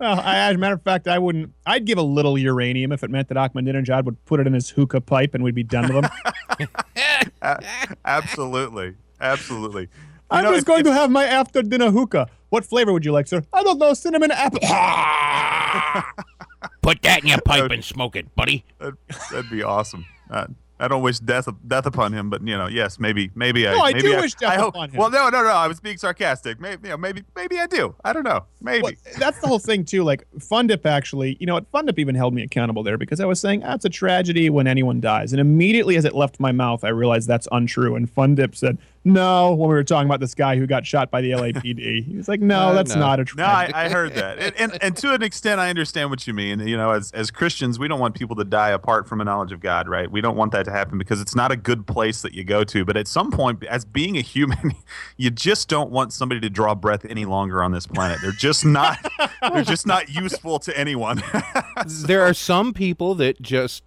Well, 0.00 0.18
I, 0.20 0.38
as 0.50 0.56
a 0.56 0.58
matter 0.58 0.74
of 0.74 0.82
fact, 0.82 1.06
I 1.06 1.18
wouldn't. 1.20 1.52
I'd 1.64 1.84
give 1.84 1.98
a 1.98 2.02
little 2.02 2.36
uranium 2.36 2.90
if 2.90 3.04
it 3.04 3.10
meant 3.10 3.28
that 3.28 3.36
Ahmadinejad 3.36 4.04
would 4.04 4.22
put 4.24 4.40
it 4.40 4.46
in 4.48 4.52
his 4.52 4.68
hookah 4.70 5.00
pipe 5.02 5.34
and 5.34 5.44
we'd 5.44 5.54
be 5.54 5.62
done 5.62 5.94
with 5.94 6.04
him. 6.58 6.68
Absolutely, 8.04 8.94
absolutely. 9.20 9.82
You 9.82 9.88
I'm 10.30 10.44
know, 10.44 10.50
just 10.50 10.62
if- 10.62 10.66
going 10.66 10.80
if- 10.80 10.86
to 10.86 10.92
have 10.92 11.10
my 11.10 11.24
after 11.24 11.62
dinner 11.62 11.90
hookah. 11.90 12.28
What 12.50 12.64
flavor 12.64 12.92
would 12.92 13.04
you 13.04 13.12
like, 13.12 13.26
sir? 13.28 13.44
I 13.52 13.62
don't 13.62 13.78
know, 13.78 13.94
cinnamon 13.94 14.30
apple. 14.32 14.60
Put 16.84 17.00
that 17.02 17.22
in 17.22 17.28
your 17.28 17.40
pipe 17.44 17.70
and 17.70 17.82
smoke 17.82 18.14
it, 18.14 18.34
buddy. 18.36 18.64
That'd, 18.78 18.96
that'd 19.30 19.50
be 19.50 19.62
awesome. 19.62 20.04
Uh, 20.30 20.46
I 20.78 20.88
don't 20.88 21.02
wish 21.02 21.20
death 21.20 21.48
death 21.66 21.86
upon 21.86 22.12
him, 22.12 22.28
but 22.28 22.46
you 22.46 22.56
know, 22.58 22.66
yes, 22.66 22.98
maybe, 22.98 23.30
maybe 23.34 23.62
No, 23.62 23.80
I 23.80 23.92
maybe 23.92 24.02
do 24.02 24.16
wish 24.16 24.34
death 24.34 24.50
I 24.50 24.56
hope, 24.56 24.74
upon 24.74 24.90
him. 24.90 24.96
Well, 24.96 25.08
no, 25.08 25.30
no, 25.30 25.42
no. 25.42 25.48
I 25.48 25.66
was 25.66 25.80
being 25.80 25.96
sarcastic. 25.96 26.60
Maybe, 26.60 26.88
you 26.88 26.90
know, 26.90 26.96
maybe, 26.98 27.22
maybe 27.36 27.58
I 27.58 27.66
do. 27.66 27.94
I 28.04 28.12
don't 28.12 28.24
know. 28.24 28.44
Maybe. 28.60 28.82
Well, 28.82 28.92
that's 29.18 29.40
the 29.40 29.46
whole 29.46 29.60
thing 29.60 29.84
too. 29.84 30.02
Like 30.02 30.26
Fundip 30.38 30.84
actually, 30.84 31.36
you 31.40 31.46
know 31.46 31.54
what? 31.54 31.70
Fundip 31.72 31.98
even 31.98 32.14
held 32.14 32.34
me 32.34 32.42
accountable 32.42 32.82
there 32.82 32.98
because 32.98 33.20
I 33.20 33.24
was 33.24 33.40
saying 33.40 33.62
ah, 33.64 33.78
a 33.82 33.88
tragedy 33.88 34.50
when 34.50 34.66
anyone 34.66 35.00
dies, 35.00 35.32
and 35.32 35.40
immediately 35.40 35.96
as 35.96 36.04
it 36.04 36.14
left 36.14 36.40
my 36.40 36.52
mouth, 36.52 36.84
I 36.84 36.88
realized 36.88 37.28
that's 37.28 37.48
untrue. 37.50 37.94
And 37.94 38.12
Fundip 38.12 38.54
said 38.54 38.76
no 39.04 39.50
when 39.54 39.68
we 39.68 39.74
were 39.74 39.84
talking 39.84 40.08
about 40.08 40.20
this 40.20 40.34
guy 40.34 40.56
who 40.56 40.66
got 40.66 40.86
shot 40.86 41.10
by 41.10 41.20
the 41.20 41.30
LAPD. 41.32 42.04
He 42.06 42.16
was 42.16 42.28
like, 42.28 42.40
no, 42.40 42.68
Uh, 42.68 42.72
that's 42.72 42.94
no. 42.94 43.00
not 43.00 43.20
a 43.20 43.26
No, 43.36 43.44
I. 43.44 43.70
I 43.74 43.88
heard 43.88 44.14
that, 44.14 44.38
and, 44.38 44.54
and 44.56 44.82
and 44.82 44.96
to 44.98 45.12
an 45.12 45.22
extent, 45.22 45.60
I 45.60 45.68
understand 45.70 46.10
what 46.10 46.26
you 46.26 46.34
mean. 46.34 46.60
You 46.66 46.76
know, 46.76 46.90
as 46.90 47.10
as 47.12 47.30
Christians, 47.30 47.78
we 47.78 47.88
don't 47.88 48.00
want 48.00 48.14
people 48.14 48.36
to 48.36 48.44
die 48.44 48.70
apart 48.70 49.06
from 49.08 49.20
a 49.20 49.24
knowledge 49.24 49.52
of 49.52 49.60
God, 49.60 49.88
right? 49.88 50.10
We 50.10 50.20
don't 50.20 50.36
want 50.36 50.52
that 50.52 50.64
to 50.64 50.70
happen 50.70 50.98
because 50.98 51.20
it's 51.20 51.34
not 51.34 51.52
a 51.52 51.56
good 51.56 51.86
place 51.86 52.22
that 52.22 52.34
you 52.34 52.44
go 52.44 52.64
to. 52.64 52.84
But 52.84 52.96
at 52.96 53.06
some 53.08 53.30
point, 53.30 53.62
as 53.64 53.84
being 53.84 54.16
a 54.16 54.20
human, 54.22 54.72
you 55.16 55.30
just 55.30 55.68
don't 55.68 55.90
want 55.90 56.12
somebody 56.12 56.40
to 56.40 56.50
draw 56.50 56.74
breath 56.74 57.04
any 57.04 57.24
longer 57.24 57.62
on 57.62 57.72
this 57.72 57.86
planet. 57.86 58.18
They're 58.22 58.32
just 58.32 58.64
not. 58.64 58.98
they're 59.52 59.62
just 59.64 59.86
not 59.86 60.08
useful 60.08 60.58
to 60.60 60.76
anyone. 60.78 61.22
There 61.86 62.22
are 62.22 62.34
some 62.34 62.72
people 62.72 63.14
that 63.16 63.42
just 63.42 63.82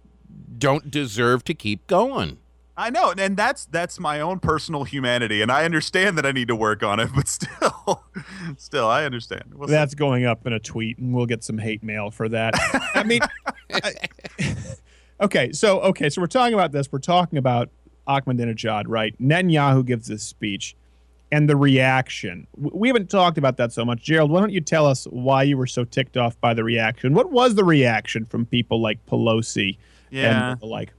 don't 0.58 0.90
deserve 0.90 1.44
to 1.44 1.54
keep 1.54 1.86
going. 1.86 2.38
I 2.80 2.90
know, 2.90 3.12
and 3.18 3.36
that's 3.36 3.66
that's 3.66 3.98
my 3.98 4.20
own 4.20 4.38
personal 4.38 4.84
humanity, 4.84 5.42
and 5.42 5.50
I 5.50 5.64
understand 5.64 6.16
that 6.16 6.24
I 6.24 6.30
need 6.30 6.46
to 6.48 6.54
work 6.54 6.84
on 6.84 7.00
it. 7.00 7.10
But 7.14 7.26
still, 7.26 8.04
still, 8.56 8.86
I 8.86 9.04
understand. 9.04 9.52
We'll 9.54 9.66
see. 9.66 9.72
That's 9.72 9.94
going 9.96 10.24
up 10.24 10.46
in 10.46 10.52
a 10.52 10.60
tweet, 10.60 10.96
and 10.98 11.12
we'll 11.12 11.26
get 11.26 11.42
some 11.42 11.58
hate 11.58 11.82
mail 11.82 12.12
for 12.12 12.28
that. 12.28 12.54
I 12.94 13.02
mean, 13.02 13.20
I- 13.74 13.92
okay, 15.20 15.50
so 15.52 15.80
okay, 15.80 16.08
so 16.08 16.20
we're 16.20 16.28
talking 16.28 16.54
about 16.54 16.70
this. 16.70 16.90
We're 16.92 17.00
talking 17.00 17.36
about 17.38 17.68
Ahmadinejad, 18.06 18.84
right? 18.86 19.20
Netanyahu 19.20 19.84
gives 19.84 20.06
this 20.06 20.22
speech, 20.22 20.76
and 21.32 21.48
the 21.48 21.56
reaction. 21.56 22.46
We 22.56 22.88
haven't 22.88 23.10
talked 23.10 23.38
about 23.38 23.56
that 23.56 23.72
so 23.72 23.84
much. 23.84 24.02
Gerald, 24.04 24.30
why 24.30 24.38
don't 24.40 24.52
you 24.52 24.60
tell 24.60 24.86
us 24.86 25.04
why 25.10 25.42
you 25.42 25.56
were 25.56 25.66
so 25.66 25.82
ticked 25.84 26.16
off 26.16 26.40
by 26.40 26.54
the 26.54 26.62
reaction? 26.62 27.12
What 27.12 27.32
was 27.32 27.56
the 27.56 27.64
reaction 27.64 28.24
from 28.24 28.46
people 28.46 28.80
like 28.80 29.04
Pelosi 29.06 29.78
Yeah. 30.10 30.52
and 30.52 30.60
the 30.60 30.66
like? 30.66 30.92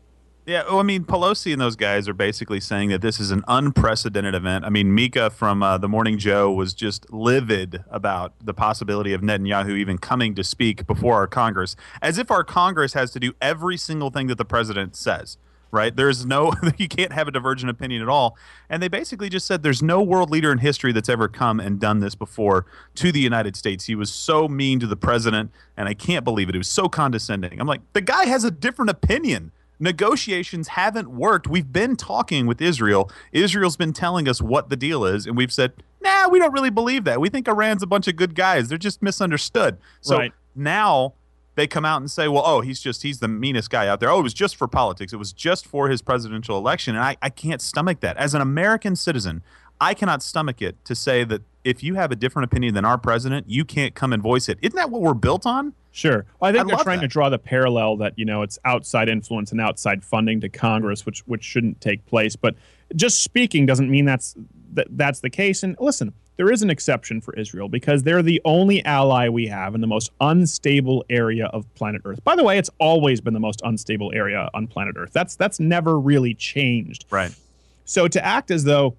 Yeah, 0.49 0.63
well, 0.63 0.79
I 0.79 0.83
mean, 0.83 1.03
Pelosi 1.03 1.51
and 1.53 1.61
those 1.61 1.75
guys 1.75 2.09
are 2.09 2.13
basically 2.15 2.59
saying 2.59 2.89
that 2.89 3.03
this 3.03 3.19
is 3.19 3.29
an 3.29 3.43
unprecedented 3.47 4.33
event. 4.33 4.65
I 4.65 4.69
mean, 4.69 4.95
Mika 4.95 5.29
from 5.29 5.61
uh, 5.61 5.77
the 5.77 5.87
Morning 5.87 6.17
Joe 6.17 6.51
was 6.51 6.73
just 6.73 7.13
livid 7.13 7.83
about 7.91 8.33
the 8.43 8.55
possibility 8.55 9.13
of 9.13 9.21
Netanyahu 9.21 9.77
even 9.77 9.99
coming 9.99 10.33
to 10.33 10.43
speak 10.43 10.87
before 10.87 11.13
our 11.17 11.27
Congress, 11.27 11.75
as 12.01 12.17
if 12.17 12.31
our 12.31 12.43
Congress 12.43 12.93
has 12.93 13.11
to 13.11 13.19
do 13.19 13.33
every 13.39 13.77
single 13.77 14.09
thing 14.09 14.25
that 14.25 14.39
the 14.39 14.45
president 14.45 14.95
says. 14.95 15.37
Right? 15.69 15.95
There's 15.95 16.25
no, 16.25 16.51
you 16.77 16.87
can't 16.87 17.13
have 17.13 17.27
a 17.27 17.31
divergent 17.31 17.69
opinion 17.69 18.01
at 18.01 18.09
all. 18.09 18.35
And 18.71 18.81
they 18.81 18.87
basically 18.87 19.29
just 19.29 19.45
said 19.45 19.61
there's 19.61 19.83
no 19.83 20.01
world 20.01 20.31
leader 20.31 20.51
in 20.51 20.57
history 20.57 20.91
that's 20.91 21.09
ever 21.09 21.27
come 21.27 21.59
and 21.59 21.79
done 21.79 21.99
this 21.99 22.15
before 22.15 22.65
to 22.95 23.11
the 23.11 23.19
United 23.19 23.55
States. 23.55 23.85
He 23.85 23.93
was 23.93 24.11
so 24.11 24.47
mean 24.47 24.79
to 24.79 24.87
the 24.87 24.97
president, 24.97 25.51
and 25.77 25.87
I 25.87 25.93
can't 25.93 26.25
believe 26.25 26.49
it. 26.49 26.55
It 26.55 26.57
was 26.57 26.67
so 26.67 26.89
condescending. 26.89 27.61
I'm 27.61 27.67
like, 27.67 27.81
the 27.93 28.01
guy 28.01 28.25
has 28.25 28.43
a 28.43 28.49
different 28.49 28.89
opinion 28.89 29.51
negotiations 29.79 30.69
haven't 30.69 31.09
worked. 31.09 31.47
We've 31.47 31.71
been 31.71 31.95
talking 31.95 32.45
with 32.45 32.61
Israel. 32.61 33.09
Israel's 33.31 33.77
been 33.77 33.93
telling 33.93 34.27
us 34.27 34.41
what 34.41 34.69
the 34.69 34.75
deal 34.75 35.05
is, 35.05 35.25
and 35.25 35.35
we've 35.37 35.51
said, 35.53 35.73
nah, 36.01 36.27
we 36.29 36.39
don't 36.39 36.53
really 36.53 36.69
believe 36.69 37.03
that. 37.05 37.19
We 37.19 37.29
think 37.29 37.47
Iran's 37.47 37.83
a 37.83 37.87
bunch 37.87 38.07
of 38.07 38.15
good 38.15 38.35
guys. 38.35 38.69
They're 38.69 38.77
just 38.77 39.01
misunderstood. 39.01 39.77
So 40.01 40.17
Right. 40.17 40.33
now 40.55 41.13
they 41.55 41.67
come 41.67 41.83
out 41.83 41.99
and 42.01 42.09
say, 42.09 42.27
well, 42.29 42.43
oh, 42.45 42.61
he's 42.61 42.79
just, 42.79 43.03
he's 43.03 43.19
the 43.19 43.27
meanest 43.27 43.69
guy 43.69 43.87
out 43.87 43.99
there. 43.99 44.09
Oh, 44.09 44.19
it 44.19 44.23
was 44.23 44.33
just 44.33 44.55
for 44.55 44.67
politics. 44.67 45.11
It 45.11 45.17
was 45.17 45.33
just 45.33 45.65
for 45.67 45.89
his 45.89 46.01
presidential 46.01 46.57
election. 46.57 46.95
And 46.95 47.03
I, 47.03 47.17
I 47.21 47.29
can't 47.29 47.61
stomach 47.61 47.99
that. 47.99 48.15
As 48.15 48.33
an 48.33 48.41
American 48.41 48.95
citizen, 48.95 49.43
I 49.81 49.93
cannot 49.93 50.23
stomach 50.23 50.61
it 50.61 50.77
to 50.85 50.95
say 50.95 51.25
that 51.25 51.41
if 51.65 51.83
you 51.83 51.95
have 51.95 52.11
a 52.11 52.15
different 52.15 52.45
opinion 52.45 52.75
than 52.75 52.85
our 52.85 52.97
president, 52.97 53.49
you 53.49 53.65
can't 53.65 53.93
come 53.93 54.13
and 54.13 54.23
voice 54.23 54.47
it. 54.47 54.57
Isn't 54.61 54.75
that 54.77 54.89
what 54.89 55.01
we're 55.01 55.13
built 55.13 55.45
on? 55.45 55.73
Sure. 55.99 56.25
Well, 56.39 56.49
I 56.49 56.53
think 56.53 56.65
I 56.65 56.67
they're 56.75 56.83
trying 56.83 56.99
that. 56.99 57.07
to 57.07 57.09
draw 57.09 57.29
the 57.29 57.37
parallel 57.37 57.97
that 57.97 58.13
you 58.17 58.23
know 58.23 58.41
it's 58.41 58.57
outside 58.63 59.09
influence 59.09 59.51
and 59.51 59.59
outside 59.59 60.01
funding 60.01 60.39
to 60.41 60.49
Congress, 60.49 61.05
which 61.05 61.19
which 61.27 61.43
shouldn't 61.43 61.81
take 61.81 62.05
place. 62.05 62.37
But 62.37 62.55
just 62.95 63.21
speaking 63.21 63.65
doesn't 63.65 63.89
mean 63.89 64.05
that's 64.05 64.35
that, 64.73 64.87
that's 64.91 65.19
the 65.19 65.29
case. 65.29 65.61
And 65.61 65.75
listen, 65.79 66.13
there 66.37 66.49
is 66.49 66.61
an 66.61 66.69
exception 66.69 67.19
for 67.19 67.33
Israel 67.35 67.67
because 67.67 68.03
they're 68.03 68.23
the 68.23 68.41
only 68.45 68.83
ally 68.85 69.27
we 69.27 69.47
have 69.47 69.75
in 69.75 69.81
the 69.81 69.87
most 69.87 70.09
unstable 70.21 71.03
area 71.09 71.47
of 71.47 71.71
planet 71.75 72.01
Earth. 72.05 72.23
By 72.23 72.37
the 72.37 72.45
way, 72.45 72.57
it's 72.57 72.69
always 72.79 73.19
been 73.19 73.33
the 73.33 73.41
most 73.41 73.61
unstable 73.65 74.13
area 74.15 74.49
on 74.53 74.67
planet 74.67 74.95
Earth. 74.97 75.11
That's 75.11 75.35
that's 75.35 75.59
never 75.59 75.99
really 75.99 76.33
changed. 76.33 77.05
Right. 77.09 77.35
So 77.83 78.07
to 78.07 78.23
act 78.23 78.51
as 78.51 78.63
though 78.63 78.95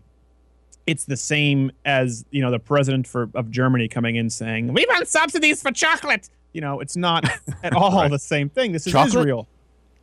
it's 0.87 1.07
the 1.07 1.17
same 1.17 1.73
as 1.87 2.27
you 2.31 2.43
know 2.43 2.51
the 2.51 2.59
president 2.59 3.07
for 3.07 3.31
of 3.35 3.51
Germany 3.51 3.89
coming 3.89 4.17
in 4.17 4.29
saying 4.29 4.73
we 4.75 4.85
want 4.91 5.09
subsidies 5.09 5.63
for 5.63 5.73
chocolate. 5.73 6.29
You 6.53 6.61
know, 6.61 6.81
it's 6.81 6.97
not 6.97 7.25
at 7.63 7.73
all 7.75 8.09
the 8.09 8.19
same 8.19 8.49
thing. 8.49 8.73
This 8.73 8.87
is 8.87 8.93
Chocolate? 8.93 9.15
Israel. 9.17 9.49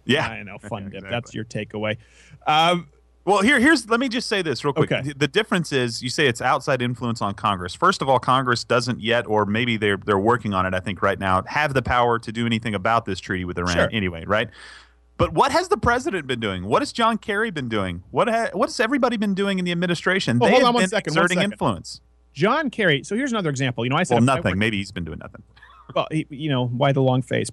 Yeah. 0.05 0.27
I 0.27 0.43
know, 0.43 0.57
fun 0.57 0.85
dip. 0.89 0.93
Exactly. 1.03 1.09
That's 1.09 1.33
your 1.33 1.45
takeaway. 1.45 1.97
Um, 2.45 2.87
Well, 3.25 3.41
here, 3.41 3.59
here's. 3.59 3.89
Let 3.89 3.99
me 3.99 4.07
just 4.07 4.29
say 4.29 4.41
this 4.41 4.63
real 4.63 4.71
quick. 4.73 4.89
Okay. 4.89 5.11
The, 5.17 5.27
difference 5.27 5.73
is, 5.73 6.01
you 6.01 6.09
say 6.09 6.27
it's 6.27 6.41
outside 6.41 6.81
influence 6.81 7.21
on 7.21 7.33
Congress. 7.33 7.75
First 7.75 8.01
of 8.01 8.07
all, 8.07 8.19
Congress 8.19 8.63
doesn't 8.63 9.01
yet, 9.01 9.27
or 9.27 9.45
maybe 9.45 9.75
they're 9.75 9.97
they're 9.97 10.17
working 10.17 10.53
on 10.53 10.65
it. 10.65 10.73
I 10.73 10.79
think 10.79 11.01
right 11.01 11.19
now, 11.19 11.43
have 11.43 11.73
the 11.73 11.81
power 11.81 12.19
to 12.19 12.31
do 12.31 12.45
anything 12.45 12.73
about 12.73 13.03
this 13.03 13.19
treaty 13.19 13.43
with 13.43 13.57
Iran. 13.59 13.73
Sure. 13.75 13.89
Anyway, 13.91 14.23
right? 14.25 14.49
But 15.17 15.33
what 15.33 15.51
has 15.51 15.67
the 15.67 15.75
president 15.77 16.25
been 16.27 16.39
doing? 16.39 16.63
What 16.63 16.81
has 16.81 16.93
John 16.93 17.17
Kerry 17.17 17.51
been 17.51 17.67
doing? 17.67 18.03
What 18.11 18.29
ha- 18.29 18.51
what 18.53 18.67
has 18.67 18.79
everybody 18.79 19.17
been 19.17 19.33
doing 19.33 19.59
in 19.59 19.65
the 19.65 19.73
administration? 19.73 20.39
Well, 20.39 20.49
they 20.49 20.53
hold 20.53 20.63
on 20.63 20.73
one 20.75 20.83
been 20.83 20.89
second, 20.89 21.11
exerting 21.11 21.39
second. 21.39 21.51
influence. 21.51 21.99
John 22.33 22.69
Kerry. 22.69 23.03
So 23.03 23.15
here's 23.17 23.31
another 23.33 23.49
example. 23.49 23.83
You 23.83 23.89
know, 23.89 23.97
I 23.97 24.03
said 24.03 24.13
Well, 24.15 24.23
if 24.23 24.29
I 24.29 24.35
nothing. 24.35 24.57
Maybe 24.57 24.77
he's 24.77 24.91
been 24.91 25.03
doing 25.03 25.19
nothing. 25.19 25.43
Well, 25.95 26.07
he, 26.11 26.25
you 26.29 26.49
know, 26.49 26.67
why 26.67 26.91
the 26.91 27.01
long 27.01 27.21
face? 27.21 27.49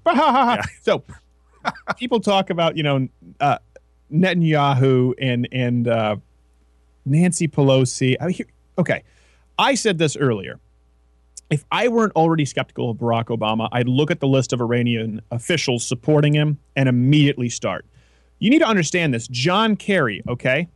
So 0.83 1.05
people 1.97 2.21
talk 2.21 2.51
about, 2.51 2.77
you 2.77 2.83
know, 2.83 3.09
uh, 3.41 3.59
Netanyahu 4.13 5.15
and 5.19 5.49
and 5.53 5.89
uh, 5.89 6.17
Nancy 7.05 7.49
Pelosi. 7.49 8.17
I 8.21 8.31
hear, 8.31 8.47
okay, 8.79 9.03
I 9.59 9.75
said 9.75 9.99
this 9.99 10.17
earlier. 10.17 10.61
If 11.51 11.65
I 11.71 11.89
weren't 11.89 12.15
already 12.17 12.45
skeptical 12.47 12.91
of 12.91 12.97
Barack 12.97 13.27
Obama, 13.27 13.69
I'd 13.71 13.89
look 13.89 14.11
at 14.11 14.21
the 14.21 14.27
list 14.27 14.53
of 14.53 14.61
Iranian 14.61 15.21
officials 15.31 15.87
supporting 15.87 16.35
him 16.35 16.59
and 16.75 16.89
immediately 16.89 17.49
start. 17.49 17.85
You 18.39 18.51
need 18.51 18.61
to 18.61 18.67
understand 18.67 19.13
this. 19.15 19.29
John 19.29 19.77
Kerry, 19.77 20.23
okay? 20.29 20.69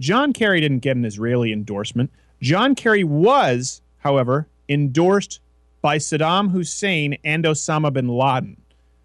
John 0.00 0.32
Kerry 0.32 0.60
didn't 0.60 0.80
get 0.80 0.96
an 0.96 1.04
Israeli 1.04 1.52
endorsement. 1.52 2.10
John 2.42 2.74
Kerry 2.74 3.04
was, 3.04 3.80
however, 3.98 4.48
endorsed 4.68 5.40
by 5.86 5.98
Saddam 5.98 6.50
Hussein 6.50 7.16
and 7.22 7.44
Osama 7.44 7.92
bin 7.92 8.08
Laden. 8.08 8.60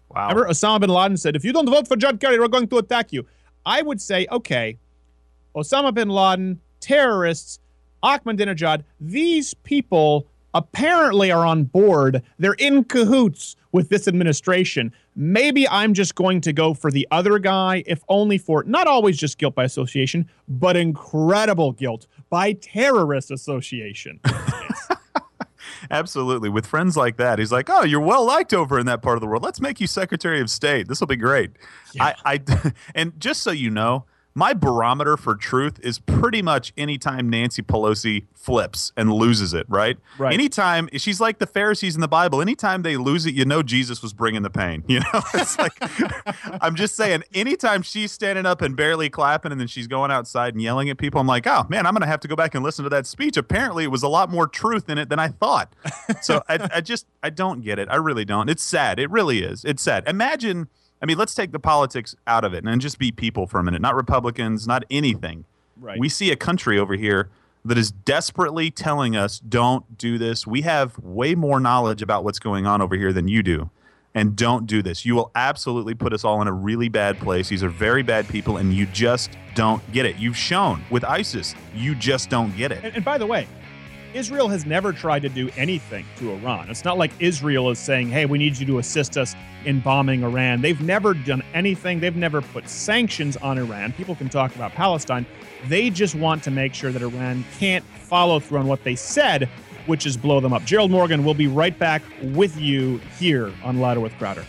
Wow. 0.08 0.30
Remember, 0.30 0.50
Osama 0.50 0.80
bin 0.80 0.90
Laden 0.90 1.16
said, 1.16 1.36
if 1.36 1.44
you 1.44 1.52
don't 1.52 1.70
vote 1.70 1.86
for 1.86 1.94
John 1.94 2.18
Kerry, 2.18 2.40
we're 2.40 2.48
going 2.48 2.66
to 2.66 2.78
attack 2.78 3.12
you. 3.12 3.24
I 3.64 3.82
would 3.82 4.00
say, 4.00 4.26
okay, 4.32 4.78
Osama 5.54 5.94
bin 5.94 6.08
Laden, 6.08 6.60
terrorists, 6.80 7.60
Ahmadinejad, 8.02 8.82
these 9.00 9.54
people 9.54 10.26
apparently 10.54 11.30
are 11.30 11.46
on 11.46 11.62
board. 11.62 12.20
They're 12.40 12.54
in 12.54 12.82
cahoots 12.82 13.54
with 13.70 13.88
this 13.88 14.08
administration. 14.08 14.92
Maybe 15.14 15.68
I'm 15.68 15.94
just 15.94 16.16
going 16.16 16.40
to 16.40 16.52
go 16.52 16.74
for 16.74 16.90
the 16.90 17.06
other 17.12 17.38
guy, 17.38 17.84
if 17.86 18.02
only 18.08 18.38
for 18.38 18.64
not 18.64 18.88
always 18.88 19.16
just 19.16 19.38
guilt 19.38 19.54
by 19.54 19.62
association, 19.62 20.28
but 20.48 20.76
incredible 20.76 21.70
guilt 21.70 22.08
by 22.28 22.54
terrorist 22.54 23.30
association. 23.30 24.18
Absolutely. 25.90 26.48
With 26.48 26.66
friends 26.66 26.96
like 26.96 27.16
that, 27.16 27.38
he's 27.38 27.52
like, 27.52 27.68
"Oh, 27.70 27.82
you're 27.84 28.00
well 28.00 28.24
liked 28.24 28.54
over 28.54 28.78
in 28.78 28.86
that 28.86 29.02
part 29.02 29.16
of 29.16 29.20
the 29.20 29.26
world. 29.26 29.42
Let's 29.42 29.60
make 29.60 29.80
you 29.80 29.86
Secretary 29.86 30.40
of 30.40 30.50
State. 30.50 30.88
This 30.88 31.00
will 31.00 31.06
be 31.06 31.16
great." 31.16 31.50
I, 32.00 32.14
I, 32.24 32.72
and 32.94 33.18
just 33.20 33.42
so 33.42 33.50
you 33.50 33.70
know, 33.70 34.06
my 34.34 34.54
barometer 34.54 35.16
for 35.16 35.34
truth 35.34 35.78
is 35.82 35.98
pretty 35.98 36.42
much 36.42 36.72
anytime 36.76 37.28
Nancy 37.28 37.62
Pelosi 37.62 38.26
flips 38.34 38.92
and 38.96 39.12
loses 39.12 39.54
it. 39.54 39.66
Right. 39.68 39.98
Right. 40.18 40.32
Anytime 40.32 40.88
she's 40.96 41.20
like 41.20 41.38
the 41.38 41.46
Pharisees 41.46 41.94
in 41.94 42.00
the 42.00 42.08
Bible. 42.08 42.40
Anytime 42.42 42.82
they 42.82 42.96
lose 42.96 43.26
it, 43.26 43.34
you 43.34 43.44
know 43.44 43.62
Jesus 43.62 44.02
was 44.02 44.12
bringing 44.12 44.42
the 44.42 44.50
pain. 44.50 44.84
You 44.92 45.00
know, 45.00 45.22
it's 45.32 45.58
like 45.58 45.72
I'm 46.62 46.74
just 46.74 46.96
saying. 46.96 47.22
Anytime 47.32 47.80
she's 47.80 48.12
standing 48.12 48.44
up 48.44 48.60
and 48.60 48.76
barely 48.76 49.08
clapping, 49.08 49.50
and 49.50 49.58
then 49.58 49.68
she's 49.68 49.86
going 49.86 50.10
outside 50.10 50.52
and 50.52 50.62
yelling 50.62 50.90
at 50.90 50.98
people, 50.98 51.18
I'm 51.18 51.26
like, 51.26 51.46
oh 51.46 51.64
man, 51.70 51.86
I'm 51.86 51.94
gonna 51.94 52.06
have 52.06 52.20
to 52.20 52.28
go 52.28 52.36
back 52.36 52.54
and 52.54 52.62
listen 52.62 52.82
to 52.82 52.90
that 52.90 53.06
speech. 53.06 53.38
Apparently, 53.38 53.84
it 53.84 53.90
was 53.90 54.02
a 54.02 54.08
lot 54.08 54.28
more 54.30 54.46
truth 54.46 54.90
in 54.90 54.98
it 54.98 55.08
than 55.08 55.18
I 55.18 55.28
thought. 55.28 55.72
So 56.20 56.42
I, 56.46 56.68
I 56.74 56.80
just 56.82 57.06
I 57.22 57.30
don't 57.30 57.62
get 57.62 57.78
it. 57.78 57.88
I 57.90 57.96
really 57.96 58.26
don't. 58.26 58.50
It's 58.50 58.62
sad. 58.62 58.98
It 58.98 59.10
really 59.10 59.42
is. 59.42 59.64
It's 59.64 59.82
sad. 59.82 60.06
Imagine. 60.06 60.68
I 61.02 61.06
mean, 61.06 61.18
let's 61.18 61.34
take 61.34 61.50
the 61.50 61.58
politics 61.58 62.14
out 62.26 62.44
of 62.44 62.54
it 62.54 62.64
and 62.64 62.80
just 62.80 62.98
be 62.98 63.10
people 63.10 63.46
for 63.48 63.58
a 63.58 63.64
minute. 63.64 63.82
Not 63.82 63.96
Republicans. 63.96 64.66
Not 64.68 64.84
anything. 64.90 65.44
Right. 65.80 65.98
We 65.98 66.08
see 66.08 66.30
a 66.30 66.36
country 66.36 66.78
over 66.78 66.94
here 66.94 67.28
that 67.64 67.76
is 67.76 67.90
desperately 67.90 68.70
telling 68.70 69.16
us, 69.16 69.40
don't 69.40 69.98
do 69.98 70.18
this. 70.18 70.46
We 70.46 70.62
have 70.62 70.98
way 70.98 71.34
more 71.34 71.60
knowledge 71.60 72.02
about 72.02 72.24
what's 72.24 72.38
going 72.38 72.66
on 72.66 72.80
over 72.80 72.96
here 72.96 73.12
than 73.12 73.28
you 73.28 73.42
do. 73.42 73.70
And 74.14 74.36
don't 74.36 74.66
do 74.66 74.82
this. 74.82 75.06
You 75.06 75.14
will 75.14 75.30
absolutely 75.34 75.94
put 75.94 76.12
us 76.12 76.22
all 76.22 76.42
in 76.42 76.48
a 76.48 76.52
really 76.52 76.88
bad 76.88 77.18
place. 77.18 77.48
These 77.48 77.62
are 77.62 77.68
very 77.70 78.02
bad 78.02 78.28
people, 78.28 78.58
and 78.58 78.74
you 78.74 78.84
just 78.86 79.30
don't 79.54 79.80
get 79.90 80.04
it. 80.04 80.16
You've 80.16 80.36
shown 80.36 80.84
with 80.90 81.02
ISIS, 81.02 81.54
you 81.74 81.94
just 81.94 82.28
don't 82.28 82.54
get 82.54 82.72
it. 82.72 82.84
And, 82.84 82.96
and 82.96 83.04
by 83.04 83.16
the 83.16 83.26
way, 83.26 83.48
Israel 84.14 84.48
has 84.48 84.66
never 84.66 84.92
tried 84.92 85.22
to 85.22 85.28
do 85.28 85.48
anything 85.56 86.04
to 86.16 86.32
Iran. 86.32 86.68
It's 86.68 86.84
not 86.84 86.98
like 86.98 87.10
Israel 87.18 87.70
is 87.70 87.78
saying, 87.78 88.08
hey, 88.10 88.26
we 88.26 88.36
need 88.36 88.58
you 88.58 88.66
to 88.66 88.78
assist 88.78 89.16
us 89.16 89.34
in 89.64 89.80
bombing 89.80 90.22
Iran. 90.22 90.60
They've 90.60 90.80
never 90.80 91.14
done 91.14 91.42
anything. 91.54 92.00
They've 92.00 92.14
never 92.14 92.42
put 92.42 92.68
sanctions 92.68 93.36
on 93.38 93.56
Iran. 93.58 93.92
People 93.92 94.14
can 94.14 94.28
talk 94.28 94.54
about 94.54 94.72
Palestine. 94.72 95.24
They 95.66 95.88
just 95.88 96.14
want 96.14 96.42
to 96.44 96.50
make 96.50 96.74
sure 96.74 96.92
that 96.92 97.00
Iran 97.00 97.44
can't 97.58 97.84
follow 97.84 98.38
through 98.38 98.58
on 98.58 98.66
what 98.66 98.84
they 98.84 98.96
said, 98.96 99.48
which 99.86 100.04
is 100.04 100.16
blow 100.16 100.40
them 100.40 100.52
up. 100.52 100.64
Gerald 100.64 100.90
Morgan 100.90 101.24
will 101.24 101.34
be 101.34 101.46
right 101.46 101.78
back 101.78 102.02
with 102.22 102.60
you 102.60 102.98
here 103.18 103.50
on 103.64 103.80
Louder 103.80 104.00
with 104.00 104.12
Crowder. 104.18 104.44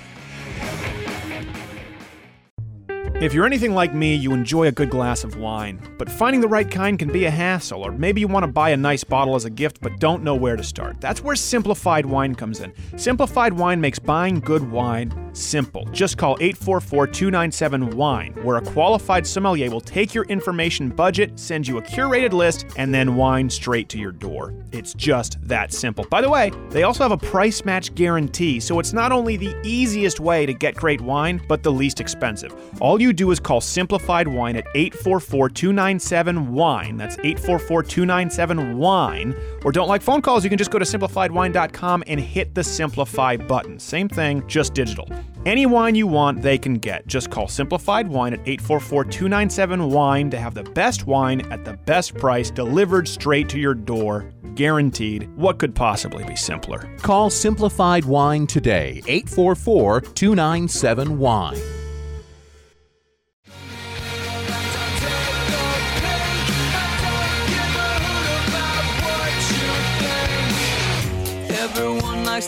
If 3.23 3.33
you're 3.33 3.45
anything 3.45 3.73
like 3.73 3.93
me, 3.93 4.15
you 4.15 4.33
enjoy 4.33 4.67
a 4.67 4.71
good 4.73 4.89
glass 4.89 5.23
of 5.23 5.37
wine, 5.37 5.79
but 5.97 6.11
finding 6.11 6.41
the 6.41 6.47
right 6.49 6.69
kind 6.69 6.99
can 6.99 7.09
be 7.09 7.23
a 7.23 7.31
hassle, 7.31 7.81
or 7.81 7.89
maybe 7.89 8.19
you 8.19 8.27
want 8.27 8.43
to 8.43 8.51
buy 8.51 8.71
a 8.71 8.75
nice 8.75 9.05
bottle 9.05 9.35
as 9.35 9.45
a 9.45 9.49
gift 9.49 9.79
but 9.79 9.97
don't 9.97 10.23
know 10.23 10.35
where 10.35 10.57
to 10.57 10.63
start. 10.63 10.99
That's 10.99 11.23
where 11.23 11.37
Simplified 11.37 12.05
Wine 12.05 12.35
comes 12.35 12.59
in. 12.59 12.73
Simplified 12.97 13.53
Wine 13.53 13.79
makes 13.79 13.97
buying 13.97 14.41
good 14.41 14.69
wine 14.69 15.23
simple. 15.33 15.85
Just 15.85 16.17
call 16.17 16.37
844 16.41 17.07
297 17.07 17.91
Wine, 17.91 18.33
where 18.43 18.57
a 18.57 18.61
qualified 18.61 19.25
sommelier 19.25 19.71
will 19.71 19.81
take 19.81 20.13
your 20.13 20.25
information 20.25 20.89
budget, 20.89 21.39
send 21.39 21.65
you 21.65 21.77
a 21.77 21.81
curated 21.81 22.33
list, 22.33 22.65
and 22.75 22.93
then 22.93 23.15
wine 23.15 23.49
straight 23.49 23.87
to 23.89 23.97
your 23.97 24.11
door. 24.11 24.53
It's 24.73 24.93
just 24.93 25.37
that 25.47 25.71
simple. 25.71 26.05
By 26.09 26.19
the 26.19 26.29
way, 26.29 26.51
they 26.69 26.83
also 26.83 27.03
have 27.03 27.11
a 27.11 27.17
price 27.17 27.63
match 27.63 27.95
guarantee, 27.95 28.59
so 28.59 28.79
it's 28.79 28.93
not 28.93 29.11
only 29.11 29.37
the 29.37 29.55
easiest 29.63 30.19
way 30.19 30.45
to 30.45 30.53
get 30.53 30.75
great 30.75 30.99
wine, 31.01 31.41
but 31.47 31.63
the 31.63 31.71
least 31.71 32.01
expensive. 32.01 32.53
All 32.81 33.01
you 33.01 33.12
you 33.13 33.25
do 33.25 33.31
is 33.31 33.39
call 33.39 33.61
Simplified 33.61 34.27
Wine 34.27 34.55
at 34.55 34.65
844 34.73 35.49
297 35.49 36.51
Wine. 36.51 36.97
That's 36.97 37.15
844 37.19 37.83
297 37.83 38.77
Wine. 38.77 39.35
Or 39.63 39.71
don't 39.71 39.87
like 39.87 40.01
phone 40.01 40.21
calls, 40.21 40.43
you 40.43 40.49
can 40.49 40.57
just 40.57 40.71
go 40.71 40.79
to 40.79 40.85
simplifiedwine.com 40.85 42.03
and 42.07 42.19
hit 42.19 42.55
the 42.55 42.63
Simplify 42.63 43.37
button. 43.37 43.77
Same 43.77 44.09
thing, 44.09 44.45
just 44.47 44.73
digital. 44.73 45.07
Any 45.45 45.65
wine 45.67 45.93
you 45.93 46.07
want, 46.07 46.41
they 46.41 46.57
can 46.57 46.75
get. 46.75 47.05
Just 47.05 47.29
call 47.29 47.47
Simplified 47.47 48.07
Wine 48.07 48.33
at 48.33 48.39
844 48.39 49.05
297 49.05 49.91
Wine 49.91 50.31
to 50.31 50.39
have 50.39 50.55
the 50.55 50.63
best 50.63 51.05
wine 51.05 51.41
at 51.51 51.63
the 51.65 51.73
best 51.73 52.15
price 52.15 52.49
delivered 52.49 53.07
straight 53.07 53.47
to 53.49 53.59
your 53.59 53.75
door. 53.75 54.31
Guaranteed. 54.55 55.29
What 55.35 55.59
could 55.59 55.75
possibly 55.75 56.23
be 56.23 56.35
simpler? 56.35 56.89
Call 57.01 57.29
Simplified 57.29 58.05
Wine 58.05 58.47
today, 58.47 59.01
844 59.05 60.01
297 60.01 61.19
Wine. 61.19 61.82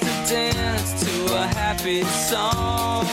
Everyone 0.01 0.17
likes 0.17 0.29
to 0.29 0.33
dance 0.35 1.03
to 1.27 1.35
a 1.35 1.47
happy 1.47 2.03
song. 2.03 3.05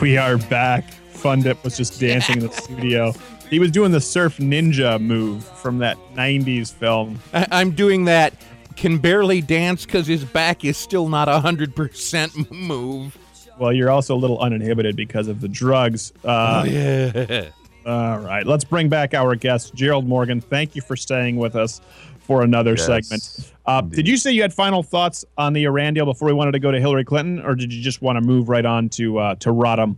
We 0.00 0.16
are 0.16 0.38
back. 0.38 0.84
Fundip 1.12 1.62
was 1.64 1.76
just 1.76 1.98
dancing 2.00 2.36
in 2.38 2.46
the 2.46 2.52
studio. 2.52 3.12
He 3.50 3.58
was 3.58 3.70
doing 3.70 3.90
the 3.92 4.00
surf 4.00 4.36
ninja 4.38 5.00
move 5.00 5.44
from 5.44 5.78
that 5.78 5.96
90s 6.14 6.72
film. 6.72 7.18
I- 7.32 7.46
I'm 7.50 7.70
doing 7.72 8.04
that 8.04 8.34
can 8.76 8.98
barely 8.98 9.40
dance 9.40 9.84
because 9.84 10.06
his 10.06 10.24
back 10.24 10.64
is 10.64 10.76
still 10.76 11.08
not 11.08 11.28
a 11.28 11.40
100% 11.40 12.50
move. 12.52 13.16
Well, 13.58 13.72
you're 13.72 13.90
also 13.90 14.14
a 14.14 14.18
little 14.20 14.38
uninhibited 14.38 14.94
because 14.94 15.26
of 15.26 15.40
the 15.40 15.48
drugs. 15.48 16.12
Uh, 16.24 16.64
Yeah. 16.68 17.48
All 17.86 18.18
right, 18.18 18.46
let's 18.46 18.64
bring 18.64 18.90
back 18.90 19.14
our 19.14 19.34
guest, 19.34 19.74
Gerald 19.74 20.06
Morgan. 20.06 20.42
Thank 20.42 20.76
you 20.76 20.82
for 20.82 20.94
staying 20.94 21.36
with 21.36 21.56
us 21.56 21.80
for 22.28 22.42
another 22.42 22.72
Yes, 22.72 22.84
segment. 22.84 23.52
Uh, 23.64 23.80
did 23.80 24.06
you 24.06 24.18
say 24.18 24.30
you 24.30 24.42
had 24.42 24.52
final 24.52 24.82
thoughts 24.82 25.24
on 25.38 25.54
the 25.54 25.64
Iran 25.64 25.94
deal 25.94 26.04
before 26.04 26.26
we 26.26 26.34
wanted 26.34 26.52
to 26.52 26.58
go 26.58 26.70
to 26.70 26.78
Hillary 26.78 27.02
Clinton, 27.04 27.40
or 27.40 27.54
did 27.54 27.72
you 27.72 27.82
just 27.82 28.02
want 28.02 28.16
to 28.16 28.20
move 28.20 28.50
right 28.50 28.66
on 28.66 28.90
to 28.90 29.18
uh, 29.18 29.34
to 29.36 29.48
Rodham? 29.48 29.96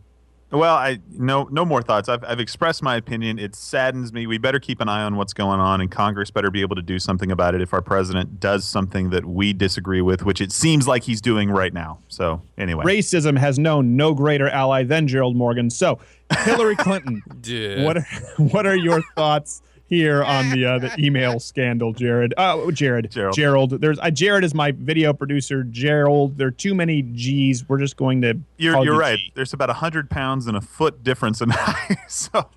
Well, 0.53 0.77
I 0.77 1.01
no 1.11 1.49
no 1.51 1.65
more 1.65 1.83
thoughts. 1.83 2.09
I've, 2.09 2.23
I've 2.23 2.39
expressed 2.39 2.85
my 2.85 2.95
opinion. 2.95 3.41
It 3.41 3.57
saddens 3.57 4.13
me. 4.13 4.29
We 4.29 4.39
better 4.39 4.61
keep 4.61 4.81
an 4.81 4.89
eye 4.89 5.03
on 5.03 5.17
what's 5.17 5.33
going 5.33 5.59
on, 5.59 5.81
and 5.81 5.91
Congress 5.91 6.31
better 6.31 6.53
be 6.53 6.61
able 6.61 6.77
to 6.77 6.83
do 6.83 7.01
something 7.01 7.33
about 7.33 7.57
it 7.57 7.63
if 7.63 7.75
our 7.75 7.83
president 7.83 8.39
does 8.39 8.65
something 8.65 9.11
that 9.11 9.25
we 9.27 9.53
disagree 9.53 10.01
with, 10.01 10.25
which 10.25 10.41
it 10.41 10.53
seems 10.53 10.87
like 10.87 11.03
he's 11.03 11.21
doing 11.21 11.51
right 11.51 11.75
now. 11.75 11.99
So 12.07 12.43
anyway, 12.57 12.85
Racism 12.85 13.37
has 13.39 13.59
known 13.59 13.97
no 13.97 14.15
greater 14.15 14.49
ally 14.49 14.85
than 14.85 15.09
Gerald 15.09 15.35
Morgan. 15.35 15.69
So, 15.69 15.99
Hillary 16.45 16.77
Clinton, 16.85 17.23
what 17.85 17.97
are, 17.97 18.07
what 18.39 18.67
are 18.67 18.77
your 18.77 19.03
thoughts 19.17 19.63
here 19.91 20.23
on 20.25 20.49
the 20.51 20.65
uh, 20.65 20.79
the 20.79 20.95
email 20.99 21.39
scandal, 21.39 21.93
Jared? 21.93 22.33
Uh, 22.39 22.71
Jared, 22.71 23.11
Gerald. 23.11 23.35
Gerald. 23.35 23.71
There's 23.83 23.99
uh, 23.99 24.11
Jared 24.11 24.45
is 24.45 24.55
my 24.55 24.71
video 24.73 25.13
producer. 25.13 25.65
Gerald, 25.65 26.39
there 26.39 26.47
are 26.49 26.53
too 26.53 26.75
many 26.75 27.03
G's. 27.03 27.69
We're 27.69 27.79
just 27.79 27.97
going 27.99 28.23
to. 28.23 28.39
you're 28.57 28.73
call 28.75 28.85
you're 28.85 28.95
you 28.95 29.01
right. 29.01 29.19
G. 29.19 29.33
There's 29.35 29.53
about 29.53 29.69
hundred 29.71 30.09
pounds 30.09 30.47
and 30.47 30.57
a 30.57 30.61
foot 30.63 31.05
difference 31.05 31.43
in 31.43 31.51
height. 31.53 31.99
so 32.09 32.49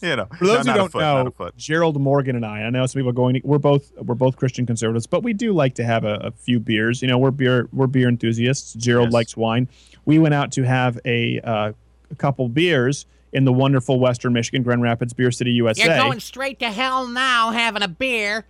you 0.00 0.16
know, 0.16 0.26
For 0.38 0.46
those 0.46 0.64
no, 0.64 0.72
who 0.72 0.78
don't 0.78 0.92
foot, 0.92 1.00
know, 1.00 1.34
a. 1.46 1.52
Gerald 1.58 2.00
Morgan 2.00 2.36
and 2.36 2.46
I, 2.46 2.62
I 2.62 2.70
know 2.70 2.86
some 2.86 3.00
people 3.00 3.10
are 3.10 3.12
going. 3.12 3.34
To, 3.34 3.40
we're 3.44 3.58
both 3.58 3.92
we're 3.98 4.14
both 4.14 4.36
Christian 4.36 4.64
conservatives, 4.64 5.06
but 5.06 5.22
we 5.22 5.32
do 5.34 5.52
like 5.52 5.74
to 5.74 5.84
have 5.84 6.04
a, 6.04 6.14
a 6.22 6.30
few 6.30 6.58
beers. 6.60 7.02
You 7.02 7.08
know, 7.08 7.18
we're 7.18 7.32
beer 7.32 7.68
we're 7.72 7.88
beer 7.88 8.08
enthusiasts. 8.08 8.72
Gerald 8.74 9.08
Yes. 9.08 9.12
likes 9.12 9.36
wine. 9.36 9.68
We 10.04 10.18
went 10.20 10.34
out 10.34 10.52
to 10.52 10.62
have 10.62 11.00
a, 11.04 11.40
uh, 11.40 11.72
a 12.10 12.14
couple 12.14 12.48
beers 12.48 13.06
in 13.36 13.44
the 13.44 13.52
wonderful 13.52 14.00
Western 14.00 14.32
Michigan 14.32 14.62
Grand 14.62 14.80
Rapids 14.80 15.12
Beer 15.12 15.30
City, 15.30 15.52
USA. 15.52 15.84
You're 15.84 15.98
going 15.98 16.20
straight 16.20 16.58
to 16.60 16.70
hell 16.70 17.06
now 17.06 17.50
having 17.50 17.82
a 17.82 17.88
beer. 17.88 18.46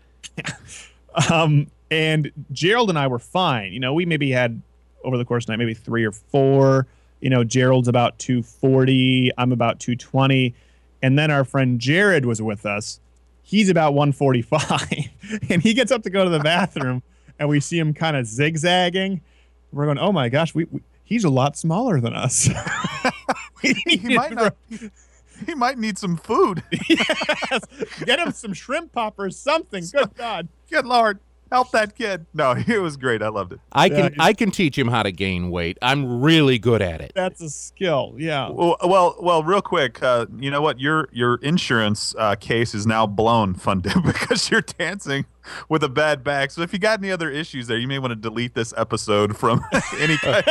um, 1.30 1.66
and 1.90 2.30
Gerald 2.52 2.88
and 2.88 2.96
I 2.96 3.08
were 3.08 3.18
fine. 3.18 3.72
You 3.72 3.80
know, 3.80 3.92
we 3.92 4.06
maybe 4.06 4.30
had 4.30 4.62
over 5.02 5.18
the 5.18 5.24
course 5.24 5.42
of 5.42 5.46
the 5.48 5.52
night 5.54 5.58
maybe 5.58 5.74
three 5.74 6.04
or 6.04 6.12
four. 6.12 6.86
You 7.20 7.30
know, 7.30 7.42
Gerald's 7.42 7.88
about 7.88 8.16
240. 8.20 9.32
I'm 9.36 9.50
about 9.50 9.80
220. 9.80 10.54
And 11.02 11.18
then 11.18 11.32
our 11.32 11.44
friend 11.44 11.80
Jared 11.80 12.24
was 12.24 12.40
with 12.40 12.64
us. 12.64 13.00
He's 13.42 13.68
about 13.68 13.92
145. 13.94 14.92
and 15.50 15.62
he 15.62 15.74
gets 15.74 15.90
up 15.90 16.04
to 16.04 16.10
go 16.10 16.22
to 16.22 16.30
the 16.30 16.38
bathroom, 16.38 17.02
and 17.40 17.48
we 17.48 17.58
see 17.58 17.78
him 17.78 17.92
kind 17.92 18.16
of 18.16 18.24
zigzagging. 18.24 19.20
We're 19.72 19.86
going, 19.86 19.98
oh 19.98 20.12
my 20.12 20.28
gosh, 20.28 20.54
we, 20.54 20.66
we 20.66 20.80
he's 21.02 21.24
a 21.24 21.28
lot 21.28 21.56
smaller 21.56 22.00
than 22.00 22.12
us. 22.12 22.48
He 23.86 24.16
might 24.16 24.32
not. 24.32 24.56
He 25.46 25.54
might 25.54 25.78
need 25.78 25.98
some 25.98 26.16
food. 26.16 26.62
yes, 26.88 27.60
get 28.04 28.18
him 28.18 28.32
some 28.32 28.52
shrimp 28.54 28.92
poppers, 28.92 29.38
something. 29.38 29.84
Good 29.92 30.14
God. 30.14 30.48
Good 30.70 30.86
Lord, 30.86 31.18
help 31.50 31.70
that 31.72 31.94
kid. 31.96 32.26
No, 32.34 32.52
it 32.66 32.80
was 32.82 32.96
great. 32.96 33.22
I 33.22 33.28
loved 33.28 33.52
it. 33.52 33.60
I 33.72 33.86
Yeah, 33.86 33.94
can 33.94 34.02
he's- 34.12 34.16
I 34.18 34.32
can 34.32 34.50
teach 34.50 34.76
him 34.78 34.88
how 34.88 35.02
to 35.02 35.12
gain 35.12 35.50
weight. 35.50 35.78
I'm 35.82 36.20
really 36.20 36.58
good 36.58 36.82
at 36.82 37.00
it. 37.00 37.12
That's 37.14 37.40
a 37.40 37.50
skill. 37.50 38.14
Yeah. 38.18 38.48
Well, 38.50 38.76
well, 38.84 39.16
well 39.20 39.42
real 39.42 39.62
quick. 39.62 40.02
Uh, 40.02 40.26
you 40.38 40.50
know 40.50 40.60
what? 40.62 40.80
Your 40.80 41.08
your 41.12 41.36
insurance 41.36 42.14
uh, 42.18 42.34
case 42.36 42.74
is 42.74 42.86
now 42.86 43.06
blown, 43.06 43.54
Fundip, 43.54 44.04
because 44.06 44.50
you're 44.50 44.60
dancing 44.62 45.24
with 45.68 45.84
a 45.84 45.88
bad 45.88 46.24
back. 46.24 46.50
So 46.50 46.62
if 46.62 46.72
you 46.72 46.78
got 46.80 46.98
any 46.98 47.12
other 47.12 47.30
issues 47.30 47.68
there, 47.68 47.78
you 47.78 47.86
may 47.86 48.00
want 48.00 48.10
to 48.10 48.16
delete 48.16 48.54
this 48.54 48.74
episode 48.76 49.36
from 49.36 49.64
any 50.00 50.16
kind. 50.16 50.44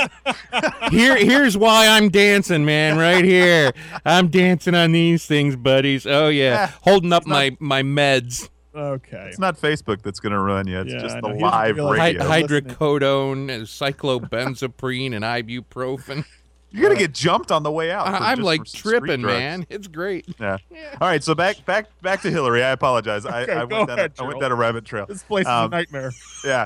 Here 0.92 1.18
here's 1.18 1.58
why 1.58 1.88
I'm 1.88 2.10
dancing, 2.10 2.64
man, 2.66 2.98
right 2.98 3.26
here. 3.26 3.72
I'm 4.06 4.30
dancing 4.30 4.74
on 4.76 4.92
these 4.94 5.26
things, 5.26 5.56
buddies. 5.56 6.06
Oh 6.06 6.30
yeah. 6.30 6.46
Yeah, 6.46 6.72
Holding 6.82 7.12
up 7.14 7.26
my 7.26 7.56
my 7.60 7.82
meds. 7.84 8.50
Okay. 8.76 9.28
It's 9.30 9.40
not 9.40 9.58
Facebook 9.60 10.02
that's 10.02 10.20
going 10.20 10.34
to 10.34 10.40
ruin 10.40 10.68
you. 10.68 10.80
It's 10.82 10.92
Yeah, 10.94 11.00
just 11.00 11.16
the 11.22 11.30
know. 11.30 11.36
Live 11.38 11.76
realize- 11.76 11.98
Hy- 12.00 12.06
radio. 12.08 12.24
Hi- 12.28 12.42
hydrocodone, 12.44 13.50
uh, 13.50 13.64
cyclobenzaprine, 13.64 15.16
and 15.16 15.24
ibuprofen. 15.24 16.26
You're 16.72 16.90
gonna 16.90 17.00
get 17.00 17.14
jumped 17.14 17.54
on 17.54 17.64
the 17.64 17.72
way 17.72 17.90
out. 17.90 18.06
I- 18.06 18.34
I'm 18.34 18.42
like 18.42 18.60
for 18.62 18.66
some 18.66 18.80
street 18.80 19.00
tripping, 19.00 19.22
man. 19.22 19.66
It's 19.70 19.88
great. 19.88 20.26
Yeah. 20.42 20.58
All 21.00 21.08
right. 21.08 21.24
So 21.24 21.34
back 21.34 21.64
back 21.66 21.86
back 22.02 22.22
to 22.24 22.30
Hillary. 22.32 22.64
I 22.66 22.72
apologize. 22.72 23.26
I, 23.26 23.44
Okay, 23.44 23.54
I, 23.54 23.66
go 23.66 23.78
went 23.78 23.88
down, 23.88 23.98
ahead, 24.00 24.12
I 24.20 24.24
went 24.24 24.32
Gerald. 24.34 24.42
down 24.42 24.52
a 24.52 24.56
rabbit 24.56 24.84
trail. 24.84 25.06
This 25.06 25.24
place 25.24 25.46
is 25.46 25.48
Um, 25.50 25.68
a 25.68 25.70
nightmare. 25.78 26.12
Yeah. 26.44 26.66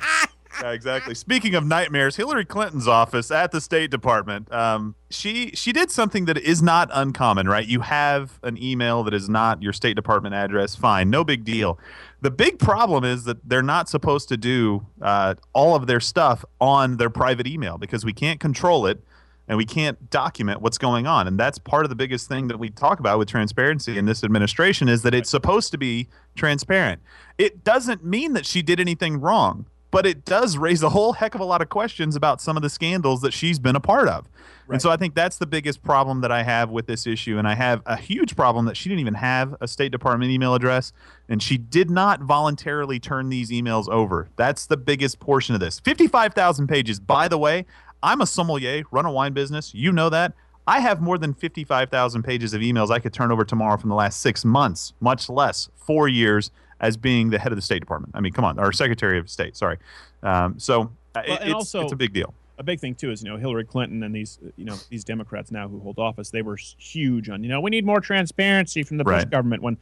Yeah, 0.61 0.71
exactly. 0.71 1.15
Speaking 1.15 1.55
of 1.55 1.65
nightmares, 1.65 2.15
Hillary 2.15 2.45
Clinton's 2.45 2.88
office 2.88 3.31
at 3.31 3.51
the 3.51 3.61
State 3.61 3.91
Department, 3.91 4.51
um, 4.51 4.95
she 5.09 5.51
she 5.51 5.71
did 5.71 5.91
something 5.91 6.26
that 6.26 6.38
is 6.38 6.61
not 6.61 6.89
uncommon, 6.91 7.47
right? 7.47 7.65
You 7.67 7.81
have 7.81 8.39
an 8.43 8.61
email 8.61 9.03
that 9.03 9.13
is 9.13 9.30
not 9.30 9.61
your 9.61 9.73
State 9.73 9.95
Department 9.95 10.35
address, 10.35 10.76
fine, 10.76 11.09
no 11.09 11.23
big 11.23 11.43
deal. 11.43 11.80
The 12.21 12.31
big 12.31 12.59
problem 12.59 13.03
is 13.03 13.23
that 13.26 13.47
they're 13.47 13.61
not 13.61 13.88
supposed 13.88 14.27
to 14.30 14.38
do 14.38 14.85
uh, 15.01 15.35
all 15.53 15.76
of 15.76 15.88
their 15.88 15.99
stuff 15.99 16.43
on 16.59 16.97
their 16.97 17.09
private 17.09 17.47
email 17.47 17.77
because 17.77 18.03
we 18.03 18.13
can't 18.13 18.39
control 18.39 18.85
it 18.85 19.01
and 19.49 19.57
we 19.57 19.65
can't 19.65 20.09
document 20.11 20.61
what's 20.61 20.77
going 20.77 21.07
on. 21.07 21.27
And 21.27 21.39
that's 21.39 21.57
part 21.57 21.84
of 21.84 21.89
the 21.89 21.95
biggest 21.95 22.27
thing 22.27 22.47
that 22.49 22.59
we 22.59 22.69
talk 22.69 22.99
about 22.99 23.17
with 23.17 23.27
transparency 23.27 23.97
in 23.97 24.05
this 24.05 24.23
administration 24.23 24.88
is 24.88 25.01
that 25.01 25.15
it's 25.15 25.30
supposed 25.30 25.71
to 25.71 25.77
be 25.77 26.07
transparent. 26.35 27.01
It 27.38 27.63
doesn't 27.63 28.05
mean 28.05 28.34
that 28.34 28.45
she 28.45 28.61
did 28.61 28.80
anything 28.80 29.19
wrong, 29.19 29.65
but 29.91 30.05
it 30.05 30.25
does 30.25 30.57
raise 30.57 30.83
a 30.83 30.89
whole 30.89 31.13
heck 31.13 31.35
of 31.35 31.41
a 31.41 31.45
lot 31.45 31.61
of 31.61 31.69
questions 31.69 32.15
about 32.15 32.41
some 32.41 32.55
of 32.55 32.63
the 32.63 32.69
scandals 32.69 33.21
that 33.21 33.33
she's 33.33 33.59
been 33.59 33.75
a 33.75 33.79
part 33.79 34.07
of. 34.07 34.27
And 34.71 34.79
so 34.79 34.91
I 34.91 34.97
think 34.97 35.15
that's 35.15 35.37
the 35.37 35.47
biggest 35.47 35.81
problem 35.81 36.21
that 36.21 36.31
I 36.31 36.43
have 36.43 36.69
with 36.69 36.85
this 36.85 37.07
issue. 37.07 37.39
And 37.39 37.47
I 37.47 37.55
have 37.55 37.81
a 37.87 37.95
huge 37.95 38.35
problem 38.35 38.65
that 38.65 38.77
she 38.77 38.87
didn't 38.87 38.99
even 38.99 39.15
have 39.15 39.55
a 39.59 39.67
State 39.67 39.91
Department 39.91 40.31
email 40.31 40.53
address 40.53 40.93
and 41.27 41.41
she 41.41 41.57
did 41.57 41.89
not 41.89 42.21
voluntarily 42.21 42.99
turn 42.99 43.29
these 43.29 43.49
emails 43.49 43.89
over. 43.89 44.29
That's 44.35 44.67
the 44.67 44.77
biggest 44.77 45.19
portion 45.19 45.55
of 45.55 45.61
this. 45.61 45.79
55,000 45.79 46.67
pages. 46.67 46.99
By 46.99 47.27
the 47.27 47.39
way, 47.39 47.65
I'm 48.03 48.21
a 48.21 48.27
sommelier, 48.27 48.83
run 48.91 49.05
a 49.05 49.11
wine 49.11 49.33
business. 49.33 49.73
You 49.73 49.91
know 49.91 50.09
that. 50.09 50.33
I 50.67 50.81
have 50.81 51.01
more 51.01 51.17
than 51.17 51.33
55,000 51.33 52.21
pages 52.21 52.53
of 52.53 52.61
emails 52.61 52.91
I 52.91 52.99
could 52.99 53.11
turn 53.11 53.31
over 53.31 53.43
tomorrow 53.43 53.77
from 53.77 53.89
the 53.89 53.95
last 53.95 54.21
six 54.21 54.45
months, 54.45 54.93
much 54.99 55.27
less 55.27 55.67
four 55.75 56.07
years 56.07 56.51
as 56.80 56.97
being 56.97 57.30
the 57.30 57.39
head 57.39 57.51
of 57.51 57.56
the 57.56 57.61
State 57.61 57.80
Department. 57.80 58.14
I 58.15 58.22
mean, 58.22 58.34
come 58.34 58.45
on, 58.45 58.57
our 58.60 58.72
Secretary 58.72 59.19
of 59.19 59.30
State, 59.30 59.56
sorry. 59.57 59.77
Um, 60.23 60.60
so 60.60 60.91
uh, 61.15 61.22
Well, 61.27 61.38
it- 61.38 61.41
it's, 61.45 61.53
also- 61.53 61.81
it's 61.84 61.91
a 61.93 61.95
big 61.97 62.14
deal. 62.14 62.34
a 62.57 62.64
big 62.64 62.80
thing 62.80 62.93
too 62.95 63.10
is 63.11 63.23
you 63.23 63.30
know 63.30 63.38
Hillary 63.38 63.64
Clinton 63.65 64.03
and 64.03 64.14
these 64.14 64.38
you 64.57 64.65
know 64.65 64.76
these 64.89 65.03
Democrats 65.06 65.49
now 65.51 65.68
who 65.69 65.80
hold 65.80 65.97
office 65.97 66.30
they 66.30 66.41
were 66.41 66.57
huge 66.57 67.30
on 67.30 67.41
you 67.43 67.49
know 67.49 67.61
we 67.61 67.69
need 67.69 67.85
more 67.85 68.01
transparency 68.01 68.84
from 68.84 68.97
the 68.97 69.03
Bush 69.06 69.14
Right. 69.14 69.30
government 69.30 69.64
when 69.64 69.77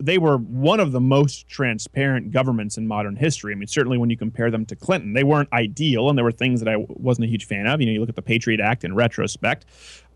they 0.00 0.18
were 0.18 0.36
one 0.36 0.78
of 0.80 0.90
the 0.92 1.00
most 1.00 1.48
transparent 1.48 2.30
governments 2.32 2.76
in 2.76 2.86
modern 2.88 3.14
history. 3.16 3.52
I 3.52 3.56
mean 3.56 3.68
certainly 3.68 3.98
when 3.98 4.10
you 4.10 4.16
compare 4.16 4.50
them 4.50 4.66
to 4.66 4.74
Clinton 4.76 5.12
they 5.12 5.22
weren't 5.24 5.48
ideal 5.52 6.08
and 6.08 6.18
there 6.18 6.24
were 6.24 6.32
things 6.32 6.60
that 6.60 6.68
I 6.68 6.76
wasn't 6.88 7.26
a 7.26 7.28
huge 7.28 7.46
fan 7.46 7.66
of. 7.68 7.80
You 7.80 7.86
know 7.86 7.92
you 7.92 8.00
look 8.00 8.08
at 8.08 8.16
the 8.16 8.22
Patriot 8.22 8.58
Act 8.60 8.82
in 8.84 8.94
retrospect. 8.96 9.64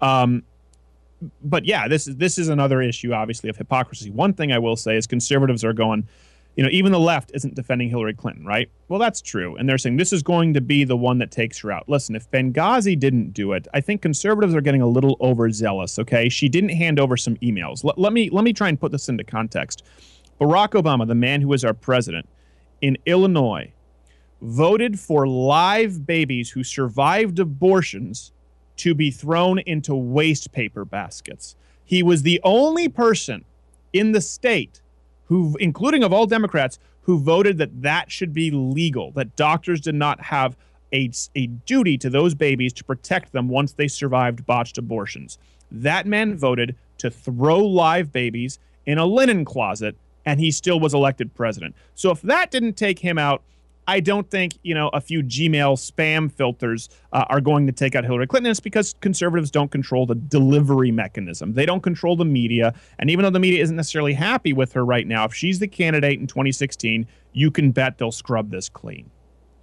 Um, 0.00 0.42
but 1.42 1.64
yeah, 1.64 1.88
this 1.88 2.08
is 2.08 2.16
this 2.16 2.38
is 2.38 2.48
another 2.48 2.82
issue, 2.82 3.12
obviously, 3.12 3.48
of 3.50 3.56
hypocrisy. 3.56 4.10
One 4.10 4.32
thing 4.32 4.52
I 4.52 4.58
will 4.58 4.76
say 4.76 4.96
is 4.96 5.06
conservatives 5.06 5.64
are 5.64 5.72
going, 5.72 6.06
you 6.56 6.62
know, 6.62 6.68
even 6.70 6.92
the 6.92 7.00
left 7.00 7.30
isn't 7.34 7.54
defending 7.54 7.88
Hillary 7.88 8.14
Clinton, 8.14 8.44
right? 8.44 8.68
Well, 8.88 8.98
that's 8.98 9.22
true. 9.22 9.56
And 9.56 9.68
they're 9.68 9.78
saying 9.78 9.96
this 9.96 10.12
is 10.12 10.22
going 10.22 10.54
to 10.54 10.60
be 10.60 10.84
the 10.84 10.96
one 10.96 11.18
that 11.18 11.30
takes 11.30 11.58
her 11.60 11.72
out. 11.72 11.88
Listen, 11.88 12.14
if 12.14 12.30
Benghazi 12.30 12.98
didn't 12.98 13.32
do 13.32 13.52
it, 13.52 13.66
I 13.72 13.80
think 13.80 14.02
conservatives 14.02 14.54
are 14.54 14.60
getting 14.60 14.82
a 14.82 14.86
little 14.86 15.16
overzealous, 15.20 15.98
okay? 15.98 16.28
She 16.28 16.48
didn't 16.48 16.70
hand 16.70 16.98
over 16.98 17.16
some 17.16 17.36
emails. 17.36 17.84
Let, 17.84 17.98
let 17.98 18.12
me 18.12 18.28
let 18.30 18.44
me 18.44 18.52
try 18.52 18.68
and 18.68 18.78
put 18.78 18.92
this 18.92 19.08
into 19.08 19.24
context. 19.24 19.84
Barack 20.40 20.70
Obama, 20.70 21.06
the 21.06 21.14
man 21.14 21.40
who 21.40 21.52
is 21.52 21.64
our 21.64 21.74
president 21.74 22.28
in 22.80 22.98
Illinois, 23.06 23.72
voted 24.40 24.98
for 24.98 25.26
live 25.26 26.04
babies 26.04 26.50
who 26.50 26.64
survived 26.64 27.38
abortions 27.38 28.32
to 28.76 28.94
be 28.94 29.10
thrown 29.10 29.58
into 29.60 29.94
waste 29.94 30.52
paper 30.52 30.84
baskets. 30.84 31.56
He 31.84 32.02
was 32.02 32.22
the 32.22 32.40
only 32.42 32.88
person 32.88 33.44
in 33.92 34.12
the 34.12 34.20
state 34.20 34.80
who, 35.26 35.56
including 35.60 36.02
of 36.02 36.12
all 36.12 36.26
Democrats, 36.26 36.78
who 37.02 37.18
voted 37.18 37.58
that 37.58 37.82
that 37.82 38.10
should 38.10 38.32
be 38.32 38.50
legal, 38.50 39.10
that 39.12 39.36
doctors 39.36 39.80
did 39.80 39.94
not 39.94 40.20
have 40.20 40.56
a, 40.92 41.10
a 41.34 41.46
duty 41.46 41.98
to 41.98 42.10
those 42.10 42.34
babies 42.34 42.72
to 42.74 42.84
protect 42.84 43.32
them 43.32 43.48
once 43.48 43.72
they 43.72 43.88
survived 43.88 44.46
botched 44.46 44.78
abortions. 44.78 45.38
That 45.70 46.06
man 46.06 46.36
voted 46.36 46.76
to 46.98 47.10
throw 47.10 47.58
live 47.58 48.12
babies 48.12 48.58
in 48.86 48.98
a 48.98 49.06
linen 49.06 49.44
closet, 49.44 49.96
and 50.24 50.38
he 50.38 50.50
still 50.50 50.78
was 50.78 50.94
elected 50.94 51.34
president. 51.34 51.74
So 51.94 52.10
if 52.10 52.22
that 52.22 52.50
didn't 52.50 52.74
take 52.74 52.98
him 52.98 53.18
out, 53.18 53.42
I 53.86 54.00
don't 54.00 54.30
think 54.30 54.58
you 54.62 54.74
know 54.74 54.88
a 54.90 55.00
few 55.00 55.22
Gmail 55.22 55.76
spam 55.76 56.30
filters 56.30 56.88
uh, 57.12 57.24
are 57.28 57.40
going 57.40 57.66
to 57.66 57.72
take 57.72 57.94
out 57.94 58.04
Hillary 58.04 58.26
Clinton. 58.26 58.50
It's 58.50 58.60
because 58.60 58.94
conservatives 59.00 59.50
don't 59.50 59.70
control 59.70 60.06
the 60.06 60.14
delivery 60.14 60.92
mechanism. 60.92 61.54
They 61.54 61.66
don't 61.66 61.82
control 61.82 62.16
the 62.16 62.24
media, 62.24 62.74
and 62.98 63.10
even 63.10 63.24
though 63.24 63.30
the 63.30 63.40
media 63.40 63.62
isn't 63.62 63.76
necessarily 63.76 64.14
happy 64.14 64.52
with 64.52 64.72
her 64.74 64.84
right 64.84 65.06
now, 65.06 65.24
if 65.24 65.34
she's 65.34 65.58
the 65.58 65.68
candidate 65.68 66.20
in 66.20 66.26
2016, 66.26 67.06
you 67.32 67.50
can 67.50 67.72
bet 67.72 67.98
they'll 67.98 68.12
scrub 68.12 68.50
this 68.50 68.68
clean. 68.68 69.10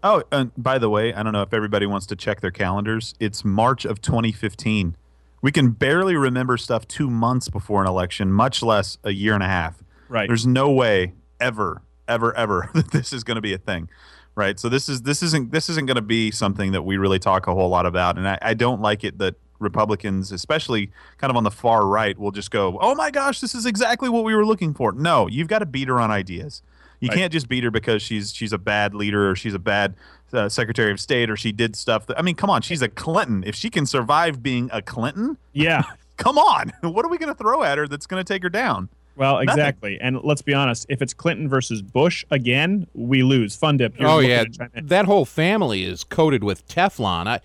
Oh, 0.02 0.24
and 0.32 0.52
by 0.58 0.78
the 0.78 0.90
way, 0.90 1.14
I 1.14 1.24
don't 1.24 1.34
know 1.34 1.42
if 1.42 1.54
everybody 1.54 1.86
wants 1.86 2.06
to 2.08 2.16
check 2.16 2.40
their 2.42 2.52
calendars. 2.52 3.16
It's 3.20 3.44
March 3.44 3.84
of 3.84 4.02
2015. 4.02 4.96
We 5.42 5.52
can 5.52 5.72
barely 5.72 6.16
remember 6.16 6.58
stuff 6.58 6.88
two 6.88 7.10
months 7.10 7.50
before 7.50 7.82
an 7.82 7.88
election, 7.88 8.32
much 8.32 8.62
less 8.62 8.98
a 9.04 9.12
year 9.12 9.34
and 9.34 9.44
a 9.44 9.48
half. 9.48 9.84
Right. 10.08 10.28
There's 10.28 10.48
no 10.48 10.72
way 10.72 11.14
ever, 11.40 11.82
ever, 12.10 12.36
ever 12.36 12.70
that 12.74 12.92
this 12.92 13.14
is 13.14 13.24
going 13.24 13.36
to 13.36 13.42
be 13.42 13.54
a 13.54 13.58
thing, 13.58 13.90
right? 14.36 14.60
So 14.60 14.68
this 14.68 14.90
is 14.90 15.04
this 15.04 15.24
isn't 15.24 15.52
this 15.52 15.70
isn't 15.70 15.86
going 15.86 15.96
to 15.96 16.02
be 16.02 16.32
something 16.32 16.74
that 16.74 16.82
we 16.82 16.98
really 16.98 17.20
talk 17.20 17.48
a 17.48 17.54
whole 17.54 17.70
lot 17.70 17.86
about, 17.86 18.18
and 18.18 18.28
I, 18.28 18.38
I 18.42 18.54
don't 18.54 18.82
like 18.82 19.04
it 19.04 19.18
that 19.20 19.36
Republicans, 19.60 20.32
especially 20.32 20.90
kind 21.18 21.30
of 21.30 21.38
on 21.38 21.44
the 21.44 21.52
far 21.52 21.86
right, 21.86 22.18
will 22.18 22.32
just 22.32 22.50
go, 22.52 22.78
"Oh 22.82 22.96
my 22.96 23.12
gosh, 23.12 23.40
this 23.40 23.54
is 23.56 23.66
exactly 23.66 24.10
what 24.10 24.24
we 24.24 24.34
were 24.36 24.46
looking 24.46 24.74
for." 24.74 24.92
No, 24.92 25.28
you've 25.28 25.48
got 25.48 25.60
to 25.60 25.66
beat 25.66 25.88
her 25.88 26.00
on 26.00 26.12
ideas. 26.12 26.62
You 27.02 27.08
Right. 27.10 27.18
can't 27.18 27.32
just 27.32 27.48
beat 27.48 27.64
her 27.64 27.72
because 27.72 28.02
she's 28.02 28.34
she's 28.34 28.52
a 28.52 28.58
bad 28.58 28.94
leader 28.94 29.30
or 29.30 29.36
she's 29.36 29.54
a 29.54 29.60
bad 29.60 29.96
uh, 30.34 30.50
Secretary 30.50 30.92
of 30.92 31.00
State 31.00 31.30
or 31.30 31.38
she 31.38 31.52
did 31.54 31.76
stuff. 31.76 32.06
That, 32.08 32.20
I 32.20 32.22
mean, 32.22 32.36
come 32.36 32.50
on, 32.50 32.62
she's 32.62 32.82
a 32.82 32.90
Clinton. 32.90 33.44
If 33.48 33.56
she 33.56 33.70
can 33.70 33.86
survive 33.86 34.44
being 34.44 34.70
a 34.74 34.82
Clinton, 34.82 35.38
Yeah. 35.54 35.84
come 36.18 36.38
on, 36.38 36.74
what 36.82 37.06
are 37.06 37.10
we 37.10 37.18
going 37.18 37.34
to 37.34 37.38
throw 37.38 37.64
at 37.64 37.78
her 37.78 37.88
that's 37.88 38.06
going 38.06 38.24
to 38.24 38.34
take 38.34 38.44
her 38.44 38.50
down? 38.50 38.90
Well, 39.20 39.34
Nothing. 39.34 39.50
exactly. 39.50 39.98
And 40.00 40.22
let's 40.24 40.42
be 40.42 40.54
honest, 40.54 40.86
if 40.88 41.02
it's 41.02 41.14
Clinton 41.14 41.50
versus 41.50 41.82
Bush 41.82 42.24
again, 42.32 42.88
we 42.94 43.22
lose. 43.22 43.56
Fundip. 43.60 43.94
oh 44.00 44.20
yeah, 44.20 44.46
to 44.46 44.50
chime 44.50 44.72
in. 44.74 44.88
that 44.88 45.06
whole 45.06 45.26
family 45.26 45.84
is 45.84 46.06
coated 46.06 46.42
with 46.44 46.66
Teflon. 46.70 47.28
I, 47.28 47.42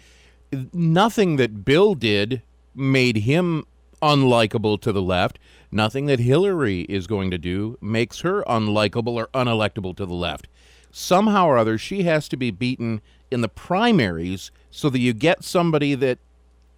nothing 0.72 1.34
that 1.36 1.64
Bill 1.64 1.94
did 1.96 2.42
made 2.76 3.16
him 3.18 3.64
unlikable 4.00 4.80
to 4.82 4.92
the 4.92 5.02
left. 5.02 5.40
Nothing 5.72 6.06
that 6.06 6.20
Hillary 6.20 6.82
is 6.82 7.08
going 7.08 7.32
to 7.32 7.38
do 7.38 7.76
makes 7.80 8.20
her 8.20 8.44
unlikable 8.44 9.14
or 9.14 9.26
unelectable 9.34 9.96
to 9.96 10.06
the 10.06 10.14
left. 10.14 10.46
Somehow 10.92 11.48
or 11.48 11.58
other, 11.58 11.76
she 11.76 12.04
has 12.04 12.28
to 12.28 12.36
be 12.36 12.52
beaten 12.52 13.00
in 13.32 13.40
the 13.40 13.48
primaries 13.48 14.52
so 14.70 14.88
that 14.90 15.00
you 15.00 15.12
get 15.12 15.42
somebody 15.42 15.96
that 15.96 16.18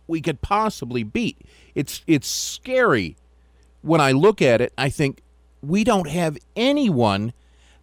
we 0.07 0.23
could 0.23 0.41
possibly 0.41 1.03
beat. 1.03 1.37
It's 1.75 2.03
it's 2.07 2.27
scary 2.29 3.17
when 3.87 4.01
I 4.01 4.13
look 4.13 4.43
at 4.43 4.61
it. 4.61 4.73
I 4.77 4.89
think 4.89 5.23
we 5.63 5.85
don't 5.85 6.09
have 6.09 6.37
anyone 6.55 7.33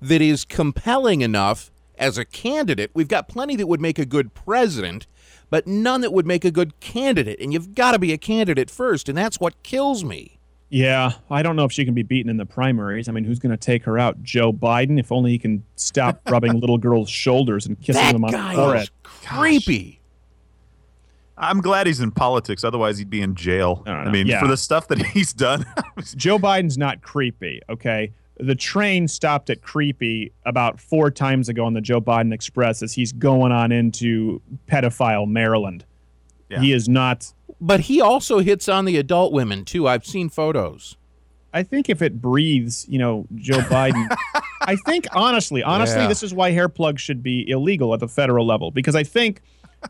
that 0.01 0.21
is 0.21 0.45
compelling 0.45 1.21
enough 1.21 1.71
as 1.97 2.17
a 2.17 2.25
candidate. 2.25 2.91
We've 2.93 3.07
got 3.07 3.27
plenty 3.27 3.55
that 3.55 3.67
would 3.67 3.81
make 3.81 3.97
a 3.97 4.05
good 4.05 4.33
president, 4.33 5.07
but 5.49 5.65
none 5.65 6.01
that 6.01 6.11
would 6.11 6.25
make 6.25 6.43
a 6.43 6.51
good 6.51 6.79
candidate. 6.79 7.39
And 7.39 7.53
you've 7.53 7.73
got 7.73 7.93
to 7.93 7.99
be 7.99 8.11
a 8.11 8.17
candidate 8.17 8.69
first, 8.69 9.07
and 9.07 9.17
that's 9.17 9.39
what 9.39 9.61
kills 9.63 10.03
me. 10.03 10.39
Yeah, 10.69 11.13
I 11.29 11.43
don't 11.43 11.55
know 11.55 11.65
if 11.65 11.71
she 11.71 11.85
can 11.85 11.93
be 11.93 12.01
beaten 12.01 12.29
in 12.31 12.37
the 12.37 12.47
primaries. 12.47 13.07
I 13.07 13.11
mean, 13.11 13.23
who's 13.23 13.37
going 13.37 13.51
to 13.51 13.57
take 13.57 13.83
her 13.83 13.99
out? 13.99 14.23
Joe 14.23 14.51
Biden? 14.51 14.99
If 14.99 15.11
only 15.11 15.31
he 15.31 15.37
can 15.37 15.63
stop 15.75 16.19
rubbing 16.29 16.59
little 16.59 16.79
girls' 16.79 17.11
shoulders 17.11 17.67
and 17.67 17.79
kissing 17.79 18.01
that 18.01 18.13
them 18.13 18.25
on 18.25 18.31
guy 18.31 18.55
the 18.55 18.61
forehead. 18.61 18.83
is 18.83 18.91
creepy. 19.03 20.01
I'm 21.37 21.61
glad 21.61 21.87
he's 21.87 21.99
in 21.99 22.11
politics. 22.11 22.63
Otherwise, 22.63 22.97
he'd 22.99 23.09
be 23.09 23.21
in 23.21 23.33
jail. 23.35 23.83
I 23.87 23.91
I, 23.91 24.11
mean, 24.11 24.27
Yeah. 24.27 24.39
for 24.39 24.47
the 24.47 24.57
stuff 24.57 24.87
that 24.89 24.99
he's 25.07 25.33
done. 25.33 25.65
Joe 26.15 26.37
Biden's 26.37 26.77
not 26.77 27.01
creepy, 27.01 27.59
okay? 27.69 28.11
The 28.39 28.55
train 28.55 29.07
stopped 29.07 29.49
at 29.49 29.61
creepy 29.61 30.31
about 30.45 30.79
four 30.79 31.09
times 31.11 31.49
ago 31.49 31.65
on 31.65 31.73
the 31.73 31.81
Joe 31.81 32.01
Biden 32.01 32.33
Express 32.33 32.81
as 32.83 32.93
he's 32.93 33.11
going 33.11 33.51
on 33.51 33.71
into 33.71 34.41
pedophile 34.67 35.27
Maryland. 35.27 35.85
Yeah. 36.49 36.59
He 36.59 36.71
is 36.73 36.87
not. 36.89 37.33
But 37.61 37.81
he 37.81 38.01
also 38.01 38.39
hits 38.39 38.67
on 38.67 38.85
the 38.85 38.97
adult 38.97 39.33
women, 39.33 39.65
too. 39.65 39.87
I've 39.87 40.05
seen 40.05 40.29
photos. 40.29 40.97
I 41.53 41.61
think 41.63 41.89
if 41.89 42.01
it 42.01 42.19
breathes, 42.21 42.85
you 42.89 42.97
know, 42.99 43.27
Joe 43.35 43.59
Biden. 43.69 44.07
I 44.61 44.75
think 44.77 45.05
honestly, 45.13 45.61
honestly, 45.63 46.01
Yeah. 46.01 46.07
this 46.07 46.23
is 46.23 46.33
why 46.33 46.51
hair 46.51 46.69
plugs 46.69 47.01
should 47.01 47.21
be 47.21 47.47
illegal 47.49 47.93
at 47.93 47.99
the 47.99 48.07
federal 48.07 48.45
level 48.45 48.71
because 48.71 48.95
I 48.95 49.03
think 49.03 49.41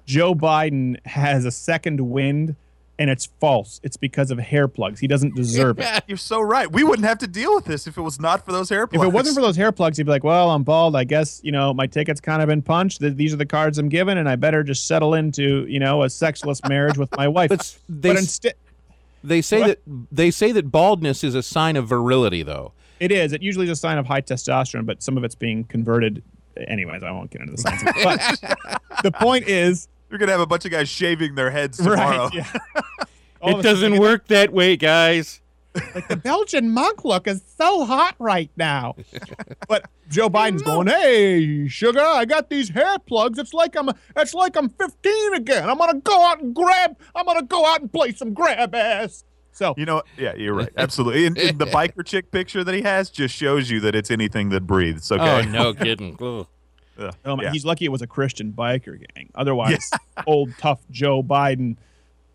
Joe 0.05 0.33
Biden 0.35 1.03
has 1.05 1.45
a 1.45 1.51
second 1.51 1.99
wind, 2.01 2.55
and 2.99 3.09
it's 3.09 3.25
false. 3.39 3.79
It's 3.83 3.97
because 3.97 4.29
of 4.31 4.37
hair 4.39 4.67
plugs. 4.67 4.99
He 4.99 5.07
doesn't 5.07 5.35
deserve 5.35 5.79
it. 5.79 6.03
You're 6.07 6.17
so 6.17 6.39
right. 6.41 6.71
We 6.71 6.83
wouldn't 6.83 7.07
have 7.07 7.17
to 7.19 7.27
deal 7.27 7.55
with 7.55 7.65
this 7.65 7.87
if 7.87 7.97
it 7.97 8.01
was 8.01 8.19
not 8.19 8.45
for 8.45 8.51
those 8.51 8.69
hair 8.69 8.85
plugs. 8.87 9.03
If 9.03 9.09
it 9.09 9.13
wasn't 9.13 9.35
for 9.35 9.41
those 9.41 9.55
hair 9.57 9.71
plugs, 9.71 9.97
he'd 9.97 10.03
be 10.03 10.11
like, 10.11 10.23
"Well, 10.23 10.51
I'm 10.51 10.63
bald. 10.63 10.95
I 10.95 11.03
guess 11.03 11.41
you 11.43 11.51
know 11.51 11.73
my 11.73 11.87
ticket's 11.87 12.21
kind 12.21 12.41
of 12.41 12.47
been 12.47 12.61
punched. 12.61 12.99
These 13.01 13.33
are 13.33 13.37
the 13.37 13.45
cards 13.45 13.77
I'm 13.79 13.89
given, 13.89 14.17
and 14.17 14.29
I 14.29 14.35
better 14.35 14.63
just 14.63 14.87
settle 14.87 15.13
into 15.15 15.65
you 15.67 15.79
know 15.79 16.03
a 16.03 16.09
sexless 16.09 16.61
marriage 16.67 16.97
with 16.97 17.15
my 17.17 17.27
wife." 17.27 17.49
But 17.49 17.77
they 17.89 18.09
but 18.09 18.17
instead, 18.19 18.53
They 19.23 19.41
say 19.41 19.59
What? 19.61 19.67
that 19.67 19.79
they 20.11 20.29
say 20.31 20.51
that 20.51 20.71
baldness 20.71 21.23
is 21.23 21.33
a 21.35 21.41
sign 21.43 21.75
of 21.77 21.87
virility, 21.87 22.43
though. 22.43 22.73
it 22.99 23.11
is. 23.11 23.33
It 23.33 23.41
usually 23.41 23.65
is 23.65 23.71
a 23.71 23.75
sign 23.75 23.97
of 23.97 24.05
high 24.05 24.21
testosterone, 24.21 24.85
but 24.85 25.01
some 25.01 25.17
of 25.17 25.23
it's 25.23 25.35
being 25.35 25.63
converted. 25.63 26.21
Anyways, 26.67 27.03
I 27.03 27.11
won't 27.11 27.31
get 27.31 27.41
into 27.41 27.53
the 27.53 27.57
science. 27.61 27.81
of 27.83 27.89
it. 27.95 28.57
But 28.89 29.03
the 29.03 29.11
point 29.11 29.47
is, 29.47 29.87
You're 30.09 30.19
gonna 30.19 30.31
have 30.31 30.41
a 30.41 30.45
bunch 30.45 30.65
of 30.65 30.71
guys 30.71 30.89
shaving 30.89 31.35
their 31.35 31.51
heads 31.51 31.77
tomorrow. 31.77 32.25
right? 32.27 32.33
Yeah. 32.33 32.51
All 33.41 33.59
of 33.59 33.65
a 33.65 33.75
sudden, 33.75 33.99
work 33.99 34.27
that 34.27 34.53
way, 34.53 34.77
guys. 34.77 35.41
like 35.95 36.07
the 36.07 36.15
Belgian 36.15 36.69
monk 36.69 37.03
look 37.03 37.27
is 37.27 37.41
so 37.57 37.83
hot 37.83 38.15
right 38.19 38.51
now. 38.55 38.95
but 39.67 39.89
Joe 40.07 40.29
Biden's 40.29 40.61
going, 40.61 40.85
"Hey, 40.87 41.67
sugar, 41.67 41.99
I 41.99 42.25
got 42.25 42.49
these 42.51 42.69
hair 42.69 42.99
plugs. 42.99 43.39
It's 43.39 43.53
like 43.55 43.75
I'm 43.75 43.89
it's 44.15 44.35
like 44.35 44.55
I'm 44.55 44.69
15 44.69 45.33
again. 45.33 45.67
I'm 45.67 45.79
gonna 45.79 45.99
go 45.99 46.23
out 46.27 46.41
and 46.41 46.53
grab. 46.53 46.95
I'm 47.15 47.25
gonna 47.25 47.41
go 47.41 47.65
out 47.65 47.81
and 47.81 47.91
play 47.91 48.11
some 48.13 48.33
grab 48.35 48.75
ass." 48.75 49.23
So 49.53 49.73
You 49.77 49.85
know, 49.85 50.03
yeah, 50.17 50.35
you're 50.35 50.53
right. 50.53 50.69
Absolutely. 50.77 51.25
And, 51.25 51.37
and 51.37 51.59
the 51.59 51.65
biker 51.65 52.05
chick 52.05 52.31
picture 52.31 52.63
that 52.63 52.73
he 52.73 52.81
has 52.81 53.09
just 53.09 53.35
shows 53.35 53.69
you 53.69 53.79
that 53.81 53.95
it's 53.95 54.11
anything 54.11 54.49
that 54.49 54.67
breathes. 54.67 55.11
Okay. 55.11 55.23
Oh, 55.23 55.49
no 55.49 55.73
kidding. 55.85 56.17
Ugh. 56.19 56.47
Ugh, 56.99 57.15
um, 57.25 57.41
yeah. 57.41 57.51
he's 57.51 57.65
lucky 57.65 57.85
it 57.85 57.91
was 57.91 58.01
a 58.01 58.07
Christian 58.07 58.51
biker 58.51 58.99
gang. 59.15 59.29
Otherwise, 59.35 59.89
old 60.27 60.51
tough 60.59 60.81
Joe 60.91 61.23
Biden 61.23 61.77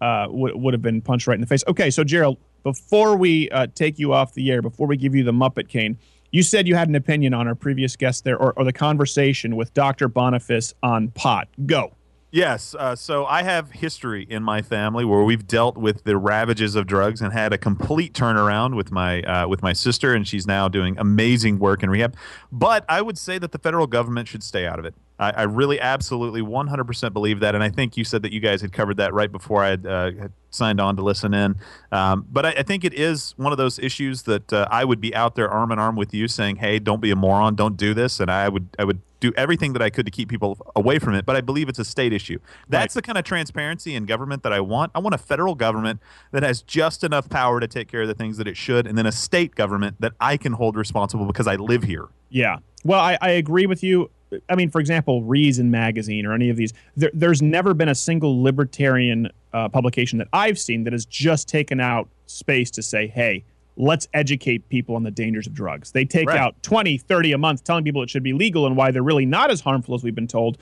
uh, 0.00 0.26
would 0.30 0.54
would 0.56 0.74
have 0.74 0.82
been 0.82 1.00
punched 1.00 1.26
right 1.26 1.34
in 1.34 1.40
the 1.40 1.46
face. 1.46 1.62
Okay, 1.68 1.90
so 1.90 2.02
Gerald, 2.02 2.38
before 2.64 3.16
we 3.16 3.48
uh, 3.50 3.68
take 3.74 3.98
you 3.98 4.12
off 4.12 4.34
the 4.34 4.50
air, 4.50 4.62
before 4.62 4.86
we 4.86 4.96
give 4.96 5.14
you 5.14 5.22
the 5.22 5.32
Muppet 5.32 5.68
cane, 5.68 5.96
you 6.32 6.42
said 6.42 6.66
you 6.66 6.74
had 6.74 6.88
an 6.88 6.94
opinion 6.94 7.34
on 7.34 7.46
our 7.46 7.54
previous 7.54 7.96
guest 7.96 8.24
there, 8.24 8.36
or, 8.36 8.52
or 8.54 8.64
the 8.64 8.72
conversation 8.72 9.56
with 9.56 9.72
Dr. 9.74 10.08
Boniface 10.08 10.74
on 10.82 11.08
pot. 11.08 11.48
Go. 11.66 11.92
Yes. 12.30 12.74
Uh, 12.78 12.94
so 12.94 13.24
I 13.24 13.42
have 13.42 13.70
history 13.70 14.26
in 14.28 14.42
my 14.42 14.60
family 14.60 15.04
where 15.04 15.22
we've 15.24 15.46
dealt 15.46 15.78
with 15.78 16.04
the 16.04 16.18
ravages 16.18 16.74
of 16.74 16.86
drugs 16.86 17.22
and 17.22 17.32
had 17.32 17.54
a 17.54 17.58
complete 17.58 18.12
turnaround 18.12 18.76
with 18.76 18.90
my 18.90 19.22
uh, 19.22 19.48
with 19.48 19.62
my 19.62 19.72
sister, 19.72 20.14
and 20.14 20.28
she's 20.28 20.46
now 20.46 20.68
doing 20.68 20.98
amazing 20.98 21.58
work 21.58 21.82
in 21.82 21.88
rehab. 21.88 22.14
But 22.52 22.84
I 22.86 23.00
would 23.00 23.16
say 23.16 23.38
that 23.38 23.52
the 23.52 23.58
federal 23.58 23.86
government 23.86 24.28
should 24.28 24.42
stay 24.42 24.66
out 24.66 24.78
of 24.78 24.84
it. 24.84 24.94
I, 25.18 25.30
I 25.30 25.42
really, 25.44 25.80
absolutely, 25.80 26.42
100% 26.42 27.12
believe 27.12 27.40
that, 27.40 27.54
and 27.54 27.64
I 27.64 27.70
think 27.70 27.96
you 27.96 28.04
said 28.04 28.22
that 28.22 28.32
you 28.32 28.40
guys 28.40 28.60
had 28.60 28.72
covered 28.72 28.98
that 28.98 29.12
right 29.12 29.32
before 29.32 29.64
I 29.64 29.70
had, 29.70 29.86
uh, 29.86 30.12
had 30.12 30.32
signed 30.50 30.80
on 30.80 30.96
to 30.96 31.02
listen 31.02 31.34
in. 31.34 31.56
Um, 31.90 32.26
but 32.30 32.46
I, 32.46 32.50
I 32.50 32.62
think 32.62 32.84
it 32.84 32.94
is 32.94 33.34
one 33.36 33.52
of 33.52 33.58
those 33.58 33.78
issues 33.78 34.22
that 34.22 34.52
uh, 34.52 34.68
I 34.70 34.84
would 34.84 35.00
be 35.00 35.14
out 35.14 35.34
there 35.34 35.50
arm 35.50 35.72
in 35.72 35.78
arm 35.78 35.96
with 35.96 36.12
you, 36.12 36.28
saying, 36.28 36.56
"Hey, 36.56 36.78
don't 36.78 37.00
be 37.00 37.10
a 37.10 37.16
moron, 37.16 37.54
don't 37.54 37.76
do 37.76 37.94
this," 37.94 38.20
and 38.20 38.30
I 38.30 38.48
would 38.50 38.68
I 38.78 38.84
would 38.84 39.00
do 39.20 39.32
everything 39.36 39.72
that 39.72 39.82
I 39.82 39.90
could 39.90 40.06
to 40.06 40.12
keep 40.12 40.28
people 40.28 40.58
away 40.76 40.98
from 40.98 41.14
it, 41.14 41.26
but 41.26 41.36
I 41.36 41.40
believe 41.40 41.68
it's 41.68 41.78
a 41.78 41.84
state 41.84 42.12
issue. 42.12 42.38
That's 42.68 42.94
the 42.94 43.02
kind 43.02 43.18
of 43.18 43.24
transparency 43.24 43.94
in 43.94 44.06
government 44.06 44.42
that 44.42 44.52
I 44.52 44.60
want. 44.60 44.92
I 44.94 45.00
want 45.00 45.14
a 45.14 45.18
federal 45.18 45.54
government 45.54 46.00
that 46.32 46.42
has 46.42 46.62
just 46.62 47.04
enough 47.04 47.28
power 47.28 47.60
to 47.60 47.66
take 47.66 47.88
care 47.88 48.02
of 48.02 48.08
the 48.08 48.14
things 48.14 48.36
that 48.36 48.46
it 48.46 48.56
should, 48.56 48.86
and 48.86 48.96
then 48.96 49.06
a 49.06 49.12
state 49.12 49.54
government 49.54 49.96
that 50.00 50.12
I 50.20 50.36
can 50.36 50.52
hold 50.52 50.76
responsible 50.76 51.26
because 51.26 51.46
I 51.46 51.56
live 51.56 51.82
here. 51.82 52.08
Yeah. 52.30 52.58
Well, 52.84 53.00
I, 53.00 53.18
I 53.20 53.30
agree 53.30 53.66
with 53.66 53.82
you. 53.82 54.10
I 54.48 54.56
mean, 54.56 54.70
for 54.70 54.80
example, 54.80 55.22
Reason 55.22 55.70
Magazine 55.70 56.26
or 56.26 56.34
any 56.34 56.50
of 56.50 56.56
these, 56.56 56.74
there, 56.96 57.10
there's 57.14 57.40
never 57.40 57.72
been 57.72 57.88
a 57.88 57.94
single 57.94 58.42
libertarian 58.42 59.30
uh, 59.52 59.68
publication 59.70 60.18
that 60.18 60.28
I've 60.32 60.58
seen 60.58 60.84
that 60.84 60.92
has 60.92 61.06
just 61.06 61.48
taken 61.48 61.80
out 61.80 62.08
space 62.26 62.70
to 62.72 62.82
say, 62.82 63.06
hey, 63.06 63.44
let's 63.78 64.08
educate 64.12 64.68
people 64.68 64.96
on 64.96 65.04
the 65.04 65.10
dangers 65.10 65.46
of 65.46 65.54
drugs. 65.54 65.92
They 65.92 66.04
take 66.04 66.28
Right. 66.28 66.38
out 66.38 66.60
20, 66.62 66.98
30 66.98 67.32
a 67.32 67.38
month 67.38 67.62
telling 67.62 67.84
people 67.84 68.02
it 68.02 68.10
should 68.10 68.24
be 68.24 68.32
legal 68.32 68.66
and 68.66 68.76
why 68.76 68.90
they're 68.90 69.02
really 69.04 69.24
not 69.24 69.50
as 69.52 69.60
harmful 69.60 69.94
as 69.94 70.02
we've 70.02 70.16
been 70.16 70.26
told. 70.26 70.58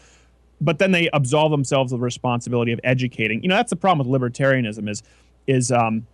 But 0.60 0.78
then 0.78 0.92
they 0.92 1.08
absolve 1.12 1.50
themselves 1.50 1.92
of 1.92 1.98
the 1.98 2.04
responsibility 2.04 2.72
of 2.72 2.80
educating. 2.84 3.42
You 3.42 3.48
know, 3.48 3.56
that's 3.56 3.70
the 3.70 3.76
problem 3.76 4.06
with 4.06 4.20
libertarianism 4.20 4.88
is, 4.88 5.02
is 5.46 5.72
um, 5.72 6.06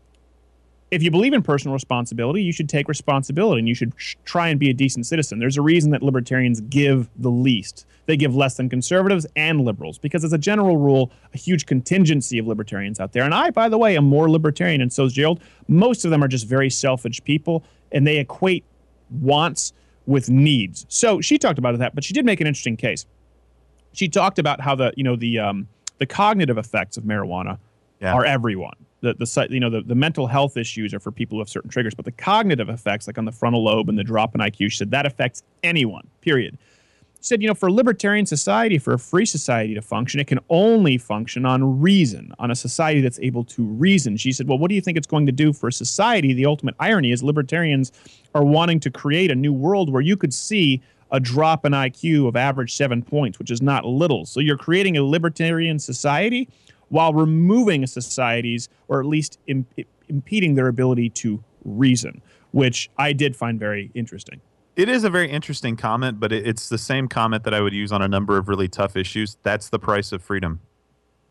if 0.93 1.03
you 1.03 1.11
believe 1.11 1.33
in 1.33 1.43
personal 1.43 1.73
responsibility, 1.73 2.43
you 2.43 2.53
should 2.53 2.69
take 2.69 2.87
responsibility 2.87 3.59
and 3.61 3.67
you 3.67 3.75
should 3.75 3.95
sh- 3.97 4.15
try 4.27 4.49
and 4.49 4.61
be 4.61 4.69
a 4.69 4.75
decent 4.75 5.07
citizen. 5.07 5.39
There's 5.39 5.57
a 5.57 5.63
reason 5.63 5.91
that 5.93 6.03
libertarians 6.03 6.61
give 6.61 7.09
the 7.17 7.31
least. 7.31 7.87
They 8.05 8.17
give 8.17 8.37
less 8.37 8.59
than 8.59 8.69
conservatives 8.69 9.27
and 9.35 9.63
liberals 9.63 9.97
because, 9.97 10.23
as 10.23 10.35
a 10.35 10.39
general 10.39 10.77
rule, 10.77 11.11
a 11.33 11.39
huge 11.39 11.65
contingency 11.65 12.37
of 12.39 12.47
libertarians 12.47 13.01
out 13.01 13.13
there. 13.13 13.23
And 13.23 13.33
I, 13.33 13.51
by 13.51 13.71
the 13.71 13.79
way, 13.79 13.97
am 13.97 14.05
more 14.05 14.29
libertarian, 14.31 14.83
and 14.83 14.93
so 14.93 15.05
is 15.07 15.15
Gerald. 15.15 15.41
Most 15.67 16.05
of 16.05 16.11
them 16.11 16.23
are 16.23 16.29
just 16.29 16.47
very 16.47 16.69
selfish 16.69 17.25
people, 17.25 17.65
and 17.91 18.07
they 18.07 18.19
equate 18.19 18.65
wants 19.11 19.73
with 20.05 20.29
needs. 20.29 20.85
So 20.91 21.23
she 21.23 21.39
talked 21.39 21.59
about 21.59 21.79
that, 21.79 21.95
but 21.95 22.05
she 22.05 22.13
did 22.13 22.27
make 22.27 22.41
an 22.43 22.47
interesting 22.47 22.77
case. 22.77 23.07
She 23.95 24.09
talked 24.09 24.39
about 24.39 24.61
how 24.61 24.75
the 24.75 24.93
you 24.97 25.05
know 25.05 25.17
the 25.17 25.39
um, 25.39 25.69
the 25.99 26.07
cognitive 26.07 26.59
effects 26.59 26.99
of 26.99 27.05
marijuana 27.05 27.59
Yeah. 28.01 28.13
are 28.13 28.27
everyone. 28.27 28.77
The 29.03 29.15
the 29.15 29.47
you 29.51 29.61
know 29.61 29.71
the, 29.71 29.83
the 29.83 29.95
mental 29.95 30.27
health 30.27 30.57
issues 30.57 30.95
are 30.95 31.01
for 31.01 31.13
people 31.13 31.37
who 31.37 31.41
have 31.41 31.49
certain 31.49 31.71
triggers, 31.71 31.95
but 31.95 32.05
the 32.05 32.13
cognitive 32.13 32.69
effects, 32.69 33.07
like 33.07 33.19
on 33.19 33.25
the 33.25 33.33
frontal 33.33 33.65
lobe 33.65 33.89
and 33.89 33.99
the 33.99 34.05
drop 34.05 34.35
in 34.35 34.41
IQ, 34.41 34.71
she 34.71 34.77
said 34.77 34.91
that 34.93 35.07
affects 35.07 35.43
anyone. 35.63 36.09
Period. 36.21 36.57
She 37.23 37.29
said, 37.29 37.41
you 37.41 37.47
know, 37.47 37.55
for 37.55 37.69
a 37.69 37.73
libertarian 37.73 38.27
society, 38.27 38.79
for 38.79 38.95
a 38.95 38.99
free 38.99 39.27
society 39.27 39.75
to 39.75 39.83
function, 39.83 40.19
it 40.19 40.27
can 40.27 40.41
only 40.51 40.99
function 40.99 41.47
on 41.47 41.81
reason, 41.81 42.33
on 42.41 42.51
a 42.51 42.57
society 42.57 43.01
that's 43.01 43.21
able 43.21 43.45
to 43.45 43.63
reason. 43.63 44.17
She 44.17 44.33
said, 44.33 44.49
well, 44.49 44.59
what 44.59 44.71
do 44.71 44.75
you 44.75 44.81
think 44.81 44.99
it's 44.99 45.07
going 45.07 45.27
to 45.27 45.33
do 45.33 45.53
for 45.53 45.71
society? 45.71 46.33
The 46.33 46.47
ultimate 46.47 46.75
irony 46.81 47.13
is 47.13 47.23
libertarians 47.23 47.93
are 48.35 48.43
wanting 48.43 48.81
to 48.81 48.91
create 48.91 49.31
a 49.31 49.37
new 49.37 49.53
world 49.53 49.93
where 49.93 50.03
you 50.03 50.17
could 50.17 50.35
see 50.35 50.83
a 51.13 51.21
drop 51.21 51.65
in 51.65 51.73
IQ 51.73 52.27
of 52.27 52.35
average 52.35 52.75
seven 52.75 53.03
points, 53.03 53.39
which 53.39 53.53
is 53.53 53.63
not 53.63 53.85
little. 53.85 54.27
So 54.27 54.41
you're 54.41 54.57
creating 54.57 54.97
a 54.97 55.05
libertarian 55.05 55.79
society 55.79 56.49
while 56.93 57.15
removing 57.15 57.83
a 57.83 57.87
society's, 57.87 58.69
or 58.87 59.01
at 59.01 59.07
least 59.07 59.39
Im- 59.47 59.67
impeding 60.11 60.57
their 60.57 60.69
ability 60.69 61.09
to 61.09 61.43
reason, 61.65 62.21
which 62.51 62.91
I 62.99 63.15
did 63.15 63.35
find 63.35 63.59
very 63.59 63.91
interesting. 63.95 64.43
It 64.77 64.91
is 64.91 65.03
a 65.03 65.09
very 65.09 65.31
interesting 65.31 65.75
comment, 65.75 66.21
but 66.21 66.33
it's 66.33 66.69
the 66.69 66.77
same 66.77 67.09
comment 67.09 67.45
that 67.45 67.55
I 67.55 67.63
would 67.63 67.73
use 67.73 67.93
on 67.93 68.03
a 68.03 68.09
number 68.09 68.37
of 68.37 68.47
really 68.47 68.69
tough 68.69 68.95
issues. 68.95 69.39
That's 69.43 69.71
the 69.71 69.79
price 69.79 70.13
of 70.13 70.23
freedom. 70.23 70.61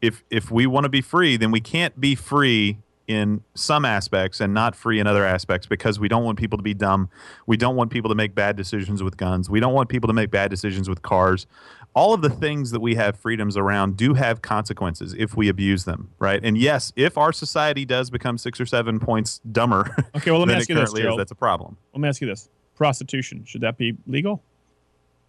If 0.02 0.24
if 0.32 0.50
we 0.50 0.66
want 0.66 0.86
to 0.86 0.90
be 0.90 1.02
free, 1.02 1.38
then 1.38 1.52
we 1.52 1.62
can't 1.62 2.00
be 2.02 2.16
free 2.16 2.80
in 3.08 3.44
some 3.54 3.84
aspects 3.86 4.40
and 4.40 4.54
not 4.54 4.76
free 4.76 5.00
in 5.00 5.06
other 5.06 5.26
aspects 5.26 5.68
because 5.68 6.00
we 6.00 6.08
don't 6.08 6.24
want 6.24 6.40
people 6.40 6.58
to 6.58 6.64
be 6.64 6.74
dumb. 6.74 7.10
We 7.46 7.58
don't 7.58 7.76
want 7.76 7.92
people 7.92 8.10
to 8.10 8.16
make 8.16 8.34
bad 8.34 8.56
decisions 8.56 9.04
with 9.04 9.18
guns. 9.18 9.50
We 9.50 9.60
don't 9.60 9.74
want 9.74 9.90
people 9.90 10.08
to 10.08 10.14
make 10.14 10.32
bad 10.32 10.50
decisions 10.50 10.90
with 10.90 11.02
cars. 11.02 11.46
All 11.94 12.14
of 12.14 12.22
the 12.22 12.30
things 12.30 12.72
that 12.72 12.80
we 12.80 12.96
have 12.96 13.18
freedoms 13.18 13.58
around 13.58 13.98
do 13.98 14.14
have 14.14 14.42
consequences 14.42 15.14
if 15.18 15.36
we 15.36 15.50
abuse 15.50 15.84
them, 15.84 16.10
right? 16.20 16.40
And 16.42 16.58
yes, 16.58 16.94
if 16.96 17.18
our 17.18 17.34
society 17.34 17.84
does 17.84 18.10
become 18.10 18.38
six 18.38 18.62
or 18.62 18.66
seven 18.66 19.00
points 19.00 19.40
dumber 19.52 19.94
Okay, 20.16 20.32
well, 20.32 20.40
let 20.40 20.48
me 20.48 20.54
ask 20.54 20.70
you 20.70 20.76
this, 20.76 20.94
is, 20.94 21.18
that's 21.18 21.32
a 21.32 21.36
problem. 21.36 21.78
Let 21.94 22.02
me 22.02 22.08
ask 22.08 22.22
you 22.22 22.28
this: 22.28 22.50
prostitution 22.76 23.44
should 23.46 23.62
that 23.62 23.78
be 23.78 23.98
legal? 24.08 24.42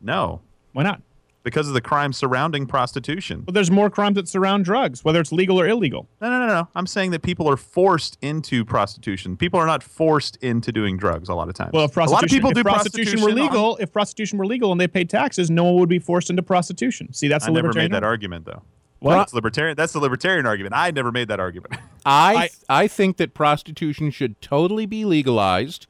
No, 0.00 0.40
Why 0.72 0.82
not? 0.84 1.02
Because 1.42 1.68
of 1.68 1.74
the 1.74 1.80
crime 1.80 2.12
surrounding 2.12 2.66
prostitution. 2.66 3.44
Well, 3.46 3.52
there's 3.52 3.70
more 3.70 3.90
crimes 3.90 4.14
that 4.16 4.28
surround 4.28 4.64
drugs, 4.64 5.04
whether 5.04 5.20
it's 5.20 5.32
legal 5.32 5.60
or 5.60 5.66
illegal. 5.66 6.08
No, 6.20 6.30
no, 6.30 6.38
no, 6.38 6.46
no. 6.46 6.68
I'm 6.74 6.86
saying 6.86 7.10
that 7.12 7.22
people 7.22 7.48
are 7.48 7.56
forced 7.56 8.16
into 8.22 8.64
prostitution. 8.64 9.36
People 9.36 9.58
are 9.58 9.66
not 9.66 9.82
forced 9.82 10.36
into 10.36 10.72
doing 10.72 10.96
drugs 10.96 11.28
a 11.28 11.34
lot 11.34 11.48
of 11.48 11.54
times. 11.54 11.72
Well, 11.72 11.84
if 11.86 11.96
a 11.96 12.00
lot 12.00 12.04
of 12.06 12.10
prostitution, 12.10 12.38
people 12.38 12.50
if 12.50 12.56
do 12.56 12.62
prostitution 12.62 13.20
were 13.22 13.30
on- 13.30 13.34
legal, 13.36 13.76
if 13.78 13.92
prostitution 13.92 14.38
were 14.38 14.46
legal 14.46 14.72
and 14.72 14.80
they 14.80 14.88
paid 14.88 15.10
taxes, 15.10 15.50
no 15.50 15.64
one 15.64 15.74
would 15.76 15.88
be 15.88 15.98
forced 15.98 16.30
into 16.30 16.42
prostitution. 16.42 17.12
See, 17.12 17.28
that's 17.28 17.44
I 17.44 17.48
the 17.48 17.54
never 17.54 17.72
made 17.72 17.92
that 17.92 18.04
argument 18.04 18.46
though. 18.46 18.62
What? 19.00 19.16
That's 19.16 19.34
libertarian. 19.34 19.76
That's 19.76 19.92
the 19.92 19.98
libertarian 19.98 20.46
argument. 20.46 20.74
I 20.76 20.92
never 20.92 21.10
made 21.10 21.26
that 21.26 21.40
argument. 21.40 21.74
I 22.06 22.50
I 22.68 22.86
think 22.86 23.16
that 23.16 23.34
prostitution 23.34 24.12
should 24.12 24.40
totally 24.40 24.86
be 24.86 25.04
legalized. 25.04 25.88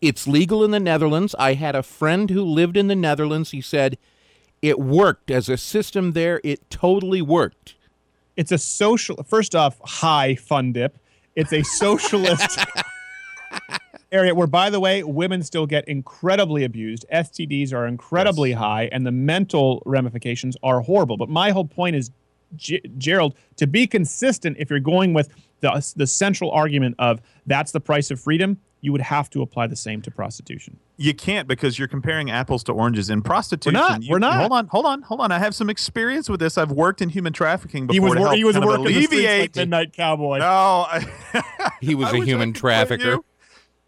It's 0.00 0.26
legal 0.26 0.64
in 0.64 0.72
the 0.72 0.80
Netherlands. 0.80 1.36
I 1.38 1.54
had 1.54 1.76
a 1.76 1.82
friend 1.82 2.28
who 2.30 2.42
lived 2.42 2.76
in 2.76 2.88
the 2.88 2.96
Netherlands. 2.96 3.52
He 3.52 3.60
said 3.60 3.96
it 4.64 4.78
worked 4.78 5.30
as 5.30 5.50
a 5.50 5.58
system 5.58 6.12
there. 6.12 6.40
It 6.42 6.70
totally 6.70 7.20
worked. 7.20 7.74
It's 8.34 8.50
a 8.50 8.56
social. 8.56 9.22
First 9.22 9.54
off, 9.54 9.78
high 9.84 10.36
Fundip. 10.36 10.92
It's 11.36 11.52
a 11.52 11.62
socialist 11.62 12.64
area 14.12 14.34
where, 14.34 14.46
by 14.46 14.70
the 14.70 14.80
way, 14.80 15.02
women 15.02 15.42
still 15.42 15.66
get 15.66 15.86
incredibly 15.86 16.64
abused. 16.64 17.04
STDs 17.12 17.74
are 17.74 17.86
incredibly 17.86 18.52
high, 18.52 18.88
and 18.90 19.06
the 19.06 19.12
mental 19.12 19.82
ramifications 19.84 20.56
are 20.62 20.80
horrible. 20.80 21.18
But 21.18 21.28
my 21.28 21.50
whole 21.50 21.66
point 21.66 21.96
is, 21.96 22.10
G- 22.56 22.80
Gerald, 22.96 23.34
to 23.56 23.66
be 23.66 23.86
consistent, 23.86 24.56
if 24.58 24.70
you're 24.70 24.80
going 24.80 25.12
with 25.12 25.28
the 25.72 25.92
the 25.96 26.06
central 26.06 26.50
argument 26.50 26.96
of 26.98 27.20
that's 27.46 27.72
the 27.72 27.80
price 27.80 28.10
of 28.10 28.20
freedom, 28.20 28.58
you 28.80 28.92
would 28.92 29.00
have 29.00 29.30
to 29.30 29.40
apply 29.42 29.66
the 29.66 29.76
same 29.76 30.02
to 30.02 30.10
prostitution. 30.10 30.78
You 30.96 31.14
can't 31.14 31.48
because 31.48 31.78
you're 31.78 31.88
comparing 31.88 32.30
apples 32.30 32.62
to 32.64 32.72
oranges. 32.72 33.10
In 33.10 33.22
prostitution, 33.22 33.74
We're 33.80 33.88
not. 33.88 34.02
you- 34.02 34.10
We're 34.10 34.18
not. 34.18 34.38
Hold 34.40 34.52
on, 34.52 34.66
hold 34.68 34.86
on, 34.86 35.02
hold 35.02 35.20
on. 35.22 35.32
I 35.32 35.38
have 35.38 35.54
some 35.54 35.68
experience 35.70 36.28
with 36.28 36.38
this. 36.40 36.56
I've 36.58 36.70
worked 36.70 37.00
in 37.02 37.08
human 37.08 37.32
trafficking 37.32 37.86
before 37.86 37.94
He 37.94 38.00
was 38.00 38.12
to 38.14 38.18
wor- 38.20 38.26
help 38.28 38.36
he 38.36 38.44
was 38.44 38.58
working 38.58 38.84
the 38.84 38.90
streets 38.92 39.10
like 39.12 39.20
alleviate. 39.20 39.56
Midnight 39.56 39.92
Cowboy. 39.94 40.38
no, 40.38 40.44
I, 40.46 41.72
He 41.80 41.94
was 41.94 42.08
I 42.12 42.16
a 42.16 42.18
wish 42.20 42.28
human 42.28 42.52
trafficker. 42.52 43.18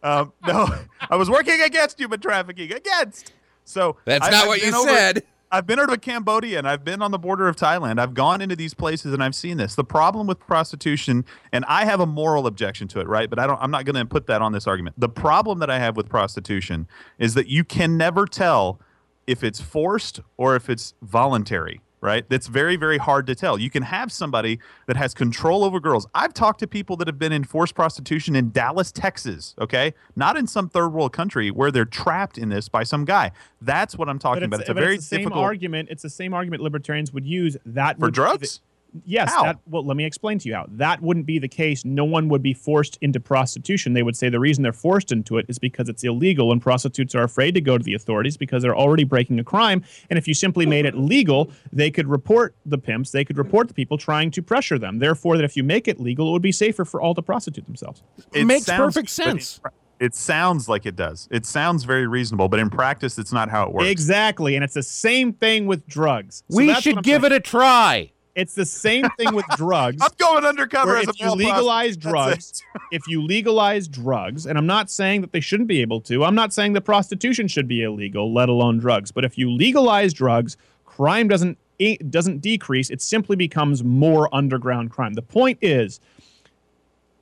Um, 0.03 0.33
no, 0.47 0.69
I 1.11 1.17
was 1.17 1.29
working 1.31 1.61
against 1.63 1.99
human 1.99 2.21
trafficking. 2.21 2.73
Against. 2.73 3.33
So 3.65 3.97
That's 4.05 4.27
I- 4.27 4.31
not 4.31 4.43
I've 4.43 4.49
what 4.49 4.63
you 4.63 4.75
over- 4.75 4.89
said. 4.89 5.23
I've 5.51 5.67
been 5.67 5.79
to 5.79 5.97
Cambodia 5.97 6.59
and 6.59 6.69
I've 6.69 6.85
been 6.85 7.01
on 7.01 7.13
the 7.13 7.19
border 7.19 7.47
of 7.47 7.57
Thailand. 7.57 8.01
I've 8.01 8.15
gone 8.15 8.41
into 8.41 8.57
these 8.57 8.75
places 8.75 9.13
and 9.13 9.23
I've 9.23 9.35
seen 9.35 9.57
this. 9.57 9.75
The 9.75 9.85
problem 9.85 10.27
with 10.27 10.41
prostitution, 10.41 11.25
and 11.53 11.65
I 11.67 11.85
have 11.85 12.01
a 12.01 12.07
moral 12.07 12.47
objection 12.47 12.89
to 12.89 13.01
it, 13.01 13.07
right? 13.07 13.31
But 13.31 13.39
I 13.39 13.47
don't. 13.47 13.61
I'm 13.63 13.71
not 13.71 13.85
going 13.85 13.97
to 13.97 14.05
put 14.05 14.27
that 14.27 14.43
on 14.43 14.53
this 14.53 14.67
argument. 14.67 14.99
The 14.99 15.09
problem 15.09 15.61
that 15.61 15.71
I 15.71 15.79
have 15.79 15.97
with 15.97 16.09
prostitution 16.09 16.89
is 17.19 17.35
that 17.35 17.47
you 17.47 17.63
can 17.63 17.97
never 17.97 18.27
tell 18.27 18.81
if 19.27 19.45
it's 19.45 19.61
forced 19.61 20.21
or 20.37 20.57
if 20.57 20.69
it's 20.69 20.95
voluntary. 21.03 21.81
Right? 22.03 22.29
That's 22.29 22.47
very, 22.47 22.77
very 22.77 22.99
hard 22.99 23.27
to 23.27 23.35
tell. 23.35 23.59
You 23.59 23.71
can 23.71 23.83
have 23.83 24.13
somebody 24.13 24.59
that 24.87 24.97
has 24.97 25.15
control 25.15 25.65
over 25.65 25.81
girls. 25.81 26.07
I've 26.15 26.35
talked 26.35 26.61
to 26.61 26.67
people 26.67 26.97
that 26.99 27.09
have 27.09 27.19
been 27.19 27.33
in 27.33 27.43
forced 27.43 27.75
prostitution 27.75 28.37
in 28.37 28.51
Dallas, 28.51 28.93
Texas, 28.93 29.55
okay? 29.59 29.95
Not 30.15 30.37
in 30.37 30.47
some 30.47 30.69
third 30.69 30.91
world 30.91 31.13
country 31.13 31.51
where 31.51 31.71
they're 31.71 31.85
trapped 31.87 32.37
in 32.39 32.51
this 32.51 32.69
by 32.69 32.85
some 32.85 33.05
guy. 33.07 33.33
That's 33.63 33.97
what 33.97 34.09
I'm 34.09 34.19
talking 34.19 34.41
But 34.41 34.47
about. 34.47 34.61
it's, 34.61 34.69
It's 34.69 34.71
a 34.71 34.75
very 34.75 34.95
it's 34.97 35.05
the 35.09 35.17
same 35.17 35.21
difficult 35.21 35.45
argument. 35.45 35.89
It's 35.91 36.03
the 36.03 36.11
same 36.11 36.35
argument 36.35 36.63
libertarians 36.63 37.13
would 37.13 37.27
use. 37.27 37.57
That 37.65 37.99
for 37.99 38.07
would 38.07 38.15
drugs. 38.15 38.61
Yes. 39.05 39.33
How? 39.33 39.43
That, 39.45 39.59
well, 39.67 39.85
let 39.85 39.97
me 39.97 40.05
explain 40.05 40.39
to 40.39 40.49
you 40.49 40.55
how. 40.55 40.67
That 40.69 41.03
wouldn't 41.03 41.27
be 41.27 41.39
the 41.39 41.49
case. 41.49 41.85
No 41.85 42.05
one 42.05 42.29
would 42.29 42.43
be 42.43 42.55
forced 42.55 42.99
into 43.01 43.21
prostitution. 43.21 43.93
They 43.93 44.03
would 44.03 44.17
say 44.17 44.29
the 44.29 44.41
reason 44.41 44.63
they're 44.63 44.73
forced 44.73 45.13
into 45.13 45.39
it 45.39 45.47
is 45.49 45.59
because 45.59 45.89
it's 45.89 46.05
illegal, 46.05 46.53
and 46.53 46.61
prostitutes 46.63 47.15
are 47.15 47.23
afraid 47.25 47.55
to 47.55 47.61
go 47.61 47.77
to 47.79 47.85
the 47.85 47.95
authorities 47.95 48.37
because 48.37 48.63
they're 48.63 48.77
already 48.77 49.05
breaking 49.05 49.39
a 49.39 49.45
crime. 49.45 49.83
And 50.11 50.19
if 50.19 50.27
you 50.27 50.35
simply 50.35 50.67
made 50.67 50.87
it 50.87 50.97
legal, 50.97 51.51
they 51.73 51.91
could 51.91 52.07
report 52.09 52.55
the 52.65 52.79
pimps. 52.79 53.11
They 53.11 53.25
could 53.25 53.39
report 53.39 53.69
the 53.69 53.75
people 53.75 53.99
trying 53.99 54.31
to 54.33 54.43
pressure 54.43 54.79
them. 54.79 54.99
Therefore, 54.99 55.37
that 55.37 55.45
if 55.45 55.57
you 55.57 55.65
make 55.65 55.89
it 55.89 56.01
legal, 56.01 56.29
it 56.29 56.33
would 56.33 56.43
be 56.43 56.53
safer 56.53 56.85
for 56.85 57.01
all 57.01 57.15
to 57.15 57.23
prostitute 57.23 57.67
themselves. 57.67 58.03
It 58.33 58.45
Makes 58.45 58.67
sounds- 58.67 58.95
perfect 58.95 59.11
sense. 59.11 59.61
It 59.99 60.15
sounds 60.15 60.69
like 60.69 60.85
it 60.85 60.95
does. 60.95 61.27
It 61.31 61.47
sounds 61.47 61.85
very 61.85 62.07
reasonable, 62.07 62.49
but 62.51 62.61
in 62.61 62.69
practice, 62.69 63.19
it's 63.19 63.33
not 63.33 63.49
how 63.49 63.67
it 63.67 63.73
works. 63.73 63.89
Exactly, 63.89 64.55
and 64.55 64.63
it's 64.63 64.75
the 64.75 64.83
same 64.83 65.33
thing 65.33 65.67
with 65.67 65.87
drugs. 65.87 66.45
So 66.51 66.57
we 66.59 66.67
that's 66.67 66.77
what 66.77 66.83
should 66.83 67.03
give 67.03 67.23
saying. 67.23 67.33
it 67.33 67.37
a 67.37 67.41
try. 67.41 68.13
It's 68.37 68.55
the 68.55 68.67
same 68.67 69.09
thing 69.17 69.35
with 69.35 69.47
drugs. 69.57 70.01
I'm 70.03 70.11
going 70.19 70.45
undercover 70.45 70.99
as 70.99 71.07
a 71.07 71.11
if 71.11 71.21
you 71.21 71.31
legalize 71.33 71.97
drugs, 71.97 72.63
if 72.93 73.09
you 73.09 73.23
legalize 73.23 73.89
drugs, 73.89 74.47
and 74.47 74.59
I'm 74.59 74.67
not 74.67 74.91
saying 74.91 75.23
that 75.23 75.33
they 75.33 75.41
shouldn't 75.41 75.69
be 75.69 75.81
able 75.81 76.03
to, 76.03 76.23
I'm 76.23 76.35
not 76.35 76.53
saying 76.53 76.75
that 76.75 76.83
prostitution 76.83 77.49
should 77.49 77.67
be 77.67 77.83
illegal, 77.83 78.33
let 78.33 78.51
alone 78.51 78.79
drugs. 78.79 79.11
But 79.11 79.25
if 79.25 79.39
you 79.39 79.51
legalize 79.51 80.13
drugs, 80.13 80.59
crime 80.85 81.29
doesn't 81.29 81.59
it 81.79 82.11
doesn't 82.11 82.39
decrease; 82.39 82.91
it 82.91 83.01
simply 83.01 83.37
becomes 83.37 83.83
more 83.83 84.33
underground 84.35 84.91
crime. 84.91 85.15
The 85.15 85.23
point 85.23 85.59
is, 85.63 86.01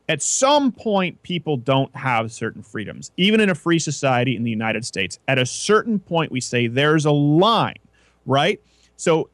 at 0.09 0.21
some 0.21 0.73
point, 0.73 1.23
people 1.23 1.57
don't 1.57 1.95
have 1.95 2.33
certain 2.33 2.63
freedoms, 2.63 3.13
even 3.17 3.41
in 3.41 3.51
a 3.51 3.55
free 3.55 3.79
society 3.79 4.35
in 4.35 4.43
the 4.43 4.51
United 4.51 4.85
States. 4.85 5.21
At 5.29 5.39
a 5.39 5.47
certain 5.47 6.01
point, 6.01 6.33
we 6.33 6.41
say 6.41 6.67
there's 6.67 7.05
a 7.05 7.13
line 7.13 7.77
right? 8.27 8.61
So 8.97 9.29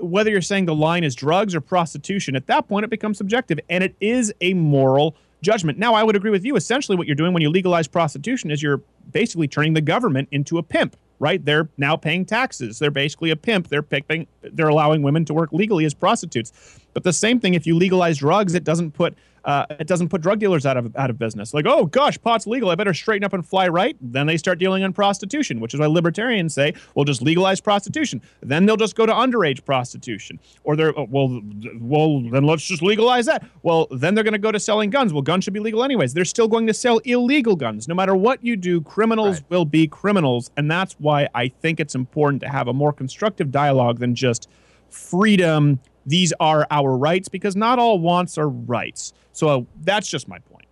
whether 0.00 0.30
you're 0.30 0.40
saying 0.40 0.66
the 0.66 0.74
line 0.74 1.04
is 1.04 1.14
drugs 1.14 1.54
or 1.54 1.60
prostitution, 1.60 2.36
at 2.36 2.46
that 2.46 2.68
point 2.68 2.84
it 2.84 2.90
becomes 2.90 3.18
subjective 3.18 3.58
and 3.68 3.84
it 3.84 3.94
is 4.00 4.32
a 4.40 4.54
moral 4.54 5.16
judgment. 5.42 5.78
Now, 5.78 5.94
I 5.94 6.02
would 6.02 6.16
agree 6.16 6.30
with 6.30 6.44
you. 6.44 6.56
Essentially, 6.56 6.96
what 6.96 7.06
you're 7.06 7.16
doing 7.16 7.32
when 7.32 7.42
you 7.42 7.50
legalize 7.50 7.88
prostitution 7.88 8.50
is 8.50 8.62
you're 8.62 8.82
basically 9.10 9.48
turning 9.48 9.74
the 9.74 9.80
government 9.80 10.28
into 10.30 10.58
a 10.58 10.62
pimp, 10.62 10.96
right? 11.18 11.42
They're 11.44 11.68
now 11.78 11.96
paying 11.96 12.24
taxes. 12.24 12.78
They're 12.78 12.90
basically 12.90 13.30
a 13.30 13.36
pimp. 13.36 13.68
They're 13.68 13.82
picking, 13.82 14.26
they're 14.42 14.68
allowing 14.68 15.02
women 15.02 15.24
to 15.26 15.34
work 15.34 15.52
legally 15.52 15.84
as 15.84 15.94
prostitutes. 15.94 16.52
But 16.92 17.04
the 17.04 17.12
same 17.12 17.40
thing, 17.40 17.54
if 17.54 17.66
you 17.66 17.74
legalize 17.76 18.18
drugs, 18.18 18.54
it 18.54 18.64
doesn't 18.64 18.92
put 18.92 19.16
uh, 19.44 19.66
it 19.70 19.86
doesn't 19.86 20.08
put 20.08 20.20
drug 20.20 20.38
dealers 20.38 20.66
out 20.66 20.76
of 20.76 20.94
out 20.96 21.10
of 21.10 21.18
business. 21.18 21.54
Like, 21.54 21.66
oh 21.66 21.86
gosh, 21.86 22.20
pot's 22.20 22.46
legal. 22.46 22.70
I 22.70 22.74
better 22.74 22.94
straighten 22.94 23.24
up 23.24 23.32
and 23.32 23.46
fly 23.46 23.68
right. 23.68 23.96
Then 24.00 24.26
they 24.26 24.36
start 24.36 24.58
dealing 24.58 24.82
in 24.82 24.92
prostitution, 24.92 25.60
which 25.60 25.74
is 25.74 25.80
why 25.80 25.86
libertarians 25.86 26.54
say, 26.54 26.74
"Well, 26.94 27.04
just 27.04 27.22
legalize 27.22 27.60
prostitution." 27.60 28.22
Then 28.42 28.66
they'll 28.66 28.76
just 28.76 28.96
go 28.96 29.06
to 29.06 29.12
underage 29.12 29.64
prostitution, 29.64 30.38
or 30.64 30.76
they're 30.76 30.98
oh, 30.98 31.06
well, 31.10 31.40
well, 31.80 32.20
then 32.30 32.44
let's 32.44 32.64
just 32.64 32.82
legalize 32.82 33.26
that. 33.26 33.44
Well, 33.62 33.86
then 33.90 34.14
they're 34.14 34.24
going 34.24 34.32
to 34.32 34.38
go 34.38 34.52
to 34.52 34.60
selling 34.60 34.90
guns. 34.90 35.12
Well, 35.12 35.22
guns 35.22 35.44
should 35.44 35.54
be 35.54 35.60
legal 35.60 35.82
anyways. 35.82 36.14
They're 36.14 36.24
still 36.24 36.48
going 36.48 36.66
to 36.66 36.74
sell 36.74 36.98
illegal 36.98 37.56
guns. 37.56 37.88
No 37.88 37.94
matter 37.94 38.14
what 38.14 38.44
you 38.44 38.56
do, 38.56 38.80
criminals 38.82 39.42
will 39.48 39.64
be 39.64 39.86
criminals, 39.86 40.50
and 40.56 40.70
that's 40.70 40.94
why 40.98 41.28
I 41.34 41.48
think 41.48 41.80
it's 41.80 41.94
important 41.94 42.42
to 42.42 42.48
have 42.48 42.68
a 42.68 42.72
more 42.72 42.92
constructive 42.92 43.50
dialogue 43.50 43.98
than 43.98 44.14
just 44.14 44.48
freedom. 44.90 45.80
These 46.06 46.32
are 46.40 46.66
our 46.70 46.96
rights 46.96 47.28
because 47.28 47.56
not 47.56 47.78
all 47.78 47.98
wants 47.98 48.38
are 48.38 48.48
rights. 48.48 49.12
So 49.32 49.48
uh, 49.48 49.62
that's 49.82 50.08
just 50.08 50.28
my 50.28 50.38
point. 50.38 50.66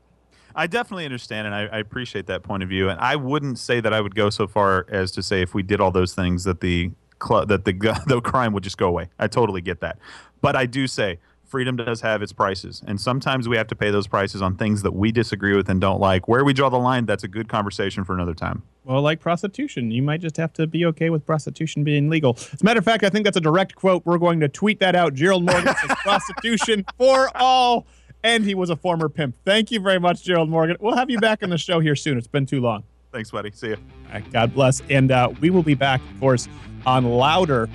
I 0.54 0.66
definitely 0.66 1.04
understand, 1.04 1.46
and 1.46 1.54
I, 1.54 1.66
I 1.66 1.78
appreciate 1.78 2.26
that 2.26 2.42
point 2.42 2.62
of 2.62 2.68
view. 2.68 2.88
And 2.88 2.98
I 3.00 3.14
wouldn't 3.14 3.58
say 3.58 3.80
that 3.80 3.92
I 3.92 4.00
would 4.00 4.14
go 4.14 4.28
so 4.28 4.48
far 4.48 4.86
as 4.88 5.12
to 5.12 5.22
say 5.22 5.40
if 5.40 5.54
we 5.54 5.62
did 5.62 5.80
all 5.80 5.92
those 5.92 6.14
things 6.14 6.44
that 6.44 6.60
the 6.60 6.90
that 7.20 7.64
the 7.64 8.02
the 8.06 8.20
crime 8.20 8.52
would 8.52 8.64
just 8.64 8.78
go 8.78 8.88
away. 8.88 9.08
I 9.18 9.28
totally 9.28 9.60
get 9.60 9.80
that, 9.80 9.98
but 10.40 10.56
I 10.56 10.66
do 10.66 10.86
say 10.86 11.18
freedom 11.48 11.76
does 11.76 12.00
have 12.02 12.22
its 12.22 12.32
prices, 12.32 12.82
and 12.86 13.00
sometimes 13.00 13.48
we 13.48 13.56
have 13.56 13.66
to 13.68 13.74
pay 13.74 13.90
those 13.90 14.06
prices 14.06 14.42
on 14.42 14.56
things 14.56 14.82
that 14.82 14.92
we 14.92 15.10
disagree 15.10 15.56
with 15.56 15.68
and 15.68 15.80
don't 15.80 16.00
like. 16.00 16.28
Where 16.28 16.44
we 16.44 16.52
draw 16.52 16.68
the 16.68 16.78
line, 16.78 17.06
that's 17.06 17.24
a 17.24 17.28
good 17.28 17.48
conversation 17.48 18.04
for 18.04 18.14
another 18.14 18.34
time. 18.34 18.62
Well, 18.84 19.02
like 19.02 19.20
prostitution, 19.20 19.90
you 19.90 20.02
might 20.02 20.20
just 20.20 20.36
have 20.36 20.52
to 20.54 20.66
be 20.66 20.84
okay 20.86 21.10
with 21.10 21.26
prostitution 21.26 21.84
being 21.84 22.08
legal. 22.08 22.36
As 22.52 22.62
a 22.62 22.64
matter 22.64 22.78
of 22.78 22.84
fact, 22.84 23.04
I 23.04 23.10
think 23.10 23.24
that's 23.24 23.36
a 23.36 23.40
direct 23.40 23.74
quote. 23.74 24.04
We're 24.06 24.18
going 24.18 24.40
to 24.40 24.48
tweet 24.48 24.80
that 24.80 24.94
out. 24.94 25.14
Gerald 25.14 25.44
Morgan 25.44 25.74
says 25.74 25.96
prostitution 26.02 26.84
for 26.96 27.30
all. 27.36 27.86
And 28.24 28.44
he 28.44 28.54
was 28.54 28.68
a 28.70 28.76
former 28.76 29.08
pimp. 29.08 29.36
Thank 29.44 29.70
you 29.70 29.78
very 29.78 30.00
much, 30.00 30.24
Gerald 30.24 30.48
Morgan. 30.48 30.76
We'll 30.80 30.96
have 30.96 31.08
you 31.08 31.20
back 31.20 31.42
on 31.42 31.50
the 31.50 31.58
show 31.58 31.78
here 31.78 31.94
soon. 31.94 32.18
It's 32.18 32.26
been 32.26 32.46
too 32.46 32.60
long. 32.60 32.82
Thanks, 33.12 33.30
buddy. 33.30 33.50
See 33.52 33.68
you. 33.68 33.76
All 34.08 34.14
right, 34.14 34.32
God 34.32 34.54
bless. 34.54 34.82
And 34.90 35.12
uh, 35.12 35.32
we 35.40 35.50
will 35.50 35.62
be 35.62 35.74
back, 35.74 36.00
of 36.14 36.20
course, 36.20 36.48
on 36.84 37.04
Louder 37.04 37.68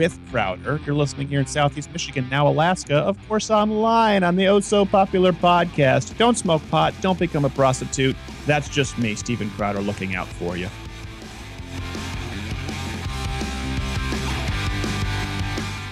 with 0.00 0.18
Crowder. 0.30 0.80
You're 0.86 0.94
listening 0.94 1.28
here 1.28 1.40
in 1.40 1.46
Southeast 1.46 1.92
Michigan, 1.92 2.26
now 2.30 2.48
Alaska, 2.48 2.94
of 2.94 3.18
course, 3.28 3.50
online 3.50 4.22
on 4.22 4.34
the 4.34 4.46
oh 4.48 4.58
so 4.60 4.86
popular 4.86 5.30
podcast. 5.30 6.16
Don't 6.16 6.38
smoke 6.38 6.62
pot. 6.70 6.94
Don't 7.02 7.18
become 7.18 7.44
a 7.44 7.50
prostitute. 7.50 8.16
That's 8.46 8.70
just 8.70 8.96
me, 8.96 9.14
Steven 9.14 9.50
Crowder, 9.50 9.82
looking 9.82 10.14
out 10.14 10.26
for 10.26 10.56
you. 10.56 10.70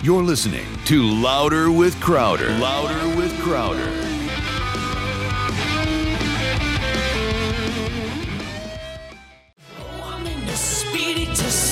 You're 0.03 0.23
listening 0.23 0.65
to 0.87 1.03
Louder 1.03 1.71
with 1.71 2.01
Crowder. 2.01 2.49
Louder 2.53 3.15
with 3.15 3.39
Crowder. 3.41 3.93
Oh, 9.79 10.15
I'm 10.17 10.27
in 10.27 10.47
the 10.47 10.57
speedy 10.57 11.27
to 11.27 11.45
Oh, 11.45 11.68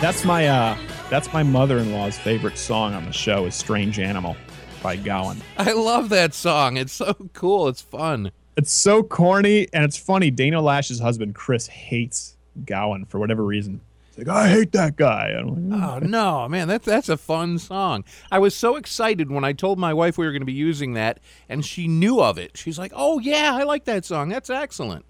That's 0.00 0.24
my 0.24 0.46
uh 0.46 0.76
that's 1.08 1.32
my 1.32 1.42
mother-in-law's 1.42 2.18
favorite 2.18 2.58
song 2.58 2.92
on 2.94 3.04
the 3.06 3.12
show 3.12 3.46
is 3.46 3.54
Strange 3.54 3.98
Animal 3.98 4.36
by 4.82 4.96
Gowan. 4.96 5.40
I 5.56 5.72
love 5.72 6.10
that 6.10 6.34
song. 6.34 6.76
It's 6.76 6.92
so 6.92 7.14
cool. 7.32 7.68
It's 7.68 7.80
fun. 7.80 8.30
It's 8.56 8.72
so 8.72 9.02
corny 9.02 9.68
and 9.72 9.84
it's 9.84 9.96
funny. 9.96 10.30
Dana 10.30 10.60
Loesch's 10.60 11.00
husband 11.00 11.34
Chris 11.34 11.66
hates 11.66 12.36
Gowan 12.66 13.06
for 13.06 13.18
whatever 13.18 13.42
reason. 13.42 13.80
He's 14.10 14.26
like, 14.26 14.36
I 14.36 14.48
hate 14.48 14.72
that 14.72 14.96
guy. 14.96 15.30
I'm 15.36 15.70
like, 15.70 15.80
Oh 15.82 15.98
no, 16.00 16.46
man, 16.48 16.68
that's 16.68 16.84
that's 16.84 17.08
a 17.08 17.16
fun 17.16 17.58
song. 17.58 18.04
I 18.30 18.38
was 18.38 18.54
so 18.54 18.76
excited 18.76 19.30
when 19.30 19.44
I 19.44 19.54
told 19.54 19.78
my 19.78 19.94
wife 19.94 20.18
we 20.18 20.26
were 20.26 20.32
going 20.32 20.42
to 20.42 20.46
be 20.46 20.52
using 20.52 20.92
that, 20.92 21.20
and 21.48 21.64
she 21.64 21.88
knew 21.88 22.20
of 22.20 22.36
it. 22.38 22.56
She's 22.56 22.78
like, 22.78 22.92
"Oh 22.94 23.18
yeah, 23.18 23.54
I 23.54 23.62
like 23.62 23.84
that 23.86 24.04
song. 24.04 24.28
That's 24.28 24.50
excellent." 24.50 25.04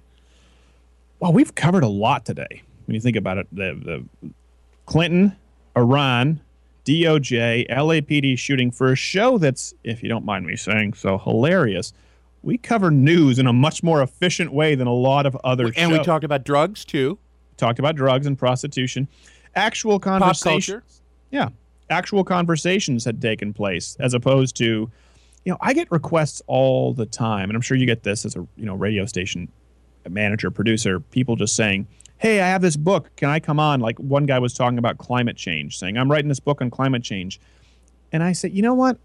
Well, 1.19 1.33
we've 1.33 1.55
covered 1.55 1.83
a 1.85 1.89
lot 1.89 2.25
today. 2.25 2.63
When 2.87 2.95
you 2.95 3.01
think 3.01 3.17
about 3.17 3.39
it, 3.39 3.47
the 3.53 4.07
the 4.23 4.31
Clinton, 4.87 5.37
Iran, 5.77 6.41
DOJ, 6.85 7.69
LAPD 7.69 8.39
shooting 8.39 8.71
for 8.71 8.93
a 8.93 8.97
show 8.97 9.39
that's, 9.39 9.75
if 9.85 10.03
you 10.03 10.09
don't 10.09 10.25
mind 10.25 10.47
me 10.47 10.57
saying 10.57 10.95
so, 10.95 11.19
hilarious. 11.19 11.93
We 12.43 12.59
cover 12.59 12.93
news 12.93 13.41
in 13.41 13.49
a 13.49 13.53
much 13.53 13.83
more 13.83 14.03
efficient 14.03 14.53
way 14.53 14.77
than 14.77 14.87
a 14.87 14.95
lot 14.95 15.27
of 15.27 15.37
other 15.43 15.67
shows. 15.67 15.75
And 15.77 15.91
we 15.91 15.97
shows. 15.99 16.07
talked 16.07 16.25
about 16.25 16.45
drugs 16.45 16.85
too. 16.85 17.19
talked 17.57 17.81
about 17.81 17.97
drugs 17.97 18.27
and 18.27 18.39
prostitution. 18.39 19.09
Actual 19.57 19.99
Pop 19.99 20.21
conversations. 20.21 20.67
culture. 20.67 20.85
Yeah. 21.31 21.49
Actual 21.91 22.23
conversations 22.23 23.05
had 23.05 23.21
taken 23.21 23.53
place 23.53 23.97
as 23.99 24.15
opposed 24.15 24.57
to, 24.57 24.65
you 25.45 25.53
know, 25.53 25.59
I 25.61 25.73
get 25.73 25.91
requests 25.91 26.41
all 26.47 26.93
the 26.95 27.07
time, 27.07 27.49
and 27.51 27.57
I'm 27.57 27.63
sure 27.63 27.77
you 27.77 27.87
get 27.87 28.03
this 28.03 28.25
as 28.25 28.37
a, 28.37 28.47
you 28.57 28.67
know, 28.67 28.75
radio 28.75 29.07
station 29.07 29.49
manager, 30.09 30.51
producer, 30.51 31.01
people 31.01 31.37
just 31.37 31.57
saying, 31.57 31.87
Hey, 32.19 32.41
I 32.41 32.49
have 32.49 32.63
this 32.63 32.77
book. 32.77 33.11
Can 33.17 33.29
I 33.29 33.41
come 33.41 33.61
on? 33.61 33.81
Like 33.81 33.99
one 33.99 34.27
guy 34.27 34.39
was 34.39 34.55
talking 34.55 34.79
about 34.79 34.99
climate 34.99 35.37
change, 35.37 35.79
saying, 35.79 35.99
I'm 35.99 36.11
writing 36.11 36.29
this 36.29 36.41
book 36.41 36.63
on 36.63 36.71
climate 36.71 37.03
change. 37.03 37.41
And 38.13 38.23
I 38.23 38.33
said, 38.33 38.53
you 38.53 38.63
know 38.63 38.75
what? 38.75 38.99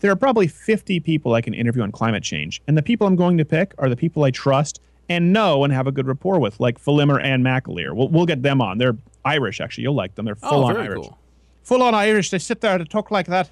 There 0.00 0.12
are 0.12 0.16
probably 0.16 0.46
50 0.46 1.00
people 1.00 1.34
I 1.34 1.40
can 1.40 1.54
interview 1.54 1.82
on 1.82 1.92
climate 1.92 2.22
change. 2.22 2.60
And 2.66 2.76
the 2.76 2.82
people 2.82 3.06
I'm 3.06 3.16
going 3.16 3.38
to 3.38 3.44
pick 3.44 3.74
are 3.78 3.88
the 3.88 3.96
people 3.96 4.24
I 4.24 4.30
trust 4.30 4.80
and 5.08 5.32
know 5.32 5.64
and 5.64 5.72
have 5.72 5.86
a 5.86 5.92
good 5.92 6.06
rapport 6.06 6.38
with, 6.38 6.60
like 6.60 6.78
Phelim 6.78 7.10
and 7.22 7.44
McAleer. 7.44 7.94
We'll, 7.94 8.08
we'll 8.08 8.26
get 8.26 8.42
them 8.42 8.60
on. 8.60 8.78
They're 8.78 8.96
Irish, 9.24 9.60
actually. 9.60 9.82
You'll 9.82 9.94
like 9.94 10.14
them. 10.14 10.26
They're 10.26 10.34
full 10.34 10.64
oh, 10.64 10.64
on 10.64 10.76
Irish 10.76 11.06
cool. 11.06 11.18
full 11.62 11.82
on 11.82 11.94
Irish. 11.94 12.30
They 12.30 12.38
sit 12.38 12.60
there 12.60 12.76
and 12.76 12.88
talk 12.88 13.10
like 13.10 13.26
that. 13.26 13.50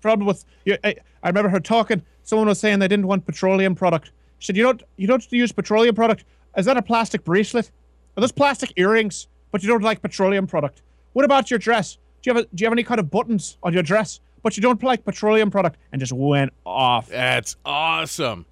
Problem 0.00 0.26
with 0.26 0.44
you, 0.64 0.76
I, 0.84 0.94
I 1.22 1.28
remember 1.28 1.48
her 1.48 1.60
talking. 1.60 2.02
Someone 2.22 2.48
was 2.48 2.60
saying 2.60 2.78
they 2.78 2.88
didn't 2.88 3.06
want 3.06 3.26
petroleum 3.26 3.74
product. 3.74 4.12
She 4.38 4.46
said, 4.46 4.56
"You 4.56 4.62
don't, 4.62 4.82
you 4.96 5.06
don't 5.06 5.32
use 5.32 5.50
petroleum 5.50 5.94
product. 5.94 6.24
Is 6.56 6.66
that 6.66 6.76
a 6.76 6.82
plastic 6.82 7.24
bracelet? 7.24 7.70
Are 8.18 8.20
those 8.20 8.32
plastic 8.32 8.72
earrings? 8.74 9.28
But 9.52 9.62
you 9.62 9.68
don't 9.68 9.84
like 9.84 10.02
petroleum 10.02 10.48
product. 10.48 10.82
What 11.12 11.24
about 11.24 11.52
your 11.52 11.58
dress? 11.60 11.98
Do 12.20 12.30
you 12.30 12.34
have, 12.34 12.44
a, 12.44 12.48
do 12.52 12.62
you 12.62 12.66
have 12.66 12.72
any 12.72 12.82
kind 12.82 12.98
of 12.98 13.12
buttons 13.12 13.56
on 13.62 13.72
your 13.72 13.84
dress? 13.84 14.18
But 14.42 14.56
you 14.56 14.60
don't 14.60 14.82
like 14.82 15.04
petroleum 15.04 15.52
product." 15.52 15.78
And 15.92 16.00
just 16.00 16.12
went 16.12 16.52
off. 16.66 17.06
That's 17.08 17.54
awesome. 17.64 18.44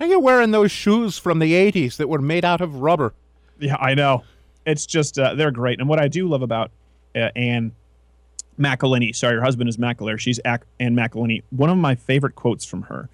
Are 0.00 0.06
you 0.06 0.18
wearing 0.18 0.52
those 0.52 0.72
shoes 0.72 1.18
from 1.18 1.38
the 1.38 1.52
'80s 1.52 1.98
that 1.98 2.08
were 2.08 2.22
made 2.22 2.46
out 2.46 2.62
of 2.62 2.76
rubber? 2.76 3.12
Yeah, 3.58 3.76
I 3.76 3.94
know. 3.94 4.24
It's 4.64 4.86
just 4.86 5.18
uh, 5.18 5.34
they're 5.34 5.50
great. 5.50 5.80
And 5.80 5.88
what 5.88 6.00
I 6.00 6.08
do 6.08 6.26
love 6.26 6.40
about 6.40 6.70
uh, 7.14 7.28
Ann 7.36 7.72
McElhinney, 8.58 9.14
sorry, 9.14 9.34
her 9.36 9.42
husband 9.42 9.68
is 9.68 9.76
McAleer. 9.76 10.18
She's 10.18 10.40
Ac- 10.46 10.62
Ann 10.80 10.96
McElhinney. 10.96 11.42
One 11.50 11.68
of 11.68 11.76
my 11.76 11.94
favorite 11.94 12.36
quotes 12.36 12.64
from 12.64 12.82
her 12.82 13.10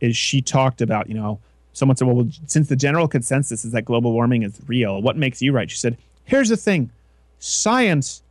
is 0.00 0.16
she 0.16 0.40
talked 0.40 0.80
about, 0.80 1.06
you 1.06 1.14
know, 1.14 1.38
someone 1.74 1.96
said, 1.96 2.08
well, 2.08 2.26
since 2.46 2.68
the 2.68 2.76
general 2.76 3.06
consensus 3.06 3.64
is 3.64 3.72
that 3.72 3.84
global 3.84 4.12
warming 4.12 4.42
is 4.42 4.58
real, 4.66 5.02
what 5.02 5.16
makes 5.16 5.42
you 5.42 5.52
right? 5.52 5.70
She 5.70 5.76
said, 5.76 5.98
here's 6.24 6.48
the 6.48 6.56
thing 6.56 6.90
science 7.38 8.22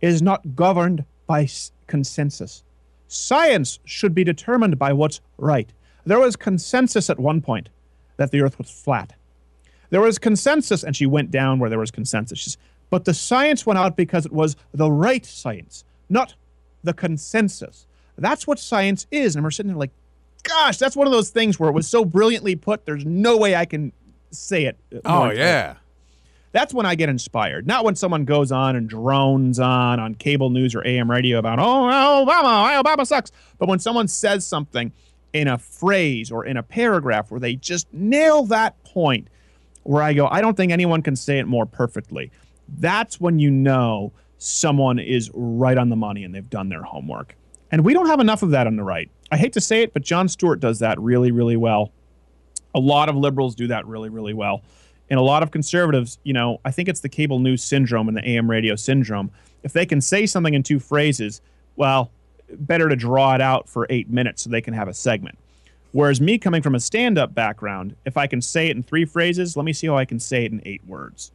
is 0.00 0.22
not 0.22 0.56
governed 0.56 1.04
by 1.26 1.48
consensus. 1.86 2.62
Science 3.08 3.78
should 3.84 4.14
be 4.14 4.24
determined 4.24 4.78
by 4.78 4.92
what's 4.92 5.20
right. 5.38 5.68
There 6.06 6.18
was 6.18 6.36
consensus 6.36 7.10
at 7.10 7.18
one 7.18 7.40
point 7.40 7.68
that 8.16 8.30
the 8.30 8.40
earth 8.40 8.58
was 8.58 8.70
flat. 8.70 9.12
There 9.90 10.00
was 10.00 10.18
consensus, 10.18 10.82
and 10.82 10.96
she 10.96 11.06
went 11.06 11.30
down 11.30 11.58
where 11.58 11.70
there 11.70 11.78
was 11.78 11.90
consensus. 11.90 12.42
Says, 12.42 12.56
but 12.90 13.04
the 13.04 13.14
science 13.14 13.66
went 13.66 13.78
out 13.78 13.96
because 13.96 14.26
it 14.26 14.32
was 14.32 14.56
the 14.72 14.90
right 14.90 15.24
science, 15.24 15.84
not 16.08 16.34
the 16.82 16.92
consensus. 16.92 17.86
That's 18.16 18.46
what 18.46 18.58
science 18.58 19.06
is. 19.10 19.34
And 19.34 19.44
we're 19.44 19.50
sitting 19.50 19.70
there 19.70 19.78
like, 19.78 19.90
gosh, 20.44 20.78
that's 20.78 20.94
one 20.96 21.06
of 21.06 21.12
those 21.12 21.30
things 21.30 21.58
where 21.58 21.68
it 21.68 21.72
was 21.72 21.88
so 21.88 22.04
brilliantly 22.04 22.54
put, 22.56 22.86
there's 22.86 23.04
no 23.04 23.36
way 23.36 23.56
I 23.56 23.64
can 23.64 23.92
say 24.30 24.64
it. 24.66 24.78
Uh, 24.94 24.98
oh 25.04 25.20
clearly. 25.22 25.38
yeah. 25.38 25.74
That's 26.52 26.72
when 26.72 26.86
I 26.86 26.94
get 26.94 27.08
inspired. 27.08 27.66
Not 27.66 27.84
when 27.84 27.96
someone 27.96 28.24
goes 28.24 28.52
on 28.52 28.76
and 28.76 28.88
drones 28.88 29.58
on 29.58 29.98
on 29.98 30.14
cable 30.14 30.50
news 30.50 30.74
or 30.76 30.86
AM 30.86 31.10
radio 31.10 31.38
about, 31.38 31.58
oh, 31.58 32.24
Obama, 32.24 32.80
Obama 32.80 33.04
sucks. 33.04 33.32
But 33.58 33.68
when 33.68 33.80
someone 33.80 34.06
says 34.06 34.46
something 34.46 34.92
in 35.32 35.48
a 35.48 35.58
phrase 35.58 36.30
or 36.30 36.46
in 36.46 36.56
a 36.56 36.62
paragraph 36.62 37.32
where 37.32 37.40
they 37.40 37.56
just 37.56 37.92
nail 37.92 38.44
that 38.44 38.82
point, 38.84 39.26
where 39.82 40.02
I 40.02 40.12
go, 40.12 40.28
I 40.28 40.40
don't 40.40 40.56
think 40.56 40.70
anyone 40.70 41.02
can 41.02 41.16
say 41.16 41.40
it 41.40 41.46
more 41.46 41.66
perfectly. 41.66 42.30
That's 42.78 43.20
when 43.20 43.40
you 43.40 43.50
know 43.50 44.12
someone 44.38 45.00
is 45.00 45.30
right 45.34 45.76
on 45.76 45.88
the 45.88 45.96
money 45.96 46.22
and 46.22 46.32
they've 46.32 46.48
done 46.48 46.68
their 46.68 46.82
homework. 46.82 47.34
And 47.74 47.84
we 47.84 47.92
don't 47.92 48.06
have 48.06 48.20
enough 48.20 48.44
of 48.44 48.50
that 48.50 48.68
on 48.68 48.76
the 48.76 48.84
right. 48.84 49.10
I 49.32 49.36
hate 49.36 49.52
to 49.54 49.60
say 49.60 49.82
it, 49.82 49.92
but 49.92 50.02
Jon 50.02 50.28
Stewart 50.28 50.60
does 50.60 50.78
that 50.78 50.96
really, 51.00 51.32
really 51.32 51.56
well. 51.56 51.90
A 52.72 52.78
lot 52.78 53.08
of 53.08 53.16
liberals 53.16 53.56
do 53.56 53.66
that 53.66 53.84
really, 53.84 54.10
really 54.10 54.32
well. 54.32 54.62
And 55.10 55.18
a 55.18 55.22
lot 55.24 55.42
of 55.42 55.50
conservatives, 55.50 56.20
you 56.22 56.32
know, 56.32 56.60
I 56.64 56.70
think 56.70 56.88
it's 56.88 57.00
the 57.00 57.08
cable 57.08 57.40
news 57.40 57.64
syndrome 57.64 58.06
and 58.06 58.16
the 58.16 58.24
AM 58.28 58.48
radio 58.48 58.76
syndrome. 58.76 59.32
If 59.64 59.72
they 59.72 59.86
can 59.86 60.00
say 60.00 60.24
something 60.24 60.54
in 60.54 60.62
two 60.62 60.78
phrases, 60.78 61.40
well, 61.74 62.12
better 62.48 62.88
to 62.88 62.94
draw 62.94 63.34
it 63.34 63.40
out 63.40 63.68
for 63.68 63.88
eight 63.90 64.08
minutes 64.08 64.42
so 64.42 64.50
they 64.50 64.60
can 64.60 64.74
have 64.74 64.86
a 64.86 64.94
segment. 64.94 65.36
Whereas 65.90 66.20
me 66.20 66.38
coming 66.38 66.62
from 66.62 66.76
a 66.76 66.80
stand 66.80 67.18
up 67.18 67.34
background, 67.34 67.96
if 68.04 68.16
I 68.16 68.28
can 68.28 68.40
say 68.40 68.68
it 68.68 68.76
in 68.76 68.84
three 68.84 69.04
phrases, 69.04 69.56
let 69.56 69.64
me 69.64 69.72
see 69.72 69.88
how 69.88 69.98
I 69.98 70.04
can 70.04 70.20
say 70.20 70.44
it 70.44 70.52
in 70.52 70.62
eight 70.64 70.86
words. 70.86 71.32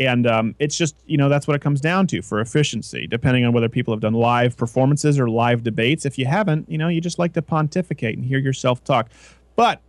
And 0.00 0.26
um, 0.26 0.54
it's 0.58 0.76
just, 0.76 0.96
you 1.06 1.18
know, 1.18 1.28
that's 1.28 1.46
what 1.46 1.54
it 1.54 1.60
comes 1.60 1.80
down 1.80 2.06
to 2.08 2.22
for 2.22 2.40
efficiency, 2.40 3.06
depending 3.06 3.44
on 3.44 3.52
whether 3.52 3.68
people 3.68 3.92
have 3.94 4.00
done 4.00 4.14
live 4.14 4.56
performances 4.56 5.18
or 5.20 5.28
live 5.28 5.62
debates. 5.62 6.06
If 6.06 6.18
you 6.18 6.24
haven't, 6.26 6.68
you 6.70 6.78
know, 6.78 6.88
you 6.88 7.00
just 7.02 7.18
like 7.18 7.34
to 7.34 7.42
pontificate 7.42 8.16
and 8.16 8.24
hear 8.24 8.38
yourself 8.38 8.82
talk. 8.82 9.10
But 9.56 9.82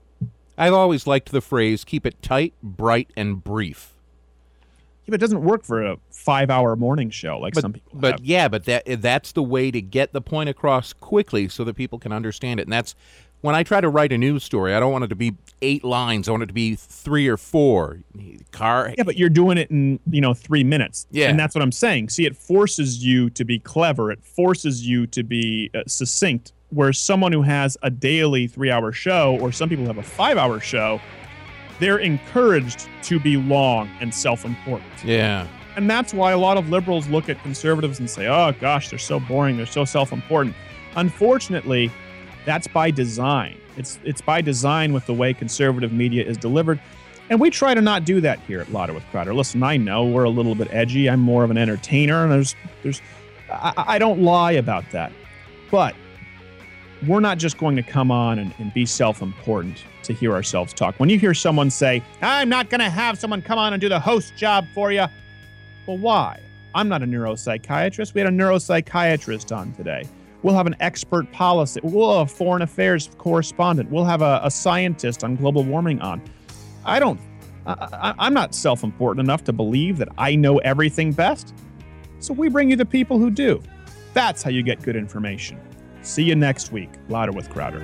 I've 0.57 0.73
always 0.73 1.07
liked 1.07 1.31
the 1.31 1.39
phrase 1.41 1.85
keep 1.85 2.05
it 2.05 2.21
tight, 2.21 2.53
bright, 2.61 3.09
and 3.15 3.41
brief. 3.41 3.93
yeah, 5.05 5.11
but 5.11 5.13
it 5.15 5.19
doesn't 5.21 5.43
work 5.43 5.63
for 5.63 5.81
a 5.81 5.97
five 6.11 6.49
hour 6.49 6.75
morning 6.75 7.09
show 7.09 7.39
like 7.39 7.53
But, 7.53 7.61
some 7.61 7.73
people 7.73 7.93
but 7.95 8.11
have. 8.19 8.25
yeah, 8.25 8.49
but 8.49 8.65
that 8.65 8.83
that's 9.01 9.31
the 9.31 9.41
way 9.43 9.71
to 9.71 9.81
get 9.81 10.11
the 10.11 10.21
point 10.21 10.49
across 10.49 10.91
quickly 10.93 11.47
so 11.47 11.63
that 11.63 11.75
people 11.75 11.99
can 11.99 12.11
understand 12.11 12.59
it. 12.59 12.63
And 12.63 12.73
that's 12.73 12.95
when 13.41 13.55
I 13.55 13.63
try 13.63 13.81
to 13.81 13.89
write 13.89 14.11
a 14.11 14.17
news 14.17 14.43
story, 14.43 14.73
I 14.73 14.79
don't 14.79 14.91
want 14.91 15.03
it 15.03 15.07
to 15.09 15.15
be 15.15 15.35
eight 15.61 15.83
lines. 15.83 16.27
I 16.27 16.31
want 16.31 16.43
it 16.43 16.47
to 16.47 16.53
be 16.53 16.75
three 16.75 17.27
or 17.27 17.37
four. 17.37 17.99
Car. 18.51 18.93
Yeah, 18.97 19.03
but 19.03 19.17
you're 19.17 19.29
doing 19.29 19.57
it 19.57 19.69
in, 19.71 19.99
you 20.09 20.21
know, 20.21 20.33
three 20.33 20.63
minutes. 20.63 21.07
Yeah. 21.11 21.29
And 21.29 21.39
that's 21.39 21.55
what 21.55 21.61
I'm 21.61 21.71
saying. 21.71 22.09
See, 22.09 22.25
it 22.25 22.35
forces 22.35 23.03
you 23.03 23.29
to 23.31 23.43
be 23.43 23.59
clever. 23.59 24.11
It 24.11 24.23
forces 24.23 24.87
you 24.87 25.07
to 25.07 25.23
be 25.23 25.69
uh, 25.73 25.81
succinct. 25.87 26.53
Whereas 26.69 26.97
someone 26.97 27.31
who 27.33 27.41
has 27.41 27.77
a 27.83 27.89
daily 27.89 28.47
three 28.47 28.71
hour 28.71 28.91
show, 28.91 29.37
or 29.41 29.51
some 29.51 29.69
people 29.69 29.85
have 29.85 29.97
a 29.97 30.03
five 30.03 30.37
hour 30.37 30.59
show, 30.59 31.01
they're 31.79 31.97
encouraged 31.97 32.87
to 33.03 33.19
be 33.19 33.37
long 33.37 33.89
and 33.99 34.13
self 34.13 34.45
important. 34.45 34.89
Yeah. 35.03 35.47
And 35.75 35.89
that's 35.89 36.13
why 36.13 36.31
a 36.31 36.37
lot 36.37 36.57
of 36.57 36.69
liberals 36.69 37.07
look 37.07 37.29
at 37.29 37.41
conservatives 37.41 37.99
and 37.99 38.09
say, 38.09 38.27
oh 38.27 38.53
gosh, 38.59 38.89
they're 38.89 38.99
so 38.99 39.19
boring, 39.19 39.57
they're 39.57 39.65
so 39.65 39.83
self 39.83 40.11
important. 40.11 40.55
Unfortunately, 40.95 41.91
that's 42.45 42.67
by 42.67 42.91
design. 42.91 43.57
It's, 43.77 43.99
it's 44.03 44.21
by 44.21 44.41
design 44.41 44.93
with 44.93 45.05
the 45.05 45.13
way 45.13 45.33
conservative 45.33 45.91
media 45.91 46.25
is 46.25 46.37
delivered. 46.37 46.79
And 47.29 47.39
we 47.39 47.49
try 47.49 47.73
to 47.73 47.81
not 47.81 48.03
do 48.03 48.19
that 48.21 48.39
here 48.41 48.59
at 48.59 48.71
Louder 48.71 48.93
with 48.93 49.05
Crowder. 49.05 49.33
Listen, 49.33 49.63
I 49.63 49.77
know 49.77 50.05
we're 50.05 50.25
a 50.25 50.29
little 50.29 50.53
bit 50.53 50.67
edgy. 50.71 51.09
I'm 51.09 51.21
more 51.21 51.45
of 51.45 51.51
an 51.51 51.57
entertainer, 51.57 52.23
and 52.23 52.31
there's, 52.31 52.55
there's, 52.83 53.01
I, 53.49 53.73
I 53.77 53.99
don't 53.99 54.21
lie 54.21 54.51
about 54.51 54.89
that. 54.91 55.13
But 55.69 55.95
we're 57.07 57.21
not 57.21 57.37
just 57.37 57.57
going 57.57 57.77
to 57.77 57.83
come 57.83 58.11
on 58.11 58.37
and, 58.37 58.53
and 58.59 58.73
be 58.73 58.85
self 58.85 59.21
important 59.21 59.85
to 60.03 60.13
hear 60.13 60.33
ourselves 60.33 60.73
talk. 60.73 60.99
When 60.99 61.09
you 61.09 61.17
hear 61.17 61.33
someone 61.33 61.69
say, 61.69 62.03
I'm 62.21 62.49
not 62.49 62.69
going 62.69 62.81
to 62.81 62.89
have 62.89 63.17
someone 63.17 63.41
come 63.41 63.57
on 63.57 63.73
and 63.73 63.79
do 63.79 63.87
the 63.87 63.99
host 63.99 64.35
job 64.35 64.67
for 64.73 64.91
you, 64.91 65.05
well, 65.87 65.97
why? 65.97 66.41
I'm 66.75 66.89
not 66.89 67.01
a 67.01 67.05
neuropsychiatrist. 67.05 68.13
We 68.13 68.21
had 68.21 68.27
a 68.27 68.35
neuropsychiatrist 68.35 69.55
on 69.55 69.73
today. 69.73 70.07
We'll 70.43 70.55
have 70.55 70.67
an 70.67 70.75
expert 70.79 71.31
policy. 71.31 71.79
We'll 71.83 72.19
have 72.19 72.31
a 72.31 72.33
foreign 72.33 72.61
affairs 72.61 73.09
correspondent. 73.17 73.91
We'll 73.91 74.05
have 74.05 74.21
a, 74.21 74.41
a 74.43 74.51
scientist 74.51 75.23
on 75.23 75.35
global 75.35 75.63
warming 75.63 76.01
on. 76.01 76.21
I 76.85 76.99
don't, 76.99 77.19
I, 77.65 78.13
I'm 78.17 78.33
not 78.33 78.55
self 78.55 78.83
important 78.83 79.23
enough 79.25 79.43
to 79.45 79.53
believe 79.53 79.97
that 79.97 80.09
I 80.17 80.35
know 80.35 80.57
everything 80.59 81.11
best. 81.11 81.53
So 82.19 82.33
we 82.33 82.49
bring 82.49 82.69
you 82.69 82.75
the 82.75 82.85
people 82.85 83.17
who 83.17 83.29
do. 83.29 83.61
That's 84.13 84.43
how 84.43 84.49
you 84.49 84.63
get 84.63 84.81
good 84.81 84.95
information. 84.95 85.59
See 86.01 86.23
you 86.23 86.35
next 86.35 86.71
week. 86.71 86.89
Louder 87.09 87.31
with 87.31 87.49
Crowder. 87.49 87.81